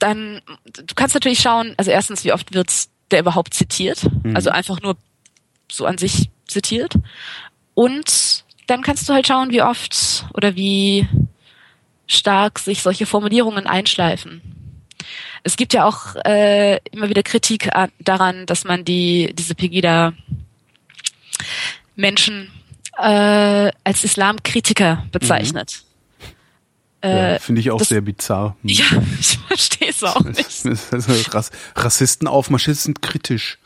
dann, 0.00 0.40
du 0.64 0.94
kannst 0.96 1.14
natürlich 1.14 1.40
schauen, 1.40 1.74
also 1.76 1.90
erstens, 1.90 2.24
wie 2.24 2.32
oft 2.32 2.52
wird 2.52 2.70
der 3.10 3.20
überhaupt 3.20 3.54
zitiert? 3.54 4.02
Mhm. 4.24 4.34
Also 4.34 4.50
einfach 4.50 4.80
nur 4.80 4.96
so 5.70 5.86
an 5.86 5.98
sich 5.98 6.30
zitiert. 6.46 6.94
Und 7.74 8.44
dann 8.66 8.82
kannst 8.82 9.08
du 9.08 9.12
halt 9.12 9.26
schauen, 9.26 9.50
wie 9.50 9.62
oft 9.62 10.26
oder 10.34 10.56
wie 10.56 11.06
stark 12.06 12.58
sich 12.58 12.82
solche 12.82 13.06
Formulierungen 13.06 13.66
einschleifen. 13.66 14.42
Es 15.42 15.56
gibt 15.56 15.72
ja 15.72 15.84
auch 15.84 16.16
äh, 16.24 16.78
immer 16.90 17.08
wieder 17.08 17.22
Kritik 17.22 17.70
daran, 18.00 18.46
dass 18.46 18.64
man 18.64 18.84
die 18.84 19.32
diese 19.34 19.54
Pegida 19.54 20.12
Menschen 21.96 22.50
äh, 22.98 23.70
als 23.84 24.04
Islamkritiker 24.04 25.06
bezeichnet. 25.12 25.82
Mhm. 25.82 25.89
Ja, 27.02 27.34
äh, 27.34 27.38
Finde 27.38 27.60
ich 27.60 27.70
auch 27.70 27.78
das, 27.78 27.88
sehr 27.88 28.00
bizarr. 28.00 28.56
Ja, 28.62 28.84
ich 29.18 29.38
verstehe 29.46 29.88
es 29.88 30.02
auch 30.02 30.20
nicht. 30.20 31.34
Rass, 31.34 31.50
Rassisten 31.74 32.28
aufmarschisten 32.28 32.94
sind 32.94 33.02
kritisch. 33.02 33.58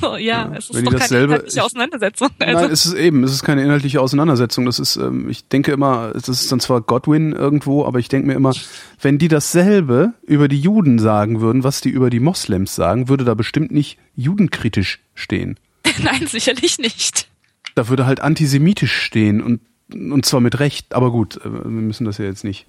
So, 0.00 0.16
ja, 0.16 0.52
es 0.56 0.70
ist 0.70 0.74
Wenn 0.74 0.84
doch 0.84 0.92
keine 0.92 1.00
dasselbe, 1.00 1.34
inhaltliche 1.34 1.64
Auseinandersetzung. 1.64 2.30
Also. 2.38 2.60
Nein, 2.60 2.70
es 2.70 2.86
ist 2.86 2.94
eben, 2.94 3.24
es 3.24 3.32
ist 3.32 3.42
keine 3.44 3.62
inhaltliche 3.62 4.00
Auseinandersetzung. 4.00 4.66
Das 4.66 4.78
ist, 4.78 4.96
ähm, 4.96 5.28
ich 5.30 5.48
denke 5.48 5.72
immer, 5.72 6.12
das 6.12 6.28
ist 6.28 6.52
dann 6.52 6.60
zwar 6.60 6.80
Godwin 6.80 7.32
irgendwo, 7.32 7.84
aber 7.84 7.98
ich 7.98 8.08
denke 8.08 8.26
mir 8.26 8.34
immer, 8.34 8.52
wenn 9.00 9.18
die 9.18 9.28
dasselbe 9.28 10.12
über 10.22 10.48
die 10.48 10.60
Juden 10.60 10.98
sagen 10.98 11.40
würden, 11.40 11.64
was 11.64 11.80
die 11.80 11.90
über 11.90 12.10
die 12.10 12.20
Moslems 12.20 12.74
sagen, 12.74 13.08
würde 13.08 13.24
da 13.24 13.34
bestimmt 13.34 13.70
nicht 13.70 13.98
judenkritisch 14.14 15.00
stehen. 15.14 15.58
Nein, 16.02 16.26
sicherlich 16.26 16.78
nicht. 16.78 17.28
Da 17.74 17.88
würde 17.88 18.06
halt 18.06 18.20
antisemitisch 18.20 18.94
stehen 18.94 19.42
und, 19.42 19.60
und 19.92 20.24
zwar 20.24 20.40
mit 20.40 20.58
Recht, 20.58 20.94
aber 20.94 21.10
gut, 21.10 21.36
äh, 21.36 21.44
wir 21.44 21.64
müssen 21.64 22.04
das 22.04 22.18
ja 22.18 22.24
jetzt 22.24 22.44
nicht. 22.44 22.66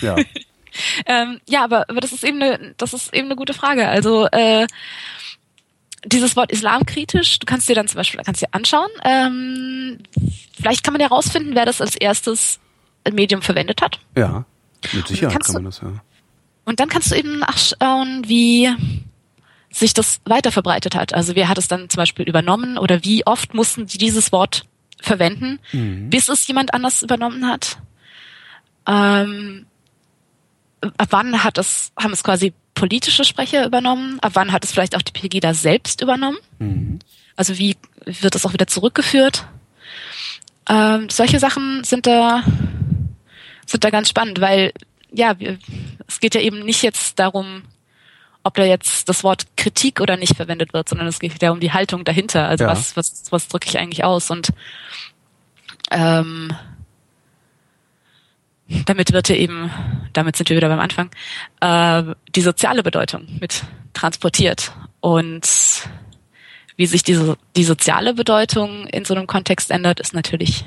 Ja. 0.00 0.16
ähm, 1.06 1.40
ja, 1.48 1.64
aber, 1.64 1.88
aber 1.88 2.00
das 2.00 2.12
ist 2.12 2.24
eben 2.24 2.42
eine, 2.42 2.74
das 2.76 2.92
ist 2.92 3.12
eben 3.14 3.26
eine 3.26 3.36
gute 3.36 3.54
Frage. 3.54 3.88
Also, 3.88 4.26
äh, 4.26 4.66
dieses 6.04 6.36
Wort 6.36 6.52
islamkritisch, 6.52 7.38
du 7.38 7.46
kannst 7.46 7.68
dir 7.68 7.74
dann 7.74 7.88
zum 7.88 7.96
Beispiel 7.96 8.20
kannst 8.24 8.42
dir 8.42 8.48
anschauen. 8.52 8.90
Ähm, 9.04 9.98
vielleicht 10.52 10.84
kann 10.84 10.92
man 10.92 11.00
ja 11.00 11.08
herausfinden, 11.08 11.54
wer 11.54 11.64
das 11.64 11.80
als 11.80 11.96
erstes 11.96 12.60
Medium 13.10 13.42
verwendet 13.42 13.80
hat. 13.80 14.00
Ja, 14.16 14.44
mit 14.92 15.08
Sicherheit 15.08 15.44
kann 15.44 15.54
man 15.54 15.64
das 15.64 15.80
ja. 15.80 15.92
Und 16.64 16.80
dann 16.80 16.88
kannst 16.88 17.10
du 17.10 17.14
eben 17.14 17.38
nachschauen, 17.38 18.24
wie 18.26 18.70
sich 19.70 19.92
das 19.92 20.20
weiter 20.24 20.52
verbreitet 20.52 20.94
hat. 20.94 21.14
Also 21.14 21.34
wer 21.34 21.48
hat 21.48 21.58
es 21.58 21.68
dann 21.68 21.90
zum 21.90 21.98
Beispiel 21.98 22.28
übernommen 22.28 22.78
oder 22.78 23.04
wie 23.04 23.26
oft 23.26 23.54
mussten 23.54 23.88
sie 23.88 23.98
dieses 23.98 24.30
Wort 24.32 24.64
verwenden, 25.04 25.58
mhm. 25.72 26.10
bis 26.10 26.28
es 26.28 26.46
jemand 26.46 26.74
anders 26.74 27.02
übernommen 27.02 27.46
hat. 27.46 27.78
Ähm, 28.86 29.66
ab 30.80 31.08
wann 31.10 31.44
hat 31.44 31.58
es, 31.58 31.92
haben 31.98 32.12
es 32.12 32.24
quasi 32.24 32.52
politische 32.74 33.24
Sprecher 33.24 33.66
übernommen? 33.66 34.18
Ab 34.20 34.32
wann 34.34 34.52
hat 34.52 34.64
es 34.64 34.72
vielleicht 34.72 34.96
auch 34.96 35.02
die 35.02 35.12
Pegida 35.12 35.54
selbst 35.54 36.00
übernommen? 36.00 36.38
Mhm. 36.58 36.98
Also 37.36 37.58
wie 37.58 37.76
wird 38.04 38.34
es 38.34 38.44
auch 38.44 38.52
wieder 38.52 38.66
zurückgeführt? 38.66 39.46
Ähm, 40.68 41.08
solche 41.10 41.38
Sachen 41.38 41.84
sind 41.84 42.06
da 42.06 42.42
sind 43.66 43.84
da 43.84 43.90
ganz 43.90 44.08
spannend, 44.08 44.40
weil 44.40 44.72
ja, 45.10 45.38
wir, 45.38 45.58
es 46.06 46.20
geht 46.20 46.34
ja 46.34 46.40
eben 46.40 46.64
nicht 46.64 46.82
jetzt 46.82 47.18
darum, 47.18 47.62
ob 48.44 48.54
da 48.54 48.64
jetzt 48.64 49.08
das 49.08 49.24
Wort 49.24 49.46
Kritik 49.56 50.00
oder 50.00 50.16
nicht 50.16 50.36
verwendet 50.36 50.72
wird, 50.74 50.88
sondern 50.88 51.08
es 51.08 51.18
geht 51.18 51.42
ja 51.42 51.50
um 51.50 51.60
die 51.60 51.72
Haltung 51.72 52.04
dahinter. 52.04 52.46
Also 52.46 52.64
ja. 52.64 52.70
was, 52.70 52.96
was, 52.96 53.24
was 53.30 53.48
drücke 53.48 53.68
ich 53.68 53.78
eigentlich 53.78 54.04
aus? 54.04 54.30
Und 54.30 54.50
ähm, 55.90 56.52
damit 58.86 59.12
wird 59.12 59.30
ja 59.30 59.36
eben, 59.36 59.70
damit 60.12 60.36
sind 60.36 60.50
wir 60.50 60.56
wieder 60.56 60.68
beim 60.68 60.80
Anfang, 60.80 61.10
äh, 61.60 62.14
die 62.34 62.42
soziale 62.42 62.82
Bedeutung 62.82 63.26
mit 63.40 63.64
transportiert. 63.94 64.72
Und 65.00 65.48
wie 66.76 66.86
sich 66.86 67.02
diese, 67.02 67.36
die 67.56 67.64
soziale 67.64 68.12
Bedeutung 68.12 68.86
in 68.88 69.06
so 69.06 69.14
einem 69.14 69.26
Kontext 69.26 69.70
ändert, 69.70 70.00
ist 70.00 70.12
natürlich 70.12 70.64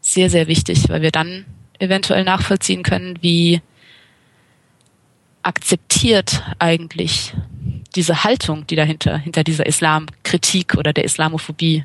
sehr, 0.00 0.30
sehr 0.30 0.46
wichtig, 0.46 0.88
weil 0.88 1.02
wir 1.02 1.10
dann 1.10 1.46
eventuell 1.78 2.22
nachvollziehen 2.22 2.82
können, 2.82 3.18
wie 3.22 3.60
akzeptiert 5.42 6.42
eigentlich 6.58 7.34
diese 7.94 8.24
Haltung, 8.24 8.66
die 8.66 8.76
dahinter, 8.76 9.18
hinter 9.18 9.44
dieser 9.44 9.66
Islamkritik 9.66 10.76
oder 10.76 10.92
der 10.92 11.04
Islamophobie 11.04 11.84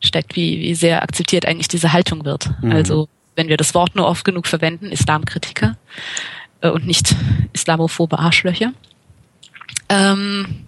steckt, 0.00 0.36
wie, 0.36 0.60
wie 0.60 0.74
sehr 0.74 1.02
akzeptiert 1.02 1.44
eigentlich 1.46 1.68
diese 1.68 1.92
Haltung 1.92 2.24
wird. 2.24 2.50
Mhm. 2.62 2.72
Also 2.72 3.08
wenn 3.36 3.48
wir 3.48 3.56
das 3.56 3.74
Wort 3.74 3.94
nur 3.94 4.06
oft 4.06 4.24
genug 4.24 4.46
verwenden, 4.46 4.86
Islamkritiker 4.86 5.76
äh, 6.60 6.70
und 6.70 6.86
nicht 6.86 7.14
islamophobe 7.52 8.18
Arschlöcher, 8.18 8.72
ähm, 9.88 10.66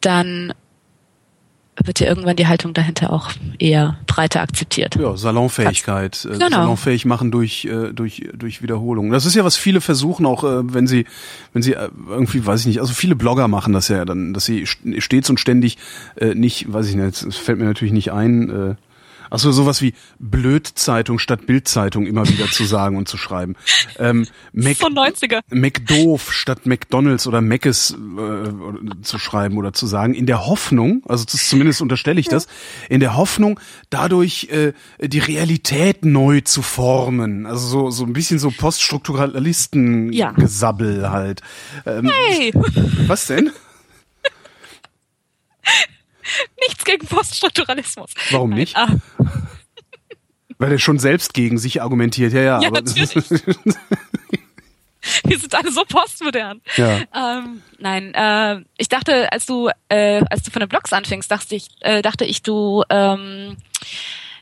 dann 0.00 0.54
wird 1.84 2.00
ja 2.00 2.06
irgendwann 2.06 2.36
die 2.36 2.46
Haltung 2.46 2.74
dahinter 2.74 3.12
auch 3.12 3.30
eher 3.58 3.98
breiter 4.06 4.42
akzeptiert. 4.42 4.96
Ja, 4.96 5.16
Salonfähigkeit, 5.16 6.24
äh, 6.24 6.38
genau. 6.38 6.48
salonfähig 6.48 7.04
machen 7.04 7.30
durch 7.30 7.64
äh, 7.64 7.92
durch 7.92 8.28
durch 8.34 8.62
Wiederholung. 8.62 9.10
Das 9.10 9.26
ist 9.26 9.34
ja 9.34 9.44
was 9.44 9.56
viele 9.56 9.80
versuchen 9.80 10.26
auch, 10.26 10.44
äh, 10.44 10.72
wenn 10.72 10.86
sie 10.86 11.06
wenn 11.52 11.62
sie 11.62 11.76
irgendwie, 12.08 12.44
weiß 12.44 12.60
ich 12.60 12.66
nicht, 12.66 12.80
also 12.80 12.92
viele 12.92 13.16
Blogger 13.16 13.48
machen 13.48 13.72
das 13.72 13.88
ja 13.88 14.04
dann, 14.04 14.34
dass 14.34 14.44
sie 14.44 14.66
stets 14.66 15.30
und 15.30 15.40
ständig 15.40 15.78
nicht, 16.34 16.72
weiß 16.72 16.88
ich 16.88 16.96
nicht, 16.96 17.22
es 17.22 17.36
fällt 17.36 17.58
mir 17.58 17.64
natürlich 17.64 17.92
nicht 17.92 18.12
ein. 18.12 18.76
Achso, 19.30 19.52
sowas 19.52 19.80
wie 19.82 19.94
Blödzeitung 20.18 21.18
statt 21.18 21.44
Bildzeitung 21.46 22.06
immer 22.06 22.26
wieder 22.28 22.46
zu 22.46 22.64
sagen 22.64 22.96
und 22.96 23.08
zu 23.08 23.16
schreiben. 23.16 23.56
Ähm, 23.98 24.26
Mac, 24.52 24.76
Von 24.76 24.94
90er. 24.94 25.40
McDoof 25.50 26.32
statt 26.32 26.66
McDonalds 26.66 27.26
oder 27.26 27.40
Meckes 27.40 27.92
äh, 27.92 27.96
zu 29.02 29.18
schreiben 29.18 29.58
oder 29.58 29.72
zu 29.72 29.86
sagen, 29.86 30.14
in 30.14 30.26
der 30.26 30.46
Hoffnung, 30.46 31.02
also 31.08 31.24
zumindest 31.24 31.82
unterstelle 31.82 32.20
ich 32.20 32.28
das, 32.28 32.46
in 32.88 33.00
der 33.00 33.16
Hoffnung, 33.16 33.58
dadurch 33.90 34.48
äh, 34.50 34.72
die 35.00 35.18
Realität 35.18 36.04
neu 36.04 36.40
zu 36.40 36.62
formen. 36.62 37.46
Also 37.46 37.66
so, 37.66 37.90
so 37.90 38.04
ein 38.04 38.12
bisschen 38.12 38.38
so 38.38 38.50
Poststrukturalisten-Gesabbel 38.50 41.02
ja. 41.02 41.10
halt. 41.10 41.42
Ähm, 41.86 42.08
hey! 42.10 42.52
Was 43.06 43.26
denn? 43.26 43.50
Nichts 46.68 46.84
gegen 46.84 47.06
Poststrukturalismus. 47.06 48.10
Warum 48.30 48.50
nicht? 48.50 48.76
Ah. 48.76 48.88
Weil 50.58 50.72
er 50.72 50.78
schon 50.78 50.98
selbst 50.98 51.34
gegen 51.34 51.58
sich 51.58 51.82
argumentiert. 51.82 52.32
Ja, 52.32 52.40
ja. 52.40 52.60
ja 52.60 52.68
aber. 52.68 52.82
Wir 55.24 55.38
sind 55.38 55.54
alle 55.54 55.70
so 55.70 55.84
postmodern. 55.84 56.60
Ja. 56.76 57.00
Ähm, 57.14 57.62
nein, 57.78 58.12
äh, 58.14 58.60
ich 58.76 58.88
dachte, 58.88 59.32
als 59.32 59.46
du, 59.46 59.70
äh, 59.88 60.22
als 60.28 60.42
du 60.42 60.50
von 60.50 60.60
den 60.60 60.68
Blogs 60.68 60.92
anfingst, 60.92 61.30
dachte 61.30 61.54
ich, 61.54 61.68
äh, 61.80 62.02
dachte 62.02 62.24
ich, 62.24 62.42
du 62.42 62.82
ähm, 62.90 63.56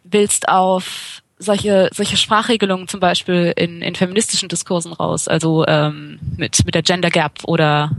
willst 0.02 0.48
auf 0.48 1.22
solche 1.38 1.90
solche 1.92 2.16
Sprachregelungen 2.16 2.88
zum 2.88 3.00
Beispiel 3.00 3.52
in, 3.56 3.82
in 3.82 3.94
feministischen 3.94 4.48
Diskursen 4.48 4.94
raus, 4.94 5.28
also 5.28 5.66
ähm, 5.66 6.18
mit 6.36 6.64
mit 6.64 6.74
der 6.74 6.82
Gender 6.82 7.10
Gap 7.10 7.44
oder 7.44 7.90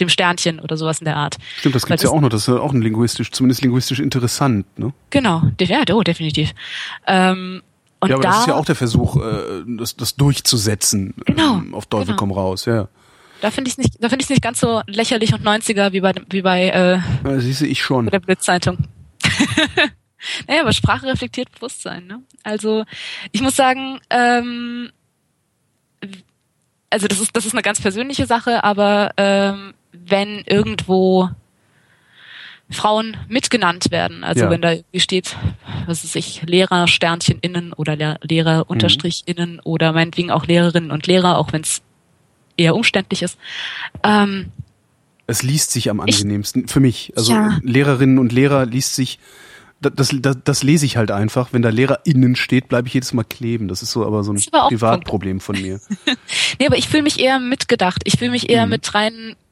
dem 0.00 0.08
Sternchen 0.08 0.60
oder 0.60 0.76
sowas 0.76 0.98
in 1.00 1.04
der 1.04 1.16
Art. 1.16 1.36
Stimmt, 1.58 1.74
das 1.74 1.86
gibt's 1.86 2.02
ja 2.02 2.10
auch 2.10 2.20
noch. 2.20 2.28
Das 2.28 2.42
ist 2.42 2.48
ja 2.48 2.60
auch 2.60 2.72
ein 2.72 2.82
linguistisch, 2.82 3.30
zumindest 3.30 3.62
linguistisch 3.62 4.00
interessant, 4.00 4.66
ne? 4.78 4.92
Genau, 5.10 5.42
ja, 5.60 5.82
oh, 5.92 6.02
definitiv. 6.02 6.52
Ähm, 7.06 7.62
und 8.00 8.10
ja, 8.10 8.16
aber 8.16 8.22
da, 8.22 8.30
das 8.30 8.40
ist 8.40 8.46
ja 8.48 8.54
auch 8.54 8.64
der 8.64 8.74
Versuch, 8.74 9.16
äh, 9.16 9.62
das, 9.78 9.96
das 9.96 10.16
durchzusetzen. 10.16 11.14
Genau. 11.24 11.54
Ähm, 11.54 11.74
auf 11.74 11.86
Teufel 11.86 12.06
genau. 12.06 12.16
komm 12.16 12.32
raus, 12.32 12.66
ja. 12.66 12.88
Da 13.40 13.50
finde 13.50 13.70
ich 13.70 13.78
nicht, 13.78 13.96
da 14.00 14.08
finde 14.08 14.22
ich 14.22 14.30
nicht 14.30 14.42
ganz 14.42 14.60
so 14.60 14.82
lächerlich 14.86 15.34
und 15.34 15.42
90er 15.42 15.92
wie 15.92 16.00
bei 16.00 16.14
wie 16.30 16.42
bei 16.42 16.68
äh, 16.68 16.98
ja, 17.24 17.40
siehst 17.40 17.60
du, 17.60 17.66
ich 17.66 17.82
schon. 17.82 18.06
Bei 18.06 18.12
der 18.12 18.20
Bildzeitung. 18.20 18.78
Naja, 20.48 20.62
aber 20.62 20.72
Sprache 20.72 21.06
reflektiert 21.06 21.52
Bewusstsein. 21.52 22.06
Ne? 22.06 22.22
Also 22.42 22.84
ich 23.32 23.42
muss 23.42 23.56
sagen, 23.56 24.00
ähm, 24.10 24.90
also 26.90 27.08
das 27.08 27.20
ist 27.20 27.36
das 27.36 27.46
ist 27.46 27.52
eine 27.52 27.62
ganz 27.62 27.80
persönliche 27.80 28.26
Sache, 28.26 28.64
aber 28.64 29.10
ähm, 29.16 29.74
wenn 30.06 30.40
irgendwo 30.46 31.30
Frauen 32.70 33.16
mitgenannt 33.28 33.90
werden, 33.90 34.24
also 34.24 34.44
Ja. 34.44 34.50
wenn 34.50 34.62
da 34.62 34.72
irgendwie 34.72 35.00
steht, 35.00 35.36
was 35.86 36.02
weiß 36.02 36.14
ich, 36.16 36.42
Lehrer 36.46 36.86
Sternchen 36.88 37.38
innen 37.40 37.72
oder 37.74 37.94
Le 37.94 38.18
Lehrer 38.22 38.68
Unterstrich 38.70 39.22
innen 39.26 39.60
oder 39.60 39.92
meinetwegen 39.92 40.30
auch 40.30 40.46
Lehrerinnen 40.46 40.90
und 40.90 41.06
Lehrer, 41.06 41.36
auch 41.38 41.52
wenn 41.52 41.60
es 41.60 41.82
eher 42.56 42.74
umständlich 42.74 43.22
ist. 43.22 43.38
Ähm, 44.02 44.50
Es 45.26 45.42
liest 45.42 45.70
sich 45.72 45.90
am 45.90 46.00
angenehmsten 46.00 46.66
für 46.68 46.80
mich. 46.80 47.12
Also 47.16 47.32
Ja. 47.32 47.58
Lehrerinnen 47.62 48.18
und 48.18 48.32
Lehrer 48.32 48.64
liest 48.66 48.94
sich 48.94 49.18
das, 49.80 50.08
das, 50.14 50.36
das, 50.44 50.62
lese 50.62 50.86
ich 50.86 50.96
halt 50.96 51.10
einfach. 51.10 51.52
Wenn 51.52 51.60
da 51.60 51.68
LehrerInnen 51.68 52.36
steht, 52.36 52.68
bleibe 52.68 52.88
ich 52.88 52.94
jedes 52.94 53.12
Mal 53.12 53.24
kleben. 53.24 53.68
Das 53.68 53.82
ist 53.82 53.90
so 53.92 54.06
aber 54.06 54.24
so 54.24 54.32
ein 54.32 54.36
ist 54.36 54.52
aber 54.54 54.68
Privatproblem 54.68 55.40
von 55.40 55.60
mir. 55.60 55.80
Nee, 56.58 56.66
aber 56.66 56.78
ich 56.78 56.88
fühle 56.88 57.02
mich 57.02 57.20
eher 57.20 57.38
mitgedacht. 57.38 58.00
Ich 58.04 58.18
fühle 58.18 58.30
mich 58.30 58.44
Mhm. 58.44 58.50
eher 58.50 58.66
mit 58.66 58.82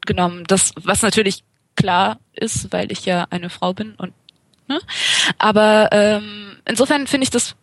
reingenommen. 0.06 0.44
Das, 0.46 0.72
was 0.82 1.02
natürlich 1.02 1.44
klar 1.76 2.18
ist, 2.34 2.72
weil 2.72 2.92
ich 2.92 3.04
ja 3.04 3.26
eine 3.30 3.50
Frau 3.50 3.72
bin 3.72 3.94
und 3.96 4.12
ne? 4.68 4.80
Aber 5.38 5.88
ähm, 5.92 6.56
insofern 6.64 7.06
finde 7.06 7.24
ich 7.24 7.30
das, 7.30 7.56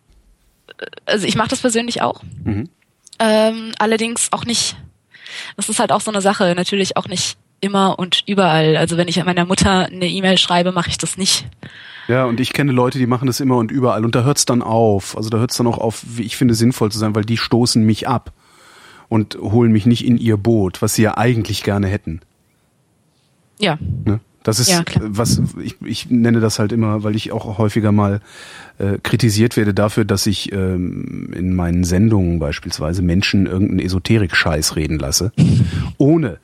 äh, 0.78 0.86
also 1.06 1.26
ich 1.26 1.36
mache 1.36 1.48
das 1.48 1.60
persönlich 1.60 2.02
auch. 2.02 2.22
Mhm. 2.44 2.68
Ähm, 3.18 3.72
allerdings 3.78 4.28
auch 4.32 4.44
nicht. 4.44 4.76
Das 5.56 5.68
ist 5.68 5.78
halt 5.78 5.92
auch 5.92 6.00
so 6.00 6.10
eine 6.10 6.20
Sache. 6.20 6.54
Natürlich 6.56 6.96
auch 6.96 7.06
nicht 7.06 7.36
immer 7.60 7.98
und 7.98 8.24
überall. 8.26 8.76
Also 8.76 8.96
wenn 8.96 9.08
ich 9.08 9.22
meiner 9.24 9.44
Mutter 9.44 9.86
eine 9.86 10.08
E-Mail 10.08 10.38
schreibe, 10.38 10.72
mache 10.72 10.88
ich 10.88 10.98
das 10.98 11.18
nicht. 11.18 11.46
Ja, 12.08 12.24
und 12.24 12.40
ich 12.40 12.52
kenne 12.52 12.72
Leute, 12.72 12.98
die 12.98 13.06
machen 13.06 13.26
das 13.26 13.38
immer 13.38 13.58
und 13.58 13.70
überall. 13.70 14.04
Und 14.04 14.14
da 14.14 14.22
hört's 14.24 14.46
dann 14.46 14.62
auf. 14.62 15.16
Also 15.16 15.28
da 15.28 15.38
hört's 15.38 15.58
dann 15.58 15.66
auch 15.66 15.78
auf, 15.78 16.02
wie 16.04 16.22
ich 16.22 16.36
finde, 16.36 16.54
sinnvoll 16.54 16.90
zu 16.90 16.98
sein, 16.98 17.14
weil 17.14 17.24
die 17.24 17.36
stoßen 17.36 17.84
mich 17.84 18.08
ab 18.08 18.32
und 19.08 19.36
holen 19.36 19.70
mich 19.70 19.86
nicht 19.86 20.04
in 20.04 20.16
ihr 20.16 20.36
Boot, 20.36 20.82
was 20.82 20.94
sie 20.94 21.02
ja 21.02 21.18
eigentlich 21.18 21.62
gerne 21.62 21.86
hätten. 21.86 22.22
Ja. 23.60 23.78
Ne? 24.04 24.20
Das 24.42 24.58
ist 24.58 24.70
Ja, 24.70 24.82
was 25.00 25.40
ich, 25.62 25.76
ich 25.84 26.10
nenne 26.10 26.40
das 26.40 26.58
halt 26.58 26.72
immer, 26.72 27.02
weil 27.02 27.14
ich 27.14 27.30
auch 27.30 27.58
häufiger 27.58 27.92
mal 27.92 28.20
äh, 28.78 28.96
kritisiert 29.02 29.56
werde 29.58 29.74
dafür, 29.74 30.06
dass 30.06 30.26
ich 30.26 30.50
ähm, 30.52 31.30
in 31.34 31.54
meinen 31.54 31.84
Sendungen 31.84 32.38
beispielsweise 32.38 33.02
Menschen 33.02 33.44
irgendeinen 33.44 33.80
Esoterik-Scheiß 33.80 34.76
reden 34.76 34.98
lasse, 34.98 35.32
ohne 35.98 36.38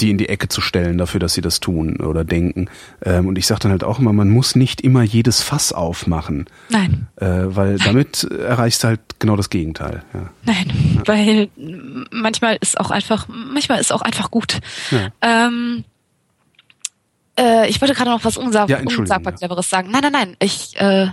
die 0.00 0.10
in 0.10 0.18
die 0.18 0.28
Ecke 0.28 0.46
zu 0.46 0.60
stellen 0.60 0.96
dafür, 0.96 1.18
dass 1.18 1.34
sie 1.34 1.40
das 1.40 1.58
tun 1.58 1.96
oder 1.96 2.24
denken. 2.24 2.68
Ähm, 3.02 3.26
und 3.26 3.36
ich 3.36 3.46
sage 3.48 3.62
dann 3.62 3.72
halt 3.72 3.82
auch 3.82 3.98
immer, 3.98 4.12
man 4.12 4.30
muss 4.30 4.54
nicht 4.54 4.80
immer 4.80 5.02
jedes 5.02 5.42
Fass 5.42 5.72
aufmachen, 5.72 6.46
Nein. 6.68 7.08
äh, 7.16 7.26
weil 7.26 7.78
damit 7.78 8.22
erreichst 8.24 8.84
du 8.84 8.88
halt 8.88 9.00
genau 9.18 9.34
das 9.34 9.50
Gegenteil. 9.50 10.04
Ja. 10.14 10.30
Nein, 10.44 11.02
weil 11.04 11.48
manchmal 12.12 12.58
ist 12.60 12.78
auch 12.78 12.92
einfach, 12.92 13.26
manchmal 13.28 13.80
ist 13.80 13.92
auch 13.92 14.02
einfach 14.02 14.30
gut. 14.30 14.60
Ja. 14.92 15.08
Ähm, 15.20 15.84
äh, 17.38 17.68
ich 17.68 17.80
wollte 17.80 17.94
gerade 17.94 18.10
noch 18.10 18.24
was 18.24 18.36
unsag 18.36 18.68
Ja, 18.68 18.80
unsagbar 18.80 19.32
ja. 19.32 19.38
cleveres 19.38 19.70
sagen. 19.70 19.90
Nein, 19.90 20.02
nein, 20.02 20.12
nein. 20.12 20.36
Ich, 20.40 20.76
äh, 20.80 21.08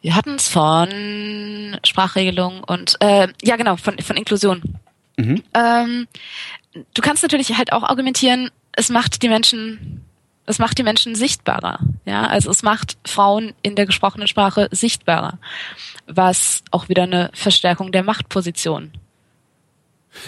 wir 0.00 0.14
hatten 0.14 0.36
es 0.36 0.48
von 0.48 1.78
Sprachregelung 1.84 2.64
und 2.64 2.96
äh, 3.00 3.28
ja 3.42 3.56
genau 3.56 3.76
von 3.76 3.98
von 3.98 4.16
Inklusion. 4.16 4.62
Mhm. 5.16 5.42
Ähm, 5.54 6.06
du 6.72 7.02
kannst 7.02 7.22
natürlich 7.22 7.56
halt 7.56 7.72
auch 7.72 7.82
argumentieren, 7.82 8.50
es 8.72 8.88
macht 8.88 9.22
die 9.22 9.28
Menschen, 9.28 10.04
es 10.46 10.58
macht 10.58 10.78
die 10.78 10.84
Menschen 10.84 11.14
sichtbarer. 11.14 11.80
Ja, 12.04 12.26
also 12.26 12.50
es 12.50 12.62
macht 12.62 12.96
Frauen 13.04 13.52
in 13.62 13.74
der 13.74 13.86
gesprochenen 13.86 14.28
Sprache 14.28 14.68
sichtbarer, 14.70 15.38
was 16.06 16.62
auch 16.70 16.88
wieder 16.88 17.02
eine 17.02 17.30
Verstärkung 17.34 17.92
der 17.92 18.04
Machtposition. 18.04 18.92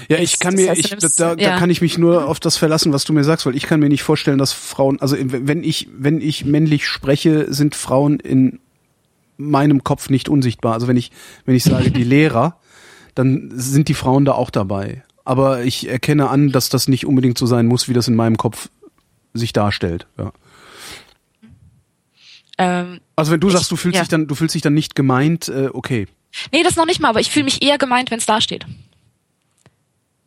Ja, 0.08 0.18
ich 0.18 0.38
kann 0.38 0.54
das 0.54 0.62
mir, 0.64 0.70
heißt, 0.70 0.80
ich, 0.80 0.90
da, 0.90 1.08
da, 1.16 1.36
da 1.36 1.42
ja. 1.42 1.58
kann 1.58 1.70
ich 1.70 1.80
mich 1.80 1.98
nur 1.98 2.26
auf 2.28 2.40
das 2.40 2.56
verlassen, 2.56 2.92
was 2.92 3.04
du 3.04 3.12
mir 3.12 3.24
sagst, 3.24 3.46
weil 3.46 3.56
ich 3.56 3.64
kann 3.64 3.80
mir 3.80 3.88
nicht 3.88 4.02
vorstellen, 4.02 4.38
dass 4.38 4.52
Frauen, 4.52 5.00
also 5.00 5.16
wenn 5.20 5.62
ich, 5.64 5.88
wenn 5.96 6.20
ich 6.20 6.44
männlich 6.44 6.86
spreche, 6.86 7.52
sind 7.52 7.74
Frauen 7.74 8.20
in 8.20 8.60
meinem 9.36 9.84
Kopf 9.84 10.10
nicht 10.10 10.28
unsichtbar. 10.28 10.74
Also 10.74 10.86
wenn 10.88 10.96
ich, 10.96 11.10
wenn 11.46 11.54
ich 11.54 11.64
sage 11.64 11.90
die 11.90 12.04
Lehrer, 12.14 12.56
dann 13.14 13.50
sind 13.54 13.88
die 13.88 13.94
Frauen 13.94 14.24
da 14.24 14.32
auch 14.32 14.50
dabei. 14.50 15.02
Aber 15.24 15.62
ich 15.64 15.88
erkenne 15.88 16.28
an, 16.28 16.50
dass 16.52 16.68
das 16.70 16.88
nicht 16.88 17.06
unbedingt 17.06 17.38
so 17.38 17.46
sein 17.46 17.66
muss, 17.66 17.88
wie 17.88 17.92
das 17.92 18.08
in 18.08 18.16
meinem 18.16 18.36
Kopf 18.36 18.68
sich 19.34 19.52
darstellt. 19.52 20.06
Ja. 20.18 20.32
Ähm, 22.58 23.00
Also 23.16 23.32
wenn 23.32 23.40
du 23.40 23.48
Ich- 23.48 23.54
sagst, 23.54 23.70
du 23.70 23.76
fühlst 23.76 23.96
ja. 23.96 24.02
dich 24.02 24.08
dann, 24.08 24.26
du 24.26 24.34
fühlst 24.34 24.54
dich 24.54 24.62
dann 24.62 24.74
nicht 24.74 24.94
gemeint, 24.94 25.48
äh, 25.48 25.68
okay. 25.72 26.06
nee, 26.52 26.62
das 26.62 26.76
noch 26.76 26.86
nicht 26.86 27.00
mal, 27.00 27.08
aber 27.08 27.20
ich 27.20 27.30
fühle 27.30 27.44
mich 27.44 27.62
eher 27.62 27.78
gemeint, 27.78 28.10
wenn 28.10 28.18
es 28.18 28.26
da 28.26 28.40
steht. 28.40 28.66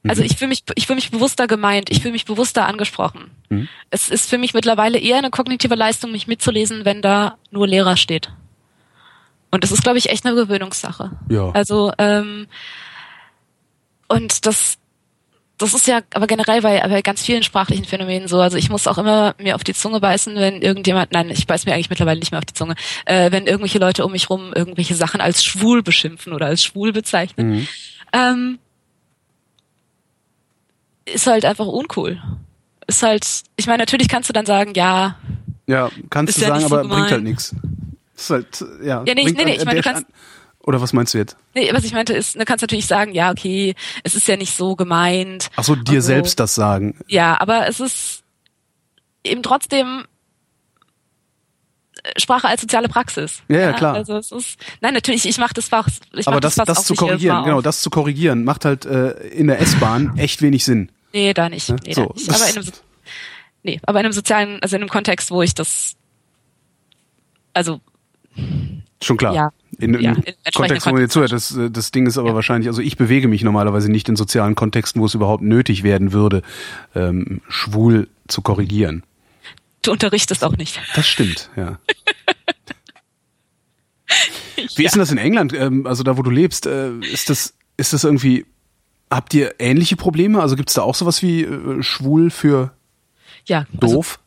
Also 0.08 0.22
Mhm. 0.22 0.26
ich 0.26 0.38
fühle 0.38 0.50
mich, 0.50 0.64
ich 0.76 0.86
fühle 0.88 0.96
mich 0.96 1.12
bewusster 1.12 1.48
gemeint, 1.48 1.90
ich 1.90 2.02
fühle 2.02 2.12
mich 2.12 2.26
bewusster 2.26 2.68
angesprochen. 2.68 3.32
Mhm. 3.50 3.68
Es 3.90 4.10
ist 4.10 4.30
für 4.30 4.38
mich 4.38 4.54
mittlerweile 4.54 5.00
eher 5.00 5.18
eine 5.18 5.30
kognitive 5.30 5.76
Leistung, 5.76 6.12
mich 6.12 6.28
mitzulesen, 6.28 6.84
wenn 6.86 7.02
da 7.02 7.38
nur 7.52 7.68
Lehrer 7.68 7.96
steht. 7.96 8.32
Und 9.52 9.64
das 9.64 9.72
ist, 9.72 9.84
glaube 9.84 10.00
ich, 10.00 10.10
echt 10.10 10.26
eine 10.26 10.36
Gewöhnungssache. 10.36 11.12
Ja. 11.30 11.52
Also 11.52 11.94
ähm, 11.98 12.48
und 14.08 14.46
das 14.46 14.78
das 15.60 15.74
ist 15.74 15.88
ja 15.88 16.02
aber 16.14 16.28
generell 16.28 16.62
bei, 16.62 16.80
bei 16.82 17.02
ganz 17.04 17.22
vielen 17.22 17.44
sprachlichen 17.44 17.86
Phänomenen 17.86 18.28
so. 18.28 18.42
Also 18.42 18.58
ich 18.58 18.70
muss 18.70 18.88
auch 18.88 18.98
immer 18.98 19.36
mir 19.38 19.56
auf 19.56 19.64
die 19.64 19.76
Zunge 19.76 20.00
beißen, 20.00 20.36
wenn 20.36 20.62
irgendjemand, 20.62 21.14
nein, 21.14 21.30
ich 21.30 21.48
beiß 21.48 21.66
mir 21.66 21.74
eigentlich 21.74 21.92
mittlerweile 21.92 22.20
nicht 22.20 22.32
mehr 22.32 22.40
auf 22.40 22.46
die 22.46 22.56
Zunge, 22.56 22.76
äh, 23.06 23.32
wenn 23.32 23.46
irgendwelche 23.46 23.78
Leute 23.80 24.04
um 24.04 24.12
mich 24.12 24.30
rum 24.30 24.52
irgendwelche 24.54 24.96
Sachen 24.96 25.22
als 25.22 25.46
schwul 25.46 25.84
beschimpfen 25.84 26.34
oder 26.34 26.48
als 26.48 26.64
schwul 26.64 26.92
bezeichnen. 26.92 27.52
Mhm. 27.52 27.68
Ähm, 28.12 28.60
ist 31.06 31.28
halt 31.28 31.46
einfach 31.46 31.66
uncool. 31.66 32.22
Ist 32.88 33.04
halt, 33.04 33.26
ich 33.56 33.68
meine, 33.68 33.80
natürlich 33.84 34.08
kannst 34.10 34.30
du 34.30 34.34
dann 34.34 34.46
sagen, 34.46 34.74
ja, 34.76 35.16
Ja, 35.68 35.90
kannst 36.10 36.38
du 36.38 36.42
ja 36.42 36.48
sagen, 36.50 36.60
so 36.62 36.66
aber 36.68 36.82
bringt 36.82 36.94
halt 37.02 37.10
gemein. 37.10 37.24
nichts. 37.24 37.56
Ist 38.16 38.30
halt, 38.30 38.66
ja. 38.84 39.04
Ja, 39.06 39.14
nee, 39.14 39.24
nee, 39.24 39.32
nee, 39.32 39.42
an 39.44 39.48
ich 39.50 39.66
meine, 39.66 39.82
du 39.82 39.90
kannst- 39.90 40.06
Oder 40.60 40.82
was 40.82 40.94
meinst 40.94 41.14
du 41.14 41.18
jetzt? 41.18 41.36
nee, 41.56 41.70
was 41.74 41.84
ich 41.84 41.94
meinte 41.94 42.14
ist, 42.14 42.36
du 42.36 42.46
kannst 42.46 42.62
natürlich 42.62 42.88
sagen, 42.88 43.14
ja, 43.14 43.32
okay, 43.32 43.76
es 44.04 44.16
ist 44.16 44.28
ja 44.28 44.38
nicht 44.38 44.56
so 44.56 44.76
gemeint. 44.76 45.50
Ach 45.56 45.64
so, 45.64 45.76
dir 45.76 45.96
Also- 45.96 46.08
selbst 46.08 46.40
das 46.40 46.56
sagen. 46.56 46.98
Ja, 47.08 47.40
aber 47.42 47.68
es 47.68 47.80
ist 47.80 48.24
eben 49.26 49.44
trotzdem 49.44 50.06
Sprache 52.18 52.48
als 52.50 52.60
soziale 52.62 52.90
Praxis. 52.90 53.44
Ja, 53.48 53.60
ja, 53.60 53.74
klar. 53.74 53.94
Also 53.96 54.18
es 54.18 54.32
ist, 54.32 54.58
nein, 54.82 54.94
natürlich, 54.94 55.26
ich 55.26 55.38
mache 55.38 55.54
das 55.54 55.70
Fach, 55.70 55.88
ich 56.14 56.28
Aber 56.28 56.36
mach 56.36 56.42
das, 56.42 56.56
Fach 56.56 56.66
das 56.66 56.80
auch 56.80 56.84
zu 56.84 56.96
korrigieren, 56.96 57.46
genau, 57.46 57.62
das 57.62 57.80
zu 57.82 57.90
korrigieren, 57.90 58.44
macht 58.44 58.66
halt 58.66 58.86
äh, 58.86 59.12
in 59.30 59.48
der 59.48 59.62
S-Bahn 59.62 60.18
echt 60.18 60.42
wenig 60.42 60.66
Sinn. 60.66 60.92
Nee, 61.14 61.34
da 61.34 61.50
nicht. 61.50 61.70
Ne? 61.70 61.78
Nee, 61.86 61.94
So, 61.94 62.06
da 62.08 62.14
nicht. 62.16 62.30
Aber 62.34 62.50
in 62.50 62.58
einem, 62.58 62.68
nee, 63.64 63.80
aber 63.84 64.00
in 64.00 64.06
einem 64.06 64.14
sozialen, 64.14 64.60
also 64.62 64.76
in 64.76 64.82
einem 64.82 64.90
Kontext, 64.90 65.32
wo 65.32 65.42
ich 65.42 65.54
das, 65.54 65.96
also 67.54 67.80
Schon 69.02 69.18
klar. 69.18 69.36
Ja. 69.36 69.52
In, 69.80 70.00
Ja, 70.00 70.14
in 70.14 70.24
Kontext, 70.56 70.88
wo 70.88 70.92
man 70.92 71.02
dir 71.02 71.10
zuhört, 71.10 71.32
das, 71.34 71.56
äh, 71.56 71.70
das 71.70 71.92
Ding 71.92 72.08
ist 72.08 72.18
aber 72.18 72.30
Ja. 72.30 72.36
wahrscheinlich, 72.36 72.68
also 72.68 72.82
ich 72.82 72.96
bewege 72.98 73.28
mich 73.28 73.44
normalerweise 73.44 73.92
nicht 73.92 74.08
in 74.10 74.16
sozialen 74.16 74.56
Kontexten, 74.56 75.02
wo 75.02 75.06
es 75.06 75.14
überhaupt 75.14 75.44
nötig 75.44 75.84
werden 75.84 76.14
würde, 76.14 76.42
ähm, 76.96 77.42
schwul 77.50 78.08
zu 78.28 78.42
korrigieren. 78.42 79.04
du 79.84 79.92
unterrichtest 79.92 80.44
auch 80.46 80.56
nicht. 80.56 80.80
Das 80.96 81.06
stimmt, 81.08 81.50
ja. 81.58 81.78
Wie 84.76 84.86
ist 84.86 84.94
denn 84.96 85.00
das 85.00 85.12
in 85.12 85.18
England? 85.18 85.54
Ähm, 85.54 85.86
also 85.86 86.04
da, 86.04 86.18
wo 86.18 86.22
du 86.22 86.30
lebst, 86.30 86.66
äh, 86.66 86.92
ist 87.00 87.30
das, 87.30 87.54
ist 87.78 87.92
das 87.94 88.04
irgendwie, 88.04 88.46
habt 89.16 89.34
ihr 89.34 89.56
ähnliche 89.60 89.96
Probleme? 89.96 90.42
Also 90.42 90.56
gibt's 90.56 90.74
da 90.74 90.82
auch 90.82 90.96
sowas 90.96 91.22
wie 91.22 91.44
äh, 91.44 91.82
schwul 91.84 92.30
für 92.30 92.72
Ja, 93.46 93.66
also, 93.82 93.96
doof? 93.96 94.20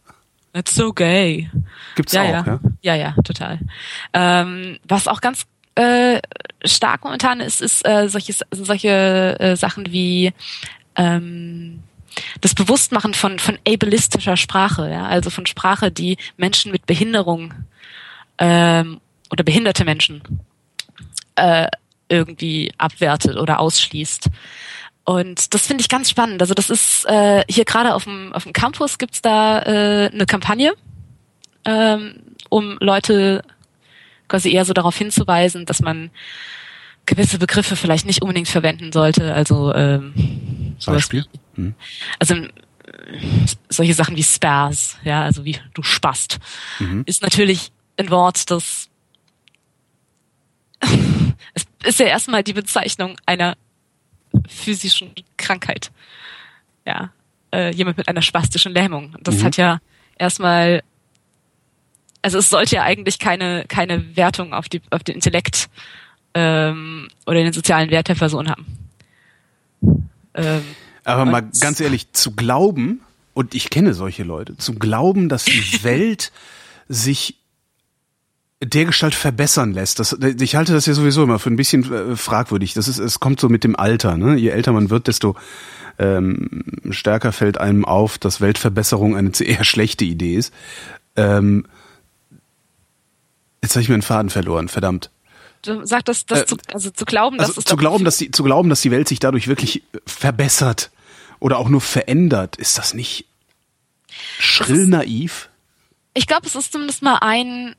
it's 0.55 0.75
so 0.75 0.93
gay. 0.93 1.51
Gibt's 1.95 2.13
ja, 2.13 2.23
auch, 2.23 2.29
ja. 2.29 2.45
ja? 2.47 2.61
ja, 2.83 2.95
ja, 2.95 3.15
total. 3.23 3.61
Ähm, 4.13 4.79
was 4.89 5.09
auch 5.09 5.21
ganz 5.21 5.47
äh, 5.75 6.21
stark 6.65 7.05
momentan 7.05 7.41
ist, 7.41 7.61
ist 7.61 7.87
äh, 7.87 8.09
solche, 8.09 8.35
solche 8.51 9.37
äh, 9.39 9.57
Sachen 9.57 9.93
wie 9.93 10.33
ähm, 10.97 11.83
das 12.41 12.55
Bewusstmachen 12.55 13.15
von, 13.15 13.39
von 13.39 13.59
ableistischer 13.69 14.37
Sprache, 14.37 14.91
ja, 14.91 15.07
also 15.07 15.31
von 15.31 15.47
Sprache, 15.47 15.91
die 15.91 16.17
Menschen 16.37 16.73
mit 16.73 16.87
Behinderung 16.87 17.53
ähm, 18.39 19.01
oder 19.31 19.45
behinderte 19.45 19.85
Menschen 19.85 20.23
äh, 21.35 21.69
irgendwie 22.09 22.73
abwertet 22.79 23.37
oder 23.37 23.61
ausschließt. 23.61 24.31
Und 25.07 25.55
das 25.55 25.67
finde 25.67 25.83
ich 25.83 25.89
ganz 25.89 26.11
spannend. 26.11 26.43
Also 26.43 26.53
das 26.53 26.69
ist 26.69 27.05
äh, 27.07 27.45
hier 27.49 27.65
gerade 27.65 27.95
auf 27.95 28.05
dem 28.05 28.33
auf 28.33 28.43
dem 28.43 28.53
Campus 28.53 28.99
gibt's 28.99 29.23
da 29.23 29.61
äh, 29.63 30.11
eine 30.13 30.27
Kampagne, 30.27 30.75
ähm, 31.65 32.17
um 32.51 32.77
Leute 32.81 33.43
quasi 34.27 34.51
eher 34.53 34.65
so 34.65 34.73
darauf 34.73 34.97
hinzuweisen, 34.99 35.65
dass 35.65 35.81
man 35.81 36.11
gewisse 37.07 37.39
Begriffe 37.39 37.77
vielleicht 37.77 38.05
nicht 38.05 38.21
unbedingt 38.23 38.49
verwenden 38.49 38.91
sollte. 38.91 39.33
Also 39.33 39.73
ähm, 39.73 40.77
Beispiel? 40.85 41.25
Wie, 41.55 41.63
Hm. 41.63 41.75
also 42.19 42.35
äh, 42.35 42.49
solche 43.69 43.95
Sachen 43.95 44.17
wie 44.17 44.25
Spars, 44.25 44.99
ja, 45.05 45.23
also 45.23 45.45
wie 45.45 45.57
du 45.73 45.83
spast, 45.85 46.39
Mhm. 46.81 47.05
ist 47.07 47.23
natürlich 47.23 47.71
ein 47.97 48.11
Wort, 48.11 48.51
das 48.51 48.89
es 51.55 51.65
ist 51.85 52.01
ja 52.01 52.07
erstmal 52.07 52.43
die 52.43 52.53
Bezeichnung 52.53 53.17
einer 53.25 53.57
physischen 54.49 55.13
Krankheit. 55.37 55.91
Ja, 56.87 57.11
äh, 57.53 57.73
jemand 57.75 57.97
mit 57.99 58.09
einer 58.09 58.23
spastischen 58.23 58.73
Lähmung. 58.73 59.17
Das 59.23 59.37
Mhm. 59.37 59.43
hat 59.45 59.57
ja 59.57 59.81
erstmal, 60.19 60.83
also 62.23 62.39
es 62.39 62.51
sollte 62.51 62.77
ja 62.77 62.83
eigentlich 62.83 63.19
keine 63.19 63.65
keine 63.69 64.17
Wertung 64.17 64.53
auf 64.53 64.69
die 64.69 64.81
auf 64.91 65.03
den 65.05 65.17
Intellekt 65.17 65.69
ähm, 66.35 67.09
oder 67.27 67.43
den 67.43 67.53
sozialen 67.53 67.91
Wert 67.91 68.09
der 68.09 68.15
Person 68.15 68.49
haben. 68.49 68.67
Ähm, 70.35 70.63
Aber 71.05 71.25
mal 71.25 71.49
ganz 71.61 71.81
ehrlich, 71.81 72.13
zu 72.13 72.33
glauben, 72.33 73.01
und 73.35 73.55
ich 73.55 73.71
kenne 73.71 73.95
solche 73.95 74.23
Leute, 74.23 74.57
zu 74.57 74.75
glauben, 74.75 75.29
dass 75.29 75.45
die 75.45 75.83
Welt 75.83 76.33
sich 76.89 77.37
dergestalt 78.63 79.15
verbessern 79.15 79.73
lässt. 79.73 79.99
Das, 79.99 80.13
ich 80.15 80.57
halte 80.57 80.73
das 80.73 80.87
ja 80.87 80.95
sowieso 80.95 81.23
immer 81.23 81.39
für 81.39 81.51
ein 81.51 81.57
bisschen 81.57 81.93
äh, 81.93 82.17
fragwürdig. 82.17 82.73
Das 82.75 82.89
ist, 82.89 82.99
es 82.99 83.21
kommt 83.21 83.39
so 83.41 83.49
mit 83.49 83.65
dem 83.65 83.77
Alter. 83.77 84.17
Ne? 84.17 84.37
Je 84.37 84.49
älter 84.49 84.73
man 84.73 84.89
wird, 84.91 85.09
desto 85.09 85.37
ähm, 85.99 86.65
stärker 86.91 87.33
fällt 87.33 87.59
einem 87.59 87.85
auf, 87.85 88.19
dass 88.19 88.41
Weltverbesserung 88.41 89.17
eine 89.17 89.31
eher 89.41 89.65
schlechte 89.65 90.05
Idee 90.05 90.37
ist. 90.37 90.55
Ähm, 91.17 91.67
jetzt 93.63 93.75
habe 93.75 93.83
ich 93.83 93.89
mir 93.89 93.95
einen 93.95 94.03
Faden 94.03 94.31
verloren, 94.31 94.69
verdammt. 94.69 95.11
du 95.63 95.85
sagst, 95.87 96.09
dass, 96.09 96.25
dass 96.27 96.43
Äh, 96.43 96.47
zu, 96.47 96.57
also 96.73 96.91
zu 96.91 97.05
glauben, 97.05 97.39
dass 97.39 97.49
Also 97.49 97.63
zu 97.63 97.77
glauben, 97.77 98.05
dass 98.05 98.17
die, 98.19 98.31
zu 98.31 98.43
glauben, 98.43 98.69
dass 98.69 98.81
die 98.81 98.91
Welt 98.91 99.09
sich 99.09 99.19
dadurch 99.19 99.49
wirklich 99.49 99.83
äh, 99.93 99.99
verbessert 100.07 100.91
oder 101.41 101.59
auch 101.59 101.69
nur 101.69 101.81
verändert, 101.83 102.57
ist 102.57 102.79
das 102.79 102.95
nicht 102.95 103.27
schrill 104.39 104.83
ist- 104.83 104.89
naiv? 104.89 105.51
ich 106.15 106.27
glaube, 106.27 106.47
es 106.47 106.55
ist 106.55 106.73
zumindest 106.73 107.03
mal 107.03 107.19
ein, 107.21 107.75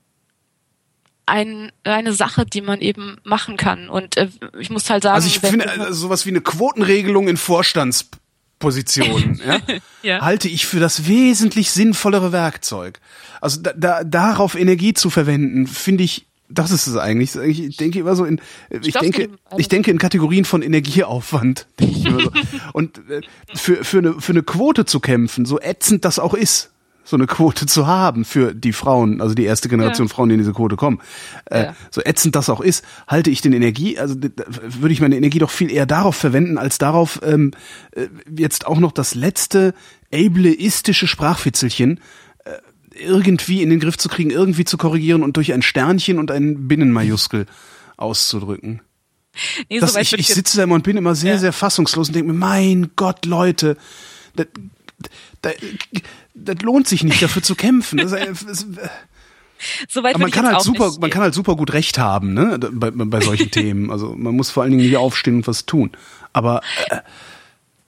ein 1.27 1.71
eine 1.83 2.13
Sache, 2.13 2.45
die 2.45 2.61
man 2.61 2.81
eben 2.81 3.17
machen 3.23 3.57
kann. 3.57 3.89
Und 3.89 4.17
äh, 4.17 4.29
ich 4.59 4.69
muss 4.69 4.89
halt 4.89 5.03
sagen, 5.03 5.15
Also 5.15 5.27
ich 5.27 5.39
finde 5.39 5.69
also 5.69 5.93
sowas 5.93 6.25
wie 6.25 6.29
eine 6.31 6.41
Quotenregelung 6.41 7.27
in 7.27 7.37
Vorstandspositionen 7.37 9.41
ja, 9.45 9.59
Ja. 10.03 10.21
halte 10.21 10.47
ich 10.47 10.65
für 10.65 10.79
das 10.79 11.07
wesentlich 11.07 11.71
sinnvollere 11.71 12.31
Werkzeug. 12.31 12.99
Also 13.41 13.61
da, 13.61 13.73
da, 13.75 14.03
darauf 14.03 14.55
Energie 14.55 14.93
zu 14.93 15.09
verwenden, 15.09 15.67
finde 15.67 16.03
ich, 16.03 16.25
das 16.49 16.71
ist 16.71 16.87
es 16.87 16.95
eigentlich. 16.95 17.35
Ich 17.35 17.75
denke 17.77 17.99
immer 17.99 18.15
so 18.15 18.23
in, 18.23 18.39
ich, 18.69 18.93
glaub's 18.93 19.01
denke, 19.01 19.29
ich 19.57 19.67
denke 19.67 19.91
in 19.91 19.97
Kategorien 19.97 20.45
von 20.45 20.61
Energieaufwand. 20.61 21.67
denke 21.79 21.99
ich 21.99 22.05
immer 22.05 22.21
so. 22.21 22.31
Und 22.73 22.99
äh, 23.09 23.21
für, 23.53 23.83
für, 23.83 23.97
eine, 23.97 24.21
für 24.21 24.31
eine 24.31 24.43
Quote 24.43 24.85
zu 24.85 25.01
kämpfen, 25.01 25.45
so 25.45 25.59
ätzend 25.59 26.05
das 26.05 26.19
auch 26.19 26.33
ist, 26.33 26.71
so 27.09 27.15
eine 27.15 27.25
Quote 27.25 27.65
zu 27.67 27.87
haben 27.87 28.25
für 28.25 28.53
die 28.53 28.73
Frauen, 28.73 29.21
also 29.21 29.33
die 29.33 29.45
erste 29.45 29.69
Generation 29.69 30.07
Ja. 30.07 30.13
Frauen, 30.13 30.27
die 30.27 30.33
in 30.35 30.39
diese 30.39 30.51
Quote 30.51 30.75
kommen. 30.75 30.99
Äh, 31.45 31.63
Ja. 31.63 31.75
So 31.89 32.01
ätzend 32.03 32.35
das 32.35 32.49
auch 32.49 32.59
ist, 32.59 32.83
halte 33.07 33.29
ich 33.29 33.39
den 33.41 33.53
Energie, 33.53 33.97
also 33.97 34.15
würde 34.15 34.91
ich 34.93 34.99
meine 34.99 35.15
Energie 35.15 35.39
doch 35.39 35.49
viel 35.49 35.71
eher 35.71 35.85
darauf 35.85 36.17
verwenden, 36.17 36.57
als 36.57 36.77
darauf 36.79 37.21
ähm, 37.23 37.51
äh, 37.91 38.07
jetzt 38.37 38.67
auch 38.67 38.79
noch 38.79 38.91
das 38.91 39.15
letzte 39.15 39.73
ableistische 40.13 41.07
Sprachfitzelchen 41.07 42.01
äh, 42.43 42.51
irgendwie 42.99 43.61
in 43.63 43.69
den 43.69 43.79
Griff 43.79 43.97
zu 43.97 44.09
kriegen, 44.09 44.29
irgendwie 44.29 44.65
zu 44.65 44.77
korrigieren 44.77 45.23
und 45.23 45.37
durch 45.37 45.53
ein 45.53 45.61
Sternchen 45.61 46.19
und 46.19 46.29
ein 46.29 46.67
Binnenmajuskel 46.67 47.45
auszudrücken. 47.95 48.81
nee, 49.69 49.79
Das, 49.79 49.91
so 49.93 49.95
weit 49.97 50.03
ich, 50.03 50.13
ich 50.13 50.27
jetzt- 50.27 50.35
sitze 50.35 50.57
da 50.57 50.63
immer 50.63 50.75
und 50.75 50.83
bin 50.83 50.97
immer 50.97 51.15
sehr, 51.15 51.33
Ja. 51.33 51.39
sehr 51.39 51.53
fassungslos 51.53 52.09
und 52.09 52.15
denke 52.15 52.31
mir, 52.33 52.37
mein 52.37 52.91
Gott, 52.95 53.25
Leute, 53.25 53.77
das, 54.35 54.47
das, 55.41 55.53
das 56.33 56.61
lohnt 56.61 56.87
sich 56.87 57.03
nicht, 57.03 57.21
dafür 57.21 57.43
zu 57.43 57.55
kämpfen. 57.55 57.97
Das, 57.97 58.11
das, 58.11 58.65
so 59.87 60.03
weit 60.03 60.15
aber 60.15 60.23
man 60.23 60.31
kann 60.31 60.45
halt 60.45 60.61
super, 60.61 60.87
nicht 60.87 61.01
man 61.01 61.09
kann 61.09 61.21
halt 61.21 61.33
super 61.33 61.55
gut 61.55 61.73
Recht 61.73 61.97
haben, 61.97 62.33
ne, 62.33 62.59
bei, 62.59 62.91
bei 62.91 63.21
solchen 63.21 63.51
Themen. 63.51 63.91
Also 63.91 64.13
man 64.15 64.35
muss 64.35 64.49
vor 64.49 64.63
allen 64.63 64.71
Dingen 64.71 64.83
hier 64.83 64.99
aufstehen 64.99 65.37
und 65.37 65.47
was 65.47 65.65
tun. 65.65 65.91
Aber 66.33 66.61
äh, 66.89 66.99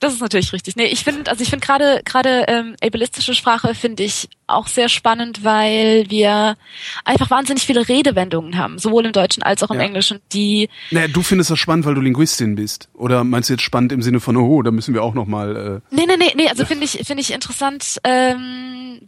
Das 0.00 0.14
ist 0.14 0.20
natürlich 0.20 0.52
richtig. 0.54 0.76
Nee, 0.76 0.86
ich 0.86 1.04
finde, 1.04 1.30
also 1.30 1.42
ich 1.42 1.50
finde 1.50 1.64
gerade 1.66 2.00
gerade 2.06 2.46
ähm, 2.48 2.74
ableistische 2.82 3.34
Sprache 3.34 3.74
finde 3.74 4.02
ich 4.02 4.30
auch 4.46 4.66
sehr 4.66 4.88
spannend, 4.88 5.44
weil 5.44 6.06
wir 6.08 6.56
einfach 7.04 7.30
wahnsinnig 7.30 7.64
viele 7.64 7.86
Redewendungen 7.86 8.56
haben, 8.56 8.78
sowohl 8.78 9.04
im 9.04 9.12
Deutschen 9.12 9.42
als 9.42 9.62
auch 9.62 9.70
im 9.70 9.76
Ja. 9.78 9.84
Englischen, 9.84 10.20
die 10.32 10.70
naja, 10.90 11.06
du 11.08 11.22
findest 11.22 11.50
das 11.50 11.58
spannend, 11.58 11.84
weil 11.84 11.94
du 11.94 12.00
Linguistin 12.00 12.54
bist. 12.54 12.88
Oder 12.94 13.24
meinst 13.24 13.50
du 13.50 13.52
jetzt 13.52 13.62
spannend 13.62 13.92
im 13.92 14.00
Sinne 14.00 14.20
von, 14.20 14.36
oh, 14.38 14.62
da 14.62 14.70
müssen 14.70 14.94
wir 14.94 15.02
auch 15.04 15.12
noch 15.14 15.26
mal. 15.26 15.82
Äh, 15.90 15.94
Nee, 15.94 16.06
nee, 16.06 16.16
nee, 16.16 16.32
nee, 16.34 16.48
also 16.48 16.64
finde 16.64 16.84
ich, 16.86 16.92
finde 17.06 17.20
ich 17.20 17.30
interessant, 17.32 17.98
ähm, 18.04 19.00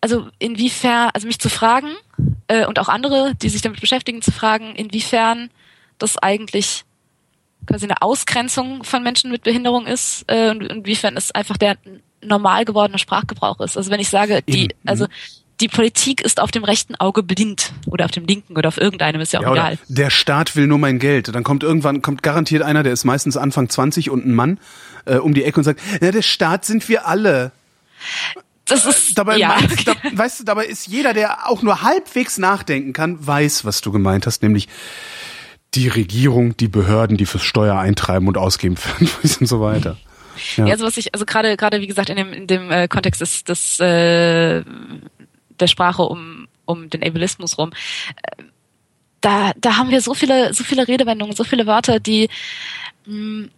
also 0.00 0.28
inwiefern, 0.38 1.10
also 1.14 1.26
mich 1.26 1.40
zu 1.40 1.48
fragen, 1.48 1.88
äh, 2.46 2.64
und 2.66 2.78
auch 2.78 2.88
andere, 2.88 3.34
die 3.42 3.48
sich 3.48 3.62
damit 3.62 3.80
beschäftigen, 3.80 4.22
zu 4.22 4.30
fragen, 4.30 4.74
inwiefern 4.76 5.50
das 5.98 6.16
eigentlich 6.18 6.84
quasi 7.66 7.86
eine 7.86 8.02
Ausgrenzung 8.02 8.84
von 8.84 9.02
Menschen 9.02 9.30
mit 9.30 9.42
Behinderung 9.42 9.86
ist, 9.86 10.24
äh, 10.28 10.50
und 10.50 10.62
inwiefern 10.62 11.16
es 11.16 11.30
einfach 11.30 11.56
der 11.56 11.76
normal 12.22 12.64
gewordene 12.64 12.98
Sprachgebrauch 12.98 13.60
ist. 13.60 13.76
Also 13.76 13.90
wenn 13.90 14.00
ich 14.00 14.08
sage, 14.08 14.42
die, 14.42 14.64
Eben, 14.64 14.78
mhm. 14.82 14.88
also 14.88 15.06
die 15.60 15.68
Politik 15.68 16.20
ist 16.20 16.40
auf 16.40 16.50
dem 16.50 16.64
rechten 16.64 16.96
Auge 16.96 17.22
blind 17.22 17.72
oder 17.86 18.04
auf 18.04 18.10
dem 18.10 18.26
linken 18.26 18.56
oder 18.56 18.68
auf 18.68 18.78
irgendeinem, 18.78 19.20
ist 19.20 19.32
ja 19.32 19.40
auch 19.40 19.44
ja, 19.44 19.52
egal. 19.52 19.78
der 19.88 20.10
Staat 20.10 20.56
will 20.56 20.66
nur 20.66 20.78
mein 20.78 20.98
Geld. 20.98 21.34
Dann 21.34 21.44
kommt 21.44 21.62
irgendwann, 21.62 22.02
kommt 22.02 22.22
garantiert 22.22 22.62
einer, 22.62 22.82
der 22.82 22.92
ist 22.92 23.04
meistens 23.04 23.36
Anfang 23.36 23.68
20 23.68 24.10
und 24.10 24.26
ein 24.26 24.34
Mann, 24.34 24.58
äh, 25.04 25.16
um 25.16 25.34
die 25.34 25.44
Ecke 25.44 25.60
und 25.60 25.64
sagt, 25.64 25.80
ja, 26.00 26.10
der 26.10 26.22
Staat 26.22 26.64
sind 26.64 26.88
wir 26.88 27.06
alle. 27.06 27.52
Das 28.66 28.86
ist, 28.86 29.18
Dabei, 29.18 29.36
ja, 29.36 29.48
meinst, 29.48 29.86
da, 29.86 29.94
weißt 30.12 30.40
du, 30.40 30.44
dabei 30.44 30.66
ist 30.66 30.86
jeder, 30.86 31.12
der 31.14 31.48
auch 31.48 31.62
nur 31.62 31.82
halbwegs 31.82 32.38
nachdenken 32.38 32.92
kann, 32.92 33.24
weiß, 33.24 33.64
was 33.64 33.80
du 33.80 33.92
gemeint 33.92 34.26
hast, 34.26 34.42
nämlich 34.42 34.68
die 35.74 35.88
Regierung, 35.88 36.56
die 36.56 36.68
Behörden, 36.68 37.16
die 37.16 37.26
fürs 37.26 37.42
Steuereintreiben 37.44 38.28
und 38.28 38.36
Ausgeben 38.36 38.76
und 39.22 39.48
so 39.48 39.60
weiter. 39.60 39.96
Ja. 40.56 40.66
Ja, 40.66 40.72
also 40.72 40.84
was 40.86 40.96
ich, 40.96 41.14
also 41.14 41.26
gerade 41.26 41.56
gerade 41.56 41.80
wie 41.80 41.86
gesagt 41.86 42.08
in 42.08 42.16
dem 42.16 42.32
in 42.32 42.46
dem 42.46 42.70
äh, 42.70 42.88
Kontext 42.88 43.20
des, 43.20 43.44
des 43.44 43.78
äh, 43.80 44.62
der 45.60 45.66
Sprache 45.66 46.02
um 46.02 46.48
um 46.64 46.88
den 46.88 47.02
Ableismus 47.02 47.58
rum, 47.58 47.70
äh, 48.16 48.42
da 49.20 49.52
da 49.60 49.76
haben 49.76 49.90
wir 49.90 50.00
so 50.00 50.14
viele 50.14 50.54
so 50.54 50.64
viele 50.64 50.88
Redewendungen, 50.88 51.36
so 51.36 51.44
viele 51.44 51.66
Wörter, 51.66 52.00
die 52.00 52.28
mh, 53.06 53.48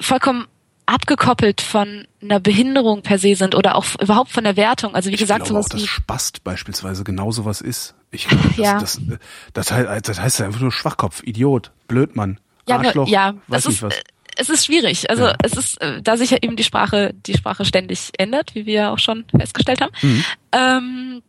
vollkommen 0.00 0.46
abgekoppelt 0.86 1.60
von 1.60 2.06
einer 2.20 2.40
Behinderung 2.40 3.02
per 3.02 3.18
se 3.18 3.34
sind 3.36 3.54
oder 3.54 3.76
auch 3.76 3.84
überhaupt 4.00 4.30
von 4.30 4.44
der 4.44 4.56
Wertung. 4.56 4.94
Also 4.94 5.10
wie 5.10 5.14
Ich 5.14 5.20
gesagt, 5.20 5.44
glaube 5.44 5.60
auch, 5.60 5.62
sowas 5.64 5.80
dass 5.80 5.82
wie 5.82 5.86
Spast 5.86 6.44
beispielsweise 6.44 7.04
genau 7.04 7.30
sowas 7.30 7.60
ist. 7.60 7.94
Ich 8.12 8.26
das, 8.28 8.56
Ja. 8.56 8.78
das, 8.78 9.00
das, 9.04 9.18
das, 9.54 9.72
heißt, 9.72 10.08
das 10.08 10.20
heißt 10.20 10.40
einfach 10.42 10.60
nur 10.60 10.70
Schwachkopf, 10.70 11.22
Idiot, 11.24 11.72
Blödmann, 11.88 12.38
ja, 12.68 12.76
Arschloch, 12.78 13.08
ja, 13.08 13.34
weiß 13.48 13.64
es 13.64 13.66
nicht 13.66 13.76
ist, 13.76 13.82
was. 13.82 13.94
es 14.36 14.48
ist 14.50 14.66
schwierig. 14.66 15.08
Also 15.10 15.24
Ja. 15.24 15.34
es 15.42 15.54
ist, 15.54 15.80
äh, 15.80 16.00
da 16.02 16.16
sich 16.16 16.30
ja 16.30 16.38
eben 16.42 16.54
die 16.56 16.62
Sprache, 16.64 17.14
die 17.26 17.34
Sprache 17.34 17.64
ständig 17.64 18.10
ändert, 18.18 18.54
wie 18.54 18.66
wir 18.66 18.74
ja 18.74 18.92
auch 18.92 18.98
schon 18.98 19.24
festgestellt 19.36 19.80
haben, 19.80 19.92
Mhm. 20.02 20.24
ähm, 20.52 21.22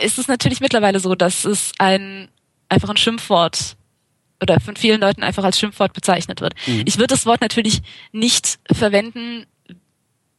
ist 0.00 0.18
es 0.18 0.28
natürlich 0.28 0.60
mittlerweile 0.60 0.98
so, 1.00 1.14
dass 1.14 1.44
es 1.44 1.72
ein 1.78 2.28
einfach 2.68 2.88
ein 2.88 2.96
Schimpfwort 2.96 3.76
oder 4.42 4.58
von 4.60 4.76
vielen 4.76 5.00
Leuten 5.00 5.22
einfach 5.22 5.44
als 5.44 5.58
Schimpfwort 5.58 5.92
bezeichnet 5.92 6.40
wird. 6.40 6.54
Mhm. 6.66 6.84
Ich 6.86 6.96
würde 6.96 7.08
das 7.08 7.26
Wort 7.26 7.40
natürlich 7.42 7.82
nicht 8.12 8.58
verwenden, 8.72 9.44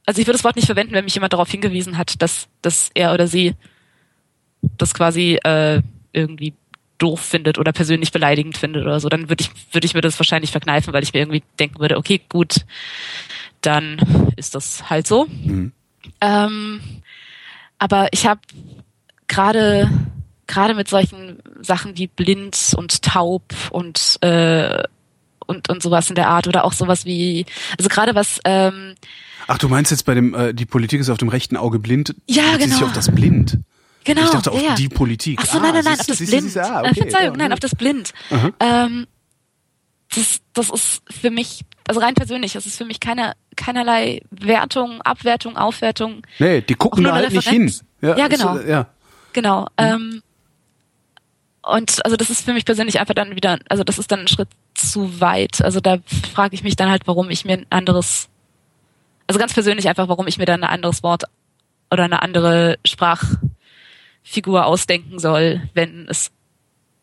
also 0.08 0.20
ich 0.20 0.26
würde 0.28 0.38
das 0.38 0.44
Wort 0.44 0.56
nicht 0.56 0.66
verwenden, 0.66 0.94
wenn 0.94 1.04
mich 1.06 1.14
jemand 1.14 1.34
darauf 1.34 1.52
hingewiesen 1.52 1.98
hat, 1.98 2.20
dass, 2.22 2.48
dass 2.64 2.90
er 2.96 3.14
oder 3.14 3.28
sie 3.28 3.54
das 4.78 4.94
quasi 4.94 5.40
äh, 5.44 5.82
irgendwie 6.14 6.54
doof 6.98 7.20
findet 7.20 7.58
oder 7.58 7.72
persönlich 7.72 8.12
beleidigend 8.12 8.58
findet 8.58 8.84
oder 8.84 9.00
so, 9.00 9.10
dann 9.10 9.30
würde 9.30 9.44
ich, 9.44 9.52
würde 9.74 9.86
ich 9.86 9.94
mir 9.94 10.02
das 10.02 10.20
wahrscheinlich 10.20 10.52
verkneifen, 10.52 10.94
weil 10.94 11.04
ich 11.04 11.14
mir 11.14 11.20
irgendwie 11.20 11.44
denken 11.60 11.80
würde, 11.80 11.98
okay, 11.98 12.22
gut, 12.30 12.58
dann 13.62 14.32
ist 14.36 14.54
das 14.54 14.90
halt 14.90 15.08
so. 15.08 15.26
Mhm. 15.26 15.72
Ähm, 16.20 16.82
aber 17.80 18.08
ich 18.12 18.28
habe 18.28 18.42
gerade 19.28 19.90
gerade 20.46 20.74
mit 20.76 20.88
solchen 20.88 21.40
Sachen 21.62 21.98
wie 21.98 22.08
blind 22.08 22.74
und 22.76 23.02
taub 23.02 23.54
und 23.72 24.18
äh, 24.22 24.84
und 25.46 25.70
und 25.70 25.82
sowas 25.82 26.10
in 26.10 26.16
der 26.16 26.28
Art 26.28 26.48
oder 26.48 26.66
auch 26.66 26.74
sowas 26.74 27.06
wie 27.06 27.46
also 27.78 27.90
gerade 27.90 28.14
was 28.14 28.40
ähm, 28.46 28.96
Ach, 29.48 29.58
du 29.58 29.68
meinst 29.70 29.92
jetzt 29.92 30.06
bei 30.06 30.14
dem, 30.14 30.34
äh, 30.34 30.54
die 30.54 30.66
Politik 30.66 31.02
ist 31.02 31.10
auf 31.10 31.18
dem 31.18 31.30
rechten 31.30 31.58
Auge 31.58 31.80
blind? 31.80 32.16
Ja, 32.28 32.44
bezieht 32.54 32.70
sich 32.70 32.76
genau. 32.76 32.88
auf 32.88 32.94
das 32.94 33.14
Blind. 33.14 33.60
Genau 34.04 34.24
ich 34.24 34.30
dachte 34.30 34.52
auf 34.52 34.62
ja. 34.62 34.76
die 34.76 34.90
Politik. 34.90 35.40
Ach 35.42 35.46
so, 35.46 35.58
ah, 35.58 35.62
nein, 35.62 35.74
nein, 35.74 35.84
nein, 35.84 35.96
siehst 35.96 36.02
auf 36.02 36.08
das 36.08 36.18
siehst 36.18 36.32
Blind. 36.32 36.44
siehst 36.44 36.56
du, 36.56 36.62
ah, 36.64 36.82
okay, 36.82 37.02
Verzeihung, 37.02 37.36
ja, 37.36 37.38
nein, 37.38 37.54
auf 37.54 37.60
das 37.60 37.76
Blind. 37.76 38.14
Ähm, 38.60 39.08
das, 40.16 40.42
das 40.54 40.70
ist 40.70 41.02
für 41.10 41.32
mich, 41.32 41.62
also 41.88 42.02
rein 42.02 42.14
persönlich, 42.14 42.54
das 42.54 42.66
ist 42.66 42.78
für 42.78 42.86
mich 42.86 43.00
keine, 43.00 43.34
keinerlei 43.56 44.22
Wertung, 44.30 45.02
Abwertung, 45.02 45.58
Aufwertung. 45.58 46.24
Nee, 46.40 46.62
die 46.62 46.76
gucken 46.76 47.04
da 47.04 47.12
nur 47.12 47.20
halt 47.20 47.32
nicht 47.32 47.48
hin. 47.48 47.74
Ja, 48.02 48.18
Ja, 48.18 48.26
ist, 48.26 48.40
genau. 48.40 48.58
äh, 48.58 48.70
ja. 48.70 48.88
Genau. 49.34 49.62
Mhm. 49.62 49.68
Ähm, 49.78 50.24
und 51.64 52.04
also 52.04 52.18
das 52.18 52.30
ist 52.30 52.44
für 52.44 52.54
mich 52.54 52.66
persönlich 52.66 53.00
einfach 53.00 53.14
dann 53.14 53.36
wieder, 53.36 53.60
also 53.70 53.84
das 53.84 54.00
ist 54.00 54.12
dann 54.12 54.22
ein 54.22 54.28
Schritt 54.28 54.50
zu 54.74 55.22
weit. 55.22 55.62
Also 55.62 55.80
da 55.80 55.98
frage 56.34 56.56
ich 56.56 56.64
mich 56.64 56.76
dann 56.76 56.90
halt, 56.90 57.04
warum 57.06 57.30
ich 57.30 57.46
mir 57.46 57.54
ein 57.54 57.66
anderes, 57.70 58.30
also 59.28 59.40
ganz 59.40 59.54
persönlich 59.54 59.88
einfach, 59.88 60.08
warum 60.08 60.28
ich 60.28 60.38
mir 60.38 60.46
dann 60.46 60.64
ein 60.64 60.70
anderes 60.70 61.04
Wort 61.04 61.24
oder 61.92 62.04
eine 62.04 62.22
andere 62.24 62.78
Sprach, 62.86 63.24
Figur 64.24 64.66
ausdenken 64.66 65.20
soll, 65.20 65.62
wenn 65.74 66.08
es 66.10 66.32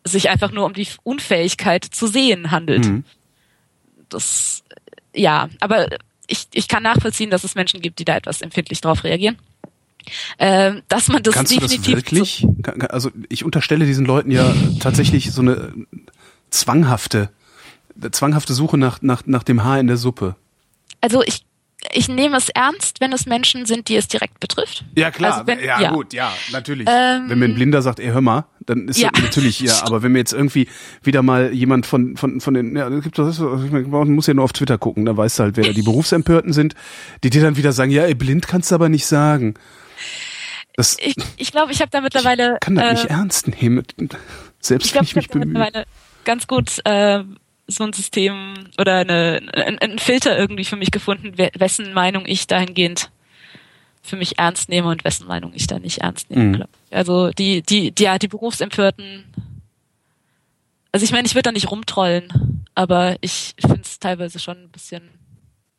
sich 0.05 0.31
einfach 0.31 0.51
nur 0.53 0.65
um 0.65 0.73
die 0.73 0.87
Unfähigkeit 1.03 1.85
zu 1.85 2.07
sehen 2.07 2.51
handelt. 2.51 2.87
Mhm. 2.87 3.05
Das, 4.09 4.63
ja, 5.15 5.49
aber 5.61 5.89
ich, 6.27 6.47
ich 6.55 6.69
kann 6.69 6.83
nachvollziehen, 6.83 7.31
dass 7.31 7.45
es 7.45 7.55
Menschen 7.55 7.81
gibt, 7.81 7.99
die 7.99 8.05
da 8.05 8.17
etwas 8.17 8.41
empfindlich 8.41 8.81
drauf 8.81 9.05
reagieren. 9.05 9.37
Ähm, 10.39 10.83
dass 10.89 11.09
man 11.09 11.23
das 11.23 11.35
Kannst 11.35 11.53
du 11.55 11.61
das 11.61 11.71
definitiv 11.71 11.97
wirklich? 11.97 12.47
Kann- 12.63 12.81
Also 12.83 13.11
ich 13.29 13.45
unterstelle 13.45 13.85
diesen 13.85 14.07
Leuten 14.07 14.31
ja 14.31 14.55
tatsächlich 14.81 15.33
so 15.33 15.43
eine 15.43 15.75
zwanghafte, 16.49 17.29
zwanghafte 18.13 18.55
Suche 18.55 18.79
nach, 18.79 19.03
nach, 19.03 19.27
nach 19.27 19.43
dem 19.43 19.65
Haar 19.65 19.81
in 19.81 19.87
der 19.87 19.99
Suppe. 19.99 20.37
also 21.03 21.23
ich, 21.25 21.45
ich 21.93 22.09
nehme 22.09 22.37
es 22.37 22.49
ernst, 22.49 23.01
wenn 23.01 23.13
es 23.13 23.27
Menschen 23.27 23.65
sind, 23.65 23.89
die 23.89 23.95
es 23.97 24.09
direkt 24.09 24.41
betrifft. 24.41 24.85
Ja 24.97 25.11
klar, 25.13 25.33
Also 25.35 25.47
wenn- 25.47 25.61
ja, 25.61 25.81
ja. 25.81 25.91
gut, 25.93 26.13
ja, 26.13 26.33
natürlich. 26.51 26.89
Ähm, 26.91 27.29
wenn 27.29 27.39
mir 27.39 27.45
ein 27.47 27.55
Blinder 27.55 27.83
sagt, 27.83 28.01
ey, 28.01 28.09
hör 28.09 28.21
mal, 28.21 28.47
dann 28.67 28.89
ist 28.89 28.99
Ja. 28.99 29.11
das 29.13 29.23
natürlich, 29.23 29.61
ja, 29.61 29.73
aber 29.85 30.03
wenn 30.03 30.13
mir 30.13 30.19
jetzt 30.19 30.33
irgendwie 30.33 30.69
wieder 31.03 31.23
mal 31.23 31.53
jemand 31.55 31.87
von, 31.87 32.17
von, 32.17 32.41
von 32.41 32.55
den, 32.55 32.75
ja, 32.77 32.89
gibt 32.89 33.17
das, 33.19 33.37
ich 33.39 33.71
man 33.71 34.11
muss 34.11 34.27
ja 34.27 34.35
nur 34.35 34.45
auf 34.45 34.53
Twitter 34.53 34.77
gucken, 34.77 35.05
da 35.05 35.17
weißt 35.17 35.39
du 35.39 35.43
halt, 35.45 35.57
wer 35.57 35.65
da 35.65 35.73
die 35.73 35.83
Berufsempörten 35.83 36.53
sind, 36.53 36.75
die 37.23 37.31
dir 37.31 37.43
dann 37.43 37.57
wieder 37.57 37.73
sagen, 37.73 37.91
ja, 37.93 38.03
ey, 38.05 38.15
blind 38.15 38.49
kannst 38.49 38.71
du 38.71 38.75
aber 38.75 38.89
nicht 38.89 39.07
sagen. 39.07 39.55
Das 40.75 40.97
Ich, 41.01 41.15
ich 41.37 41.53
glaube, 41.53 41.73
ich 41.73 41.81
habe 41.81 41.91
da 41.91 42.01
mittlerweile 42.01 42.59
kann 42.61 42.75
das 42.75 42.85
äh, 42.85 42.93
nicht 42.95 43.05
ernst 43.07 43.49
nehmen. 43.63 43.85
Selbst 44.61 44.87
ich 44.87 44.95
wenn 44.95 45.03
glaube, 45.03 45.05
ich 45.05 45.11
ich 45.11 45.17
mich 45.17 45.29
bemühe. 45.29 45.47
mittlerweile 45.47 45.87
ganz 46.25 46.47
gut 46.47 46.81
äh, 46.85 47.23
so 47.69 47.85
ein 47.85 47.93
System 47.93 48.55
oder 48.79 48.97
eine, 48.99 49.41
ein, 49.53 49.79
ein 49.79 49.99
Filter 49.99 50.37
irgendwie 50.39 50.65
für 50.65 50.77
mich 50.77 50.91
gefunden, 50.91 51.37
we- 51.39 51.51
wessen 51.55 51.93
Meinung 51.93 52.25
ich 52.27 52.47
dahingehend 52.47 53.11
für 54.03 54.17
mich 54.17 54.39
ernst 54.39 54.69
nehme 54.71 54.89
und 54.89 55.05
wessen 55.05 55.27
Meinung 55.27 55.53
ich 55.55 55.67
da 55.67 55.79
nicht 55.79 55.99
ernst 55.99 56.31
nehme. 56.31 56.59
Mhm. 56.59 56.65
Also 56.91 57.31
die, 57.31 57.63
die, 57.63 57.91
die, 57.93 58.03
ja, 58.05 58.19
die 58.19 58.29
Berufsempörten. 58.29 59.25
Also 60.93 61.05
ich 61.05 61.13
meine, 61.13 61.27
ich 61.27 61.35
würde 61.35 61.43
da 61.43 61.53
nicht 61.53 61.71
rumtrollen, 61.71 62.65
aber 62.75 63.17
ich 63.21 63.55
finde 63.61 63.83
es 63.83 63.99
teilweise 63.99 64.39
schon 64.39 64.57
ein 64.57 64.69
bisschen. 64.71 65.03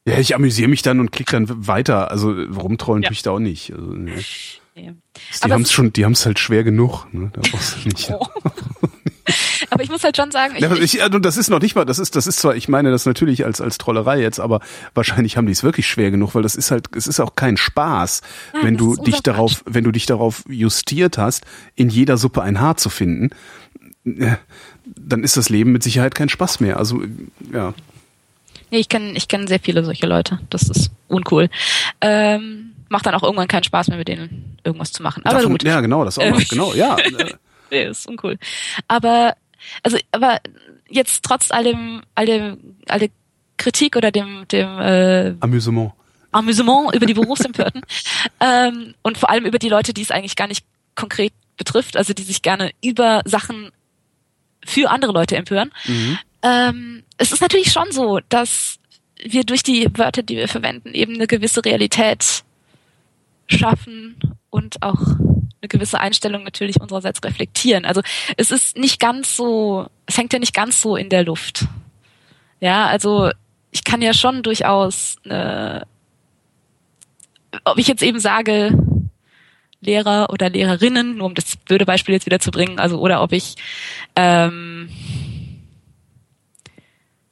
Ja, 0.07 0.19
ich 0.19 0.35
amüsiere 0.35 0.69
mich 0.69 0.81
dann 0.83 0.99
und 0.99 1.11
klicke 1.11 1.31
dann 1.31 1.67
weiter. 1.67 2.11
Also 2.11 2.31
rumtrollen 2.31 3.01
Ja. 3.03 3.09
tue 3.09 3.13
ich 3.13 3.23
da 3.23 3.31
auch 3.31 3.39
nicht. 3.39 3.73
Also, 3.73 3.85
nee. 3.93 4.13
Nee. 4.75 4.93
Die 5.43 5.51
haben 5.51 5.61
es- 5.63 5.69
es 5.69 5.73
schon, 5.73 5.91
die 5.91 6.05
haben 6.05 6.11
es 6.13 6.25
halt 6.25 6.37
schwer 6.39 6.63
genug. 6.63 7.11
Ne? 7.11 7.31
Da 7.33 7.41
brauchst 7.41 7.77
du 7.83 7.89
nicht. 7.89 8.09
Oh. 8.19 8.27
Aber 9.69 9.83
ich 9.83 9.89
muss 9.89 10.03
halt 10.03 10.15
schon 10.17 10.31
sagen, 10.31 10.53
ich, 10.55 10.61
Ja, 10.61 10.73
ich, 10.73 11.01
also 11.03 11.19
das 11.19 11.37
ist 11.37 11.49
noch 11.49 11.59
nicht 11.61 11.75
mal, 11.75 11.85
das 11.85 11.99
ist, 11.99 12.15
das 12.15 12.27
ist 12.27 12.39
zwar, 12.39 12.55
ich 12.55 12.67
meine 12.67 12.91
das 12.91 13.05
natürlich 13.05 13.45
als, 13.45 13.61
als 13.61 13.77
Trollerei 13.77 14.21
jetzt, 14.21 14.39
aber 14.39 14.59
wahrscheinlich 14.93 15.37
haben 15.37 15.45
die 15.45 15.51
es 15.53 15.63
wirklich 15.63 15.87
schwer 15.87 16.11
genug, 16.11 16.35
weil 16.35 16.43
das 16.43 16.55
ist 16.55 16.71
halt, 16.71 16.87
es 16.95 17.07
ist 17.07 17.19
auch 17.19 17.35
kein 17.35 17.57
Spaß, 17.57 18.21
Nein, 18.53 18.63
wenn 18.65 18.77
du 18.77 18.95
dich 18.95 19.21
darauf, 19.21 19.63
wenn 19.65 19.83
du 19.83 19.91
dich 19.91 20.05
darauf 20.05 20.43
justiert 20.47 21.17
hast, 21.17 21.45
in 21.75 21.89
jeder 21.89 22.17
Suppe 22.17 22.41
ein 22.41 22.59
Haar 22.59 22.77
zu 22.77 22.89
finden, 22.89 23.29
äh, 24.05 24.35
dann 24.85 25.23
ist 25.23 25.37
das 25.37 25.49
Leben 25.49 25.71
mit 25.71 25.83
Sicherheit 25.83 26.15
kein 26.15 26.29
Spaß 26.29 26.59
mehr. 26.61 26.77
Also, 26.77 27.03
ja. 27.53 27.73
Nee, 28.71 28.79
ich 28.79 28.89
kenne 28.89 29.11
ich 29.13 29.27
kenn 29.27 29.47
sehr 29.47 29.59
viele 29.59 29.83
solche 29.83 30.05
Leute. 30.07 30.39
Das 30.49 30.63
ist 30.63 30.91
uncool. 31.07 31.49
Ähm, 32.01 32.71
macht 32.89 33.05
dann 33.05 33.13
auch 33.15 33.23
irgendwann 33.23 33.47
keinen 33.47 33.63
Spaß 33.63 33.87
mehr, 33.89 33.97
mit 33.97 34.07
denen 34.07 34.57
irgendwas 34.63 34.91
zu 34.91 35.03
machen. 35.03 35.23
Aber 35.25 35.37
Davon- 35.37 35.51
gut. 35.51 35.63
Ja, 35.63 35.81
genau, 35.81 36.05
das 36.05 36.17
auch 36.17 36.23
Ähm. 36.23 36.33
noch, 36.33 36.47
genau, 36.47 36.73
ja. 36.73 36.97
äh, 37.17 37.33
Nee, 37.71 37.83
ist 37.85 38.07
uncool. 38.07 38.37
Aber, 38.87 39.35
also, 39.84 39.98
aber 40.11 40.40
jetzt 40.90 41.23
trotz 41.23 41.52
allem, 41.52 42.02
allem, 42.15 42.76
alle 42.88 43.10
Kritik 43.57 43.95
oder 43.95 44.11
dem, 44.11 44.48
dem 44.52 44.80
äh, 44.80 45.36
Amüsement. 45.40 45.94
Amüsement 46.31 46.95
über 46.95 47.06
die 47.06 47.14
Berufsempörten 47.14 47.81
ähm, 48.40 48.94
und 49.02 49.18
vor 49.18 49.30
allem 49.30 49.45
über 49.45 49.60
die 49.60 49.69
Leute, 49.69 49.94
die 49.94 50.02
es 50.02 50.11
eigentlich 50.11 50.36
gar 50.36 50.48
nicht 50.48 50.65
konkret 50.95 51.34
betrifft, 51.57 51.98
also 51.98 52.14
die 52.14 52.23
sich 52.23 52.41
gerne 52.41 52.72
über 52.84 53.22
Sachen 53.26 53.72
für 54.65 54.90
andere 54.90 55.11
Leute 55.11 55.36
empören. 55.36 55.72
Ähm, 56.41 57.03
es 57.18 57.31
ist 57.31 57.41
natürlich 57.41 57.72
schon 57.72 57.91
so, 57.91 58.19
dass 58.30 58.80
wir 59.22 59.44
durch 59.44 59.64
die 59.64 59.88
Wörter, 59.95 60.23
die 60.23 60.38
wir 60.38 60.48
verwenden, 60.48 60.94
eben 60.94 61.15
eine 61.15 61.27
gewisse 61.27 61.64
Realität 61.65 62.44
schaffen 63.48 64.18
und 64.49 64.81
auch 64.81 65.02
eine 65.61 65.68
gewisse 65.68 65.99
Einstellung 65.99 66.44
natürlich 66.44 66.80
unsererseits 66.80 67.23
reflektieren. 67.23 67.86
Also 67.86 68.02
es 68.38 68.52
ist 68.52 68.77
nicht 68.77 68.99
ganz 68.99 69.36
so, 69.36 69.88
es 70.06 70.18
hängt 70.18 70.34
ja 70.34 70.40
nicht 70.40 70.53
ganz 70.53 70.81
so 70.81 70.95
in 70.95 71.10
der 71.10 71.23
Luft. 71.23 71.65
Ja, 72.60 72.88
also 72.88 73.31
ich 73.72 73.84
kann 73.84 74.02
ja 74.02 74.14
schon 74.14 74.41
durchaus 74.44 75.18
eine, 75.26 75.86
ob 77.65 77.77
ich 77.77 77.88
jetzt 77.88 78.03
eben 78.03 78.19
sage, 78.19 78.77
Lehrer 79.81 80.30
oder 80.31 80.49
Lehrerinnen, 80.49 81.18
nur 81.18 81.27
um 81.27 81.36
das 81.36 81.56
blöde 81.56 81.86
Beispiel 81.86 82.14
jetzt 82.14 82.26
wieder 82.26 82.40
zu 82.40 82.52
bringen, 82.52 82.80
also 82.80 82.99
oder 82.99 83.22
ob 83.22 83.31
ich 83.31 83.56
ähm, 84.15 84.90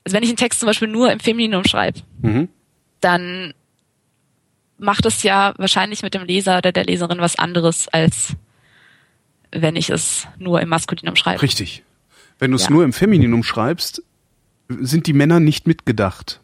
also 0.05 0.15
wenn 0.15 0.23
ich 0.23 0.29
einen 0.29 0.37
Text 0.37 0.61
zum 0.61 0.67
Beispiel 0.67 0.87
nur 0.87 1.11
im 1.11 1.19
Femininum 1.19 1.65
schreibe, 1.65 1.99
Mhm. 2.21 2.47
dann 3.01 3.53
macht 4.77 5.05
es 5.05 5.23
ja 5.23 5.53
wahrscheinlich 5.57 6.01
mit 6.03 6.13
dem 6.13 6.23
Leser 6.23 6.57
oder 6.59 6.71
der 6.71 6.85
Leserin 6.85 7.19
was 7.19 7.37
anderes, 7.37 7.87
als 7.87 8.33
wenn 9.51 9.75
ich 9.75 9.89
es 9.89 10.27
nur 10.37 10.61
im 10.61 10.69
Maskulinum 10.69 11.15
schreibe. 11.15 11.41
Richtig. 11.41 11.83
Wenn 12.39 12.51
du 12.51 12.57
es 12.57 12.65
Ja. 12.65 12.71
nur 12.71 12.83
im 12.83 12.93
Femininum 12.93 13.43
schreibst, 13.43 14.03
sind 14.69 15.07
die 15.07 15.13
Männer 15.13 15.39
nicht 15.39 15.65
mitgedacht. 15.67 16.41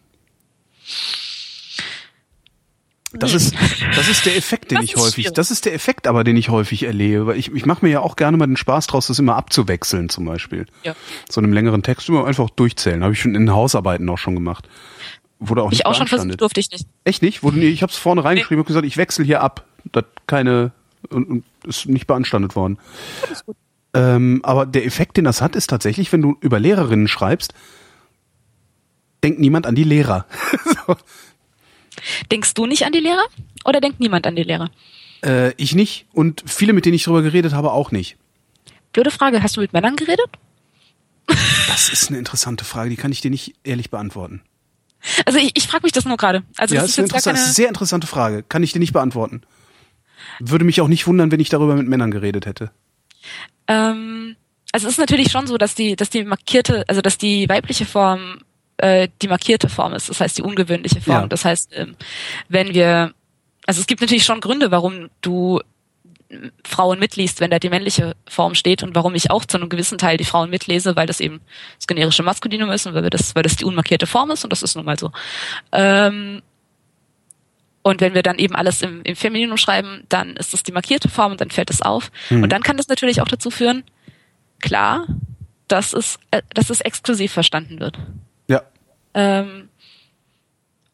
Das 3.15 3.35
ist, 3.35 3.53
das 3.95 4.09
ist 4.09 4.25
der 4.25 4.35
Effekt, 4.35 4.71
den 4.71 4.77
Das 4.77 4.85
ich 4.85 4.95
häufig, 4.95 5.13
schwierig. 5.25 5.33
das 5.35 5.51
ist 5.51 5.65
der 5.65 5.75
Effekt 5.75 6.07
aber, 6.07 6.23
den 6.23 6.35
ich 6.35 6.49
häufig 6.49 6.81
erlebe. 6.83 7.27
Weil 7.27 7.37
ich, 7.37 7.51
ich 7.53 7.65
mache 7.67 7.85
mir 7.85 7.91
ja 7.91 7.99
auch 7.99 8.15
gerne 8.15 8.37
mal 8.37 8.47
den 8.47 8.57
Spaß 8.57 8.87
draus, 8.87 9.05
das 9.07 9.19
immer 9.19 9.35
abzuwechseln, 9.35 10.09
zum 10.09 10.25
Beispiel. 10.25 10.65
Ja. 10.83 10.95
So 11.29 11.39
einem 11.39 11.53
längeren 11.53 11.83
Text 11.83 12.09
immer 12.09 12.25
einfach 12.25 12.49
durchzählen. 12.49 13.03
Habe 13.03 13.13
ich 13.13 13.21
schon 13.21 13.35
in 13.35 13.51
Hausarbeiten 13.51 14.09
auch 14.09 14.17
schon 14.17 14.33
gemacht. 14.33 14.67
Wurde 15.39 15.63
auch 15.63 15.71
ich 15.71 15.79
nicht 15.79 15.85
auch 15.85 15.95
schon 15.95 16.07
versucht, 16.07 16.39
durfte 16.39 16.59
ich 16.59 16.71
nicht. 16.71 16.85
Echt 17.03 17.21
nicht? 17.21 17.43
Wurde, 17.43 17.59
nee, 17.59 17.67
ich 17.67 17.81
habe 17.81 17.91
es 17.91 17.97
vorne 17.97 18.23
reingeschrieben 18.23 18.59
und 18.59 18.67
gesagt, 18.67 18.85
ich 18.85 18.97
wechsle 18.97 19.25
hier 19.25 19.41
ab. 19.41 19.65
Das 19.91 20.05
keine 20.27 20.71
und, 21.09 21.27
und 21.27 21.43
ist 21.67 21.87
nicht 21.87 22.07
beanstandet 22.07 22.55
worden. 22.55 22.77
Ähm, 23.93 24.39
aber 24.43 24.65
der 24.65 24.85
Effekt, 24.85 25.17
den 25.17 25.25
das 25.25 25.41
hat, 25.41 25.55
ist 25.55 25.69
tatsächlich, 25.69 26.11
wenn 26.13 26.21
du 26.21 26.37
über 26.39 26.59
Lehrerinnen 26.59 27.07
schreibst, 27.07 27.53
denkt 29.23 29.39
niemand 29.39 29.67
an 29.67 29.75
die 29.75 29.83
Lehrer. 29.83 30.25
so. 30.65 30.95
Denkst 32.31 32.53
du 32.53 32.65
nicht 32.65 32.85
an 32.85 32.93
die 32.93 32.99
Lehrer? 32.99 33.25
Oder 33.65 33.81
denkt 33.81 33.99
niemand 33.99 34.25
an 34.25 34.35
die 34.35 34.43
Lehrer? 34.43 34.69
äh, 35.23 35.53
ich 35.57 35.75
nicht 35.75 36.05
und 36.13 36.43
viele, 36.45 36.73
mit 36.73 36.85
denen 36.85 36.95
ich 36.95 37.03
darüber 37.03 37.21
geredet 37.21 37.53
habe, 37.53 37.71
auch 37.71 37.91
nicht. 37.91 38.17
Blöde 38.91 39.11
Frage, 39.11 39.41
hast 39.41 39.57
du 39.57 39.61
mit 39.61 39.73
Männern 39.73 39.95
geredet? 39.95 40.27
Das 41.67 41.89
ist 41.89 42.09
eine 42.09 42.19
interessante 42.19 42.65
Frage, 42.65 42.89
die 42.89 42.97
kann 42.97 43.11
ich 43.11 43.21
dir 43.21 43.31
nicht 43.31 43.55
ehrlich 43.63 43.89
beantworten. 43.89 44.41
Also 45.25 45.39
ich, 45.39 45.51
ich 45.55 45.67
frage 45.67 45.83
mich 45.83 45.91
das 45.91 46.05
nur 46.05 46.17
gerade. 46.17 46.43
Also 46.57 46.75
ja, 46.75 46.81
das 46.81 46.91
ist 46.91 46.97
ist 46.97 46.99
eine, 46.99 47.07
jetzt 47.07 47.23
keine. 47.25 47.37
ist 47.37 47.43
eine 47.45 47.53
sehr 47.53 47.67
interessante 47.67 48.07
Frage, 48.07 48.43
kann 48.43 48.63
ich 48.63 48.73
dir 48.73 48.79
nicht 48.79 48.93
beantworten. 48.93 49.41
Würde 50.39 50.65
mich 50.65 50.81
auch 50.81 50.87
nicht 50.87 51.07
wundern, 51.07 51.31
wenn 51.31 51.39
ich 51.39 51.49
darüber 51.49 51.75
mit 51.75 51.87
Männern 51.87 52.11
geredet 52.11 52.45
hätte. 52.45 52.71
Ähm, 53.67 54.35
also 54.71 54.87
es 54.87 54.93
ist 54.93 54.99
natürlich 54.99 55.31
schon 55.31 55.47
so, 55.47 55.57
dass 55.57 55.75
die, 55.75 55.95
dass 55.95 56.09
die 56.09 56.23
markierte, 56.23 56.83
also 56.87 57.01
dass 57.01 57.17
die 57.17 57.47
weibliche 57.47 57.85
Form 57.85 58.39
äh, 58.77 59.07
die 59.21 59.27
markierte 59.27 59.69
Form 59.69 59.93
ist, 59.93 60.09
das 60.09 60.19
heißt 60.19 60.37
die 60.37 60.41
ungewöhnliche 60.41 61.01
Form. 61.01 61.21
Ja. 61.23 61.27
Das 61.27 61.45
heißt, 61.45 61.71
ähm, 61.73 61.95
wenn 62.49 62.73
wir, 62.73 63.13
also 63.65 63.79
es 63.81 63.87
gibt 63.87 64.01
natürlich 64.01 64.25
schon 64.25 64.41
Gründe, 64.41 64.71
warum 64.71 65.09
du 65.21 65.61
Frauen 66.65 66.99
mitliest, 66.99 67.39
wenn 67.39 67.51
da 67.51 67.59
die 67.59 67.69
männliche 67.69 68.15
Form 68.27 68.55
steht 68.55 68.83
und 68.83 68.95
warum 68.95 69.15
ich 69.15 69.31
auch 69.31 69.45
zu 69.45 69.57
einem 69.57 69.69
gewissen 69.69 69.97
Teil 69.97 70.17
die 70.17 70.23
Frauen 70.23 70.49
mitlese, 70.49 70.95
weil 70.95 71.07
das 71.07 71.19
eben 71.19 71.41
das 71.77 71.87
generische 71.87 72.23
Maskulinum 72.23 72.71
ist 72.71 72.85
und 72.85 72.93
weil 72.93 73.03
wir 73.03 73.09
das, 73.09 73.35
weil 73.35 73.43
das 73.43 73.55
die 73.55 73.65
unmarkierte 73.65 74.07
Form 74.07 74.31
ist 74.31 74.43
und 74.43 74.51
das 74.51 74.63
ist 74.63 74.75
nun 74.75 74.85
mal 74.85 74.97
so. 74.97 75.11
Ähm, 75.71 76.41
und 77.83 77.99
wenn 77.99 78.13
wir 78.13 78.23
dann 78.23 78.39
eben 78.39 78.55
alles 78.55 78.81
im, 78.81 79.01
im 79.03 79.15
Femininum 79.15 79.57
schreiben, 79.57 80.03
dann 80.09 80.35
ist 80.37 80.53
das 80.53 80.63
die 80.63 80.71
markierte 80.71 81.09
Form 81.09 81.33
und 81.33 81.41
dann 81.41 81.51
fällt 81.51 81.69
es 81.69 81.81
auf. 81.81 82.11
Mhm. 82.29 82.43
Und 82.43 82.49
dann 82.49 82.63
kann 82.63 82.77
das 82.77 82.87
natürlich 82.87 83.21
auch 83.21 83.27
dazu 83.27 83.51
führen, 83.51 83.83
klar, 84.61 85.05
dass 85.67 85.93
es, 85.93 86.17
äh, 86.31 86.41
dass 86.53 86.69
es 86.69 86.81
exklusiv 86.81 87.33
verstanden 87.33 87.79
wird. 87.79 87.99
Ja. 88.47 88.61
Ähm, 89.13 89.69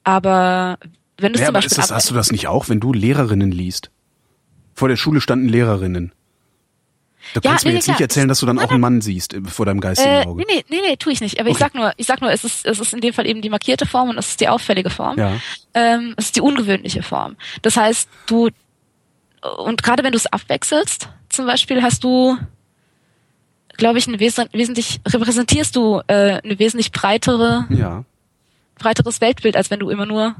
aber 0.03 0.79
wenn 1.17 1.33
du 1.33 1.39
Ja, 1.39 1.45
zum 1.45 1.55
aber 1.55 1.57
Beispiel 1.59 1.71
ist 1.71 1.77
das, 1.77 1.91
hast 1.91 2.09
du 2.09 2.15
das 2.15 2.31
nicht 2.31 2.47
auch, 2.47 2.69
wenn 2.69 2.79
du 2.79 2.91
Lehrerinnen 2.91 3.51
liest? 3.51 3.91
Vor 4.79 4.87
der 4.87 4.95
Schule 4.95 5.19
standen 5.21 5.49
Lehrerinnen. 5.49 6.13
Du 7.33 7.41
Ja, 7.43 7.51
kannst 7.51 7.65
nee, 7.65 7.69
mir 7.69 7.73
nee, 7.73 7.77
jetzt 7.79 7.87
nicht 7.87 7.97
klar. 7.97 8.05
erzählen, 8.05 8.27
dass 8.29 8.39
du 8.39 8.45
dann 8.45 8.55
Nein, 8.55 8.65
auch 8.65 8.71
einen 8.71 8.79
Mann 8.79 9.01
siehst 9.01 9.33
äh, 9.33 9.41
vor 9.43 9.65
deinem 9.65 9.81
geistigen 9.81 10.09
äh, 10.21 10.25
Auge. 10.25 10.41
nee, 10.47 10.53
nee, 10.55 10.63
nee, 10.69 10.81
nee, 10.91 10.95
tue 10.95 11.11
ich 11.11 11.19
nicht. 11.19 11.37
Aber 11.39 11.49
ich 11.49 11.55
Okay. 11.55 11.65
sag 11.65 11.75
nur, 11.75 11.91
ich 11.97 12.07
sag 12.07 12.21
nur, 12.21 12.31
es 12.31 12.45
ist, 12.45 12.65
es 12.65 12.79
ist 12.79 12.93
in 12.93 13.01
dem 13.01 13.13
Fall 13.13 13.27
eben 13.27 13.41
die 13.41 13.49
markierte 13.49 13.85
Form 13.85 14.09
und 14.09 14.17
es 14.17 14.29
ist 14.29 14.39
die 14.41 14.47
auffällige 14.47 14.89
Form. 14.89 15.17
Ja. 15.19 15.37
Ähm, 15.73 16.13
es 16.17 16.27
ist 16.27 16.37
die 16.37 16.41
ungewöhnliche 16.41 17.03
Form. 17.03 17.35
Das 17.61 17.75
heißt, 17.75 18.09
du 18.27 18.49
und 19.57 19.83
gerade 19.83 20.03
wenn 20.03 20.13
du 20.13 20.17
es 20.17 20.27
abwechselst, 20.27 21.09
zum 21.27 21.45
Beispiel 21.45 21.81
hast 21.83 22.03
du, 22.05 22.37
glaube 23.77 23.99
ich, 23.99 24.07
eine 24.07 24.19
wes 24.21 24.37
wesentlich 24.53 25.01
repräsentierst 25.05 25.75
du 25.75 26.01
äh, 26.07 26.39
eine 26.41 26.57
wesentlich 26.57 26.91
breitere 26.93 27.65
Ja. 27.69 28.05
breiteres 28.77 29.19
Weltbild, 29.21 29.55
als 29.57 29.69
wenn 29.71 29.79
du 29.79 29.89
immer 29.89 30.05
nur, 30.05 30.35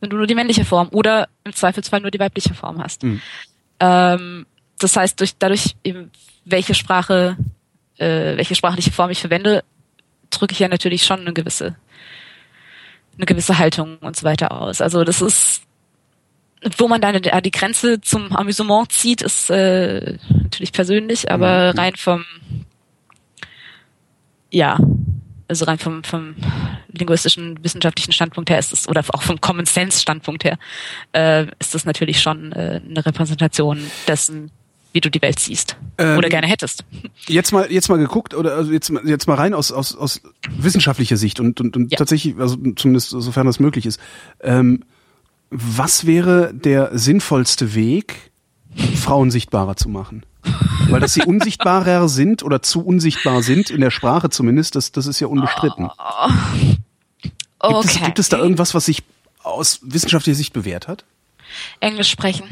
wenn 0.00 0.10
du 0.10 0.16
nur 0.16 0.26
die 0.26 0.34
männliche 0.34 0.64
Form 0.64 0.88
oder 0.90 1.28
im 1.44 1.52
Zweifelsfall 1.54 2.00
nur 2.00 2.10
die 2.10 2.18
weibliche 2.18 2.54
Form 2.54 2.82
hast. 2.82 3.04
Mhm. 3.04 3.20
Ähm, 3.84 4.46
das 4.78 4.96
heißt, 4.96 5.20
durch 5.20 5.36
dadurch 5.38 5.76
eben, 5.84 6.10
welche 6.44 6.74
Sprache, 6.74 7.36
äh, 7.98 8.36
welche 8.36 8.54
sprachliche 8.54 8.92
Form 8.92 9.10
ich 9.10 9.20
verwende, 9.20 9.64
drücke 10.30 10.52
ich 10.52 10.58
ja 10.58 10.68
natürlich 10.68 11.04
schon 11.04 11.20
eine 11.20 11.32
gewisse, 11.32 11.76
eine 13.16 13.26
gewisse 13.26 13.58
Haltung 13.58 13.98
und 13.98 14.16
so 14.16 14.24
weiter 14.24 14.52
aus. 14.52 14.80
Also 14.80 15.04
das 15.04 15.22
ist, 15.22 15.62
wo 16.78 16.88
man 16.88 17.00
dann 17.00 17.20
die 17.20 17.50
Grenze 17.50 18.00
zum 18.00 18.34
Amüsement 18.34 18.90
zieht, 18.90 19.22
ist 19.22 19.50
äh, 19.50 20.18
natürlich 20.28 20.72
persönlich, 20.72 21.30
aber 21.30 21.72
mhm. 21.72 21.78
rein 21.78 21.96
vom, 21.96 22.24
ja, 24.50 24.78
also 25.54 25.66
rein 25.66 25.78
vom, 25.78 26.02
vom 26.04 26.34
linguistischen, 26.88 27.62
wissenschaftlichen 27.62 28.12
Standpunkt 28.12 28.50
her 28.50 28.58
ist 28.58 28.72
es, 28.72 28.88
oder 28.88 29.04
auch 29.08 29.22
vom 29.22 29.40
Common 29.40 29.66
Sense 29.66 30.00
Standpunkt 30.00 30.44
her, 30.44 30.58
äh, 31.12 31.46
ist 31.58 31.74
das 31.74 31.84
natürlich 31.84 32.20
schon 32.20 32.52
äh, 32.52 32.80
eine 32.88 33.06
Repräsentation 33.06 33.78
dessen, 34.08 34.50
wie 34.92 35.00
du 35.00 35.10
die 35.10 35.22
Welt 35.22 35.38
siehst 35.38 35.76
ähm, 35.98 36.18
oder 36.18 36.28
gerne 36.28 36.46
hättest. 36.46 36.84
Jetzt 37.26 37.52
mal 37.52 37.70
jetzt 37.70 37.88
mal 37.88 37.98
geguckt 37.98 38.34
oder 38.34 38.54
also 38.54 38.72
jetzt 38.72 38.92
jetzt 39.04 39.26
mal 39.26 39.34
rein 39.34 39.54
aus 39.54 39.72
aus 39.72 39.96
aus 39.96 40.22
wissenschaftlicher 40.50 41.16
Sicht 41.16 41.40
und 41.40 41.60
und, 41.60 41.76
und 41.76 41.90
ja. 41.90 41.98
tatsächlich 41.98 42.36
also 42.38 42.56
zumindest 42.76 43.10
sofern 43.10 43.46
das 43.46 43.58
möglich 43.58 43.86
ist. 43.86 44.00
Ähm, 44.40 44.84
was 45.50 46.06
wäre 46.06 46.52
der 46.52 46.96
sinnvollste 46.96 47.74
Weg, 47.74 48.32
Frauen 48.96 49.30
sichtbarer 49.30 49.76
zu 49.76 49.88
machen? 49.88 50.24
Weil 50.88 51.00
dass 51.00 51.14
sie 51.14 51.22
unsichtbarer 51.22 52.08
sind 52.08 52.42
oder 52.42 52.62
zu 52.62 52.84
unsichtbar 52.84 53.42
sind, 53.42 53.70
in 53.70 53.80
der 53.80 53.90
Sprache 53.90 54.30
zumindest, 54.30 54.76
das, 54.76 54.92
das 54.92 55.06
ist 55.06 55.20
ja 55.20 55.26
unbestritten. 55.26 55.90
Okay. 57.58 57.76
Gibt, 57.82 57.84
es, 57.84 58.02
gibt 58.02 58.18
es 58.18 58.28
da 58.28 58.38
irgendwas, 58.38 58.74
was 58.74 58.86
sich 58.86 59.02
aus 59.42 59.80
wissenschaftlicher 59.82 60.36
Sicht 60.36 60.52
bewährt 60.52 60.88
hat? 60.88 61.04
Englisch 61.80 62.10
sprechen. 62.10 62.46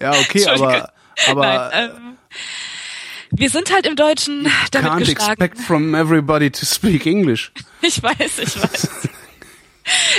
ja, 0.00 0.12
okay, 0.12 0.46
aber, 0.46 0.92
aber 1.26 1.70
Nein, 1.72 1.90
ähm, 1.90 2.16
wir 3.30 3.50
sind 3.50 3.72
halt 3.72 3.86
im 3.86 3.96
Deutschen 3.96 4.48
damit 4.72 4.90
can't 4.90 4.98
geschlagen. 4.98 5.42
expect 5.42 5.58
from 5.60 5.94
everybody 5.94 6.50
to 6.50 6.66
speak 6.66 7.06
English. 7.06 7.52
Ich 7.82 8.02
weiß, 8.02 8.38
ich 8.40 8.62
weiß. 8.62 9.08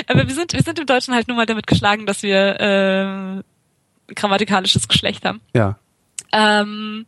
aber 0.07 0.27
wir 0.27 0.33
sind, 0.33 0.53
wir 0.53 0.63
sind 0.63 0.79
im 0.79 0.87
Deutschen 0.87 1.13
halt 1.13 1.27
nur 1.27 1.37
mal 1.37 1.45
damit 1.45 1.67
geschlagen, 1.67 2.07
dass 2.07 2.23
wir 2.23 2.59
äh, 2.59 3.43
grammatikalisches 4.15 4.87
Geschlecht 4.87 5.25
haben. 5.25 5.41
Ja. 5.53 5.77
Ähm, 6.31 7.05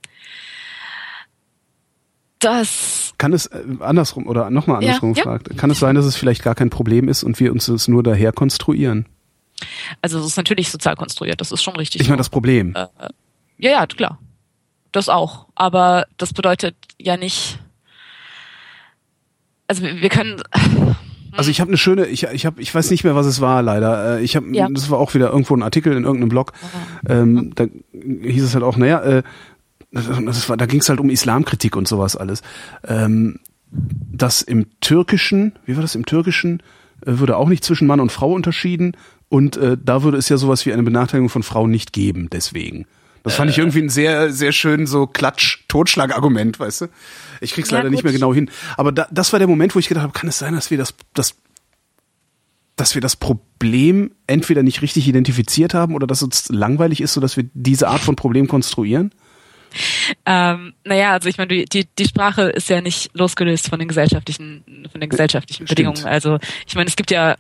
das 2.40 3.14
kann 3.18 3.32
es 3.32 3.46
äh, 3.48 3.64
andersrum 3.80 4.28
oder 4.28 4.50
nochmal 4.50 4.78
andersrum 4.78 5.14
ja, 5.14 5.24
gefragt, 5.24 5.48
ja. 5.50 5.56
kann 5.56 5.70
es 5.70 5.80
sein, 5.80 5.96
dass 5.96 6.06
es 6.06 6.16
vielleicht 6.16 6.44
gar 6.44 6.56
kein 6.56 6.70
Problem 6.70 7.08
ist 7.08 7.24
und 7.24 7.40
wir 7.40 7.52
uns 7.52 7.68
das 7.68 7.88
nur 7.88 8.04
daher 8.04 8.34
konstruieren? 8.34 9.06
Also 10.02 10.20
es 10.20 10.26
ist 10.26 10.38
natürlich 10.38 10.70
sozial 10.70 10.96
konstruiert, 10.96 11.40
das 11.40 11.52
ist 11.52 11.64
schon 11.64 11.76
richtig. 11.76 12.02
Ich 12.02 12.08
meine 12.08 12.18
das 12.18 12.30
Problem. 12.30 12.76
Äh, 12.76 12.88
ja, 13.58 13.72
ja, 13.72 13.88
klar. 13.88 14.20
Das 14.92 15.10
auch. 15.10 15.48
Aber 15.56 16.06
das 16.18 16.34
bedeutet 16.34 16.76
ja 17.00 17.18
nicht. 17.18 17.60
Also 19.68 19.84
wir 19.84 20.10
können. 20.10 20.42
Also 21.36 21.50
ich 21.50 21.62
habe 21.62 21.70
eine 21.70 21.78
schöne, 21.78 22.06
ich 22.06 22.24
ich 22.24 22.46
habe, 22.46 22.62
ich 22.62 22.74
weiß 22.74 22.92
nicht 22.92 23.04
mehr, 23.04 23.16
was 23.16 23.26
es 23.26 23.42
war, 23.42 23.62
leider. 23.62 24.18
Äh, 24.18 24.24
ich 24.24 24.36
habe, 24.36 24.48
ja. 24.56 24.68
das 24.70 24.90
war 24.90 25.00
auch 25.00 25.14
wieder 25.14 25.32
irgendwo 25.32 25.56
ein 25.56 25.64
Artikel 25.64 25.94
in 25.94 26.04
irgendeinem 26.04 26.30
Blog. 26.30 26.54
Ähm, 27.08 27.52
da 27.56 27.66
hieß 27.94 28.44
es 28.44 28.54
halt 28.54 28.64
auch, 28.64 28.78
naja, 28.78 29.02
äh, 29.02 29.24
das 29.92 30.50
war, 30.50 30.58
da 30.58 30.66
ging 30.66 30.80
es 30.80 30.90
halt 30.90 31.00
um 31.00 31.10
Islamkritik 31.10 31.76
und 31.76 31.88
sowas 31.88 32.16
alles. 32.16 32.42
Ähm, 32.88 33.40
dass 33.72 34.42
im 34.42 34.68
Türkischen, 34.82 35.54
wie 35.66 35.76
war 35.76 35.82
das 35.82 35.96
im 35.96 36.06
Türkischen, 36.06 36.62
äh, 37.06 37.18
würde 37.20 37.38
auch 37.38 37.50
nicht 37.50 37.64
zwischen 37.64 37.88
Mann 37.88 38.00
und 38.00 38.12
Frau 38.12 38.32
unterschieden 38.32 38.96
und 39.30 39.58
äh, 39.58 39.78
da 39.84 40.04
würde 40.04 40.18
es 40.18 40.30
ja 40.30 40.38
sowas 40.38 40.66
wie 40.66 40.74
eine 40.74 40.84
Benachteiligung 40.84 41.30
von 41.30 41.44
Frauen 41.44 41.72
nicht 41.72 41.94
geben, 41.94 42.30
deswegen. 42.32 42.86
Das 43.24 43.36
fand 43.36 43.50
ich 43.50 43.58
irgendwie 43.58 43.82
ein 43.82 43.90
sehr, 43.90 44.34
sehr 44.34 44.52
schön 44.52 44.86
so 44.86 45.08
Klatsch-Totschlag-Argument, 45.08 46.60
weißt 46.60 46.82
du? 46.82 46.88
Ich 47.40 47.54
krieg's 47.54 47.72
ja, 47.72 47.78
leider 47.78 47.90
gut. 47.90 47.96
nicht 47.96 48.04
mehr 48.04 48.14
genau 48.14 48.34
hin. 48.34 48.52
Aber 48.76 48.92
da, 48.92 49.08
das 49.12 49.32
war 49.32 49.40
der 49.40 49.48
Moment, 49.48 49.74
wo 49.76 49.80
ich 49.80 49.88
gedacht 49.88 50.04
habe, 50.04 50.14
kann 50.14 50.28
es 50.28 50.40
sein, 50.40 50.54
dass 50.54 50.72
wir 50.72 50.78
das, 50.78 50.94
das, 51.14 51.36
dass 52.76 52.96
wir 52.96 53.02
das 53.02 53.16
Problem 53.16 54.12
entweder 54.28 54.62
nicht 54.62 54.82
richtig 54.82 55.08
identifiziert 55.08 55.74
haben 55.74 55.96
oder 55.96 56.06
dass 56.06 56.22
uns 56.22 56.50
langweilig 56.50 57.00
ist, 57.00 57.14
so 57.14 57.22
dass 57.22 57.38
wir 57.38 57.46
diese 57.54 57.88
Art 57.88 58.02
von 58.02 58.18
Problem 58.18 58.50
konstruieren? 58.50 59.14
Ähm, 60.26 60.74
naja, 60.84 61.14
also 61.14 61.30
ich 61.30 61.38
meine, 61.38 61.66
die, 61.66 61.88
die 61.98 62.06
Sprache 62.06 62.44
ist 62.44 62.70
ja 62.70 62.82
nicht 62.82 63.10
losgelöst 63.14 63.70
von 63.70 63.80
den 63.80 63.88
gesellschaftlichen, 63.88 64.64
von 64.92 65.00
den 65.00 65.10
gesellschaftlichen 65.10 65.66
Stimmt. 65.66 65.70
Bedingungen. 65.70 66.06
Also 66.06 66.40
ich 66.68 66.76
meine, 66.76 66.90
es 66.90 66.96
gibt 66.96 67.10
ja 67.10 67.38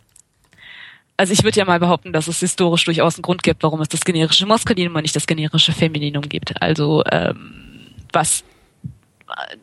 also 1.18 1.34
ich 1.34 1.44
würde 1.44 1.60
ja 1.60 1.65
mal 1.65 1.80
behaupten, 1.80 2.11
dass 2.11 2.27
es 2.27 2.40
historisch 2.40 2.85
durchaus 2.85 3.15
einen 3.15 3.22
Grund 3.22 3.44
gibt, 3.44 3.64
warum 3.64 3.81
es 3.81 3.90
das 3.90 4.03
generische 4.03 4.45
Maskulinum 4.45 4.95
und 4.95 5.03
nicht 5.03 5.15
das 5.15 5.27
generische 5.27 5.72
Femininum 5.72 6.27
gibt. 6.27 6.61
Also 6.61 7.03
ähm, 7.11 7.53
was 8.11 8.44
äh, 9.30 9.57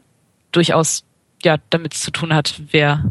durchaus 0.52 1.04
ja 1.42 1.56
damit 1.70 1.94
zu 1.94 2.10
tun 2.10 2.34
hat, 2.34 2.60
wer 2.70 3.04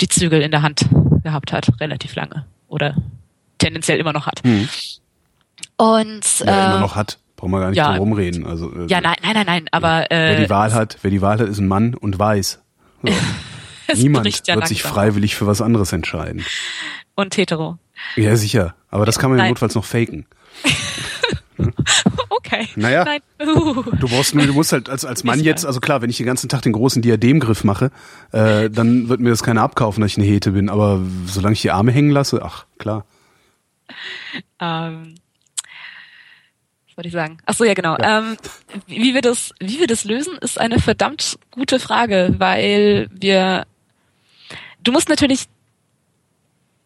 die 0.00 0.08
Zügel 0.08 0.42
in 0.42 0.50
der 0.50 0.62
Hand 0.62 0.86
gehabt 1.22 1.52
hat, 1.52 1.68
relativ 1.80 2.14
lange 2.14 2.46
oder 2.68 2.94
tendenziell 3.58 3.98
immer 3.98 4.12
noch 4.12 4.26
hat. 4.26 4.42
Hm. 4.44 4.68
Und 5.76 6.40
ja, 6.40 6.46
äh, 6.46 6.70
immer 6.70 6.80
noch 6.80 6.96
hat. 6.96 7.18
Brauchen 7.36 7.50
wir 7.50 7.60
gar 7.60 7.68
nicht 7.68 7.76
ja, 7.76 7.88
drum 7.90 8.10
rumreden. 8.10 8.46
Also, 8.46 8.72
äh, 8.72 8.86
ja, 8.86 9.02
nein, 9.02 9.16
nein, 9.22 9.34
nein, 9.34 9.46
nein, 9.46 9.68
aber 9.70 10.10
äh, 10.10 10.36
wer 10.36 10.40
die 10.44 10.50
Wahl 10.50 10.72
hat, 10.72 10.98
wer 11.02 11.10
die 11.10 11.20
Wahl 11.20 11.38
hat, 11.38 11.48
ist 11.48 11.58
ein 11.58 11.68
Mann 11.68 11.94
und 11.94 12.18
weiß. 12.18 12.62
So. 13.02 13.12
Niemand 13.94 14.46
ja 14.46 14.54
wird 14.54 14.68
sich 14.68 14.82
freiwillig 14.82 15.36
für 15.36 15.46
was 15.46 15.60
anderes 15.60 15.92
entscheiden. 15.92 16.44
Und 17.16 17.36
hetero. 17.36 17.78
Ja, 18.14 18.36
sicher. 18.36 18.74
Aber 18.90 19.04
das 19.06 19.18
kann 19.18 19.30
man 19.30 19.38
ja 19.38 19.48
notfalls 19.48 19.74
noch 19.74 19.84
faken. 19.84 20.26
okay. 22.28 22.68
Naja, 22.76 23.04
Nein. 23.04 23.20
Uh. 23.42 23.82
du 23.82 24.08
brauchst 24.08 24.34
nur, 24.34 24.46
du 24.46 24.52
musst 24.52 24.72
halt 24.72 24.88
als, 24.88 25.04
als 25.04 25.24
Mann 25.24 25.40
jetzt, 25.40 25.66
also 25.66 25.80
klar, 25.80 26.02
wenn 26.02 26.10
ich 26.10 26.18
den 26.18 26.26
ganzen 26.26 26.48
Tag 26.48 26.62
den 26.62 26.72
großen 26.72 27.02
Diademgriff 27.02 27.64
mache, 27.64 27.90
äh, 28.32 28.70
dann 28.70 29.08
wird 29.08 29.20
mir 29.20 29.30
das 29.30 29.42
keiner 29.42 29.62
abkaufen, 29.62 30.02
dass 30.02 30.12
ich 30.12 30.18
eine 30.18 30.26
Hete 30.26 30.52
bin. 30.52 30.68
Aber 30.68 31.00
solange 31.26 31.54
ich 31.54 31.62
die 31.62 31.70
Arme 31.70 31.90
hängen 31.90 32.10
lasse, 32.10 32.42
ach, 32.44 32.66
klar. 32.78 33.06
Ähm, 34.60 35.14
was 36.86 36.96
wollte 36.96 37.08
ich 37.08 37.14
sagen? 37.14 37.38
Ach 37.46 37.54
so, 37.54 37.64
ja, 37.64 37.74
genau. 37.74 37.96
Ja. 37.98 38.18
Ähm, 38.18 38.36
wie 38.86 39.14
wir 39.14 39.22
das, 39.22 39.52
wie 39.58 39.80
wir 39.80 39.86
das 39.86 40.04
lösen, 40.04 40.36
ist 40.38 40.60
eine 40.60 40.80
verdammt 40.80 41.38
gute 41.50 41.78
Frage, 41.78 42.34
weil 42.38 43.08
wir, 43.10 43.66
du 44.82 44.92
musst 44.92 45.08
natürlich 45.08 45.46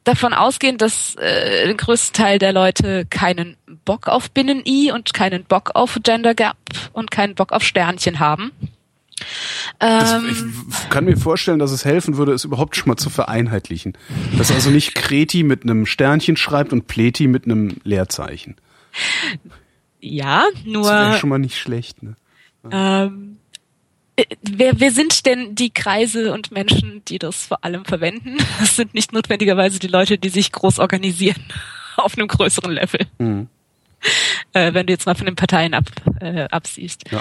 davon 0.05 0.33
ausgehen, 0.33 0.79
dass 0.79 1.15
äh, 1.17 1.67
der 1.67 1.75
größte 1.75 2.13
Teil 2.13 2.39
der 2.39 2.53
Leute 2.53 3.07
keinen 3.09 3.57
Bock 3.85 4.09
auf 4.09 4.31
Binnen-I 4.31 4.93
und 4.93 5.15
keinen 5.15 5.45
Bock 5.45 5.71
auf 5.75 5.99
Gender 6.03 6.35
Gap 6.35 6.57
und 6.93 7.11
keinen 7.11 7.35
Bock 7.35 7.53
auf 7.53 7.63
Sternchen 7.63 8.19
haben. 8.21 8.53
Das, 9.79 10.13
ähm, 10.13 10.65
ich 10.71 10.89
kann 10.91 11.05
mir 11.05 11.17
vorstellen, 11.17 11.59
dass 11.59 11.73
es 11.73 11.85
helfen 11.85 12.17
würde, 12.17 12.33
es 12.33 12.45
überhaupt 12.45 12.77
schon 12.77 12.89
mal 12.89 12.97
zu 12.97 13.11
vereinheitlichen. 13.11 13.97
Dass 14.37 14.51
also 14.51 14.71
nicht 14.71 14.95
Kreti 14.95 15.43
mit 15.43 15.63
einem 15.63 15.87
Sternchen 15.87 16.37
schreibt 16.37 16.73
und 16.73 16.87
Pleti 16.87 17.27
mit 17.27 17.45
einem 17.45 17.77
Leerzeichen. 17.85 18.57
Ja, 20.01 20.45
nur. 20.65 20.85
Das 20.85 20.91
wäre 20.93 21.19
schon 21.19 21.29
mal 21.29 21.39
nicht 21.39 21.59
schlecht, 21.59 22.03
ne? 22.03 22.17
Ähm, 22.71 23.37
äh, 23.37 23.40
wer, 24.43 24.81
wer 24.81 24.91
sind 24.91 25.27
denn 25.27 25.55
die 25.55 25.71
Kreise 25.71 26.33
und 26.33 26.51
Menschen, 26.51 27.03
die 27.07 27.19
das 27.19 27.47
vor 27.47 27.65
allem 27.65 27.85
verwenden? 27.85 28.37
Das 28.59 28.77
sind 28.77 28.95
nicht 28.95 29.13
notwendigerweise 29.13 29.79
die 29.79 29.89
Leute, 29.89 30.19
die 30.19 30.29
sich 30.29 30.53
groß 30.53 30.79
organisieren 30.79 31.43
auf 31.97 32.17
einem 32.17 32.29
größeren 32.29 32.73
Level. 32.73 33.07
Mhm. 33.19 33.49
Äh, 34.55 34.73
wenn 34.73 34.87
du 34.87 34.93
jetzt 34.93 35.07
mal 35.07 35.15
von 35.15 35.27
den 35.27 35.37
Parteien 35.37 35.75
ab, 35.75 35.85
äh, 36.21 36.49
absiehst. 36.51 37.05
Ja. 37.11 37.21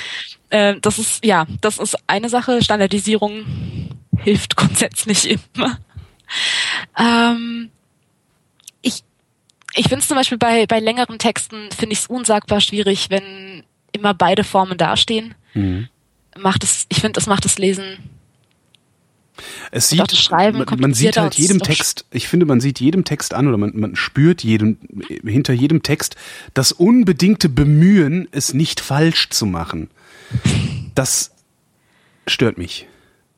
Äh, 0.50 0.80
das 0.80 0.98
ist, 0.98 1.26
ja, 1.26 1.46
das 1.62 1.78
ist 1.78 1.98
eine 2.08 2.30
Sache. 2.30 2.64
Standardisierung 2.64 3.90
hilft 4.18 4.56
grundsätzlich 4.56 5.30
immer. 5.30 5.78
Ähm, 6.98 7.70
ich 8.82 9.04
ich 9.76 9.88
finde 9.88 10.00
es 10.00 10.08
zum 10.08 10.16
Beispiel 10.16 10.38
bei, 10.38 10.66
bei 10.68 10.80
längeren 10.80 11.20
Texten, 11.20 11.70
finde 11.78 11.94
ich 11.94 12.00
es 12.00 12.08
unsagbar 12.08 12.62
schwierig, 12.62 13.10
wenn 13.10 13.64
immer 13.92 14.14
beide 14.14 14.44
Formen 14.44 14.78
dastehen. 14.78 15.36
Mhm 15.54 15.90
macht 16.42 16.64
es, 16.64 16.86
ich 16.90 17.00
finde, 17.02 17.14
das 17.14 17.28
macht 17.28 17.46
das 17.46 17.58
Lesen 17.58 17.98
es 19.72 19.90
sieht, 19.90 20.30
man, 20.32 20.66
man 20.78 20.94
sieht 20.94 21.18
halt 21.18 21.36
jedem 21.36 21.60
Text, 21.60 22.06
ich 22.12 22.28
finde, 22.28 22.46
man 22.46 22.60
sieht 22.60 22.80
jedem 22.80 23.04
Text 23.04 23.34
an 23.34 23.48
oder 23.48 23.58
man, 23.58 23.72
man 23.76 23.96
spürt 23.96 24.44
jedem, 24.44 24.78
hinter 25.24 25.54
jedem 25.54 25.84
Text 25.84 26.16
das 26.54 26.72
unbedingte 26.72 27.50
Bemühen, 27.50 28.28
es 28.32 28.54
nicht 28.54 28.80
falsch 28.80 29.30
zu 29.30 29.46
machen. 29.46 29.90
Das 30.96 31.32
stört 32.28 32.58
mich. 32.58 32.88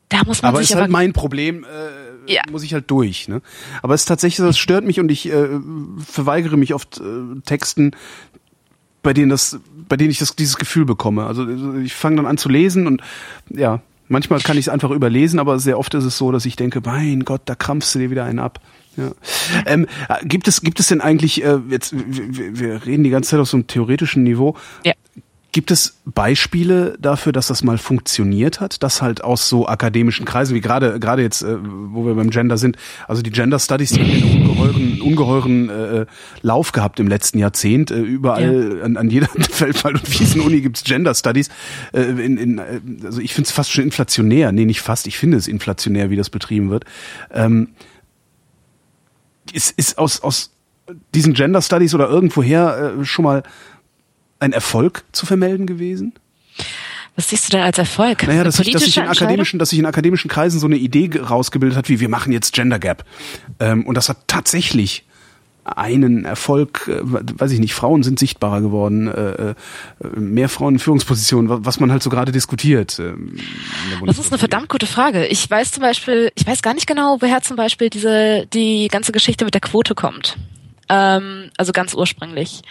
Da 0.10 0.24
muss 0.26 0.42
man 0.42 0.50
aber 0.50 0.60
sich 0.60 0.72
ist 0.72 0.76
halt 0.76 0.92
mein 0.92 1.14
Problem, 1.14 1.64
äh, 1.64 2.34
ja. 2.34 2.42
muss 2.52 2.64
ich 2.64 2.74
halt 2.74 2.90
durch. 2.92 3.28
Ne? 3.28 3.42
Aber 3.82 3.94
es 3.94 4.02
ist 4.02 4.08
tatsächlich, 4.08 4.46
das 4.46 4.58
stört 4.58 4.84
mich 4.84 5.00
und 5.00 5.10
ich 5.10 5.32
äh, 5.32 5.48
verweigere 6.06 6.58
mich 6.58 6.74
oft 6.74 7.00
äh, 7.00 7.40
Texten, 7.46 7.92
bei 9.04 9.14
denen 9.14 9.30
das, 9.30 9.60
bei 9.92 9.98
denen 9.98 10.10
ich 10.10 10.20
das, 10.20 10.38
dieses 10.38 10.56
Gefühl 10.56 10.86
bekomme. 10.86 11.26
Also 11.26 11.46
ich 11.80 11.94
fange 11.94 12.16
dann 12.16 12.26
an 12.26 12.38
zu 12.38 12.48
lesen 12.48 12.88
und 12.88 13.02
ja, 13.50 13.82
Manchmal 14.08 14.42
kann 14.42 14.58
ich 14.58 14.66
es 14.66 14.70
einfach 14.70 14.92
überlesen, 14.92 15.40
aber 15.40 15.58
sehr 15.58 15.80
oft 15.80 15.94
ist 15.94 16.04
es 16.04 16.18
so, 16.18 16.34
dass 16.34 16.46
ich 16.46 16.58
denke, 16.58 16.82
mein 16.84 17.24
Gott, 17.24 17.44
da 17.46 17.56
krampfst 17.56 17.96
du 17.96 18.00
dir 18.00 18.12
wieder 18.12 18.26
einen 18.26 18.40
ab. 18.40 18.60
Ja. 18.98 19.12
Ähm, 19.66 19.88
gibt 20.24 20.50
es 20.50 20.60
gibt 20.60 20.82
es 20.82 20.88
denn 20.88 21.00
eigentlich 21.00 21.42
äh, 21.46 21.60
jetzt 21.70 21.94
wir, 21.96 22.60
wir 22.60 22.86
reden 22.86 23.06
die 23.06 23.10
ganze 23.10 23.30
Zeit 23.30 23.40
auf 23.40 23.48
so 23.48 23.56
einem 23.56 23.68
theoretischen 23.68 24.24
Niveau. 24.24 24.58
Ja. 24.84 24.92
Gibt 25.52 25.70
es 25.70 25.98
Beispiele 26.06 26.98
dafür, 27.00 27.34
dass 27.34 27.48
das 27.48 27.62
mal 27.62 27.78
funktioniert 27.78 28.62
hat, 28.62 28.84
dass 28.84 29.02
halt 29.02 29.22
aus 29.22 29.50
so 29.50 29.68
akademischen 29.68 30.26
Kreisen, 30.26 30.56
wie 30.56 30.62
gerade 30.62 30.98
gerade 31.00 31.22
jetzt, 31.22 31.42
äh, 31.42 31.58
wo 31.62 32.06
wir 32.06 32.16
beim 32.16 32.30
Gender 32.30 32.58
sind, 32.58 32.78
also 33.08 33.22
die 33.22 33.32
Gender 33.32 33.60
Studies, 33.60 33.90
die 33.90 34.00
haben 34.00 34.12
einen 34.12 34.34
ungeheuren, 34.48 35.02
ungeheuren 35.02 35.70
äh, 35.70 36.06
Lauf 36.42 36.72
gehabt 36.72 37.02
im 37.02 37.08
letzten 37.08 37.38
Jahrzehnt. 37.38 37.92
Äh, 37.92 38.00
überall 38.00 38.78
ja. 38.78 38.84
an, 38.86 38.96
an 38.96 39.10
jeder 39.10 39.28
Feldwald- 39.52 39.96
und 39.96 40.20
Wiesenuni 40.20 40.62
gibt's 40.62 40.86
Gender 40.86 41.14
Studies. 41.14 41.50
Äh, 41.92 42.02
in, 42.02 42.38
in, 42.38 42.58
äh, 42.58 42.80
also 43.04 43.20
ich 43.20 43.34
finde 43.34 43.48
es 43.48 43.52
fast 43.52 43.72
schon 43.72 43.84
inflationär. 43.84 44.54
Nee, 44.54 44.66
nicht 44.66 44.82
fast, 44.82 45.06
ich 45.06 45.18
finde 45.18 45.36
es 45.36 45.48
inflationär, 45.48 46.10
wie 46.10 46.16
das 46.16 46.30
betrieben 46.30 46.70
wird. 46.70 46.86
Ähm, 47.30 47.70
ist, 49.52 49.72
ist 49.78 49.98
aus, 49.98 50.22
aus 50.22 50.52
diesen 51.14 51.34
Gender 51.34 51.62
Studies 51.62 51.94
oder 51.94 52.10
irgendwoher 52.10 52.96
äh, 53.00 53.06
schon 53.06 53.24
mal 53.24 53.44
ein 54.42 54.54
Erfolg 54.54 55.04
zu 55.12 55.26
vermelden 55.26 55.68
gewesen? 55.68 56.14
Was 57.16 57.30
siehst 57.30 57.48
du 57.48 57.58
denn 57.58 57.66
als 57.66 57.78
Erfolg? 57.78 58.26
Naja, 58.26 58.44
dass 58.44 58.58
sich, 58.58 58.72
dass 58.72 58.84
sich 58.84 58.98
in 58.98 59.04
akademischen, 59.04 59.60
dass 59.60 59.70
sich 59.70 59.80
in 59.80 59.86
akademischen 59.86 60.30
Kreisen 60.30 60.60
so 60.60 60.68
eine 60.68 60.78
Idee 60.78 61.10
rausgebildet 61.20 61.78
hat, 61.78 61.90
wie 61.90 62.00
wir 62.00 62.10
machen 62.10 62.32
jetzt 62.32 62.54
Gender 62.54 62.80
Gap. 62.80 63.04
Ähm, 63.60 63.86
und 63.86 63.96
das 63.96 64.10
hat 64.10 64.28
tatsächlich 64.28 65.06
einen 65.64 66.26
Erfolg, 66.26 66.88
äh, 66.88 67.02
weiß 67.04 67.52
ich 67.52 67.60
nicht, 67.60 67.74
Frauen 67.74 68.02
sind 68.02 68.18
sichtbarer 68.18 68.62
geworden, 68.62 69.08
äh, 69.08 69.52
äh 69.52 69.56
mehr 70.16 70.50
Frauen 70.50 70.76
in 70.76 70.80
Führungspositionen, 70.80 71.66
was 71.66 71.80
man 71.80 71.92
halt 71.92 72.02
so 72.02 72.10
gerade 72.10 72.32
diskutiert. 72.32 72.98
Äh, 72.98 73.14
das 74.06 74.18
ist 74.18 74.32
eine 74.32 74.40
verdammt 74.40 74.70
gute 74.70 74.88
Frage. 74.88 75.28
Ich 75.28 75.48
weiß 75.50 75.72
zum 75.72 75.82
Beispiel, 75.82 76.32
ich 76.36 76.48
weiß 76.48 76.62
gar 76.62 76.74
nicht 76.74 76.88
genau, 76.88 77.18
woher 77.20 77.42
zum 77.42 77.58
Beispiel 77.58 77.90
diese 77.90 78.48
die 78.54 78.88
ganze 78.88 79.12
Geschichte 79.12 79.46
mit 79.46 79.54
der 79.54 79.62
Quote 79.62 79.94
kommt. 79.94 80.38
Ähm, 80.90 81.52
also 81.58 81.72
ganz 81.72 81.94
ursprünglich 81.94 82.62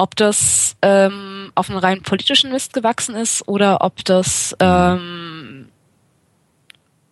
ob 0.00 0.16
das 0.16 0.76
ähm, 0.80 1.52
auf 1.54 1.68
einen 1.68 1.78
rein 1.78 2.02
politischen 2.02 2.50
Mist 2.50 2.72
gewachsen 2.72 3.14
ist 3.14 3.46
oder 3.46 3.82
ob 3.82 4.02
das 4.06 4.56
ähm, 4.58 5.68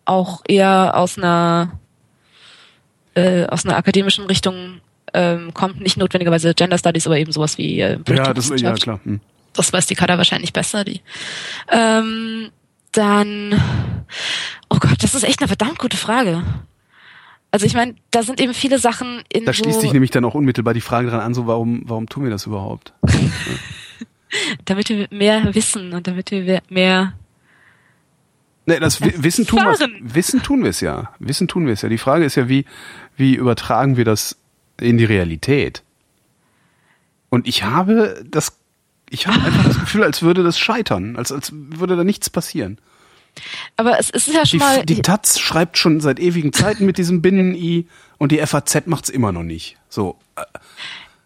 auch 0.07 0.43
eher 0.49 0.93
aus 0.97 1.19
einer 1.19 1.79
äh, 3.15 3.45
aus 3.47 3.67
einer 3.67 3.77
akademischen 3.77 4.25
Richtung 4.25 4.81
ähm, 5.13 5.53
kommt, 5.53 5.81
nicht 5.83 5.99
notwendigerweise 5.99 6.55
Gender 6.55 6.79
Studies, 6.79 7.07
aber 7.07 7.19
eben 7.19 7.31
sowas 7.31 7.59
wie 7.59 7.79
äh, 7.81 7.99
Ja, 8.09 8.33
das 8.33 8.51
ja 8.57 8.73
klar. 8.73 9.01
Hm. 9.05 9.21
Das 9.53 9.71
weiß 9.71 9.87
die 9.87 9.95
Kader 9.95 10.17
wahrscheinlich 10.17 10.55
besser, 10.55 10.85
die. 10.85 11.03
Ähm, 11.71 12.51
dann, 12.93 13.61
oh 14.71 14.79
Gott, 14.79 15.03
das 15.03 15.15
ist 15.15 15.25
echt 15.25 15.41
eine 15.41 15.49
verdammt 15.49 15.79
gute 15.79 15.97
Frage. 15.99 16.43
Also 17.51 17.65
ich 17.65 17.75
meine, 17.75 17.95
da 18.11 18.23
sind 18.23 18.41
eben 18.41 18.53
viele 18.53 18.79
Sachen 18.79 19.23
in 19.33 19.45
Da 19.45 19.53
schließt 19.53 19.81
sich 19.81 19.93
nämlich 19.93 20.11
dann 20.11 20.25
auch 20.25 20.35
unmittelbar 20.35 20.75
die 20.75 20.81
Frage 20.81 21.09
dran 21.09 21.21
an, 21.21 21.35
so 21.35 21.47
warum, 21.47 21.83
warum 21.87 22.09
tun 22.09 22.25
wir 22.25 22.31
das 22.31 22.47
überhaupt? 22.47 22.93
damit 24.65 24.89
wir 24.91 25.09
mehr 25.11 25.55
wissen 25.55 25.93
und 25.93 26.07
damit 26.07 26.31
wir 26.31 26.63
mehr 26.69 27.15
Nee, 28.67 28.81
das 28.81 29.01
Wissen 29.01 29.47
tun 29.47 29.61
wir 29.61 30.15
Wissen 30.15 30.43
tun 30.43 30.63
wir 30.63 30.69
es 30.69 30.83
ja. 30.83 31.15
Wissen 31.19 31.49
tun 31.49 31.65
wir 31.65 31.73
es 31.73 31.81
ja. 31.81 31.89
Die 31.89 31.97
Frage 31.97 32.27
ist 32.27 32.35
ja, 32.35 32.51
wie, 32.51 32.67
wie 33.17 33.35
übertragen 33.35 33.97
wir 33.97 34.05
das 34.05 34.37
in 34.79 34.99
die 34.99 35.07
Realität? 35.07 35.83
Und 37.31 37.49
ich 37.49 37.65
habe 37.65 38.23
das, 38.31 38.59
ich 39.09 39.27
habe 39.27 39.43
einfach 39.43 39.65
das 39.65 39.81
Gefühl, 39.81 40.05
als 40.05 40.21
würde 40.21 40.43
das 40.43 40.59
scheitern, 40.59 41.17
als, 41.17 41.33
als 41.33 41.51
würde 41.55 41.97
da 41.97 42.05
nichts 42.05 42.29
passieren. 42.29 42.79
Aber 43.77 43.99
es 43.99 44.11
ist 44.11 44.29
ja 44.29 44.47
schon 44.47 44.59
die, 44.59 44.65
mal. 44.65 44.85
Die 44.85 45.03
Taz 45.03 45.39
schreibt 45.39 45.79
schon 45.79 46.01
seit 46.01 46.19
ewigen 46.21 46.53
Zeiten 46.53 46.87
mit 46.87 46.99
diesem 46.99 47.23
Binnen-I 47.23 47.89
und 48.19 48.33
die 48.33 48.39
FAZ 48.39 48.87
macht's 48.87 49.09
immer 49.09 49.33
noch 49.33 49.43
nicht. 49.43 49.77
So. 49.89 50.19
Äh, 50.37 50.43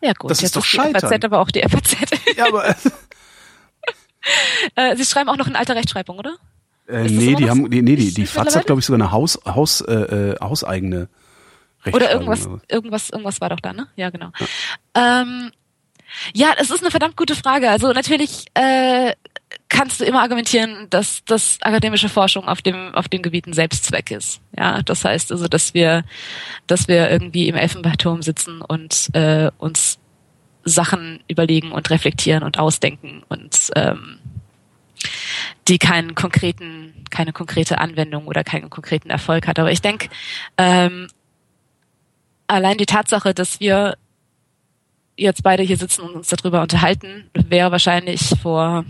ja 0.06 0.12
gut, 0.14 0.30
das 0.30 0.42
ist 0.42 0.56
doch 0.56 0.64
ist 0.64 0.72
die. 0.72 0.78
FAZ 0.78 1.24
aber 1.24 1.40
auch 1.40 1.50
die 1.50 1.62
FAZ. 1.62 1.96
Ja, 2.36 2.48
aber 2.48 2.68
äh, 4.74 4.96
Sie 4.96 5.04
schreiben 5.04 5.28
auch 5.28 5.36
noch 5.36 5.46
in 5.46 5.56
alter 5.56 5.74
Rechtschreibung, 5.74 6.18
oder? 6.18 6.36
äh, 6.88 7.04
nee, 7.04 7.34
die 7.34 7.48
haben 7.48 7.70
die, 7.70 7.82
nee, 7.82 7.96
die, 7.96 8.12
die 8.12 8.26
FAZ 8.26 8.56
hat 8.56 8.66
glaube 8.66 8.80
ich 8.80 8.86
sogar 8.86 9.00
eine 9.00 9.12
Haus 9.12 9.40
Haus 9.46 9.80
äh, 9.82 9.92
äh, 9.92 10.36
hauseigene 10.40 11.08
Oder 11.86 11.94
Rechtschreibung 11.94 12.12
irgendwas, 12.12 12.46
oder 12.46 12.56
so. 12.56 12.74
irgendwas, 12.74 13.10
irgendwas 13.10 13.40
war 13.40 13.48
doch 13.50 13.60
da, 13.60 13.72
ne? 13.72 13.88
Ja, 13.96 14.10
genau. 14.10 14.30
Ja, 14.38 15.22
ähm, 15.22 15.52
ja 16.34 16.54
es 16.58 16.70
ist 16.70 16.82
eine 16.82 16.90
verdammt 16.90 17.16
gute 17.16 17.34
Frage. 17.34 17.70
Also 17.70 17.92
natürlich 17.92 18.46
äh, 18.54 19.12
kannst 19.72 20.00
du 20.00 20.04
immer 20.04 20.20
argumentieren, 20.20 20.86
dass 20.90 21.24
dass 21.24 21.58
akademische 21.62 22.08
Forschung 22.08 22.46
auf 22.46 22.62
dem 22.62 22.94
auf 22.94 23.08
dem 23.08 23.22
Gebiet 23.22 23.46
ein 23.46 23.54
Selbstzweck 23.54 24.10
ist. 24.10 24.40
Ja, 24.56 24.82
das 24.82 25.04
heißt 25.04 25.32
also, 25.32 25.48
dass 25.48 25.74
wir 25.74 26.04
dass 26.66 26.88
wir 26.88 27.10
irgendwie 27.10 27.48
im 27.48 27.56
Elfenbeinturm 27.56 28.22
sitzen 28.22 28.60
und 28.60 29.08
äh, 29.14 29.50
uns 29.58 29.98
Sachen 30.64 31.20
überlegen 31.26 31.72
und 31.72 31.90
reflektieren 31.90 32.44
und 32.44 32.58
ausdenken 32.58 33.22
und 33.28 33.70
ähm, 33.74 34.18
die 35.68 35.78
keinen 35.78 36.14
konkreten, 36.14 36.92
keine 37.10 37.32
konkrete 37.32 37.78
Anwendung 37.78 38.26
oder 38.26 38.44
keinen 38.44 38.70
konkreten 38.70 39.10
Erfolg 39.10 39.48
hat. 39.48 39.58
Aber 39.58 39.72
ich 39.72 39.80
denke, 39.80 40.08
ähm, 40.58 41.08
allein 42.46 42.78
die 42.78 42.86
Tatsache, 42.86 43.34
dass 43.34 43.58
wir 43.58 43.96
jetzt 45.16 45.42
beide 45.42 45.62
hier 45.62 45.76
sitzen 45.76 46.02
und 46.02 46.14
uns 46.14 46.28
darüber 46.28 46.62
unterhalten, 46.62 47.30
wäre 47.34 47.72
wahrscheinlich 47.72 48.34
vor 48.40 48.84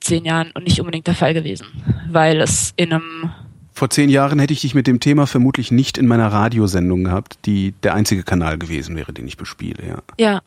zehn 0.00 0.24
Jahren 0.24 0.50
und 0.54 0.64
nicht 0.64 0.80
unbedingt 0.80 1.06
der 1.06 1.14
Fall 1.14 1.34
gewesen, 1.34 1.66
weil 2.10 2.40
es 2.40 2.72
in 2.76 2.92
einem 2.92 3.30
Vor 3.72 3.90
zehn 3.90 4.08
Jahren 4.08 4.38
hätte 4.38 4.52
ich 4.52 4.60
dich 4.60 4.74
mit 4.74 4.86
dem 4.86 5.00
Thema 5.00 5.26
vermutlich 5.26 5.70
nicht 5.70 5.98
in 5.98 6.06
meiner 6.06 6.28
Radiosendung 6.28 7.04
gehabt, 7.04 7.38
die 7.44 7.74
der 7.82 7.94
einzige 7.94 8.22
Kanal 8.22 8.58
gewesen 8.58 8.96
wäre, 8.96 9.12
den 9.12 9.26
ich 9.26 9.36
bespiele, 9.36 9.86
ja. 9.86 9.98
ja 10.18 10.42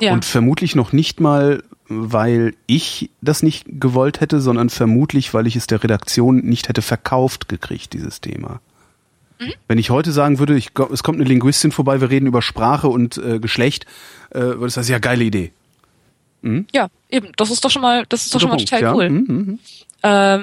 ja 0.00 0.12
Und 0.12 0.24
vermutlich 0.24 0.74
noch 0.74 0.92
nicht 0.92 1.20
mal, 1.20 1.62
weil 1.88 2.54
ich 2.66 3.10
das 3.20 3.42
nicht 3.42 3.66
gewollt 3.68 4.20
hätte, 4.20 4.40
sondern 4.40 4.70
vermutlich, 4.70 5.34
weil 5.34 5.46
ich 5.46 5.56
es 5.56 5.66
der 5.66 5.82
Redaktion 5.82 6.38
nicht 6.38 6.68
hätte 6.68 6.82
verkauft 6.82 7.48
gekriegt, 7.48 7.92
dieses 7.92 8.20
Thema. 8.20 8.60
Mhm. 9.38 9.52
Wenn 9.68 9.78
ich 9.78 9.90
heute 9.90 10.12
sagen 10.12 10.38
würde, 10.38 10.56
ich, 10.56 10.70
es 10.92 11.02
kommt 11.02 11.18
eine 11.18 11.28
Linguistin 11.28 11.72
vorbei, 11.72 12.00
wir 12.00 12.10
reden 12.10 12.26
über 12.26 12.42
Sprache 12.42 12.88
und 12.88 13.18
äh, 13.18 13.38
Geschlecht, 13.40 13.86
äh, 14.30 14.40
würde 14.40 14.68
ich 14.68 14.72
sagen, 14.74 14.88
ja, 14.88 14.98
geile 14.98 15.24
Idee. 15.24 15.52
Ja 16.72 16.88
eben 17.08 17.28
das 17.36 17.50
ist 17.50 17.64
doch 17.64 17.70
schon 17.70 17.82
mal 17.82 18.04
das 18.08 18.24
ist 18.26 18.34
doch 18.34 18.40
schon 18.40 18.50
mal 18.50 18.56
Guter 18.58 18.76
total 18.78 18.92
Punkt, 18.92 19.02
ja. 19.02 19.08
cool. 19.08 19.34
Mhm, 19.36 19.46
mhm. 19.46 19.58
Ähm, 20.02 20.42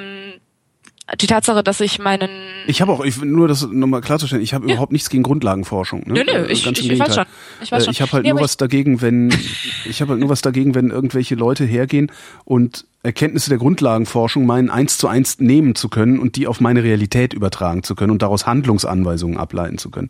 die 1.19 1.25
Tatsache, 1.25 1.63
dass 1.63 1.81
ich 1.81 1.97
meinen 1.97 2.29
Ich 2.67 2.81
habe 2.81 2.91
auch, 2.91 3.03
ich, 3.03 3.19
nur 3.19 3.47
das 3.47 3.65
nochmal 3.67 4.01
klarzustellen, 4.01 4.43
ich 4.43 4.53
habe 4.53 4.67
Ja. 4.67 4.73
überhaupt 4.73 4.91
nichts 4.91 5.09
gegen 5.09 5.23
Grundlagenforschung. 5.23 6.03
Ne? 6.05 6.13
Nö, 6.13 6.23
nö, 6.23 6.31
Äh, 6.31 6.51
ich- 6.51 6.67
im 6.67 6.73
ich 6.73 6.99
weiß 6.99 7.15
schon. 7.15 7.25
Ich 7.63 7.71
weiß 7.71 7.81
Äh, 7.81 7.85
schon. 7.85 7.91
Ich 7.93 8.01
habe 8.01 8.11
halt 8.11 8.23
Nee, 8.25 8.29
nur 8.31 8.41
was 8.41 8.57
dagegen, 8.57 9.01
wenn 9.01 9.29
ich 9.85 10.01
habe 10.01 10.11
halt 10.11 10.19
nur 10.19 10.29
was 10.29 10.41
dagegen, 10.43 10.75
wenn 10.75 10.91
irgendwelche 10.91 11.33
Leute 11.33 11.65
hergehen 11.65 12.11
und 12.45 12.85
Erkenntnisse 13.01 13.49
der 13.49 13.57
Grundlagenforschung 13.57 14.45
meinen, 14.45 14.69
eins 14.69 14.99
zu 14.99 15.07
eins 15.07 15.39
nehmen 15.39 15.73
zu 15.73 15.89
können 15.89 16.19
und 16.19 16.35
die 16.35 16.45
auf 16.45 16.61
meine 16.61 16.83
Realität 16.83 17.33
übertragen 17.33 17.81
zu 17.81 17.95
können 17.95 18.11
und 18.11 18.21
daraus 18.21 18.45
Handlungsanweisungen 18.45 19.37
ableiten 19.37 19.79
zu 19.79 19.89
können. 19.89 20.09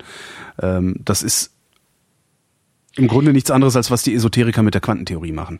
Ähm, 0.61 0.95
das 1.05 1.23
ist 1.23 1.51
im 2.99 3.07
Grunde 3.07 3.33
nichts 3.33 3.49
anderes, 3.49 3.75
als 3.75 3.89
was 3.89 4.03
die 4.03 4.13
Esoteriker 4.13 4.61
mit 4.61 4.73
der 4.73 4.81
Quantentheorie 4.81 5.31
machen. 5.31 5.59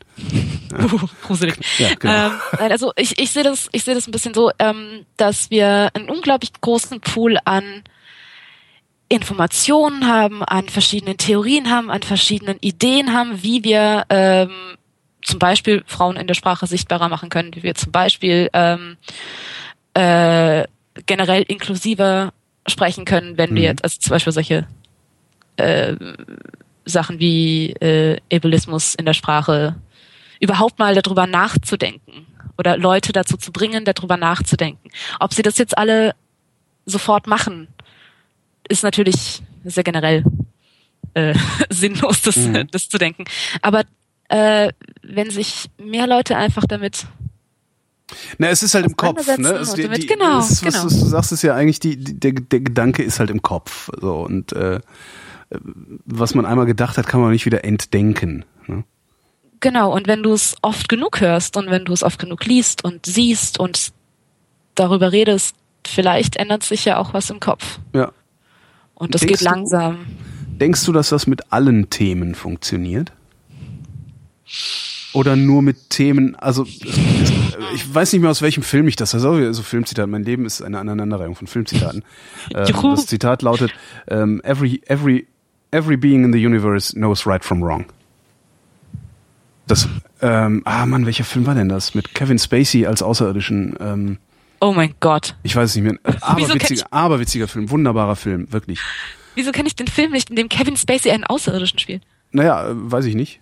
gruselig. 1.24 1.56
Ja, 1.78 1.90
genau. 1.98 2.28
Ähm, 2.28 2.32
also 2.60 2.92
ich, 2.96 3.18
ich 3.18 3.32
sehe 3.32 3.44
das, 3.44 3.70
ich 3.72 3.84
sehe 3.84 3.96
das 3.96 4.08
ein 4.08 4.12
bisschen 4.12 4.34
so, 4.34 4.52
ähm, 4.60 5.06
dass 5.18 5.50
wir 5.50 5.90
einen 5.94 6.10
unglaublich 6.10 6.52
großen 6.62 7.00
Pool 7.02 7.38
an 7.46 7.64
Informationen 9.08 10.08
haben, 10.08 10.44
an 10.44 10.70
verschiedenen 10.70 11.18
Theorien 11.18 11.70
haben, 11.72 11.90
an 11.90 12.04
verschiedenen 12.04 12.58
Ideen 12.62 13.14
haben, 13.14 13.42
wie 13.42 13.64
wir 13.64 14.06
ähm, 14.10 14.52
zum 15.24 15.40
Beispiel 15.40 15.84
Frauen 15.88 16.16
in 16.16 16.28
der 16.28 16.36
Sprache 16.36 16.68
sichtbarer 16.68 17.10
machen 17.10 17.30
können, 17.30 17.56
wie 17.56 17.64
wir 17.64 17.74
zum 17.74 17.92
Beispiel 17.92 18.50
ähm, 18.54 18.98
äh, 19.96 20.66
generell 21.06 21.44
inklusiver 21.44 22.34
sprechen 22.68 23.06
können, 23.06 23.38
wenn 23.38 23.52
wir 23.56 23.62
Mhm. 23.62 23.68
jetzt, 23.68 23.84
also 23.84 23.98
zum 24.00 24.12
Beispiel 24.12 24.34
solche 24.34 24.68
äh, 25.58 25.96
Sachen 26.90 27.20
wie 27.20 27.72
äh, 27.74 28.18
Ableismus 28.32 28.96
in 28.96 29.06
der 29.06 29.14
Sprache 29.14 29.76
überhaupt 30.40 30.80
mal 30.80 30.96
darüber 30.96 31.28
nachzudenken 31.28 32.26
oder 32.58 32.78
Leute 32.78 33.14
dazu 33.14 33.38
zu 33.38 33.52
bringen, 33.52 33.86
darüber 33.86 34.18
nachzudenken. 34.18 34.90
Ob 35.20 35.34
sie 35.34 35.42
das 35.42 35.58
jetzt 35.58 35.78
alle 35.78 36.16
sofort 36.86 37.28
machen, 37.28 37.68
ist 38.68 38.84
natürlich 38.84 39.42
sehr 39.64 39.84
generell 39.84 40.24
äh, 41.14 41.34
sinnlos, 41.70 42.22
das, 42.22 42.38
Mhm. 42.38 42.68
das 42.72 42.90
zu 42.90 42.98
denken. 42.98 43.26
Aber 43.62 43.84
äh, 44.30 44.72
wenn 45.02 45.30
sich 45.30 45.70
mehr 45.78 46.08
Leute 46.08 46.38
einfach 46.38 46.66
damit 46.66 47.06
Na, 48.38 48.48
es 48.50 48.64
ist 48.64 48.74
halt 48.76 48.86
im 48.86 48.96
Kopf, 48.96 49.26
ne? 49.38 49.60
Und 49.60 49.78
die, 49.78 49.88
die, 49.88 50.06
genau, 50.06 50.38
das 50.38 50.50
was, 50.52 50.62
genau. 50.62 50.86
was 50.86 51.00
du 51.00 51.06
sagst, 51.06 51.32
ist 51.32 51.42
ja 51.44 51.56
eigentlich 51.56 51.80
die, 51.80 51.98
die 51.98 52.20
der, 52.20 52.34
der 52.34 52.60
Gedanke 52.62 53.04
ist 53.04 53.20
halt 53.20 53.30
im 53.30 53.42
Kopf. 53.42 53.90
So 54.00 54.22
und 54.22 54.52
äh, 54.54 54.80
was 56.06 56.36
man 56.36 56.46
einmal 56.46 56.66
gedacht 56.66 56.98
hat, 56.98 57.08
kann 57.08 57.22
man 57.22 57.32
nicht 57.32 57.46
wieder 57.46 57.64
entdenken. 57.64 58.46
Ne? 58.68 58.84
Genau, 59.60 59.94
und 59.94 60.08
wenn 60.08 60.24
du 60.24 60.32
es 60.34 60.56
oft 60.62 60.88
genug 60.90 61.22
hörst 61.22 61.58
und 61.58 61.70
wenn 61.70 61.86
du 61.86 61.94
es 61.94 62.04
oft 62.04 62.20
genug 62.20 62.46
liest 62.46 62.84
und 62.84 63.06
siehst 63.06 63.60
und 63.60 63.92
darüber 64.76 65.12
redest, 65.12 65.56
vielleicht 65.86 66.36
ändert 66.38 66.64
sich 66.64 66.86
ja 66.86 66.98
auch 66.98 67.14
was 67.14 67.30
im 67.30 67.40
Kopf. 67.40 67.80
Ja. 67.94 68.12
Und 68.94 69.16
das 69.16 69.22
Denkst 69.22 69.40
geht 69.40 69.42
du- 69.42 69.46
langsam. 69.52 70.06
Denkst 70.60 70.84
du, 70.86 70.92
dass 70.92 71.10
das 71.10 71.26
mit 71.26 71.54
allen 71.54 71.90
Themen 71.90 72.36
funktioniert? 72.36 73.14
Oder 75.14 75.36
nur 75.36 75.62
mit 75.62 75.90
Themen, 75.90 76.36
also 76.36 76.64
ich 76.66 77.94
weiß 77.94 78.14
nicht 78.14 78.22
mehr 78.22 78.30
aus 78.30 78.42
welchem 78.42 78.62
Film 78.62 78.88
ich 78.88 78.96
das, 78.96 79.16
also 79.16 79.54
so 79.54 79.64
Filmzitat, 79.64 80.08
mein 80.08 80.24
Leben 80.24 80.46
ist 80.46 80.62
eine 80.62 80.80
Aneinanderreihung 80.80 81.36
von 81.36 81.48
Filmzitaten. 81.48 82.04
Ähm, 82.54 82.74
das 82.84 83.06
Zitat 83.06 83.42
lautet, 83.42 83.72
ähm, 84.08 84.42
every, 84.44 84.82
every, 84.86 85.28
every 85.72 85.98
being 85.98 86.24
in 86.24 86.32
the 86.32 86.40
universe 86.40 86.94
knows 86.94 87.26
right 87.26 87.44
from 87.44 87.64
wrong. 87.64 87.86
Das, 89.68 89.88
ähm, 90.22 90.64
ah 90.66 90.86
Mann, 90.86 91.06
welcher 91.06 91.24
Film 91.24 91.46
war 91.46 91.54
denn 91.56 91.70
das? 91.70 91.94
Mit 91.94 92.16
Kevin 92.16 92.40
Spacey 92.40 92.86
als 92.86 93.04
Außerirdischen, 93.04 93.76
ähm, 93.80 94.18
Oh 94.62 94.74
mein 94.74 94.94
Gott. 95.00 95.36
ich 95.44 95.56
weiß 95.56 95.70
es 95.70 95.76
nicht 95.76 95.86
mehr, 95.86 96.00
aber 96.22 96.40
Wieso 96.40 96.54
kenn 96.54 96.62
witziger, 96.62 96.88
aber 96.92 97.20
witziger 97.20 97.48
Film, 97.48 97.70
wunderbarer 97.70 98.16
Film, 98.16 98.52
wirklich. 98.52 98.80
Wieso 99.36 99.52
kenne 99.52 99.68
ich 99.68 99.76
den 99.76 99.88
Film 99.88 100.12
nicht, 100.12 100.30
in 100.32 100.36
dem 100.36 100.50
Kevin 100.50 100.76
Spacey 100.76 101.12
einen 101.12 101.24
Außerirdischen 101.24 101.80
spielt? 101.80 102.02
Naja, 102.32 102.68
äh, 102.68 102.74
weiß 102.74 103.06
ich 103.06 103.16
nicht. 103.16 103.42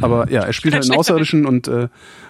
Aber 0.00 0.30
ja, 0.30 0.42
er 0.42 0.52
spielt 0.52 0.74
halt 0.74 0.84
einen 0.84 0.98
Außerirdischen 0.98 1.46
und, 1.46 1.68
äh, 1.68 1.88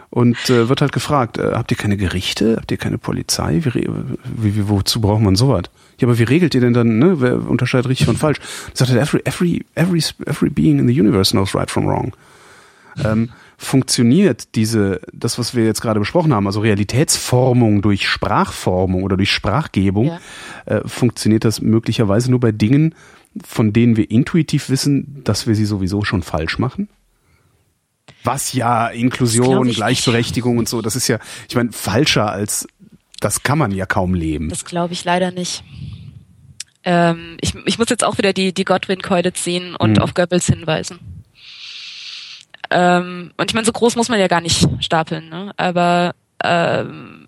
und 0.08 0.36
äh, 0.50 0.68
wird 0.68 0.80
halt 0.80 0.92
gefragt, 0.92 1.38
äh, 1.38 1.52
habt 1.54 1.70
ihr 1.70 1.76
keine 1.76 1.96
Gerichte? 1.96 2.56
Habt 2.56 2.70
ihr 2.70 2.78
keine 2.78 2.98
Polizei? 2.98 3.60
Wie, 3.64 4.56
wie, 4.56 4.68
wozu 4.68 5.00
braucht 5.00 5.20
man 5.20 5.36
sowas? 5.36 5.64
Ja, 6.00 6.08
aber 6.08 6.18
wie 6.18 6.24
regelt 6.24 6.54
ihr 6.54 6.60
denn 6.60 6.72
dann, 6.72 6.98
ne? 6.98 7.20
Wer 7.20 7.46
unterscheidet 7.48 7.88
richtig 7.88 8.06
von 8.06 8.16
falsch? 8.16 8.38
Sagt 8.74 8.90
er, 8.90 9.00
every, 9.00 9.20
every, 9.24 9.64
every, 9.74 10.02
every 10.26 10.50
being 10.50 10.78
in 10.78 10.88
the 10.88 10.98
universe 10.98 11.30
knows 11.32 11.54
right 11.54 11.70
from 11.70 11.86
wrong. 11.86 12.16
Ähm, 13.04 13.28
funktioniert 13.58 14.54
diese, 14.54 15.02
das, 15.12 15.38
was 15.38 15.54
wir 15.54 15.64
jetzt 15.64 15.82
gerade 15.82 16.00
besprochen 16.00 16.32
haben, 16.32 16.46
also 16.46 16.60
Realitätsformung 16.60 17.82
durch 17.82 18.08
Sprachformung 18.08 19.02
oder 19.02 19.18
durch 19.18 19.30
Sprachgebung, 19.30 20.06
Ja. 20.06 20.18
äh, 20.64 20.88
funktioniert 20.88 21.44
das 21.44 21.60
möglicherweise 21.60 22.30
nur 22.30 22.40
bei 22.40 22.52
Dingen, 22.52 22.94
von 23.44 23.72
denen 23.74 23.96
wir 23.96 24.10
intuitiv 24.10 24.70
wissen, 24.70 25.20
dass 25.24 25.46
wir 25.46 25.54
sie 25.54 25.66
sowieso 25.66 26.02
schon 26.04 26.22
falsch 26.22 26.58
machen? 26.58 26.88
Was 28.24 28.54
ja, 28.54 28.88
Inklusion, 28.88 29.68
ich 29.68 29.76
Gleichberechtigung 29.76 30.58
und 30.58 30.68
so, 30.68 30.82
das 30.82 30.96
ist 30.96 31.08
ja, 31.08 31.18
ich 31.48 31.54
meine, 31.54 31.70
falscher 31.72 32.30
als, 32.30 32.66
das 33.20 33.42
kann 33.42 33.58
man 33.58 33.70
ja 33.70 33.86
kaum 33.86 34.14
leben. 34.14 34.48
Das 34.48 34.64
glaube 34.64 34.92
ich 34.94 35.04
leider 35.04 35.30
nicht. 35.30 35.62
Ähm, 36.82 37.36
ich, 37.40 37.54
ich 37.66 37.78
muss 37.78 37.90
jetzt 37.90 38.04
auch 38.04 38.16
wieder 38.18 38.32
die, 38.32 38.54
die 38.54 38.64
Godwin-Keule 38.64 39.32
ziehen 39.34 39.76
und 39.76 39.98
Mhm. 39.98 39.98
auf 39.98 40.14
Goebbels 40.14 40.46
hinweisen. 40.46 40.98
Ähm, 42.70 43.32
und 43.36 43.50
ich 43.50 43.54
meine, 43.54 43.66
so 43.66 43.72
groß 43.72 43.96
muss 43.96 44.08
man 44.08 44.20
ja 44.20 44.28
gar 44.28 44.40
nicht 44.40 44.66
stapeln, 44.80 45.28
ne? 45.28 45.52
Aber 45.56 46.14
ähm, 46.42 47.26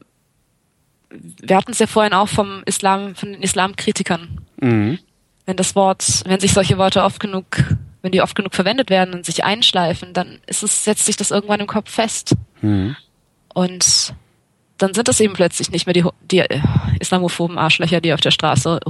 wir 1.11 1.57
hatten 1.57 1.73
es 1.73 1.79
ja 1.81 1.87
vorhin 1.87 2.13
auch 2.15 2.29
vom 2.29 2.63
Islam, 2.65 3.15
von 3.15 3.33
den 3.33 3.43
Islamkritikern. 3.43 4.41
Mhm. 4.61 4.99
Wenn 5.45 5.57
das 5.57 5.75
Wort, 5.75 6.23
wenn 6.27 6.41
sich 6.41 6.53
solche 6.53 6.79
Worte 6.79 7.03
oft 7.03 7.19
genug, 7.21 7.45
wenn 8.03 8.13
die 8.13 8.23
oft 8.23 8.37
genug 8.37 8.55
verwendet 8.55 8.89
werden 8.89 9.13
und 9.13 9.27
sich 9.27 9.45
einschleifen, 9.45 10.13
dann 10.15 10.39
ist 10.47 10.63
es, 10.63 10.85
setzt 10.85 11.05
sich 11.07 11.17
das 11.17 11.31
irgendwann 11.33 11.61
im 11.61 11.67
Kopf 11.67 11.91
fest. 11.91 12.35
Mhm. 12.63 12.97
Und 13.53 14.15
dann 14.83 14.95
sind 14.95 15.07
das 15.07 15.21
eben 15.21 15.35
plötzlich 15.35 15.71
nicht 15.71 15.87
mehr 15.87 15.95
die, 15.95 16.05
die 16.31 16.41
äh, 16.41 16.61
islamophoben 16.99 17.57
Arschlöcher, 17.57 18.01
die 18.01 18.13
auf 18.13 18.21
der 18.21 18.33
Straße 18.33 18.81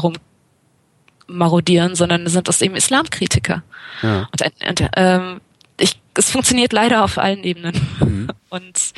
rummarodieren, 1.29 1.95
sondern 1.95 2.27
sind 2.27 2.49
das 2.49 2.63
eben 2.63 2.75
Islamkritiker. 2.75 3.63
Ja. 4.03 4.29
Und, 4.33 4.43
ein- 4.43 4.69
und 4.69 4.89
ähm, 4.97 5.41
ich, 5.79 6.01
es 6.15 6.31
funktioniert 6.31 6.73
leider 6.73 7.05
auf 7.05 7.19
allen 7.19 7.45
Ebenen. 7.45 7.75
Mhm. 8.01 8.29
Und 8.51 8.93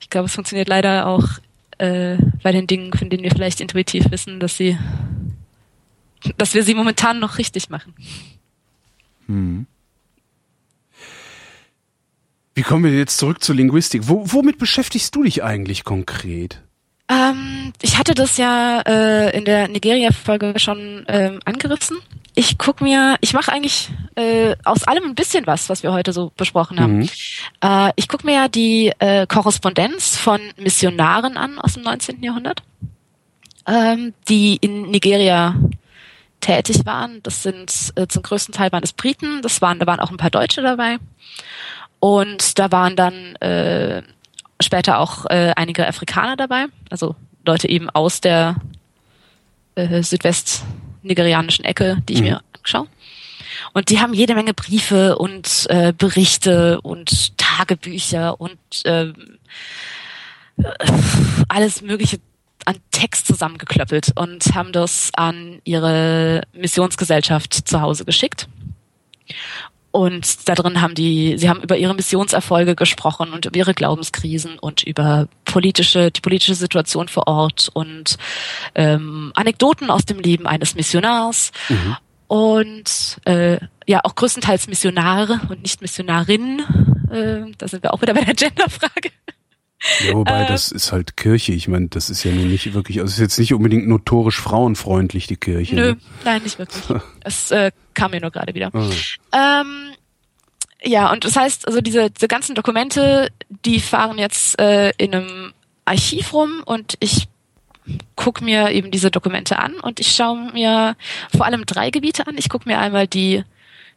ich 0.00 0.10
glaube, 0.10 0.26
es 0.26 0.34
funktioniert 0.34 0.68
leider 0.68 1.06
auch 1.06 1.24
äh, 1.78 2.16
bei 2.42 2.52
den 2.52 2.68
Dingen, 2.68 2.92
von 2.92 3.10
denen 3.10 3.24
wir 3.24 3.32
vielleicht 3.32 3.60
intuitiv 3.60 4.10
wissen, 4.12 4.38
dass 4.38 4.56
sie, 4.56 4.78
dass 6.38 6.54
wir 6.54 6.62
sie 6.62 6.74
momentan 6.74 7.18
noch 7.18 7.38
richtig 7.38 7.68
machen. 7.68 7.94
Wie 12.60 12.64
kommen 12.64 12.84
wir 12.84 12.92
jetzt 12.92 13.16
zurück 13.16 13.42
zur 13.42 13.54
Linguistik? 13.54 14.02
Wo, 14.04 14.22
womit 14.26 14.58
beschäftigst 14.58 15.14
du 15.14 15.22
dich 15.22 15.42
eigentlich 15.42 15.82
konkret? 15.82 16.60
Ähm, 17.08 17.72
ich 17.80 17.96
hatte 17.96 18.12
das 18.12 18.36
ja 18.36 18.82
äh, 18.82 19.34
in 19.34 19.46
der 19.46 19.66
Nigeria-Folge 19.68 20.52
schon 20.58 21.06
ähm, 21.08 21.40
angerissen. 21.46 21.96
Ich 22.34 22.58
guck 22.58 22.82
mir, 22.82 23.16
ich 23.22 23.32
mache 23.32 23.50
eigentlich 23.50 23.88
äh, 24.14 24.56
aus 24.62 24.84
allem 24.84 25.04
ein 25.04 25.14
bisschen 25.14 25.46
was, 25.46 25.70
was 25.70 25.82
wir 25.82 25.92
heute 25.94 26.12
so 26.12 26.32
besprochen 26.36 26.78
haben. 26.78 26.98
Mhm. 26.98 27.08
Äh, 27.62 27.92
ich 27.96 28.08
guck 28.08 28.24
mir 28.24 28.34
ja 28.34 28.48
die 28.48 28.92
äh, 28.98 29.26
Korrespondenz 29.26 30.18
von 30.18 30.38
Missionaren 30.58 31.38
an 31.38 31.58
aus 31.58 31.72
dem 31.72 31.84
19. 31.84 32.22
Jahrhundert, 32.22 32.62
ähm, 33.66 34.12
die 34.28 34.56
in 34.56 34.90
Nigeria 34.90 35.54
tätig 36.40 36.84
waren. 36.84 37.22
Das 37.22 37.42
sind 37.42 37.72
äh, 37.94 38.06
zum 38.06 38.22
größten 38.22 38.52
Teil 38.52 38.70
waren 38.70 38.84
es 38.84 38.92
Briten, 38.92 39.40
das 39.40 39.62
waren, 39.62 39.78
da 39.78 39.86
waren 39.86 40.00
auch 40.00 40.10
ein 40.10 40.18
paar 40.18 40.28
Deutsche 40.28 40.60
dabei. 40.60 40.98
Und 42.00 42.58
da 42.58 42.72
waren 42.72 42.96
dann 42.96 43.36
äh, 43.36 44.02
später 44.60 44.98
auch 44.98 45.26
äh, 45.26 45.52
einige 45.56 45.86
Afrikaner 45.86 46.36
dabei, 46.36 46.66
also 46.90 47.14
Leute 47.44 47.68
eben 47.68 47.88
aus 47.90 48.20
der 48.20 48.56
äh, 49.74 50.02
südwestnigerianischen 50.02 51.64
Ecke, 51.64 52.02
die 52.08 52.14
ich 52.14 52.20
Mhm. 52.20 52.26
mir 52.26 52.40
anschaue. 52.58 52.86
Und 53.72 53.90
die 53.90 54.00
haben 54.00 54.14
jede 54.14 54.34
Menge 54.34 54.54
Briefe 54.54 55.18
und 55.18 55.66
äh, 55.68 55.92
Berichte 55.96 56.80
und 56.80 57.36
Tagebücher 57.38 58.40
und 58.40 58.58
ähm, 58.84 59.38
äh, 60.56 60.72
alles 61.48 61.82
Mögliche 61.82 62.18
an 62.66 62.76
Text 62.90 63.26
zusammengeklöppelt 63.26 64.12
und 64.16 64.54
haben 64.54 64.72
das 64.72 65.10
an 65.14 65.60
ihre 65.64 66.42
Missionsgesellschaft 66.52 67.52
zu 67.68 67.80
Hause 67.80 68.04
geschickt. 68.04 68.48
Und 69.92 70.48
da 70.48 70.54
drin 70.54 70.80
haben 70.80 70.94
die, 70.94 71.36
sie 71.36 71.48
haben 71.48 71.62
über 71.62 71.76
ihre 71.76 71.94
Missionserfolge 71.94 72.76
gesprochen 72.76 73.32
und 73.32 73.44
über 73.46 73.56
ihre 73.56 73.74
Glaubenskrisen 73.74 74.58
und 74.58 74.84
über 74.84 75.28
politische, 75.44 76.12
die 76.12 76.20
politische 76.20 76.54
Situation 76.54 77.08
vor 77.08 77.26
Ort 77.26 77.70
und 77.72 78.16
ähm, 78.76 79.32
Anekdoten 79.34 79.90
aus 79.90 80.04
dem 80.04 80.20
Leben 80.20 80.46
eines 80.46 80.76
Missionars 80.76 81.50
und 82.28 83.18
äh, 83.24 83.58
ja 83.88 84.00
auch 84.04 84.14
größtenteils 84.14 84.68
Missionare 84.68 85.40
und 85.48 85.62
nicht 85.62 85.82
Missionarinnen. 85.82 86.60
Äh, 87.10 87.52
da 87.58 87.66
sind 87.66 87.82
wir 87.82 87.92
auch 87.92 88.00
wieder 88.00 88.14
bei 88.14 88.22
der 88.22 88.34
Genderfrage. 88.34 89.10
Ja, 90.06 90.12
wobei, 90.14 90.44
das 90.44 90.70
ist 90.72 90.92
halt 90.92 91.16
Kirche. 91.16 91.52
Ich 91.52 91.66
meine, 91.68 91.88
das 91.88 92.10
ist 92.10 92.22
ja 92.24 92.32
nun 92.32 92.48
nicht 92.48 92.74
wirklich, 92.74 93.00
also 93.00 93.08
es 93.08 93.14
ist 93.14 93.20
jetzt 93.20 93.38
nicht 93.38 93.54
unbedingt 93.54 93.88
notorisch 93.88 94.38
frauenfreundlich, 94.40 95.26
die 95.26 95.36
Kirche. 95.36 95.74
Nö, 95.74 95.92
Ne? 95.92 95.96
nein, 96.24 96.42
nicht 96.42 96.58
wirklich. 96.58 96.82
Es 97.24 97.50
äh, 97.50 97.70
kam 97.94 98.10
mir 98.10 98.20
nur 98.20 98.30
gerade 98.30 98.54
wieder. 98.54 98.70
Ah. 98.74 99.60
Ähm, 99.62 99.92
ja, 100.82 101.10
und 101.12 101.24
das 101.24 101.36
heißt, 101.36 101.66
also 101.66 101.80
diese, 101.80 102.10
diese 102.10 102.28
ganzen 102.28 102.54
Dokumente, 102.54 103.28
die 103.64 103.80
fahren 103.80 104.18
jetzt 104.18 104.58
äh, 104.60 104.90
in 104.98 105.14
einem 105.14 105.52
Archiv 105.84 106.32
rum 106.32 106.62
und 106.64 106.96
ich 107.00 107.28
gucke 108.16 108.44
mir 108.44 108.70
eben 108.70 108.90
diese 108.90 109.10
Dokumente 109.10 109.58
an 109.58 109.74
und 109.80 109.98
ich 110.00 110.14
schaue 110.14 110.52
mir 110.52 110.96
vor 111.34 111.46
allem 111.46 111.64
drei 111.66 111.90
Gebiete 111.90 112.26
an. 112.26 112.36
Ich 112.38 112.48
gucke 112.48 112.68
mir 112.68 112.78
einmal 112.78 113.06
die 113.06 113.44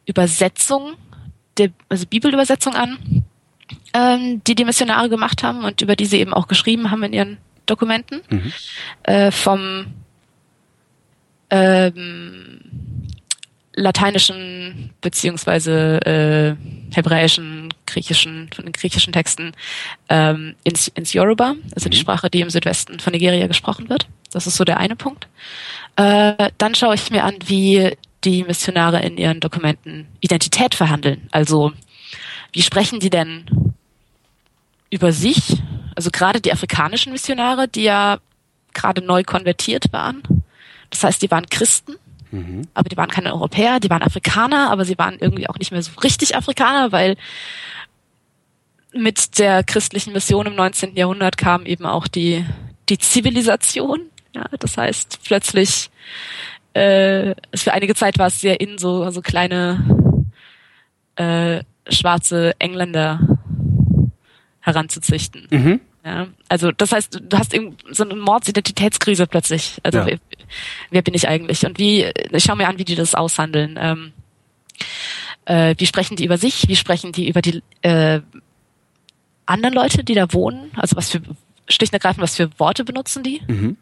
Übersetzung, 0.06 0.94
der, 1.58 1.70
also 1.88 2.06
Bibelübersetzung 2.06 2.74
an, 2.74 3.23
ähm, 3.94 4.42
die 4.44 4.54
die 4.54 4.64
Missionare 4.64 5.08
gemacht 5.08 5.42
haben 5.42 5.64
und 5.64 5.80
über 5.80 5.96
die 5.96 6.06
sie 6.06 6.18
eben 6.18 6.34
auch 6.34 6.48
geschrieben 6.48 6.90
haben 6.90 7.02
in 7.04 7.12
ihren 7.12 7.38
Dokumenten. 7.66 8.20
Mhm. 8.28 8.52
Äh, 9.04 9.30
vom 9.30 9.86
ähm, 11.50 12.60
lateinischen 13.76 14.90
beziehungsweise 15.00 16.00
äh, 16.04 16.94
hebräischen, 16.94 17.72
griechischen, 17.86 18.50
von 18.54 18.64
den 18.66 18.72
griechischen 18.72 19.12
Texten 19.12 19.52
ähm, 20.08 20.54
ins, 20.62 20.88
ins 20.88 21.12
Yoruba, 21.12 21.54
also 21.74 21.88
die 21.88 21.96
Sprache, 21.96 22.30
die 22.30 22.40
im 22.40 22.50
Südwesten 22.50 23.00
von 23.00 23.12
Nigeria 23.12 23.46
gesprochen 23.46 23.88
wird. 23.88 24.06
Das 24.32 24.46
ist 24.46 24.56
so 24.56 24.64
der 24.64 24.78
eine 24.78 24.96
Punkt. 24.96 25.26
Äh, 25.96 26.50
dann 26.58 26.74
schaue 26.74 26.94
ich 26.94 27.10
mir 27.10 27.24
an, 27.24 27.34
wie 27.46 27.96
die 28.24 28.44
Missionare 28.44 29.02
in 29.02 29.16
ihren 29.16 29.40
Dokumenten 29.40 30.06
Identität 30.20 30.74
verhandeln. 30.74 31.28
Also 31.30 31.72
wie 32.52 32.62
sprechen 32.62 33.00
die 33.00 33.10
denn 33.10 33.74
über 34.90 35.12
sich? 35.12 35.62
Also 35.94 36.10
gerade 36.10 36.40
die 36.40 36.52
afrikanischen 36.52 37.12
Missionare, 37.12 37.68
die 37.68 37.84
ja 37.84 38.18
gerade 38.72 39.02
neu 39.02 39.22
konvertiert 39.22 39.92
waren. 39.92 40.22
Das 40.90 41.04
heißt, 41.04 41.22
die 41.22 41.30
waren 41.30 41.46
Christen 41.46 41.96
aber 42.74 42.88
die 42.88 42.96
waren 42.96 43.10
keine 43.10 43.32
Europäer, 43.32 43.80
die 43.80 43.90
waren 43.90 44.02
Afrikaner, 44.02 44.70
aber 44.70 44.84
sie 44.84 44.98
waren 44.98 45.18
irgendwie 45.20 45.48
auch 45.48 45.58
nicht 45.58 45.70
mehr 45.70 45.82
so 45.82 45.92
richtig 46.02 46.36
Afrikaner, 46.36 46.92
weil 46.92 47.16
mit 48.92 49.38
der 49.38 49.62
christlichen 49.64 50.12
Mission 50.12 50.46
im 50.46 50.54
19. 50.54 50.96
Jahrhundert 50.96 51.36
kam 51.36 51.66
eben 51.66 51.86
auch 51.86 52.08
die, 52.08 52.44
die 52.88 52.98
Zivilisation. 52.98 54.02
Ja, 54.34 54.46
das 54.58 54.76
heißt, 54.76 55.20
plötzlich, 55.24 55.90
äh, 56.74 57.34
für 57.54 57.72
einige 57.72 57.94
Zeit 57.94 58.18
war 58.18 58.28
es 58.28 58.40
sehr 58.40 58.60
in, 58.60 58.78
so, 58.78 59.08
so 59.10 59.20
kleine 59.20 60.26
äh, 61.16 61.62
schwarze 61.88 62.52
Engländer 62.58 63.33
heranzuzüchten. 64.64 65.46
Mhm. 65.50 65.80
Ja, 66.04 66.26
also 66.48 66.70
das 66.72 66.92
heißt, 66.92 67.20
du 67.22 67.38
hast 67.38 67.54
eben 67.54 67.76
so 67.90 68.04
eine 68.04 68.14
Mordsidentitätskrise 68.16 69.26
plötzlich. 69.26 69.78
Also 69.82 69.98
Ja. 70.00 70.06
wer, 70.06 70.18
wer 70.90 71.02
bin 71.02 71.14
ich 71.14 71.28
eigentlich? 71.28 71.64
Und 71.64 71.78
wie, 71.78 72.04
ich 72.30 72.44
schau 72.44 72.56
mir 72.56 72.68
an, 72.68 72.78
wie 72.78 72.84
die 72.84 72.94
das 72.94 73.14
aushandeln. 73.14 73.78
Ähm, 73.80 74.12
äh, 75.46 75.74
wie 75.78 75.86
sprechen 75.86 76.16
die 76.16 76.24
über 76.24 76.36
sich? 76.38 76.68
Wie 76.68 76.76
sprechen 76.76 77.12
die 77.12 77.28
über 77.28 77.40
die 77.40 77.62
äh, 77.82 78.20
anderen 79.46 79.74
Leute, 79.74 80.04
die 80.04 80.14
da 80.14 80.32
wohnen? 80.32 80.70
Also 80.76 80.96
was 80.96 81.10
für 81.10 81.20
schlicht 81.68 81.92
und 81.92 81.96
ergreifend, 81.96 82.22
was 82.22 82.36
für 82.36 82.50
Worte 82.58 82.84
benutzen 82.84 83.22
die? 83.22 83.40
Mhm. 83.46 83.76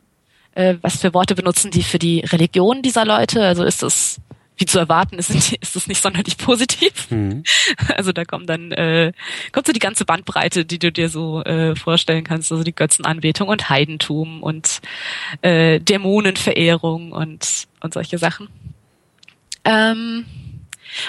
Äh, 0.54 0.76
was 0.82 1.00
für 1.00 1.14
Worte 1.14 1.34
benutzen 1.34 1.70
die 1.70 1.82
für 1.82 1.98
die 1.98 2.20
Religion 2.20 2.82
dieser 2.82 3.04
Leute? 3.04 3.44
Also 3.44 3.64
ist 3.64 3.82
das 3.82 4.20
wie 4.62 4.66
zu 4.66 4.78
erwarten, 4.78 5.16
ist, 5.18 5.30
ist 5.60 5.74
das 5.74 5.88
nicht 5.88 6.00
sonderlich 6.00 6.36
positiv. 6.38 7.10
Mhm. 7.10 7.42
Also 7.96 8.12
da 8.12 8.24
kommt 8.24 8.48
dann 8.48 8.70
äh, 8.72 9.12
kommt 9.50 9.66
so 9.66 9.72
die 9.72 9.80
ganze 9.80 10.04
Bandbreite, 10.04 10.64
die 10.64 10.78
du 10.78 10.92
dir 10.92 11.08
so 11.08 11.42
äh, 11.42 11.74
vorstellen 11.74 12.22
kannst, 12.22 12.52
also 12.52 12.62
die 12.62 12.74
Götzenanbetung 12.74 13.48
und 13.48 13.68
Heidentum 13.68 14.42
und 14.42 14.80
äh, 15.42 15.80
Dämonenverehrung 15.80 17.10
und 17.12 17.66
und 17.80 17.92
solche 17.92 18.18
Sachen. 18.18 18.48
Ähm, 19.64 20.24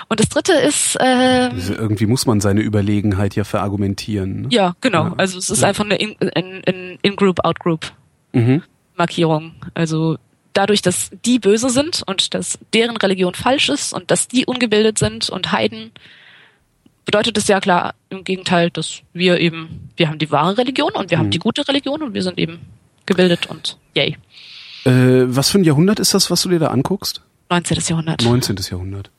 und 0.09 0.19
das 0.19 0.30
dritte 0.30 0.53
ist 0.53 0.95
äh, 0.99 1.49
Also 1.51 1.73
irgendwie 1.75 2.05
muss 2.07 2.25
man 2.25 2.39
seine 2.41 2.61
Überlegenheit 2.61 3.35
ja 3.35 3.43
verargumentieren. 3.43 4.43
Ne? 4.43 4.47
ja 4.51 4.75
genau, 4.81 5.05
Ja. 5.07 5.13
also 5.17 5.38
es 5.38 5.49
ist 5.49 5.61
Ja. 5.61 5.67
einfach 5.69 5.85
eine 5.85 5.95
In- 5.95 6.15
In- 6.63 6.97
In- 7.01 7.19
Out-Group 7.43 7.91
Mhm. 8.34 8.63
Markierung. 8.95 9.53
Also 9.75 10.17
dadurch, 10.53 10.81
dass 10.81 11.09
die 11.25 11.39
böse 11.39 11.69
sind 11.69 12.03
und 12.05 12.34
dass 12.34 12.59
deren 12.73 12.97
Religion 12.97 13.34
falsch 13.34 13.69
ist 13.69 13.93
und 13.93 14.11
dass 14.11 14.27
die 14.27 14.45
ungebildet 14.45 14.97
sind 14.97 15.30
und 15.30 15.51
Heiden, 15.51 15.91
bedeutet 17.05 17.38
es 17.38 17.47
ja 17.47 17.59
klar 17.59 17.95
im 18.09 18.23
Gegenteil, 18.23 18.69
dass 18.69 19.01
wir 19.13 19.39
eben, 19.39 19.89
wir 19.97 20.07
haben 20.07 20.19
die 20.19 20.31
wahre 20.31 20.57
Religion 20.57 20.91
und 20.93 21.11
wir 21.11 21.17
haben 21.17 21.31
die 21.31 21.39
gute 21.39 21.67
Religion 21.67 22.01
und 22.01 22.13
wir 22.13 22.23
sind 22.23 22.38
eben 22.38 22.59
gebildet 23.05 23.47
und 23.47 23.77
yay. 23.93 24.17
Äh, 24.85 25.25
was 25.27 25.49
für 25.49 25.59
ein 25.59 25.63
Jahrhundert 25.63 25.99
ist 25.99 26.13
das, 26.13 26.31
was 26.31 26.41
du 26.43 26.49
dir 26.49 26.59
da 26.59 26.67
anguckst? 26.67 27.21
19. 27.49 27.77
Jahrhundert. 27.88 28.23
19. 28.23 28.57
Jahrhundert. 28.69 29.09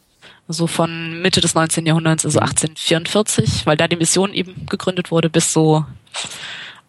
So 0.49 0.67
von 0.67 1.23
Mitte 1.23 1.41
des 1.41 1.55
19. 1.55 1.87
Jahrhunderts, 1.87 2.25
also 2.25 2.39
1844, 2.39 3.65
weil 3.65 3.77
da 3.77 3.89
die 3.89 3.97
Mission 3.97 4.35
eben 4.35 4.67
gegründet 4.67 5.11
wurde, 5.11 5.31
bis 5.31 5.53
so 5.53 5.87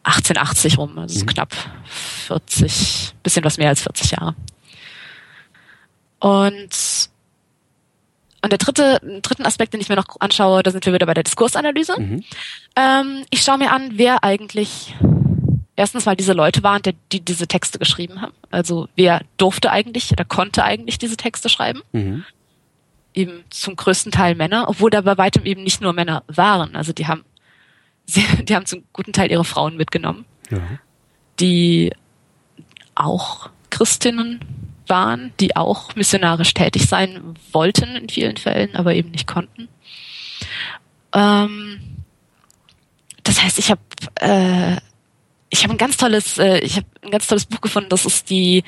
1880 0.06 0.78
rum, 0.78 0.98
also 0.98 1.20
so 1.20 1.26
knapp 1.26 1.54
40, 2.28 3.14
bisschen 3.24 3.44
was 3.44 3.58
mehr 3.58 3.70
als 3.70 3.82
40 3.82 4.12
Jahre. 4.12 4.36
Und, 6.20 7.10
und 8.42 8.52
der 8.52 8.58
dritte, 8.58 9.00
dritten 9.22 9.46
Aspekt, 9.46 9.74
den 9.74 9.82
ich 9.82 9.90
mir 9.90 9.96
noch 9.96 10.06
anschaue, 10.20 10.64
da 10.64 10.72
sind 10.72 10.86
wir 10.86 10.94
wieder 10.94 11.06
bei 11.06 11.14
der 11.14 11.24
Diskursanalyse. 11.24 12.00
Mhm. 12.00 12.24
Ähm, 12.76 13.26
ich 13.30 13.42
schaue 13.42 13.58
mir 13.58 13.72
an, 13.72 13.92
wer 13.94 14.24
eigentlich 14.24 14.96
erstens 15.76 16.06
mal 16.06 16.16
diese 16.16 16.34
Leute 16.34 16.64
waren, 16.64 16.82
die, 16.84 16.96
die 17.12 17.20
diese 17.20 17.48
Texte 17.48 17.80
geschrieben 17.80 18.22
haben. 18.22 18.34
Also 18.50 18.88
wer 18.96 19.22
durfte 19.38 19.72
eigentlich 19.72 20.12
oder 20.12 20.24
konnte 20.26 20.64
eigentlich 20.64 20.98
diese 20.98 21.18
Texte 21.18 21.50
schreiben 21.50 21.82
Mhm. 21.92 22.24
eben 23.14 23.44
zum 23.50 23.76
größten 23.76 24.12
Teil 24.12 24.36
Männer, 24.36 24.66
obwohl 24.70 24.90
da 24.90 25.02
bei 25.02 25.18
weitem 25.18 25.46
eben 25.46 25.64
nicht 25.64 25.82
nur 25.82 25.94
Männer 25.94 26.24
waren. 26.28 26.76
Also 26.76 26.94
die 26.94 27.08
haben, 27.08 27.24
die 28.08 28.56
haben 28.56 28.66
zum 28.66 28.84
guten 28.94 29.14
Teil 29.14 29.32
ihre 29.32 29.46
Frauen 29.46 29.78
mitgenommen, 29.78 30.26
Ja. 30.50 30.60
die 31.40 31.94
auch 32.96 33.50
Christinnen 33.70 34.40
waren, 34.88 35.34
die 35.40 35.56
auch 35.56 35.96
missionarisch 35.96 36.54
tätig 36.54 36.88
sein 36.88 37.36
wollten 37.52 37.96
in 37.96 38.10
vielen 38.10 38.38
Fällen, 38.38 38.76
aber 38.76 38.94
eben 38.94 39.12
nicht 39.12 39.28
konnten. 39.28 39.68
Ähm, 41.14 41.82
das 43.24 43.42
heißt, 43.42 43.58
ich 43.60 43.72
habe 43.72 43.82
äh, 44.22 44.78
ich 45.50 45.64
habe 45.64 45.74
ein 45.74 45.78
ganz 45.78 45.98
tolles 45.98 46.38
äh, 46.38 46.60
ich 46.60 46.78
habe 46.78 46.88
ein 47.02 47.12
ganz 47.12 47.28
tolles 47.28 47.46
Buch 47.46 47.62
gefunden. 47.62 47.90
Das 47.90 48.06
ist 48.06 48.30
die 48.30 48.64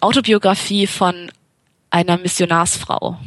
Autobiografie 0.00 0.86
von 0.86 1.32
einer 1.90 2.16
Missionarsfrau. 2.18 3.18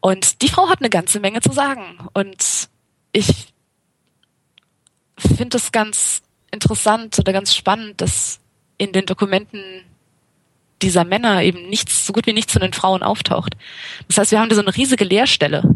Und 0.00 0.42
die 0.42 0.48
Frau 0.48 0.68
hat 0.68 0.80
eine 0.80 0.90
ganze 0.90 1.20
Menge 1.20 1.40
zu 1.40 1.52
sagen. 1.52 1.98
Und 2.12 2.68
ich 3.12 3.52
finde 5.16 5.56
es 5.56 5.72
ganz 5.72 6.22
interessant 6.50 7.18
oder 7.18 7.32
ganz 7.32 7.54
spannend, 7.54 8.00
dass 8.00 8.40
in 8.78 8.92
den 8.92 9.06
Dokumenten 9.06 9.60
dieser 10.82 11.04
Männer 11.04 11.42
eben 11.42 11.68
nichts, 11.68 12.06
so 12.06 12.12
gut 12.12 12.26
wie 12.26 12.32
nichts 12.32 12.52
zu 12.52 12.58
den 12.58 12.72
Frauen 12.72 13.02
auftaucht. 13.02 13.56
Das 14.08 14.18
heißt, 14.18 14.30
wir 14.30 14.40
haben 14.40 14.48
da 14.48 14.54
so 14.54 14.62
eine 14.62 14.76
riesige 14.76 15.04
Leerstelle. 15.04 15.74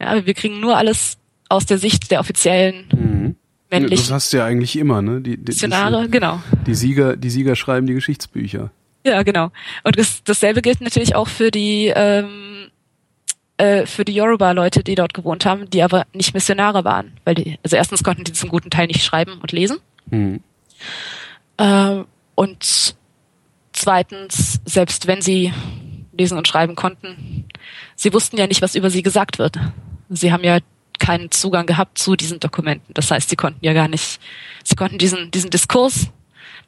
Ja, 0.00 0.24
wir 0.24 0.34
kriegen 0.34 0.60
nur 0.60 0.76
alles 0.76 1.18
aus 1.48 1.66
der 1.66 1.78
Sicht 1.78 2.10
der 2.10 2.20
offiziellen 2.20 2.86
Mhm. 2.92 3.36
Das 3.70 3.80
männlichen 3.80 4.14
hast 4.14 4.32
du 4.32 4.38
ja 4.38 4.46
eigentlich 4.46 4.76
immer, 4.76 5.00
ne? 5.00 5.20
Die, 5.20 5.36
die, 5.36 5.52
Missionare. 5.52 6.08
Genau. 6.08 6.42
Die 6.66 6.74
Sieger, 6.74 7.16
die 7.16 7.30
Sieger 7.30 7.54
schreiben 7.54 7.86
die 7.86 7.94
Geschichtsbücher. 7.94 8.70
Ja, 9.06 9.22
genau. 9.22 9.52
Und 9.84 9.96
das, 9.96 10.24
dasselbe 10.24 10.60
gilt 10.60 10.80
natürlich 10.80 11.14
auch 11.14 11.28
für 11.28 11.52
die 11.52 11.92
ähm, 11.94 12.49
äh, 13.60 13.86
für 13.86 14.04
die 14.04 14.14
Yoruba-Leute, 14.14 14.82
die 14.82 14.94
dort 14.94 15.14
gewohnt 15.14 15.44
haben, 15.44 15.68
die 15.70 15.82
aber 15.82 16.06
nicht 16.12 16.34
Missionare 16.34 16.84
waren, 16.84 17.12
weil 17.24 17.34
die 17.34 17.58
also 17.62 17.76
erstens 17.76 18.02
konnten 18.02 18.24
die 18.24 18.32
zum 18.32 18.48
guten 18.48 18.70
Teil 18.70 18.86
nicht 18.86 19.04
schreiben 19.04 19.34
und 19.40 19.52
lesen 19.52 19.78
Mhm. 20.10 20.40
äh, 21.58 22.02
und 22.34 22.94
zweitens 23.72 24.60
selbst 24.64 25.06
wenn 25.06 25.22
sie 25.22 25.52
lesen 26.16 26.36
und 26.38 26.48
schreiben 26.48 26.74
konnten, 26.74 27.44
sie 27.96 28.12
wussten 28.12 28.36
ja 28.38 28.46
nicht, 28.46 28.62
was 28.62 28.74
über 28.74 28.90
sie 28.90 29.02
gesagt 29.02 29.38
wird. 29.38 29.56
Sie 30.08 30.32
haben 30.32 30.44
ja 30.44 30.58
keinen 30.98 31.30
Zugang 31.30 31.66
gehabt 31.66 31.96
zu 31.98 32.14
diesen 32.16 32.40
Dokumenten. 32.40 32.92
Das 32.94 33.10
heißt, 33.10 33.30
sie 33.30 33.36
konnten 33.36 33.64
ja 33.64 33.72
gar 33.72 33.88
nicht, 33.88 34.20
sie 34.64 34.74
konnten 34.76 34.98
diesen 34.98 35.30
diesen 35.30 35.50
Diskurs, 35.50 36.08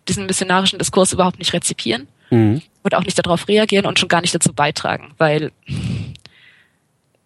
diesen 0.08 0.26
missionarischen 0.26 0.78
Diskurs 0.78 1.12
überhaupt 1.12 1.38
nicht 1.38 1.52
rezipieren 1.52 2.06
Mhm. 2.30 2.62
und 2.82 2.94
auch 2.94 3.04
nicht 3.04 3.18
darauf 3.18 3.46
reagieren 3.48 3.84
und 3.86 3.98
schon 3.98 4.08
gar 4.08 4.22
nicht 4.22 4.34
dazu 4.34 4.52
beitragen, 4.54 5.12
weil 5.18 5.52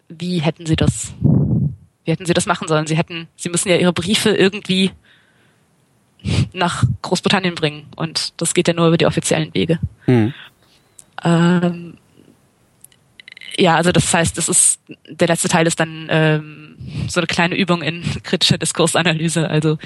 wie 0.09 0.39
hätten 0.39 0.65
sie 0.65 0.75
das, 0.75 1.13
wie 2.05 2.11
hätten 2.11 2.25
sie 2.25 2.33
das 2.33 2.45
machen 2.45 2.67
sollen? 2.67 2.87
Sie 2.87 2.97
hätten, 2.97 3.27
sie 3.35 3.49
müssen 3.49 3.69
ja 3.69 3.77
ihre 3.77 3.93
Briefe 3.93 4.29
irgendwie 4.29 4.91
nach 6.53 6.83
Großbritannien 7.01 7.55
bringen 7.55 7.87
und 7.95 8.33
das 8.41 8.53
geht 8.53 8.67
ja 8.67 8.73
nur 8.73 8.87
über 8.87 8.97
die 8.97 9.05
offiziellen 9.05 9.53
Wege. 9.53 9.79
Mhm. 10.07 10.33
Ähm, 11.23 11.97
ja, 13.57 13.75
also 13.75 13.91
das 13.91 14.13
heißt, 14.13 14.37
das 14.37 14.49
ist 14.49 14.81
der 15.09 15.27
letzte 15.27 15.49
Teil 15.49 15.67
ist 15.67 15.79
dann 15.79 16.07
ähm, 16.09 16.75
so 17.07 17.19
eine 17.19 17.27
kleine 17.27 17.55
Übung 17.55 17.81
in 17.81 18.03
kritischer 18.23 18.57
Diskursanalyse. 18.57 19.49
Also 19.49 19.77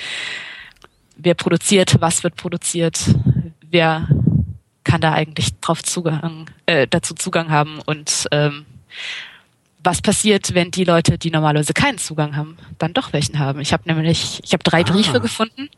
wer 1.16 1.36
produziert, 1.36 2.02
was 2.02 2.24
wird 2.24 2.36
produziert, 2.36 3.16
wer 3.70 4.08
kann 4.84 5.02
da 5.02 5.14
eigentlich 5.14 5.60
drauf 5.60 5.84
Zugang, 5.84 6.50
äh, 6.66 6.88
dazu 6.88 7.14
Zugang 7.14 7.50
haben 7.50 7.80
und 7.86 8.28
ähm, 8.32 8.66
was 9.84 10.02
passiert, 10.02 10.54
wenn 10.54 10.72
die 10.72 10.84
Leute, 10.84 11.18
die 11.18 11.32
normalerweise 11.32 11.74
keinen 11.74 11.98
Zugang 11.98 12.36
haben, 12.36 12.58
dann 12.78 12.94
doch 12.94 13.14
welchen 13.14 13.40
haben. 13.40 13.62
Ich 13.62 13.74
habe 13.74 13.84
nämlich, 13.86 14.40
ich 14.44 14.54
habe 14.54 14.64
drei 14.64 14.82
Ah. 14.82 14.84
Briefe 14.84 15.20
gefunden 15.20 15.70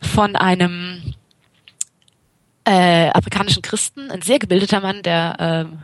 von 0.00 0.36
einem 0.36 1.14
äh, 2.64 3.08
afrikanischen 3.10 3.62
Christen, 3.62 4.10
ein 4.10 4.22
sehr 4.22 4.38
gebildeter 4.38 4.80
Mann, 4.80 5.02
der 5.02 5.36
ähm, 5.38 5.78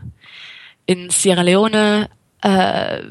in 0.87 1.11
Sierra 1.11 1.43
Leone 1.43 2.11
äh, 2.41 3.03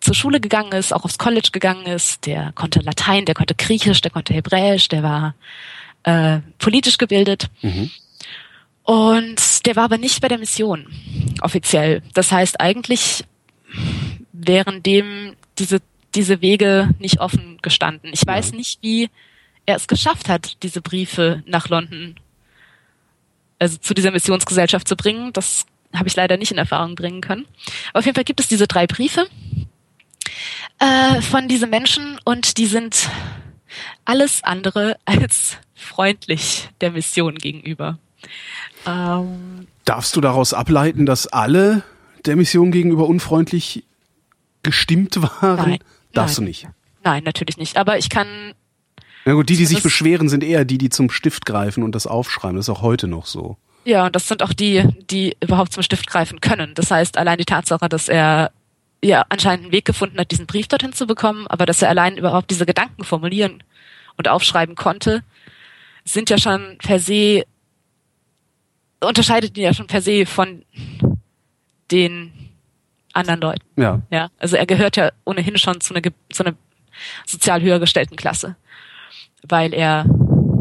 zur 0.00 0.14
Schule 0.14 0.40
gegangen 0.40 0.72
ist, 0.72 0.92
auch 0.92 1.04
aufs 1.04 1.18
College 1.18 1.50
gegangen 1.52 1.86
ist, 1.86 2.26
der 2.26 2.52
konnte 2.52 2.80
Latein, 2.80 3.24
der 3.24 3.34
konnte 3.34 3.54
Griechisch, 3.54 4.00
der 4.00 4.10
konnte 4.10 4.32
Hebräisch, 4.32 4.88
der 4.88 5.02
war 5.02 5.34
äh, 6.04 6.40
politisch 6.58 6.98
gebildet. 6.98 7.48
Mhm. 7.62 7.90
Und 8.84 9.66
der 9.66 9.76
war 9.76 9.84
aber 9.84 9.98
nicht 9.98 10.20
bei 10.20 10.28
der 10.28 10.38
Mission 10.38 10.86
offiziell. 11.42 12.02
Das 12.14 12.32
heißt, 12.32 12.60
eigentlich 12.60 13.24
wären 14.32 14.82
dem 14.82 15.36
diese, 15.58 15.80
diese 16.14 16.40
Wege 16.40 16.90
nicht 16.98 17.20
offen 17.20 17.58
gestanden. 17.62 18.10
Ich 18.12 18.26
weiß 18.26 18.52
nicht, 18.52 18.78
wie 18.82 19.10
er 19.66 19.76
es 19.76 19.88
geschafft 19.88 20.28
hat, 20.28 20.62
diese 20.62 20.80
Briefe 20.80 21.42
nach 21.46 21.68
London, 21.68 22.16
also 23.58 23.76
zu 23.78 23.94
dieser 23.94 24.10
Missionsgesellschaft 24.10 24.88
zu 24.88 24.96
bringen. 24.96 25.32
Das 25.32 25.66
habe 25.94 26.08
ich 26.08 26.16
leider 26.16 26.36
nicht 26.36 26.50
in 26.50 26.58
Erfahrung 26.58 26.94
bringen 26.94 27.20
können. 27.20 27.46
Aber 27.90 28.00
auf 28.00 28.06
jeden 28.06 28.14
Fall 28.14 28.24
gibt 28.24 28.40
es 28.40 28.48
diese 28.48 28.66
drei 28.66 28.86
Briefe 28.86 29.26
äh, 30.78 31.20
von 31.20 31.48
diesen 31.48 31.70
Menschen 31.70 32.18
und 32.24 32.56
die 32.56 32.66
sind 32.66 33.08
alles 34.04 34.42
andere 34.44 34.96
als 35.04 35.56
freundlich 35.74 36.68
der 36.80 36.90
Mission 36.90 37.36
gegenüber. 37.36 37.98
Ähm, 38.86 39.66
Darfst 39.84 40.14
du 40.14 40.20
daraus 40.20 40.52
ableiten, 40.52 41.06
dass 41.06 41.26
alle 41.26 41.82
der 42.26 42.36
Mission 42.36 42.70
gegenüber 42.70 43.06
unfreundlich 43.06 43.84
gestimmt 44.62 45.20
waren? 45.22 45.70
Nein. 45.70 45.78
Darfst 46.12 46.38
Nein. 46.38 46.44
du 46.44 46.48
nicht. 46.48 46.68
nein, 47.04 47.22
natürlich 47.24 47.56
nicht. 47.56 47.76
Aber 47.76 47.96
ich 47.98 48.10
kann, 48.10 48.26
Na 49.24 49.32
gut, 49.34 49.48
die, 49.48 49.56
die 49.56 49.66
sich 49.66 49.82
beschweren, 49.82 50.28
sind 50.28 50.42
eher 50.42 50.64
die, 50.64 50.78
die 50.78 50.88
zum 50.90 51.10
Stift 51.10 51.46
greifen 51.46 51.82
und 51.82 51.94
das 51.94 52.06
aufschreiben. 52.06 52.56
Das 52.56 52.66
ist 52.66 52.70
auch 52.70 52.82
heute 52.82 53.06
noch 53.06 53.26
so. 53.26 53.56
ja, 53.84 54.06
und 54.06 54.16
das 54.16 54.26
sind 54.28 54.42
auch 54.42 54.52
die, 54.52 54.84
die 55.10 55.36
überhaupt 55.42 55.72
zum 55.72 55.82
Stift 55.82 56.06
greifen 56.08 56.40
können. 56.40 56.74
Das 56.74 56.90
heißt, 56.90 57.16
allein 57.16 57.38
die 57.38 57.44
Tatsache, 57.44 57.88
dass 57.88 58.08
er 58.08 58.50
ja 59.02 59.24
anscheinend 59.28 59.64
einen 59.66 59.72
Weg 59.72 59.84
gefunden 59.86 60.18
hat, 60.18 60.30
diesen 60.30 60.46
Brief 60.46 60.68
dorthin 60.68 60.92
zu 60.92 61.06
bekommen, 61.06 61.46
aber 61.46 61.64
dass 61.64 61.80
er 61.80 61.88
allein 61.88 62.18
überhaupt 62.18 62.50
diese 62.50 62.66
Gedanken 62.66 63.04
formulieren 63.04 63.62
und 64.18 64.28
aufschreiben 64.28 64.74
konnte, 64.74 65.22
sind 66.04 66.28
ja 66.28 66.38
schon 66.38 66.76
per 66.78 66.98
se, 66.98 67.44
unterscheidet 69.00 69.56
ihn 69.56 69.64
ja 69.64 69.72
schon 69.72 69.86
per 69.86 70.02
se 70.02 70.26
von 70.26 70.64
den 71.90 72.32
anderen 73.12 73.40
Leuten. 73.40 73.66
Ja. 73.80 74.00
Ja, 74.10 74.30
also 74.38 74.56
er 74.56 74.66
gehört 74.66 74.96
ja 74.96 75.10
ohnehin 75.24 75.58
schon 75.58 75.80
zu 75.80 75.94
einer, 75.94 76.02
zu 76.30 76.44
einer 76.44 76.54
sozial 77.26 77.60
höher 77.62 77.78
gestellten 77.80 78.16
Klasse, 78.16 78.56
weil 79.46 79.74
er 79.74 80.04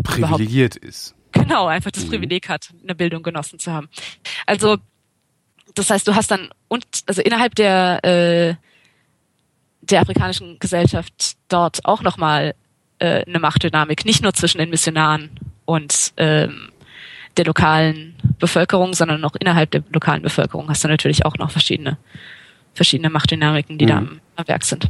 Privilegiert 0.04 0.76
ist. 0.76 1.14
genau 1.32 1.68
einfach 1.68 1.92
das 1.92 2.06
Mhm. 2.06 2.10
Privileg 2.10 2.50
hat, 2.50 2.70
eine 2.84 2.96
Bildung 2.96 3.22
genossen 3.24 3.60
zu 3.60 3.72
haben. 3.72 3.90
Also 4.46 4.78
das 5.76 5.90
heißt, 5.92 6.08
du 6.08 6.16
hast 6.16 6.32
dann 6.32 6.50
und 6.68 6.86
also 7.06 7.22
innerhalb 7.22 7.54
der 7.56 8.04
äh, 8.04 8.56
der 9.82 10.02
afrikanischen 10.02 10.58
Gesellschaft 10.60 11.38
dort 11.48 11.86
auch 11.86 12.02
nochmal 12.02 12.56
äh, 13.00 13.24
eine 13.26 13.40
Machtdynamik, 13.40 14.06
nicht 14.06 14.22
nur 14.24 14.34
zwischen 14.34 14.58
den 14.58 14.70
Missionaren 14.70 15.30
und 15.66 16.14
ähm, 16.18 16.69
der 17.40 17.46
lokalen 17.46 18.14
Bevölkerung, 18.38 18.94
sondern 18.94 19.24
auch 19.26 19.36
innerhalb 19.40 19.72
der 19.72 19.82
lokalen 19.92 20.22
Bevölkerung 20.22 20.70
hast 20.70 20.84
du 20.84 20.88
natürlich 20.88 21.26
auch 21.26 21.38
noch 21.38 21.50
verschiedene 21.52 21.98
verschiedene 22.76 23.10
Machtdynamiken, 23.10 23.78
die 23.78 23.86
da 23.88 23.98
am, 23.98 24.04
Mhm. 24.06 24.20
am 24.36 24.48
Werk 24.48 24.64
sind. 24.64 24.90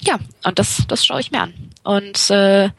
Ja, 0.00 0.18
und 0.44 0.58
das 0.58 0.84
das 0.86 1.04
schaue 1.04 1.20
ich 1.20 1.30
mir 1.32 1.40
an. 1.42 1.52
Und 1.82 2.30
äh, 2.30 2.70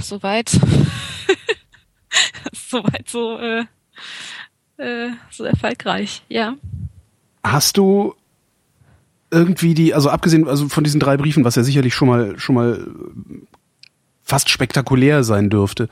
soweit 0.00 0.50
soweit 2.52 3.08
so 3.08 3.38
äh, 3.38 3.64
äh, 4.78 5.10
so 5.30 5.44
erfolgreich, 5.44 6.22
ja. 6.28 6.54
Hast 7.42 7.76
du 7.76 8.14
irgendwie 9.30 9.74
die, 9.74 9.94
also 9.94 10.08
abgesehen 10.10 10.48
also 10.48 10.68
von 10.68 10.84
diesen 10.84 11.00
drei 11.00 11.16
Briefen, 11.16 11.44
was 11.44 11.56
ja 11.56 11.62
sicherlich 11.62 11.94
schon 11.94 12.08
mal 12.08 12.38
schon 12.38 12.54
mal 12.54 12.86
äh, 12.86 13.46
fast 14.22 14.50
spektakulär 14.50 15.24
sein 15.24 15.50
dürfte, 15.50 15.88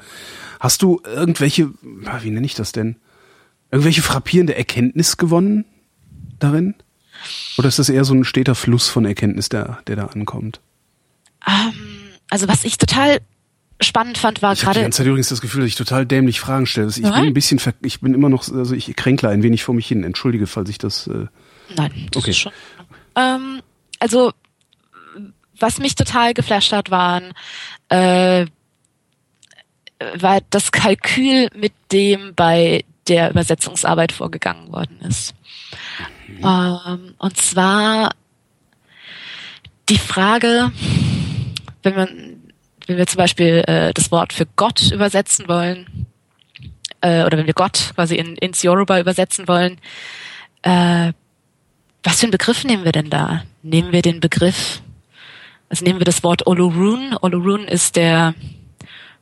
hast 0.61 0.83
du 0.83 1.01
irgendwelche, 1.05 1.71
wie 1.83 2.31
nenne 2.31 2.47
ich 2.47 2.55
das 2.55 2.73
denn, 2.73 2.97
irgendwelche 3.71 4.03
frappierende 4.03 4.55
Erkenntnis 4.57 5.17
gewonnen 5.17 5.65
darin? 6.39 6.75
Oder 7.59 7.69
ist 7.69 7.79
das 7.79 7.89
eher 7.89 8.05
so 8.05 8.15
ein 8.15 8.25
steter 8.25 8.55
Fluss 8.55 8.89
von 8.89 9.05
Erkenntnis, 9.05 9.49
der 9.49 9.79
der 9.87 9.97
da 9.97 10.07
ankommt? 10.07 10.61
Also 12.31 12.49
was 12.49 12.65
ich 12.65 12.79
total 12.79 13.21
spannend 13.81 14.19
fand, 14.19 14.43
war 14.43 14.53
Ich 14.53 14.61
habe 14.61 14.73
die 14.73 14.75
gerade 14.75 14.83
ganze 14.85 14.99
Zeit 14.99 15.07
übrigens 15.07 15.29
das 15.29 15.41
Gefühl, 15.41 15.61
dass 15.63 15.69
ich 15.69 15.75
total 15.77 16.07
dämlich 16.07 16.41
Fragen 16.41 16.67
stelle. 16.67 16.87
Also 16.87 16.99
Ich 16.99 17.05
bin 17.05 17.13
Nein. 17.13 17.27
ein 17.29 17.35
bisschen, 17.35 17.59
ver 17.59 17.75
ich 17.83 18.01
bin 18.01 18.15
immer 18.15 18.29
noch, 18.29 18.49
also 18.49 18.75
ich 18.75 18.95
kränkle 18.97 19.29
ein 19.29 19.43
wenig 19.43 19.65
vor 19.65 19.75
mich 19.75 19.87
hin. 19.87 20.03
Entschuldige, 20.05 20.47
falls 20.47 20.69
ich 20.71 20.79
das. 20.79 21.07
Äh, 21.07 21.27
Nein, 21.77 22.09
das 22.13 22.23
Okay. 22.23 22.31
ist 22.31 22.39
schon. 22.39 22.53
Ähm, 23.17 23.61
also, 23.99 24.33
was 25.59 25.79
mich 25.79 25.95
total 25.95 26.35
geflasht 26.35 26.73
hat, 26.73 26.91
waren 26.91 27.33
äh, 27.89 28.47
war 30.15 30.41
das 30.51 30.73
Kalkül, 30.73 31.49
mit 31.55 31.73
dem 31.93 32.35
bei 32.35 32.85
der 33.09 33.31
Übersetzungsarbeit 33.31 34.13
vorgegangen 34.13 34.73
worden 34.73 35.01
ist. 35.01 35.35
Ähm, 36.43 37.15
und 37.19 37.37
zwar 37.37 38.11
die 39.89 39.99
Frage, 39.99 40.73
wenn 41.83 41.95
man, 41.95 42.09
wenn 42.87 42.97
wir 42.97 43.07
zum 43.07 43.19
Beispiel 43.19 43.63
äh, 43.67 43.93
das 43.95 44.11
Wort 44.11 44.33
für 44.33 44.47
Gott 44.57 44.91
übersetzen 44.91 45.47
wollen, 45.49 46.07
äh, 47.01 47.25
oder 47.25 47.39
wenn 47.39 47.47
wir 47.47 47.55
Gott 47.55 47.93
quasi 47.95 48.17
in, 48.17 48.37
ins 48.37 48.63
Yoruba 48.63 48.99
übersetzen 48.99 49.47
wollen, 49.47 49.79
äh, 50.63 51.13
was 52.03 52.21
für 52.21 52.25
einen 52.25 52.33
Begriff 52.33 52.65
nehmen 52.65 52.85
wir 52.85 52.93
denn 52.93 53.11
da? 53.11 53.45
Nehmen 53.63 53.93
wir 53.93 54.03
den 54.03 54.21
Begriff, 54.21 54.81
also 55.69 55.85
nehmen 55.85 56.01
wir 56.01 56.05
das 56.05 56.23
Wort 56.23 56.47
Olorun. 56.47 57.17
Olorun 57.21 57.67
ist 57.67 57.97
der 57.97 58.35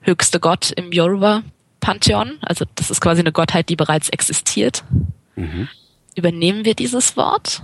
höchste 0.05 0.41
Gott 0.41 0.71
im 0.71 0.93
Yoruba-Pantheon. 0.93 2.39
Also 2.41 2.65
das 2.75 2.91
ist 2.91 3.01
quasi 3.01 3.21
eine 3.21 3.33
Gottheit, 3.33 3.69
die 3.69 3.77
bereits 3.77 4.09
existiert. 4.09 4.85
Übernehmen 6.15 6.65
wir 6.65 6.75
dieses 6.75 7.17
Wort? 7.17 7.63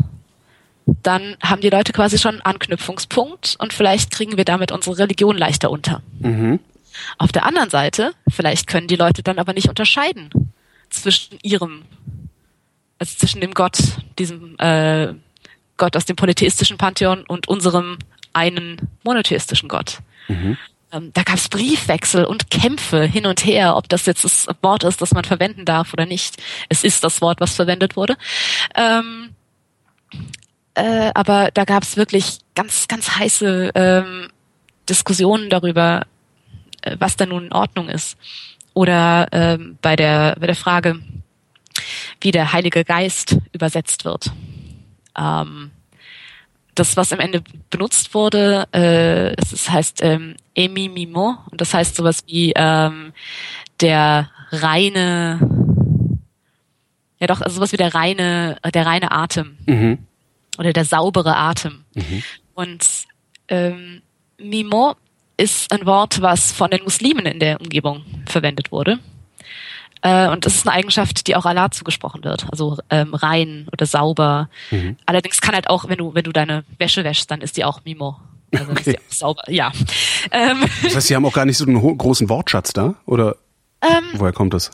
Dann 1.02 1.36
haben 1.42 1.60
die 1.60 1.70
Leute 1.70 1.92
quasi 1.92 2.18
schon 2.18 2.32
einen 2.32 2.42
Anknüpfungspunkt 2.42 3.56
und 3.58 3.72
vielleicht 3.72 4.10
kriegen 4.10 4.36
wir 4.36 4.44
damit 4.44 4.72
unsere 4.72 4.98
Religion 4.98 5.38
leichter 5.38 5.70
unter. 5.70 6.02
Auf 7.18 7.30
der 7.30 7.46
anderen 7.46 7.70
Seite, 7.70 8.12
vielleicht 8.28 8.66
können 8.66 8.88
die 8.88 8.96
Leute 8.96 9.22
dann 9.22 9.38
aber 9.38 9.52
nicht 9.52 9.68
unterscheiden 9.68 10.30
zwischen 10.90 11.38
ihrem 11.42 11.84
also 13.00 13.16
zwischen 13.16 13.40
dem 13.40 13.54
Gott, 13.54 13.78
diesem 14.18 14.56
äh, 14.58 15.14
Gott 15.78 15.96
aus 15.96 16.04
dem 16.04 16.16
polytheistischen 16.16 16.76
Pantheon 16.76 17.24
und 17.26 17.48
unserem 17.48 17.98
einen 18.34 18.76
monotheistischen 19.02 19.68
Gott. 19.68 19.98
Ähm, 20.92 21.12
da 21.12 21.22
gab 21.22 21.36
es 21.36 21.48
Briefwechsel 21.48 22.24
und 22.24 22.50
Kämpfe 22.50 23.04
hin 23.04 23.26
und 23.26 23.44
her, 23.44 23.76
ob 23.76 23.88
das 23.88 24.06
jetzt 24.06 24.24
das 24.24 24.48
Wort 24.62 24.84
ist, 24.84 25.00
das 25.00 25.12
man 25.12 25.24
verwenden 25.24 25.64
darf 25.64 25.92
oder 25.92 26.06
nicht. 26.06 26.42
Es 26.68 26.84
ist 26.84 27.04
das 27.04 27.20
Wort, 27.20 27.40
was 27.40 27.54
verwendet 27.54 27.96
wurde. 27.96 28.16
Ähm, 28.74 29.34
äh, 30.74 31.10
aber 31.14 31.50
da 31.52 31.64
gab 31.64 31.82
es 31.82 31.96
wirklich 31.96 32.38
ganz, 32.54 32.88
ganz 32.88 33.16
heiße 33.16 33.70
ähm, 33.74 34.28
Diskussionen 34.88 35.50
darüber, 35.50 36.06
äh, 36.82 36.96
was 36.98 37.16
da 37.16 37.26
nun 37.26 37.46
in 37.46 37.52
Ordnung 37.52 37.88
ist. 37.88 38.16
Oder 38.74 39.28
ähm, 39.32 39.78
bei 39.82 39.96
der 39.96 40.36
bei 40.38 40.46
der 40.46 40.56
Frage, 40.56 41.00
wie 42.20 42.30
der 42.30 42.52
Heilige 42.52 42.84
Geist 42.84 43.36
übersetzt 43.52 44.04
wird. 44.04 44.30
Ähm, 45.18 45.72
das, 46.80 46.96
was 46.96 47.12
am 47.12 47.20
Ende 47.20 47.42
benutzt 47.68 48.14
wurde, 48.14 48.66
äh, 48.72 49.34
es 49.40 49.52
ist, 49.52 49.70
heißt 49.70 50.00
ähm, 50.02 50.34
Emi 50.54 50.88
Mimo 50.88 51.36
und 51.50 51.60
das 51.60 51.72
heißt 51.74 51.94
sowas 51.94 52.22
wie 52.26 52.52
ähm, 52.56 53.12
der 53.80 54.30
reine, 54.50 55.38
ja 57.20 57.26
doch, 57.26 57.40
also 57.40 57.56
sowas 57.56 57.72
wie 57.72 57.76
der 57.76 57.94
reine, 57.94 58.56
der 58.74 58.86
reine 58.86 59.10
Atem 59.12 59.56
Mhm. 59.66 59.98
oder 60.58 60.72
der 60.72 60.84
saubere 60.84 61.36
Atem. 61.36 61.84
Und 62.54 62.86
ähm, 63.48 64.02
Mimo 64.38 64.96
ist 65.36 65.72
ein 65.72 65.86
Wort, 65.86 66.20
was 66.20 66.52
von 66.52 66.70
den 66.70 66.82
Muslimen 66.82 67.26
in 67.26 67.38
der 67.40 67.60
Umgebung 67.60 68.04
verwendet 68.26 68.72
wurde. 68.72 68.98
Äh, 70.02 70.28
und 70.28 70.46
das 70.46 70.54
ist 70.56 70.66
eine 70.66 70.76
Eigenschaft, 70.76 71.26
die 71.26 71.36
auch 71.36 71.44
Allah 71.44 71.70
zugesprochen 71.70 72.24
wird. 72.24 72.46
Also 72.50 72.78
ähm, 72.90 73.14
rein 73.14 73.66
oder 73.72 73.84
sauber. 73.86 74.48
Allerdings 75.06 75.40
kann 75.40 75.54
halt 75.54 75.68
auch, 75.68 75.88
wenn 75.88 75.98
du, 75.98 76.14
wenn 76.14 76.24
du 76.24 76.32
deine 76.32 76.64
Wäsche 76.78 77.04
wäschst, 77.04 77.30
dann 77.30 77.40
ist 77.42 77.56
die 77.56 77.64
auch 77.64 77.84
Mimo. 77.84 78.16
Also 78.52 78.66
dann 78.66 78.76
ist 78.76 78.80
Okay. 78.88 78.92
die 78.92 78.98
auch 78.98 79.12
sauber. 79.12 79.42
Ja. 79.48 79.72
Ähm, 80.30 80.64
Das 80.82 80.96
heißt, 80.96 81.06
Sie 81.08 81.14
haben 81.16 81.24
auch 81.26 81.32
gar 81.32 81.44
nicht 81.44 81.58
so 81.58 81.64
einen 81.66 81.98
großen 81.98 82.28
Wortschatz 82.28 82.72
da? 82.72 82.94
Oder 83.06 83.36
Ähm, 83.82 84.04
woher 84.14 84.32
kommt 84.32 84.54
das? 84.54 84.70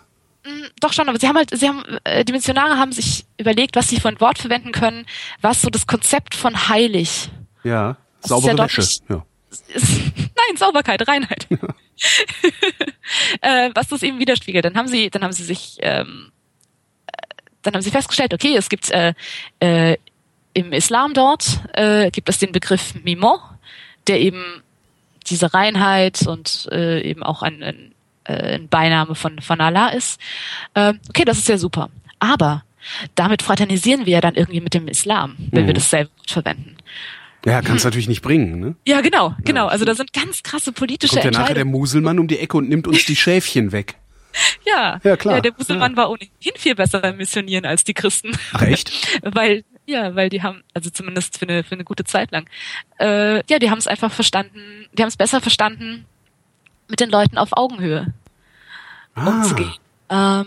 doch 0.81 0.93
schon, 0.93 1.09
aber 1.09 1.19
sie 1.19 1.27
haben 1.27 1.37
halt, 1.37 1.51
sie 1.59 1.67
haben, 1.69 1.83
äh, 2.05 2.25
die 2.25 2.31
Missionare 2.33 2.79
haben 2.79 2.93
sich 2.93 3.25
überlegt, 3.37 3.75
was 3.75 3.89
sie 3.89 3.99
für 3.99 4.07
ein 4.09 4.21
Wort 4.21 4.39
verwenden 4.39 4.71
können, 4.71 5.05
was 5.41 5.61
so 5.61 5.71
das 5.71 5.89
Konzept 5.89 6.37
von 6.37 6.69
heilig 6.69 7.31
Ja, 7.65 7.97
saubere 8.21 8.57
ja 8.57 8.65
Wäsche. 8.65 8.81
nicht- 8.83 9.03
Ja. 9.09 9.25
ist, 9.75 9.91
nein, 10.49 10.57
Sauberkeit, 10.57 11.07
Reinheit. 11.07 11.47
äh, 13.41 13.71
was 13.75 13.89
das 13.89 14.03
eben 14.03 14.19
widerspiegelt. 14.19 14.65
Dann 14.65 14.77
haben 14.77 14.89
sie, 14.89 15.11
dann 15.11 15.23
haben 15.23 15.33
sie 15.33 15.45
sich, 15.45 15.77
ähm, 15.81 16.33
äh, 17.07 17.13
dann 17.63 17.75
haben 17.75 17.83
sie 17.83 17.91
festgestellt, 17.91 18.35
okay, 18.35 18.57
es 18.57 18.69
gibt 18.69 18.91
äh, 18.91 19.15
äh, 19.61 19.97
im 20.55 20.73
Islam 20.73 21.13
dort 21.13 21.61
äh, 21.75 22.11
gibt 22.11 22.29
es 22.29 22.39
den 22.39 22.53
Begriff 22.53 22.95
Mimo, 23.05 23.41
der 24.07 24.21
eben 24.21 24.63
diese 25.29 25.53
Reinheit 25.53 26.27
und 26.27 26.69
äh, 26.73 27.03
eben 27.03 27.23
auch 27.23 27.43
ein, 27.43 27.63
ein, 27.63 27.95
äh, 28.25 28.55
ein 28.55 28.69
Beiname 28.69 29.15
von 29.15 29.41
von 29.41 29.61
Allah 29.61 29.89
ist. 29.89 30.21
Äh, 30.75 30.95
okay, 31.09 31.25
das 31.25 31.39
ist 31.39 31.49
ja 31.49 31.59
super. 31.59 31.91
Aber 32.19 32.65
damit 33.15 33.43
fraternisieren 33.43 34.07
wir 34.07 34.15
ja 34.15 34.21
dann 34.21 34.35
irgendwie 34.35 34.61
mit 34.61 34.75
dem 34.75 34.89
Islam, 34.89 35.37
wenn 35.51 35.67
wir 35.67 35.75
dasselbe 35.75 36.11
Wort 36.19 36.31
verwenden. 36.31 36.77
Ja, 37.47 37.63
kannst 37.63 37.85
natürlich 37.85 38.09
nicht 38.09 38.23
bringen, 38.23 38.59
ne? 38.59 38.75
Ja, 38.87 39.01
genau, 39.01 39.35
genau. 39.45 39.69
Also 39.69 39.85
da 39.85 39.95
sind 39.95 40.13
ganz 40.13 40.43
krasse 40.43 40.73
politische 40.73 41.13
Kommt 41.15 41.25
ja 41.25 41.31
nachher 41.31 41.55
der 41.55 41.63
Entscheidungen. 41.63 41.81
Muselmann 41.81 42.19
um 42.19 42.27
die 42.27 42.39
Ecke 42.41 42.57
und 42.57 42.69
nimmt 42.69 42.87
uns 42.89 43.05
die 43.07 43.15
Schäfchen 43.17 43.71
weg. 43.73 43.95
Ja, 44.67 45.01
Ja, 45.05 45.17
klar. 45.17 45.37
Ja, 45.37 45.41
der 45.41 45.53
Muselmann 45.57 45.97
war 45.97 46.11
ohnehin 46.11 46.29
viel 46.57 46.75
besser 46.75 47.01
beim 47.01 47.17
Missionieren 47.17 47.65
als 47.65 47.85
die 47.85 47.95
Christen. 47.95 48.37
Ach 48.53 48.63
echt? 48.63 48.91
weil, 49.23 49.65
ja, 49.87 50.15
weil 50.17 50.29
die 50.29 50.43
haben, 50.43 50.63
also 50.75 50.91
zumindest 50.91 51.39
für 51.39 51.49
eine, 51.49 51.63
für 51.65 51.77
eine 51.77 51.85
gute 51.85 52.05
Zeit 52.05 52.33
lang, 52.33 52.47
äh, 52.99 53.37
ja, 53.49 53.59
die 53.61 53.71
haben 53.71 53.79
es 53.79 53.87
einfach 53.87 54.13
verstanden, 54.13 54.87
die 54.93 55.03
haben 55.03 55.09
es 55.09 55.17
besser 55.17 55.41
verstanden, 55.41 56.05
mit 56.89 57.01
den 57.01 57.11
Leuten 57.11 57.39
auf 57.39 57.51
Augenhöhe 57.53 58.13
Ah, 59.15 59.29
umzugehen. 59.29 59.73
Ähm, 60.11 60.47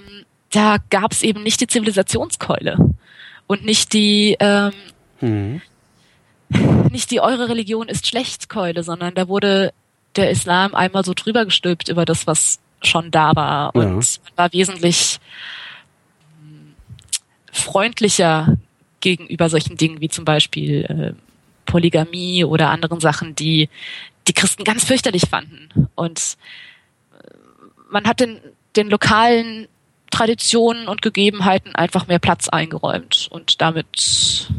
da 0.51 0.77
gab 0.89 1.11
es 1.13 1.23
eben 1.23 1.43
nicht 1.43 1.59
die 1.61 1.67
Zivilisationskeule 1.67 2.77
und 3.47 3.63
nicht 3.65 3.93
die, 3.93 4.35
ähm, 4.39 4.71
Mhm. 5.21 5.61
Nicht 6.91 7.11
die 7.11 7.21
eure 7.21 7.49
Religion 7.49 7.87
ist 7.87 8.07
schlecht 8.07 8.49
Keule, 8.49 8.83
sondern 8.83 9.13
da 9.15 9.27
wurde 9.27 9.73
der 10.15 10.31
Islam 10.31 10.73
einmal 10.73 11.05
so 11.05 11.13
drüber 11.13 11.45
gestülpt 11.45 11.89
über 11.89 12.05
das, 12.05 12.25
was 12.27 12.59
schon 12.81 13.11
da 13.11 13.35
war 13.35 13.75
und 13.75 13.83
Ja. 13.83 13.89
man 13.89 14.37
war 14.37 14.53
wesentlich 14.53 15.19
hm, 16.41 16.73
freundlicher 17.51 18.57
gegenüber 19.01 19.49
solchen 19.49 19.77
Dingen 19.77 20.01
wie 20.01 20.09
zum 20.09 20.25
Beispiel 20.25 20.85
äh, 20.85 21.13
Polygamie 21.65 22.43
oder 22.43 22.69
anderen 22.69 22.99
Sachen, 22.99 23.35
die 23.35 23.69
die 24.27 24.33
Christen 24.33 24.63
ganz 24.63 24.83
fürchterlich 24.83 25.23
fanden. 25.29 25.89
Und 25.95 26.37
äh, 27.13 27.33
man 27.89 28.05
hat 28.07 28.19
den, 28.19 28.39
den 28.75 28.89
lokalen 28.89 29.67
Traditionen 30.11 30.87
und 30.87 31.01
Gegebenheiten 31.01 31.75
einfach 31.75 32.07
mehr 32.07 32.19
Platz 32.19 32.49
eingeräumt. 32.49 33.27
Und 33.31 33.61
damit 33.61 34.49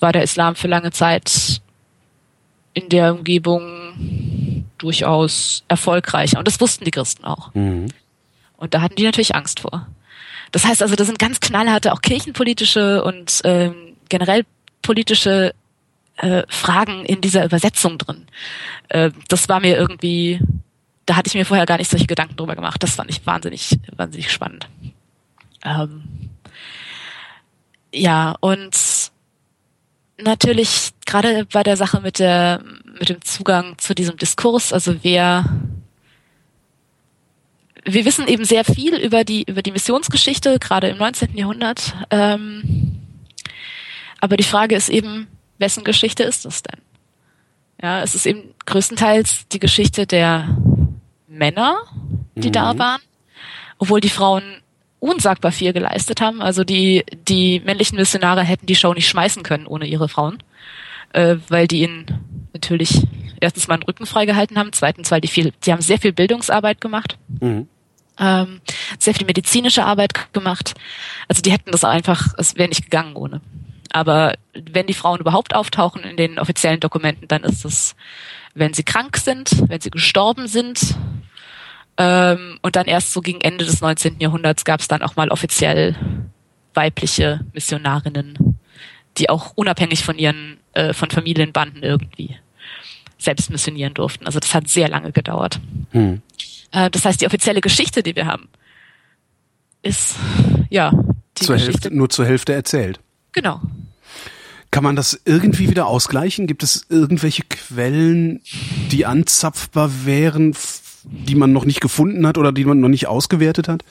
war 0.00 0.12
der 0.12 0.22
Islam 0.22 0.56
für 0.56 0.68
lange 0.68 0.90
Zeit 0.90 1.60
in 2.74 2.88
der 2.88 3.14
Umgebung 3.14 4.64
durchaus 4.78 5.64
erfolgreicher. 5.68 6.38
Und 6.38 6.46
das 6.46 6.60
wussten 6.60 6.84
die 6.84 6.90
Christen 6.90 7.24
auch. 7.24 7.54
Mhm. 7.54 7.88
Und 8.56 8.74
da 8.74 8.80
hatten 8.80 8.96
die 8.96 9.04
natürlich 9.04 9.34
Angst 9.34 9.60
vor. 9.60 9.86
Das 10.52 10.64
heißt 10.64 10.82
also, 10.82 10.94
da 10.94 11.04
sind 11.04 11.18
ganz 11.18 11.40
knallharte, 11.40 11.92
auch 11.92 12.02
kirchenpolitische 12.02 13.02
und 13.02 13.40
ähm, 13.44 13.96
generell 14.08 14.44
politische 14.82 15.54
äh, 16.16 16.44
Fragen 16.48 17.04
in 17.04 17.20
dieser 17.20 17.44
Übersetzung 17.44 17.98
drin. 17.98 18.26
Äh, 18.88 19.10
das 19.28 19.48
war 19.48 19.60
mir 19.60 19.76
irgendwie, 19.76 20.40
da 21.04 21.16
hatte 21.16 21.28
ich 21.28 21.34
mir 21.34 21.44
vorher 21.44 21.66
gar 21.66 21.78
nicht 21.78 21.90
solche 21.90 22.06
Gedanken 22.06 22.36
drüber 22.36 22.54
gemacht. 22.54 22.82
Das 22.82 22.94
fand 22.94 23.10
ich 23.10 23.26
wahnsinnig, 23.26 23.78
wahnsinnig 23.96 24.30
spannend. 24.30 24.68
Ähm, 25.64 26.04
ja, 27.92 28.34
und 28.40 29.05
natürlich 30.18 30.90
gerade 31.04 31.46
bei 31.46 31.62
der 31.62 31.76
Sache 31.76 32.00
mit 32.00 32.18
der 32.18 32.62
mit 32.98 33.08
dem 33.08 33.22
Zugang 33.22 33.76
zu 33.78 33.94
diesem 33.94 34.16
Diskurs, 34.16 34.72
also 34.72 34.96
wer 35.02 35.44
wir 37.84 38.04
wissen 38.04 38.26
eben 38.26 38.44
sehr 38.44 38.64
viel 38.64 38.96
über 38.96 39.24
die 39.24 39.44
über 39.44 39.62
die 39.62 39.72
Missionsgeschichte, 39.72 40.58
gerade 40.58 40.88
im 40.88 40.98
19. 40.98 41.36
Jahrhundert. 41.36 41.94
Ähm, 42.10 43.00
aber 44.20 44.36
die 44.36 44.44
Frage 44.44 44.74
ist 44.74 44.88
eben, 44.88 45.28
wessen 45.58 45.84
Geschichte 45.84 46.24
ist 46.24 46.46
es 46.46 46.62
denn? 46.62 46.80
Ja, 47.80 48.02
es 48.02 48.14
ist 48.14 48.26
eben 48.26 48.54
größtenteils 48.64 49.48
die 49.48 49.60
Geschichte 49.60 50.06
der 50.06 50.56
Männer, 51.28 51.76
die 52.34 52.48
mhm. 52.48 52.52
da 52.52 52.78
waren, 52.78 53.00
obwohl 53.78 54.00
die 54.00 54.08
Frauen 54.08 54.62
unsagbar 55.00 55.52
viel 55.52 55.72
geleistet 55.72 56.20
haben. 56.20 56.40
Also 56.40 56.64
die, 56.64 57.04
die 57.28 57.60
männlichen 57.60 57.96
Missionare 57.96 58.42
hätten 58.42 58.66
die 58.66 58.74
Show 58.74 58.94
nicht 58.94 59.08
schmeißen 59.08 59.42
können 59.42 59.66
ohne 59.66 59.86
ihre 59.86 60.08
Frauen, 60.08 60.42
äh, 61.12 61.36
weil 61.48 61.66
die 61.66 61.82
ihnen 61.82 62.46
natürlich 62.52 63.02
erstens 63.40 63.68
mal 63.68 63.76
den 63.76 63.84
Rücken 63.84 64.06
freigehalten 64.06 64.58
haben, 64.58 64.72
zweitens, 64.72 65.10
weil 65.10 65.20
die 65.20 65.28
viel, 65.28 65.52
die 65.64 65.72
haben 65.72 65.82
sehr 65.82 65.98
viel 65.98 66.12
Bildungsarbeit 66.12 66.80
gemacht. 66.80 67.18
Mhm. 67.40 67.68
Ähm, 68.18 68.60
sehr 68.98 69.14
viel 69.14 69.26
medizinische 69.26 69.84
Arbeit 69.84 70.32
gemacht. 70.32 70.74
Also 71.28 71.42
die 71.42 71.52
hätten 71.52 71.70
das 71.70 71.84
einfach, 71.84 72.28
es 72.38 72.56
wäre 72.56 72.68
nicht 72.68 72.84
gegangen 72.84 73.14
ohne. 73.14 73.42
Aber 73.92 74.34
wenn 74.54 74.86
die 74.86 74.94
Frauen 74.94 75.20
überhaupt 75.20 75.54
auftauchen 75.54 76.02
in 76.02 76.16
den 76.16 76.38
offiziellen 76.38 76.80
Dokumenten, 76.80 77.28
dann 77.28 77.44
ist 77.44 77.64
es, 77.64 77.94
wenn 78.54 78.72
sie 78.72 78.84
krank 78.84 79.18
sind, 79.18 79.50
wenn 79.68 79.80
sie 79.80 79.90
gestorben 79.90 80.48
sind, 80.48 80.96
ähm, 81.98 82.58
und 82.62 82.76
dann 82.76 82.86
erst 82.86 83.12
so 83.12 83.20
gegen 83.20 83.40
Ende 83.40 83.64
des 83.64 83.80
19. 83.80 84.20
Jahrhunderts 84.20 84.64
gab 84.64 84.80
es 84.80 84.88
dann 84.88 85.02
auch 85.02 85.16
mal 85.16 85.30
offiziell 85.30 85.96
weibliche 86.74 87.40
Missionarinnen, 87.52 88.58
die 89.16 89.30
auch 89.30 89.52
unabhängig 89.54 90.04
von 90.04 90.18
ihren, 90.18 90.58
äh, 90.74 90.92
von 90.92 91.10
Familienbanden 91.10 91.82
irgendwie 91.82 92.36
selbst 93.18 93.50
missionieren 93.50 93.94
durften. 93.94 94.26
Also 94.26 94.38
das 94.40 94.52
hat 94.52 94.68
sehr 94.68 94.88
lange 94.88 95.12
gedauert. 95.12 95.58
Hm. 95.92 96.20
Äh, 96.72 96.90
das 96.90 97.04
heißt, 97.04 97.20
die 97.20 97.26
offizielle 97.26 97.62
Geschichte, 97.62 98.02
die 98.02 98.14
wir 98.14 98.26
haben, 98.26 98.48
ist 99.82 100.16
ja 100.68 100.90
die 101.38 101.44
zur 101.44 101.54
Geschichte. 101.54 101.72
Hälfte, 101.72 101.96
nur 101.96 102.10
zur 102.10 102.26
Hälfte 102.26 102.52
erzählt. 102.52 103.00
Genau. 103.32 103.60
Kann 104.70 104.84
man 104.84 104.96
das 104.96 105.18
irgendwie 105.24 105.70
wieder 105.70 105.86
ausgleichen? 105.86 106.46
Gibt 106.46 106.62
es 106.62 106.86
irgendwelche 106.90 107.44
Quellen, 107.44 108.42
die 108.90 109.06
anzapfbar 109.06 110.04
wären 110.04 110.52
die 111.06 111.34
man 111.34 111.52
noch 111.52 111.64
nicht 111.64 111.80
gefunden 111.80 112.26
hat 112.26 112.38
oder 112.38 112.52
die 112.52 112.64
man 112.64 112.80
noch 112.80 112.88
nicht 112.88 113.06
ausgewertet 113.06 113.68
hat. 113.68 113.82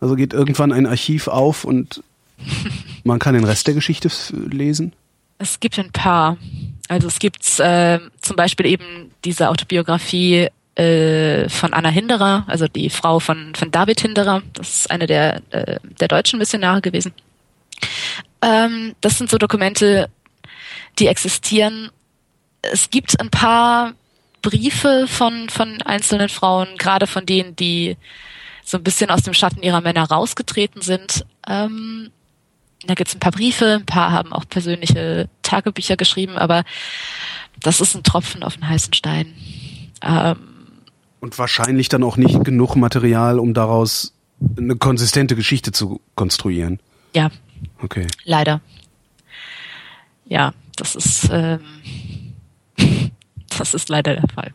Also 0.00 0.14
geht 0.14 0.32
irgendwann 0.32 0.72
ein 0.72 0.86
Archiv 0.86 1.28
auf 1.28 1.64
und 1.64 2.02
man 3.04 3.18
kann 3.18 3.34
den 3.34 3.44
Rest 3.44 3.66
der 3.66 3.74
Geschichte 3.74 4.10
lesen. 4.32 4.92
Es 5.38 5.60
gibt 5.60 5.78
ein 5.78 5.92
paar. 5.92 6.36
Also 6.88 7.06
es 7.06 7.18
gibt 7.18 7.60
äh, 7.60 8.00
zum 8.20 8.36
Beispiel 8.36 8.66
eben 8.66 9.12
diese 9.24 9.50
Autobiografie 9.50 10.48
äh, 10.74 11.48
von 11.48 11.72
Anna 11.72 11.90
Hinderer, 11.90 12.44
also 12.46 12.66
die 12.66 12.90
Frau 12.90 13.20
von, 13.20 13.54
von 13.54 13.70
David 13.70 14.00
Hinderer. 14.00 14.42
Das 14.54 14.80
ist 14.80 14.90
eine 14.90 15.06
der, 15.06 15.42
äh, 15.50 15.78
der 16.00 16.08
deutschen 16.08 16.38
Missionare 16.38 16.80
gewesen. 16.80 17.12
Ähm, 18.42 18.94
das 19.00 19.18
sind 19.18 19.30
so 19.30 19.38
Dokumente, 19.38 20.08
die 20.98 21.06
existieren. 21.06 21.90
Es 22.62 22.90
gibt 22.90 23.20
ein 23.20 23.30
paar 23.30 23.94
Briefe 24.42 25.06
von, 25.08 25.48
von 25.48 25.82
einzelnen 25.82 26.28
Frauen, 26.28 26.68
gerade 26.78 27.06
von 27.06 27.26
denen, 27.26 27.56
die 27.56 27.96
so 28.64 28.76
ein 28.76 28.84
bisschen 28.84 29.10
aus 29.10 29.22
dem 29.22 29.34
Schatten 29.34 29.62
ihrer 29.62 29.80
Männer 29.80 30.04
rausgetreten 30.04 30.82
sind. 30.82 31.24
Ähm, 31.48 32.10
da 32.86 32.94
gibt's 32.94 33.14
ein 33.14 33.20
paar 33.20 33.32
Briefe, 33.32 33.74
ein 33.74 33.86
paar 33.86 34.12
haben 34.12 34.32
auch 34.32 34.44
persönliche 34.48 35.28
Tagebücher 35.42 35.96
geschrieben, 35.96 36.36
aber 36.36 36.64
das 37.60 37.80
ist 37.80 37.94
ein 37.94 38.02
Tropfen 38.02 38.42
auf 38.42 38.54
den 38.54 38.68
heißen 38.68 38.92
Stein. 38.92 39.34
Ähm, 40.02 40.36
Und 41.20 41.38
wahrscheinlich 41.38 41.88
dann 41.88 42.04
auch 42.04 42.16
nicht 42.16 42.44
genug 42.44 42.76
Material, 42.76 43.38
um 43.38 43.54
daraus 43.54 44.14
eine 44.56 44.76
konsistente 44.76 45.34
Geschichte 45.34 45.72
zu 45.72 46.00
konstruieren. 46.14 46.78
Ja. 47.14 47.30
Okay. 47.82 48.06
Leider. 48.24 48.60
Ja, 50.26 50.52
das 50.76 50.94
ist. 50.94 51.28
Ähm, 51.32 51.60
das 53.58 53.74
ist 53.74 53.88
leider 53.88 54.14
der 54.14 54.28
Fall. 54.28 54.52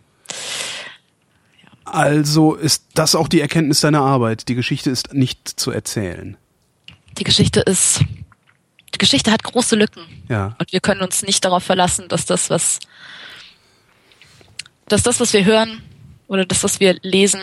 Also 1.86 2.56
ist 2.56 2.86
das 2.96 3.16
auch 3.16 3.28
die 3.28 3.42
Erkenntnis 3.42 3.82
deiner 3.82 4.02
Arbeit. 4.02 4.48
Die 4.48 4.56
Geschichte 4.56 4.90
ist 4.90 5.14
nicht 5.14 5.48
zu 5.48 5.72
erzählen. 5.72 6.38
Die 7.18 7.24
Geschichte 7.24 7.60
ist, 7.60 8.00
die 8.94 8.98
Geschichte 8.98 9.32
hat 9.32 9.44
große 9.44 9.76
Lücken. 9.76 10.02
Ja. 10.30 10.56
Und 10.60 10.72
wir 10.72 10.80
können 10.80 11.02
uns 11.02 11.22
nicht 11.24 11.44
darauf 11.46 11.64
verlassen, 11.64 12.08
dass 12.08 12.26
das, 12.26 12.50
was, 12.50 12.80
dass 14.88 15.04
das, 15.04 15.20
was 15.20 15.34
wir 15.34 15.46
hören 15.46 15.84
oder 16.28 16.46
das, 16.46 16.64
was 16.64 16.80
wir 16.80 16.98
lesen 17.02 17.42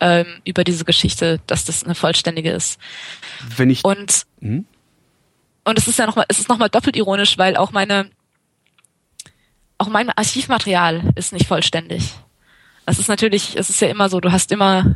ähm, 0.00 0.26
über 0.44 0.64
diese 0.64 0.84
Geschichte, 0.84 1.40
dass 1.46 1.64
das 1.64 1.84
eine 1.84 1.94
vollständige 1.94 2.50
ist. 2.50 2.78
Wenn 3.56 3.70
ich 3.70 3.84
und 3.84 4.26
hm? 4.40 4.66
und 5.64 5.78
es 5.78 5.88
ist 5.88 5.98
ja 5.98 6.06
nochmal, 6.06 6.26
es 6.28 6.38
ist 6.38 6.48
nochmal 6.48 6.68
doppelt 6.68 6.96
ironisch, 6.96 7.38
weil 7.38 7.56
auch 7.56 7.72
meine 7.72 8.10
auch 9.78 9.88
mein 9.88 10.10
Archivmaterial 10.10 11.12
ist 11.14 11.32
nicht 11.32 11.46
vollständig. 11.46 12.12
Es 12.86 12.98
ist 12.98 13.08
natürlich, 13.08 13.56
es 13.56 13.68
ist 13.68 13.80
ja 13.80 13.88
immer 13.88 14.08
so, 14.08 14.20
du 14.20 14.32
hast 14.32 14.52
immer 14.52 14.94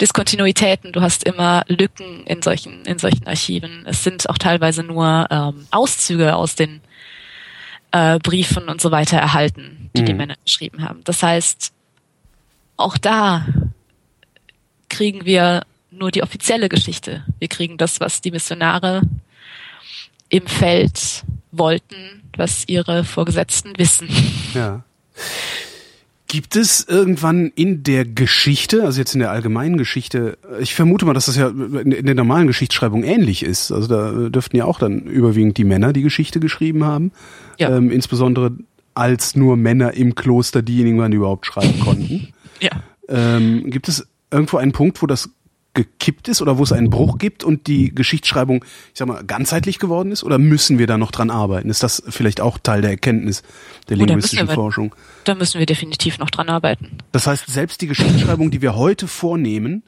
Diskontinuitäten, 0.00 0.92
du 0.92 1.00
hast 1.00 1.24
immer 1.24 1.64
Lücken 1.66 2.24
in 2.24 2.40
solchen, 2.40 2.84
in 2.84 2.98
solchen 2.98 3.26
Archiven. 3.26 3.84
Es 3.86 4.04
sind 4.04 4.28
auch 4.30 4.38
teilweise 4.38 4.84
nur 4.84 5.26
ähm, 5.30 5.66
Auszüge 5.70 6.36
aus 6.36 6.54
den 6.54 6.80
äh, 7.90 8.18
Briefen 8.20 8.68
und 8.68 8.80
so 8.80 8.90
weiter 8.90 9.18
erhalten, 9.18 9.90
die 9.96 10.02
mhm. 10.02 10.06
die 10.06 10.14
Männer 10.14 10.36
geschrieben 10.44 10.82
haben. 10.84 11.00
Das 11.04 11.22
heißt, 11.22 11.72
auch 12.76 12.96
da 12.96 13.44
kriegen 14.88 15.24
wir 15.24 15.64
nur 15.90 16.12
die 16.12 16.22
offizielle 16.22 16.68
Geschichte. 16.68 17.24
Wir 17.40 17.48
kriegen 17.48 17.76
das, 17.76 17.98
was 17.98 18.20
die 18.20 18.30
Missionare 18.30 19.02
im 20.28 20.46
Feld 20.46 21.24
wollten, 21.50 22.27
was 22.38 22.64
ihre 22.66 23.04
Vorgesetzten 23.04 23.72
wissen. 23.76 24.08
Ja. 24.54 24.84
Gibt 26.26 26.56
es 26.56 26.84
irgendwann 26.86 27.50
in 27.54 27.82
der 27.82 28.04
Geschichte, 28.04 28.84
also 28.84 29.00
jetzt 29.00 29.14
in 29.14 29.20
der 29.20 29.30
allgemeinen 29.30 29.78
Geschichte, 29.78 30.36
ich 30.60 30.74
vermute 30.74 31.06
mal, 31.06 31.14
dass 31.14 31.26
das 31.26 31.36
ja 31.36 31.48
in 31.48 32.04
der 32.04 32.14
normalen 32.14 32.46
Geschichtsschreibung 32.46 33.02
ähnlich 33.02 33.42
ist. 33.42 33.72
Also 33.72 33.88
da 33.88 34.28
dürften 34.28 34.56
ja 34.56 34.66
auch 34.66 34.78
dann 34.78 35.00
überwiegend 35.00 35.56
die 35.56 35.64
Männer 35.64 35.94
die 35.94 36.02
Geschichte 36.02 36.38
geschrieben 36.38 36.84
haben. 36.84 37.12
Ja. 37.58 37.74
Ähm, 37.74 37.90
insbesondere 37.90 38.52
als 38.92 39.36
nur 39.36 39.56
Männer 39.56 39.94
im 39.94 40.14
Kloster 40.14 40.60
diejenigen 40.60 40.98
waren, 40.98 41.10
die 41.10 41.16
überhaupt 41.16 41.46
schreiben 41.46 41.80
konnten. 41.80 42.28
Ja. 42.60 42.70
Ähm, 43.08 43.70
gibt 43.70 43.88
es 43.88 44.06
irgendwo 44.30 44.58
einen 44.58 44.72
Punkt, 44.72 45.00
wo 45.00 45.06
das 45.06 45.30
gekippt 45.78 46.26
ist 46.26 46.42
oder 46.42 46.58
wo 46.58 46.64
es 46.64 46.72
einen 46.72 46.90
Bruch 46.90 47.18
gibt 47.18 47.44
und 47.44 47.68
die 47.68 47.94
Geschichtsschreibung, 47.94 48.64
ich 48.92 48.98
sag 48.98 49.06
mal, 49.06 49.22
ganzheitlich 49.24 49.78
geworden 49.78 50.10
ist? 50.10 50.24
Oder 50.24 50.38
müssen 50.38 50.78
wir 50.78 50.88
da 50.88 50.98
noch 50.98 51.12
dran 51.12 51.30
arbeiten? 51.30 51.70
Ist 51.70 51.84
das 51.84 52.02
vielleicht 52.08 52.40
auch 52.40 52.58
Teil 52.58 52.82
der 52.82 52.90
Erkenntnis 52.90 53.42
der 53.88 53.96
oh, 53.96 54.00
linguistischen 54.00 54.48
da 54.48 54.54
Forschung? 54.54 54.94
Da 55.22 55.36
müssen 55.36 55.60
wir 55.60 55.66
definitiv 55.66 56.18
noch 56.18 56.30
dran 56.30 56.48
arbeiten. 56.48 56.98
Das 57.12 57.28
heißt, 57.28 57.46
selbst 57.46 57.80
die 57.80 57.86
Geschichtsschreibung, 57.86 58.50
die 58.50 58.60
wir 58.60 58.74
heute 58.74 59.06
vornehmen, 59.06 59.84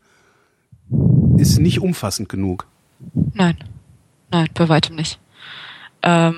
ist 1.36 1.58
nicht 1.58 1.80
umfassend 1.80 2.28
genug. 2.28 2.66
Nein. 3.34 3.56
Nein, 4.30 4.48
bei 4.54 4.68
weitem 4.68 4.94
nicht. 4.94 5.18
Ähm, 6.02 6.36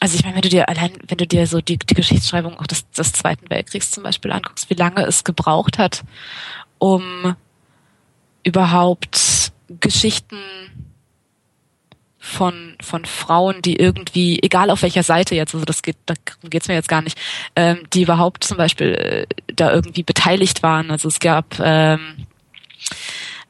also 0.00 0.16
ich 0.16 0.24
meine, 0.24 0.36
wenn 0.36 0.42
du 0.42 0.48
dir 0.48 0.70
allein, 0.70 0.92
wenn 1.06 1.18
du 1.18 1.26
dir 1.26 1.46
so 1.46 1.60
die, 1.60 1.76
die 1.76 1.94
Geschichtsschreibung 1.94 2.58
auch 2.58 2.66
des, 2.66 2.90
des 2.90 3.12
Zweiten 3.12 3.50
Weltkriegs 3.50 3.90
zum 3.90 4.02
Beispiel 4.02 4.32
anguckst, 4.32 4.70
wie 4.70 4.74
lange 4.74 5.04
es 5.04 5.24
gebraucht 5.24 5.78
hat, 5.78 6.04
um 6.78 7.36
überhaupt 8.42 9.52
Geschichten 9.80 10.38
von 12.18 12.76
von 12.82 13.04
Frauen, 13.06 13.62
die 13.62 13.76
irgendwie, 13.76 14.38
egal 14.42 14.70
auf 14.70 14.82
welcher 14.82 15.02
Seite 15.02 15.34
jetzt, 15.34 15.54
also 15.54 15.64
das 15.64 15.82
geht, 15.82 15.96
da 16.06 16.14
geht's 16.48 16.68
mir 16.68 16.74
jetzt 16.74 16.88
gar 16.88 17.02
nicht, 17.02 17.18
ähm, 17.56 17.78
die 17.92 18.02
überhaupt 18.02 18.44
zum 18.44 18.56
Beispiel 18.56 18.94
äh, 18.94 19.26
da 19.54 19.72
irgendwie 19.72 20.02
beteiligt 20.02 20.62
waren. 20.62 20.90
Also 20.90 21.08
es 21.08 21.18
gab 21.18 21.58
ähm, 21.60 22.26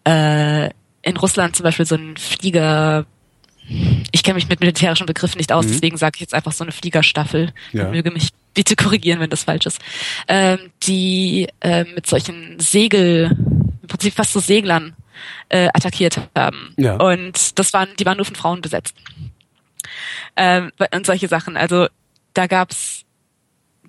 äh, 0.07 0.71
in 1.03 1.17
Russland 1.17 1.57
zum 1.57 1.65
Beispiel 1.65 1.87
so 1.87 1.97
einen 1.97 2.17
Flieger, 2.17 3.07
ich 4.13 4.23
kenne 4.23 4.35
mich 4.35 4.49
mit 4.49 4.61
militärischen 4.61 5.07
Begriffen 5.07 5.39
nicht 5.39 5.53
aus, 5.53 5.67
mhm. 5.67 5.73
deswegen 5.73 5.97
sage 5.97 6.17
ich 6.17 6.21
jetzt 6.21 6.35
einfach 6.35 6.53
so 6.53 6.65
eine 6.65 6.73
Fliegerstaffel. 6.73 7.53
Ja. 7.73 7.91
Möge 7.91 8.11
mich 8.11 8.31
bitte 8.55 8.77
korrigieren, 8.77 9.21
wenn 9.21 9.31
das 9.31 9.45
falsch 9.45 9.67
ist. 9.67 9.81
Ähm, 10.29 10.59
die 10.83 11.49
äh, 11.61 11.85
mit 11.85 12.07
solchen 12.07 12.59
Segel, 12.59 13.37
Prinzip 13.91 14.15
fast 14.15 14.33
so 14.33 14.41
Seglern 14.41 14.95
äh, 15.51 15.69
attackiert 15.75 16.21
haben. 16.35 16.75
Ja. 16.79 16.97
Und 16.97 17.59
das 17.59 17.73
waren, 17.73 17.89
die 17.99 18.07
waren 18.07 18.17
nur 18.17 18.25
von 18.25 18.37
Frauen 18.37 18.63
besetzt. 18.63 18.97
Ähm, 20.37 20.73
und 20.95 21.05
solche 21.07 21.29
Sachen. 21.29 21.57
Also 21.57 21.89
da 22.33 22.47
gab's, 22.47 23.05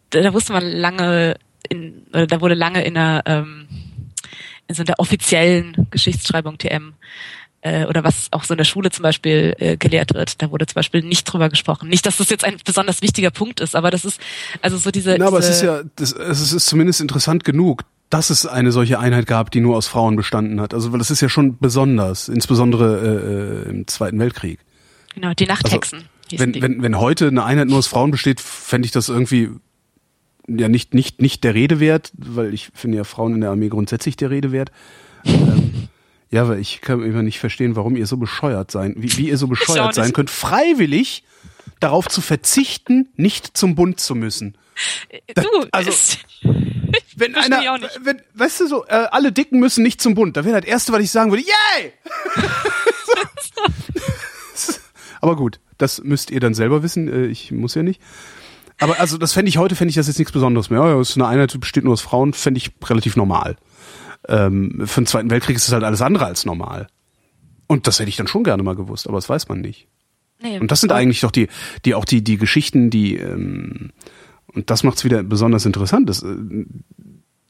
da, 0.10 0.22
da 0.22 0.34
wusste 0.34 0.54
man 0.54 0.64
lange, 0.64 1.36
in, 1.70 2.06
oder 2.10 2.28
da 2.28 2.42
wurde 2.42 2.56
lange 2.56 2.84
in 2.84 2.96
der 2.96 3.24
ähm, 3.26 3.68
in 4.68 4.76
so 4.76 4.84
der 4.84 5.00
offiziellen 5.00 5.88
Geschichtsschreibung 5.92 6.58
TM 6.58 6.94
äh, 7.62 7.86
oder 7.86 8.04
was 8.04 8.28
auch 8.32 8.44
so 8.44 8.54
in 8.54 8.58
der 8.58 8.66
Schule 8.66 8.90
zum 8.90 9.04
Beispiel 9.04 9.54
äh, 9.60 9.78
gelehrt 9.78 10.14
wird. 10.14 10.42
Da 10.42 10.50
wurde 10.50 10.66
zum 10.66 10.76
Beispiel 10.76 11.04
nicht 11.04 11.26
drüber 11.26 11.50
gesprochen. 11.50 11.90
Nicht, 11.90 12.06
dass 12.06 12.18
das 12.18 12.30
jetzt 12.30 12.44
ein 12.44 12.58
besonders 12.66 13.02
wichtiger 13.02 13.32
Punkt 13.32 13.60
ist, 13.60 13.76
aber 13.76 13.92
das 13.92 14.06
ist 14.06 14.20
also 14.62 14.78
so 14.78 14.92
diese. 14.92 15.18
Na, 15.18 15.28
aber 15.28 15.40
diese 15.40 15.52
es 15.52 15.58
ist 15.58 15.64
ja, 15.64 15.82
das, 15.96 16.14
es 16.14 16.54
ist 16.54 16.66
zumindest 16.66 17.02
interessant 17.02 17.44
genug, 17.44 17.84
dass 18.12 18.30
es 18.30 18.46
eine 18.46 18.72
solche 18.72 19.00
Einheit 19.00 19.26
gab, 19.26 19.52
die 19.52 19.62
nur 19.62 19.78
aus 19.78 19.88
Frauen 19.88 20.16
bestanden 20.16 20.62
hat. 20.62 20.74
Also 20.74 20.92
weil 20.92 21.00
das 21.00 21.10
ist 21.10 21.22
ja 21.22 21.30
schon 21.30 21.58
besonders, 21.58 22.28
insbesondere 22.28 23.66
äh, 23.66 23.68
äh 23.68 23.70
im 23.70 23.88
Zweiten 23.88 24.20
Weltkrieg. 24.20 24.60
Genau, 25.16 25.34
die 25.34 25.46
Nachthexen. 25.46 26.00
Also, 26.32 26.40
wenn, 26.40 26.62
wenn, 26.62 26.84
wenn 26.84 27.00
heute 27.00 27.28
eine 27.28 27.44
Einheit 27.44 27.68
nur 27.68 27.80
aus 27.80 27.88
Frauen 27.88 28.12
besteht, 28.12 28.40
fände 28.40 28.86
ich 28.86 28.92
das 28.92 29.10
irgendwie 29.10 29.50
ja 30.48 30.68
nicht 30.68 30.94
nicht 30.94 31.22
nicht 31.22 31.44
der 31.44 31.54
Rede 31.54 31.80
wert, 31.80 32.12
weil 32.18 32.54
ich 32.54 32.70
finde 32.74 32.98
ja 32.98 33.04
Frauen 33.06 33.36
in 33.36 33.42
der 33.42 33.52
Armee 33.52 33.70
grundsätzlich 33.70 34.18
der 34.18 34.30
Rede 34.30 34.52
wert. 34.52 34.72
ähm, 35.26 35.88
ja, 36.30 36.48
weil 36.48 36.60
ich 36.60 36.82
kann 36.82 37.04
immer 37.04 37.24
nicht 37.24 37.40
verstehen, 37.40 37.76
warum 37.76 37.96
ihr 37.96 38.08
so 38.08 38.18
bescheuert 38.18 38.72
sein, 38.72 38.96
wie, 38.98 39.18
wie 39.18 39.30
ihr 39.30 39.38
so 39.38 39.48
bescheuert 39.48 39.94
sein 39.94 40.14
könnt, 40.14 40.30
freiwillig 40.30 41.24
darauf 41.80 42.08
zu 42.08 42.22
verzichten, 42.22 43.10
nicht 43.16 43.58
zum 43.58 43.76
Bund 43.76 44.00
zu 44.00 44.16
müssen. 44.16 44.58
Das, 45.34 45.46
du, 45.46 45.68
also 45.72 45.92
wenn 47.22 47.36
einer, 47.36 47.80
wenn, 48.02 48.22
weißt 48.34 48.60
du 48.62 48.68
so, 48.68 48.86
äh, 48.86 49.08
alle 49.12 49.32
Dicken 49.32 49.60
müssen 49.60 49.84
nicht 49.84 50.02
zum 50.02 50.16
Bund. 50.16 50.36
Da 50.36 50.44
wäre 50.44 50.60
das 50.60 50.70
erste, 50.70 50.92
was 50.92 51.02
ich 51.02 51.12
sagen 51.12 51.32
würde, 51.32 51.44
yay! 51.44 51.94
Aber 55.22 55.36
gut, 55.36 55.60
das 55.78 56.04
müsst 56.04 56.32
ihr 56.32 56.40
dann 56.40 56.54
selber 56.54 56.84
wissen. 56.84 57.08
Äh, 57.08 57.28
ich 57.28 57.52
muss 57.52 57.76
ja 57.76 57.84
nicht. 57.84 58.02
Aber 58.80 59.00
also 59.00 59.18
das 59.18 59.34
fände 59.34 59.50
ich 59.50 59.58
heute, 59.58 59.76
fände 59.76 59.90
ich 59.92 59.96
das 59.96 60.08
jetzt 60.08 60.18
nichts 60.18 60.34
Besonderes 60.34 60.70
mehr. 60.72 60.80
Ja, 60.80 61.00
ist 61.00 61.16
eine 61.16 61.28
Einheit, 61.28 61.58
besteht 61.60 61.84
nur 61.84 61.94
aus 61.94 62.02
Frauen, 62.02 62.34
fände 62.34 62.58
ich 62.58 62.72
relativ 62.84 63.16
normal. 63.16 63.56
Ähm, 64.28 64.82
für 64.86 65.02
den 65.02 65.08
Zweiten 65.08 65.30
Weltkrieg 65.30 65.56
ist 65.56 65.68
es 65.68 65.74
halt 65.74 65.84
alles 65.84 66.02
andere 66.02 66.26
als 66.26 66.46
normal. 66.46 66.88
Und 67.68 67.88
das 67.88 68.00
hätte 68.00 68.10
ich 68.10 68.18
dann 68.18 68.28
schon 68.28 68.44
gerne 68.44 68.64
mal 68.64 68.76
gewusst, 68.76 69.08
aber 69.08 69.18
das 69.18 69.30
weiß 69.30 69.48
man 69.48 69.62
nicht. 69.62 69.88
Nee, 70.42 70.60
und 70.60 70.72
das 70.72 70.82
sind 70.82 70.92
eigentlich 70.92 71.22
doch 71.22 71.32
die, 71.32 71.48
die 71.86 71.94
auch 71.94 72.06
die, 72.06 72.24
die 72.24 72.38
Geschichten, 72.38 72.90
die, 72.90 73.16
ähm, 73.18 73.92
und 74.48 74.70
das 74.70 74.84
macht 74.84 74.98
es 74.98 75.06
wieder 75.06 75.24
besonders 75.24 75.66
interessant. 75.66 76.10
Das, 76.10 76.24
äh, 76.24 76.36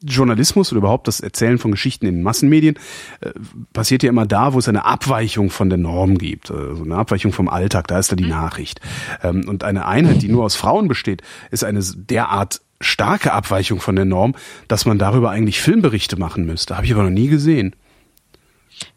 Journalismus 0.03 0.71
oder 0.71 0.79
überhaupt 0.79 1.07
das 1.07 1.19
Erzählen 1.19 1.57
von 1.57 1.71
Geschichten 1.71 2.05
in 2.05 2.23
Massenmedien 2.23 2.75
äh, 3.21 3.31
passiert 3.73 4.03
ja 4.03 4.09
immer 4.09 4.25
da, 4.25 4.53
wo 4.53 4.59
es 4.59 4.67
eine 4.67 4.85
Abweichung 4.85 5.49
von 5.49 5.69
der 5.69 5.77
Norm 5.77 6.17
gibt, 6.17 6.51
also 6.51 6.83
eine 6.83 6.95
Abweichung 6.95 7.33
vom 7.33 7.47
Alltag, 7.47 7.87
da 7.87 7.99
ist 7.99 8.11
da 8.11 8.15
die 8.15 8.23
mhm. 8.23 8.29
Nachricht. 8.29 8.81
Ähm, 9.23 9.47
und 9.47 9.63
eine 9.63 9.85
Einheit, 9.85 10.21
die 10.21 10.29
nur 10.29 10.43
aus 10.43 10.55
Frauen 10.55 10.87
besteht, 10.87 11.21
ist 11.51 11.63
eine 11.63 11.81
derart 11.81 12.61
starke 12.79 13.31
Abweichung 13.31 13.79
von 13.79 13.95
der 13.95 14.05
Norm, 14.05 14.35
dass 14.67 14.85
man 14.85 14.97
darüber 14.97 15.29
eigentlich 15.29 15.61
Filmberichte 15.61 16.17
machen 16.17 16.45
müsste. 16.45 16.75
Habe 16.75 16.85
ich 16.85 16.93
aber 16.93 17.03
noch 17.03 17.09
nie 17.11 17.27
gesehen. 17.27 17.75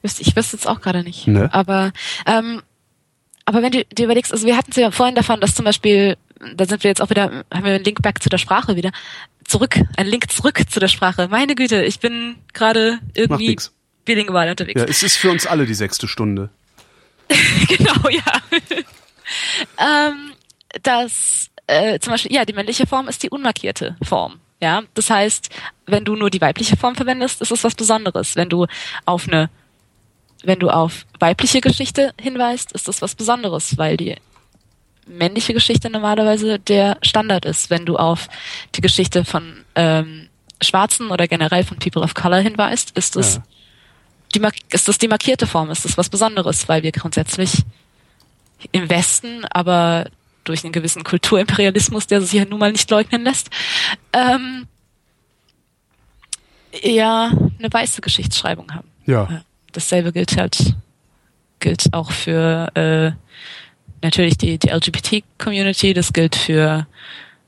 Ich 0.02 0.35
wüsste 0.35 0.56
jetzt 0.56 0.66
auch 0.66 0.81
gerade 0.81 1.02
nicht. 1.02 1.26
Ne? 1.26 1.52
Aber 1.52 1.93
ähm, 2.24 2.62
aber 3.44 3.62
wenn 3.62 3.72
du 3.72 3.85
dir 3.85 4.06
überlegst, 4.06 4.32
also 4.32 4.47
wir 4.47 4.56
hatten 4.56 4.70
es 4.70 4.76
ja 4.76 4.90
vorhin 4.90 5.14
davon, 5.14 5.40
dass 5.40 5.55
zum 5.55 5.64
Beispiel, 5.64 6.16
da 6.56 6.64
sind 6.64 6.82
wir 6.82 6.89
jetzt 6.89 7.02
auch 7.02 7.10
wieder, 7.10 7.44
haben 7.52 7.64
wir 7.64 7.74
einen 7.74 7.85
Link 7.85 8.01
back 8.02 8.22
zu 8.22 8.28
der 8.28 8.39
Sprache 8.39 8.76
wieder, 8.76 8.90
zurück, 9.44 9.76
ein 9.96 10.06
Link 10.06 10.30
zurück 10.30 10.62
zu 10.68 10.80
der 10.80 10.88
Sprache. 10.88 11.28
Meine 11.28 11.54
Güte, 11.54 11.84
ich 11.84 12.00
bin 12.00 12.36
gerade 12.52 12.98
irgendwie 13.14 13.56
bilingual 14.04 14.50
unterwegs. 14.50 14.80
Ja, 14.80 14.86
es 14.86 15.02
ist 15.02 15.16
für 15.16 15.30
uns 15.30 15.46
alle 15.46 15.66
die 15.66 15.74
sechste 15.74 16.08
Stunde. 16.08 16.50
genau, 17.68 18.08
ja. 18.08 18.22
ähm, 20.08 20.32
das 20.82 21.50
äh, 21.66 21.98
zum 21.98 22.12
Beispiel, 22.12 22.32
ja, 22.32 22.44
die 22.44 22.52
männliche 22.52 22.86
Form 22.86 23.08
ist 23.08 23.22
die 23.22 23.30
unmarkierte 23.30 23.96
Form. 24.02 24.40
Ja, 24.60 24.82
das 24.94 25.10
heißt, 25.10 25.50
wenn 25.86 26.04
du 26.04 26.16
nur 26.16 26.30
die 26.30 26.40
weibliche 26.40 26.76
Form 26.76 26.94
verwendest, 26.94 27.42
ist 27.42 27.50
es 27.50 27.64
was 27.64 27.74
Besonderes. 27.74 28.36
Wenn 28.36 28.48
du 28.48 28.66
auf 29.04 29.28
eine, 29.28 29.50
wenn 30.42 30.58
du 30.58 30.70
auf 30.70 31.06
weibliche 31.18 31.60
Geschichte 31.60 32.12
hinweist, 32.20 32.72
ist 32.72 32.88
das 32.88 33.02
was 33.02 33.14
Besonderes, 33.14 33.76
weil 33.76 33.96
die 33.96 34.16
männliche 35.06 35.55
Geschichte 35.55 35.90
normalerweise 35.90 36.59
der 36.59 36.98
Standard 37.02 37.44
ist. 37.44 37.70
Wenn 37.70 37.86
du 37.86 37.97
auf 37.97 38.28
die 38.74 38.81
Geschichte 38.81 39.24
von 39.24 39.64
ähm, 39.74 40.28
Schwarzen 40.62 41.10
oder 41.10 41.28
generell 41.28 41.64
von 41.64 41.78
People 41.78 42.02
of 42.02 42.14
Color 42.14 42.40
hinweist, 42.40 42.97
ist 42.97 43.16
es 43.16 43.36
ja. 43.36 43.43
die, 44.35 44.74
ist 44.74 44.89
das 44.89 44.98
die 44.98 45.09
markierte 45.09 45.47
Form, 45.47 45.70
ist 45.70 45.85
das 45.85 45.98
was 45.98 46.09
Besonderes, 46.09 46.68
weil 46.68 46.82
wir 46.82 46.93
grundsätzlich 46.93 47.64
im 48.72 48.89
Westen, 48.89 49.44
aber 49.51 50.06
durch 50.44 50.64
einen 50.64 50.72
gewissen 50.72 51.05
Kulturimperialismus, 51.05 52.06
der 52.06 52.20
sich 52.20 52.32
ja 52.32 52.44
nun 52.44 52.59
mal 52.59 52.72
nicht 52.72 52.90
leugnen 52.90 53.24
lässt, 53.24 53.51
ähm, 54.12 54.66
eher 56.70 57.31
eine 57.59 57.72
weiße 57.72 58.01
Geschichtsschreibung 58.01 58.72
haben. 58.72 58.89
Ja. 59.06 59.43
Dasselbe 59.72 60.12
gilt 60.12 60.36
halt, 60.36 60.74
gilt 61.60 61.93
auch 61.93 62.12
für 62.12 62.70
äh, 62.74 63.12
natürlich 64.05 64.39
die, 64.39 64.59
die 64.59 64.68
LGBT-Community, 64.68 65.94
das 65.94 66.12
gilt 66.12 66.36
für 66.36 66.86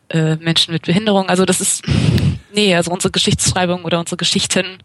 äh, 0.09 0.37
Menschen 0.37 0.73
mit 0.73 0.83
Behinderung. 0.83 1.29
Also 1.29 1.45
das 1.45 1.61
ist, 1.61 1.85
nee, 2.53 2.75
also 2.75 2.91
unsere 2.91 3.13
Geschichtsschreibung 3.13 3.85
oder 3.85 4.01
unsere 4.01 4.17
Geschichten, 4.17 4.79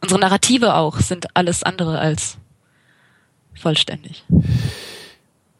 unsere 0.00 0.20
Narrative 0.20 0.74
auch 0.74 1.00
sind 1.00 1.34
alles 1.34 1.62
andere 1.62 1.98
als 1.98 2.36
vollständig. 3.54 4.24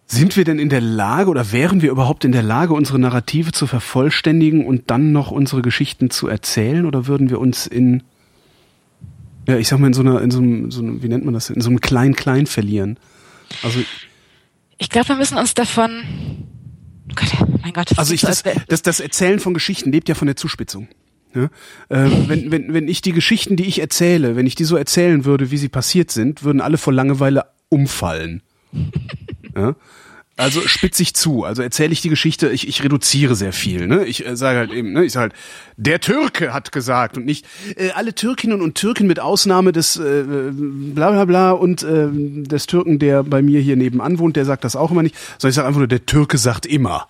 Sind 0.07 0.37
wir 0.37 0.45
denn 0.45 0.59
in 0.59 0.69
der 0.69 0.83
Lage 0.83 1.31
oder 1.31 1.53
wären 1.53 1.81
wir 1.81 1.91
überhaupt 1.91 2.25
in 2.25 2.33
der 2.33 2.43
Lage, 2.43 2.75
unsere 2.75 2.99
Narrative 2.99 3.53
zu 3.53 3.67
vervollständigen 3.67 4.67
und 4.67 4.91
dann 4.91 5.13
noch 5.13 5.31
unsere 5.31 5.63
Geschichten 5.63 6.11
zu 6.11 6.29
erzählen? 6.29 6.85
Oder 6.85 7.07
würden 7.07 7.31
wir 7.31 7.39
uns 7.39 7.67
in, 7.67 8.03
ja, 9.49 9.57
ich 9.57 9.69
sag 9.69 9.79
mal, 9.79 9.87
in 9.87 9.95
so 9.95 10.03
einer, 10.03 10.21
in 10.21 10.31
so 10.31 10.39
einem, 10.39 10.71
so 10.71 10.83
einem 10.83 11.03
wie 11.03 11.09
nennt 11.09 11.25
man 11.25 11.33
das, 11.33 11.49
in 11.49 11.63
so 11.63 11.71
einem 11.71 11.81
Klein-Klein 11.81 12.47
verlieren? 12.47 12.99
Also, 13.63 13.81
ich 14.83 14.89
glaube, 14.89 15.11
wir 15.11 15.17
müssen 15.17 15.39
uns 15.39 15.55
davon, 15.55 16.03
oh 17.09 17.15
Gott, 17.15 17.49
mein 17.63 17.73
Gott. 17.73 17.97
Also 17.97 18.13
ich, 18.15 18.23
das, 18.23 18.43
das, 18.67 18.83
das 18.83 18.99
Erzählen 18.99 19.39
von 19.39 19.55
Geschichten 19.55 19.93
lebt 19.93 20.09
ja 20.09 20.17
von 20.17 20.27
der 20.27 20.35
Zuspitzung. 20.35 20.89
Ja? 21.37 21.45
Äh, 21.89 22.11
wenn, 22.27 22.51
wenn, 22.51 22.75
wenn 22.75 22.89
ich 22.89 23.01
die 23.01 23.13
Geschichten, 23.13 23.55
die 23.55 23.67
ich 23.67 23.79
erzähle, 23.79 24.35
wenn 24.35 24.45
ich 24.45 24.57
die 24.57 24.65
so 24.65 24.77
erzählen 24.77 25.25
würde, 25.25 25.53
wie 25.53 25.57
sie 25.57 25.69
passiert 25.69 26.11
sind, 26.11 26.43
würden 26.43 26.61
alle 26.61 26.79
vor 26.79 26.93
Langeweile 26.93 27.45
umfallen. 27.69 28.43
ja? 29.57 29.77
Also 30.39 30.63
spitze 30.63 31.03
ich 31.03 31.15
zu, 31.15 31.45
also 31.45 31.61
erzähle 31.63 31.93
ich 31.93 32.01
die 32.01 32.09
Geschichte, 32.09 32.49
ich, 32.49 32.67
ich 32.67 32.83
reduziere 32.83 33.37
sehr 33.37 33.53
viel. 33.53 33.87
Ne? 33.87 34.07
Ich 34.07 34.27
äh, 34.27 34.35
sage 34.35 34.59
halt 34.59 34.73
eben, 34.73 34.93
ne, 34.93 35.05
ich 35.05 35.13
sage 35.13 35.25
halt, 35.25 35.35
der 35.77 36.01
Türke 36.01 36.55
hat 36.55 36.73
gesagt 36.73 37.19
und 37.19 37.27
nicht 37.27 37.47
äh, 37.77 37.91
alle 37.91 38.15
Türkinnen 38.15 38.63
und 38.63 38.75
Türken 38.75 39.07
mit 39.07 39.21
Ausnahme 39.21 39.73
des 39.73 39.97
äh, 39.97 40.25
bla 40.25 41.11
bla 41.11 41.27
bla 41.27 41.51
und 41.51 41.83
äh, 41.83 42.09
des 42.11 42.67
Türken, 42.67 42.99
der 42.99 43.25
bei 43.25 43.43
mir 43.43 43.61
hier 43.61 43.77
nebenan 43.77 44.19
wohnt, 44.19 44.37
der 44.37 44.47
sagt 44.47 44.65
das 44.65 44.75
auch 44.75 44.91
immer 44.91 45.03
nicht, 45.03 45.17
sondern 45.39 45.51
ich 45.51 45.57
sage 45.57 45.69
einfach 45.69 45.81
nur, 45.81 45.89
der 45.89 46.07
Türke 46.07 46.39
sagt 46.39 46.65
immer. 46.65 47.09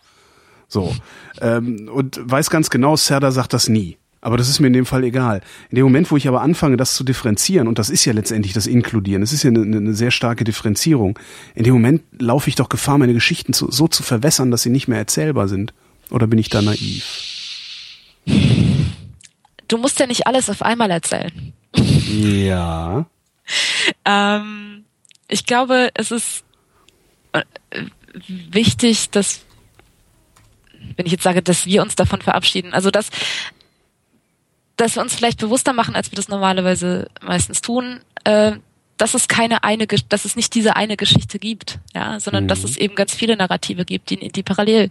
So. 0.66 0.92
Ähm, 1.40 1.88
und 1.92 2.18
weiß 2.24 2.50
ganz 2.50 2.70
genau, 2.70 2.96
Serdar 2.96 3.30
sagt 3.30 3.52
das 3.52 3.68
nie. 3.68 3.98
Aber 4.24 4.36
das 4.36 4.48
ist 4.48 4.60
mir 4.60 4.68
in 4.68 4.72
dem 4.72 4.86
Fall 4.86 5.02
egal. 5.02 5.40
In 5.68 5.76
dem 5.76 5.84
Moment, 5.84 6.10
wo 6.12 6.16
ich 6.16 6.28
aber 6.28 6.42
anfange, 6.42 6.76
das 6.76 6.94
zu 6.94 7.02
differenzieren, 7.02 7.66
und 7.66 7.80
das 7.80 7.90
ist 7.90 8.04
ja 8.04 8.12
letztendlich 8.12 8.52
das 8.52 8.68
Inkludieren, 8.68 9.20
das 9.20 9.32
ist 9.32 9.42
ja 9.42 9.50
eine, 9.50 9.62
eine 9.62 9.94
sehr 9.94 10.12
starke 10.12 10.44
Differenzierung, 10.44 11.18
in 11.56 11.64
dem 11.64 11.74
Moment 11.74 12.02
laufe 12.20 12.48
ich 12.48 12.54
doch 12.54 12.68
Gefahr, 12.68 12.98
meine 12.98 13.14
Geschichten 13.14 13.52
zu, 13.52 13.70
so 13.72 13.88
zu 13.88 14.04
verwässern, 14.04 14.52
dass 14.52 14.62
sie 14.62 14.70
nicht 14.70 14.86
mehr 14.86 14.98
erzählbar 14.98 15.48
sind. 15.48 15.74
Oder 16.10 16.28
bin 16.28 16.38
ich 16.38 16.48
da 16.48 16.62
naiv? 16.62 17.04
Du 19.66 19.76
musst 19.76 19.98
ja 19.98 20.06
nicht 20.06 20.26
alles 20.26 20.48
auf 20.48 20.62
einmal 20.62 20.92
erzählen. 20.92 21.52
Ja. 21.74 23.06
ähm, 24.04 24.84
ich 25.26 25.46
glaube, 25.46 25.90
es 25.94 26.12
ist 26.12 26.44
äh, 27.32 27.42
wichtig, 28.28 29.10
dass 29.10 29.40
wenn 30.96 31.06
ich 31.06 31.12
jetzt 31.12 31.24
sage, 31.24 31.42
dass 31.42 31.66
wir 31.66 31.82
uns 31.82 31.96
davon 31.96 32.20
verabschieden, 32.20 32.72
also 32.72 32.90
dass 32.90 33.08
dass 34.82 34.96
wir 34.96 35.02
uns 35.02 35.14
vielleicht 35.14 35.38
bewusster 35.38 35.72
machen, 35.72 35.94
als 35.94 36.10
wir 36.10 36.16
das 36.16 36.28
normalerweise 36.28 37.08
meistens 37.22 37.60
tun, 37.60 38.00
äh, 38.24 38.52
dass 38.96 39.14
es 39.14 39.28
keine 39.28 39.64
eine, 39.64 39.86
dass 39.86 40.24
es 40.24 40.36
nicht 40.36 40.54
diese 40.54 40.76
eine 40.76 40.96
Geschichte 40.96 41.38
gibt, 41.38 41.78
ja, 41.94 42.20
sondern 42.20 42.44
mhm. 42.44 42.48
dass 42.48 42.64
es 42.64 42.76
eben 42.76 42.94
ganz 42.94 43.14
viele 43.14 43.36
Narrative 43.36 43.84
gibt, 43.84 44.10
die, 44.10 44.28
die 44.28 44.42
parallel 44.42 44.90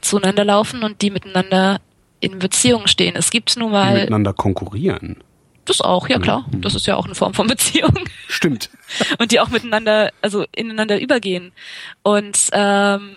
zueinander 0.00 0.44
laufen 0.44 0.82
und 0.82 1.02
die 1.02 1.10
miteinander 1.10 1.80
in 2.20 2.38
Beziehungen 2.38 2.88
stehen. 2.88 3.16
Es 3.16 3.30
gibt 3.30 3.56
nun 3.56 3.72
mal. 3.72 3.94
Die 3.94 4.00
miteinander 4.00 4.32
konkurrieren. 4.32 5.22
Das 5.64 5.80
auch, 5.80 6.08
ja 6.08 6.18
klar. 6.18 6.46
Mhm. 6.52 6.60
Das 6.60 6.74
ist 6.74 6.86
ja 6.86 6.96
auch 6.96 7.06
eine 7.06 7.14
Form 7.14 7.34
von 7.34 7.46
Beziehung. 7.46 7.98
Stimmt. 8.28 8.70
Und 9.18 9.32
die 9.32 9.40
auch 9.40 9.48
miteinander, 9.48 10.10
also 10.20 10.44
ineinander 10.54 11.00
übergehen. 11.00 11.52
Und 12.02 12.50
ähm, 12.52 13.16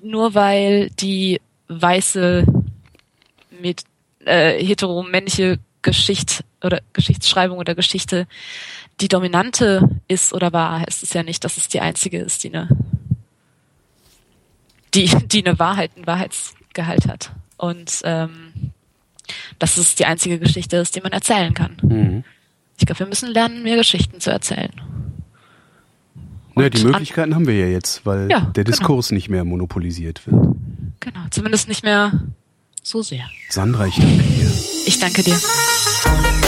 nur 0.00 0.34
weil 0.34 0.90
die 0.90 1.40
weiße 1.68 2.46
mit 3.60 3.82
äh, 4.26 4.62
heteromännliche 4.62 5.58
Geschichte 5.82 6.44
oder 6.62 6.80
Geschichtsschreibung 6.92 7.58
oder 7.58 7.74
Geschichte 7.74 8.26
die 9.00 9.08
dominante 9.08 10.00
ist 10.08 10.32
oder 10.32 10.52
war, 10.52 10.80
heißt 10.80 11.02
es 11.02 11.12
ja 11.12 11.22
nicht, 11.22 11.44
dass 11.44 11.56
es 11.56 11.68
die 11.68 11.80
einzige 11.80 12.18
ist, 12.18 12.44
die 12.44 12.54
eine, 12.54 12.68
die, 14.94 15.10
die 15.26 15.46
eine 15.46 15.58
Wahrheit, 15.58 15.92
einen 15.96 16.06
Wahrheitsgehalt 16.06 17.06
hat. 17.06 17.32
Und 17.58 18.00
ähm, 18.04 18.72
dass 19.58 19.76
es 19.76 19.94
die 19.94 20.06
einzige 20.06 20.38
Geschichte 20.38 20.76
ist, 20.76 20.96
die 20.96 21.00
man 21.00 21.12
erzählen 21.12 21.52
kann. 21.52 21.76
Mhm. 21.82 22.24
Ich 22.78 22.86
glaube, 22.86 23.00
wir 23.00 23.06
müssen 23.06 23.30
lernen, 23.30 23.62
mehr 23.62 23.76
Geschichten 23.76 24.20
zu 24.20 24.30
erzählen. 24.30 24.72
naja, 26.54 26.70
die 26.70 26.84
Möglichkeiten 26.84 27.34
haben 27.34 27.46
wir 27.46 27.56
ja 27.56 27.66
jetzt, 27.66 28.04
weil 28.04 28.30
ja, 28.30 28.40
der 28.40 28.64
genau. 28.64 28.76
Diskurs 28.76 29.08
genau. 29.08 29.16
nicht 29.16 29.28
mehr 29.28 29.44
monopolisiert 29.44 30.26
wird. 30.26 30.56
Genau, 31.00 31.20
zumindest 31.30 31.68
nicht 31.68 31.82
mehr 31.82 32.12
so 32.86 33.02
sehr. 33.02 33.28
Sandra, 33.48 33.86
ich 33.86 33.96
danke 33.96 34.22
dir. 34.22 34.52
Ich 34.86 34.98
danke 34.98 35.22
dir. 35.22 36.45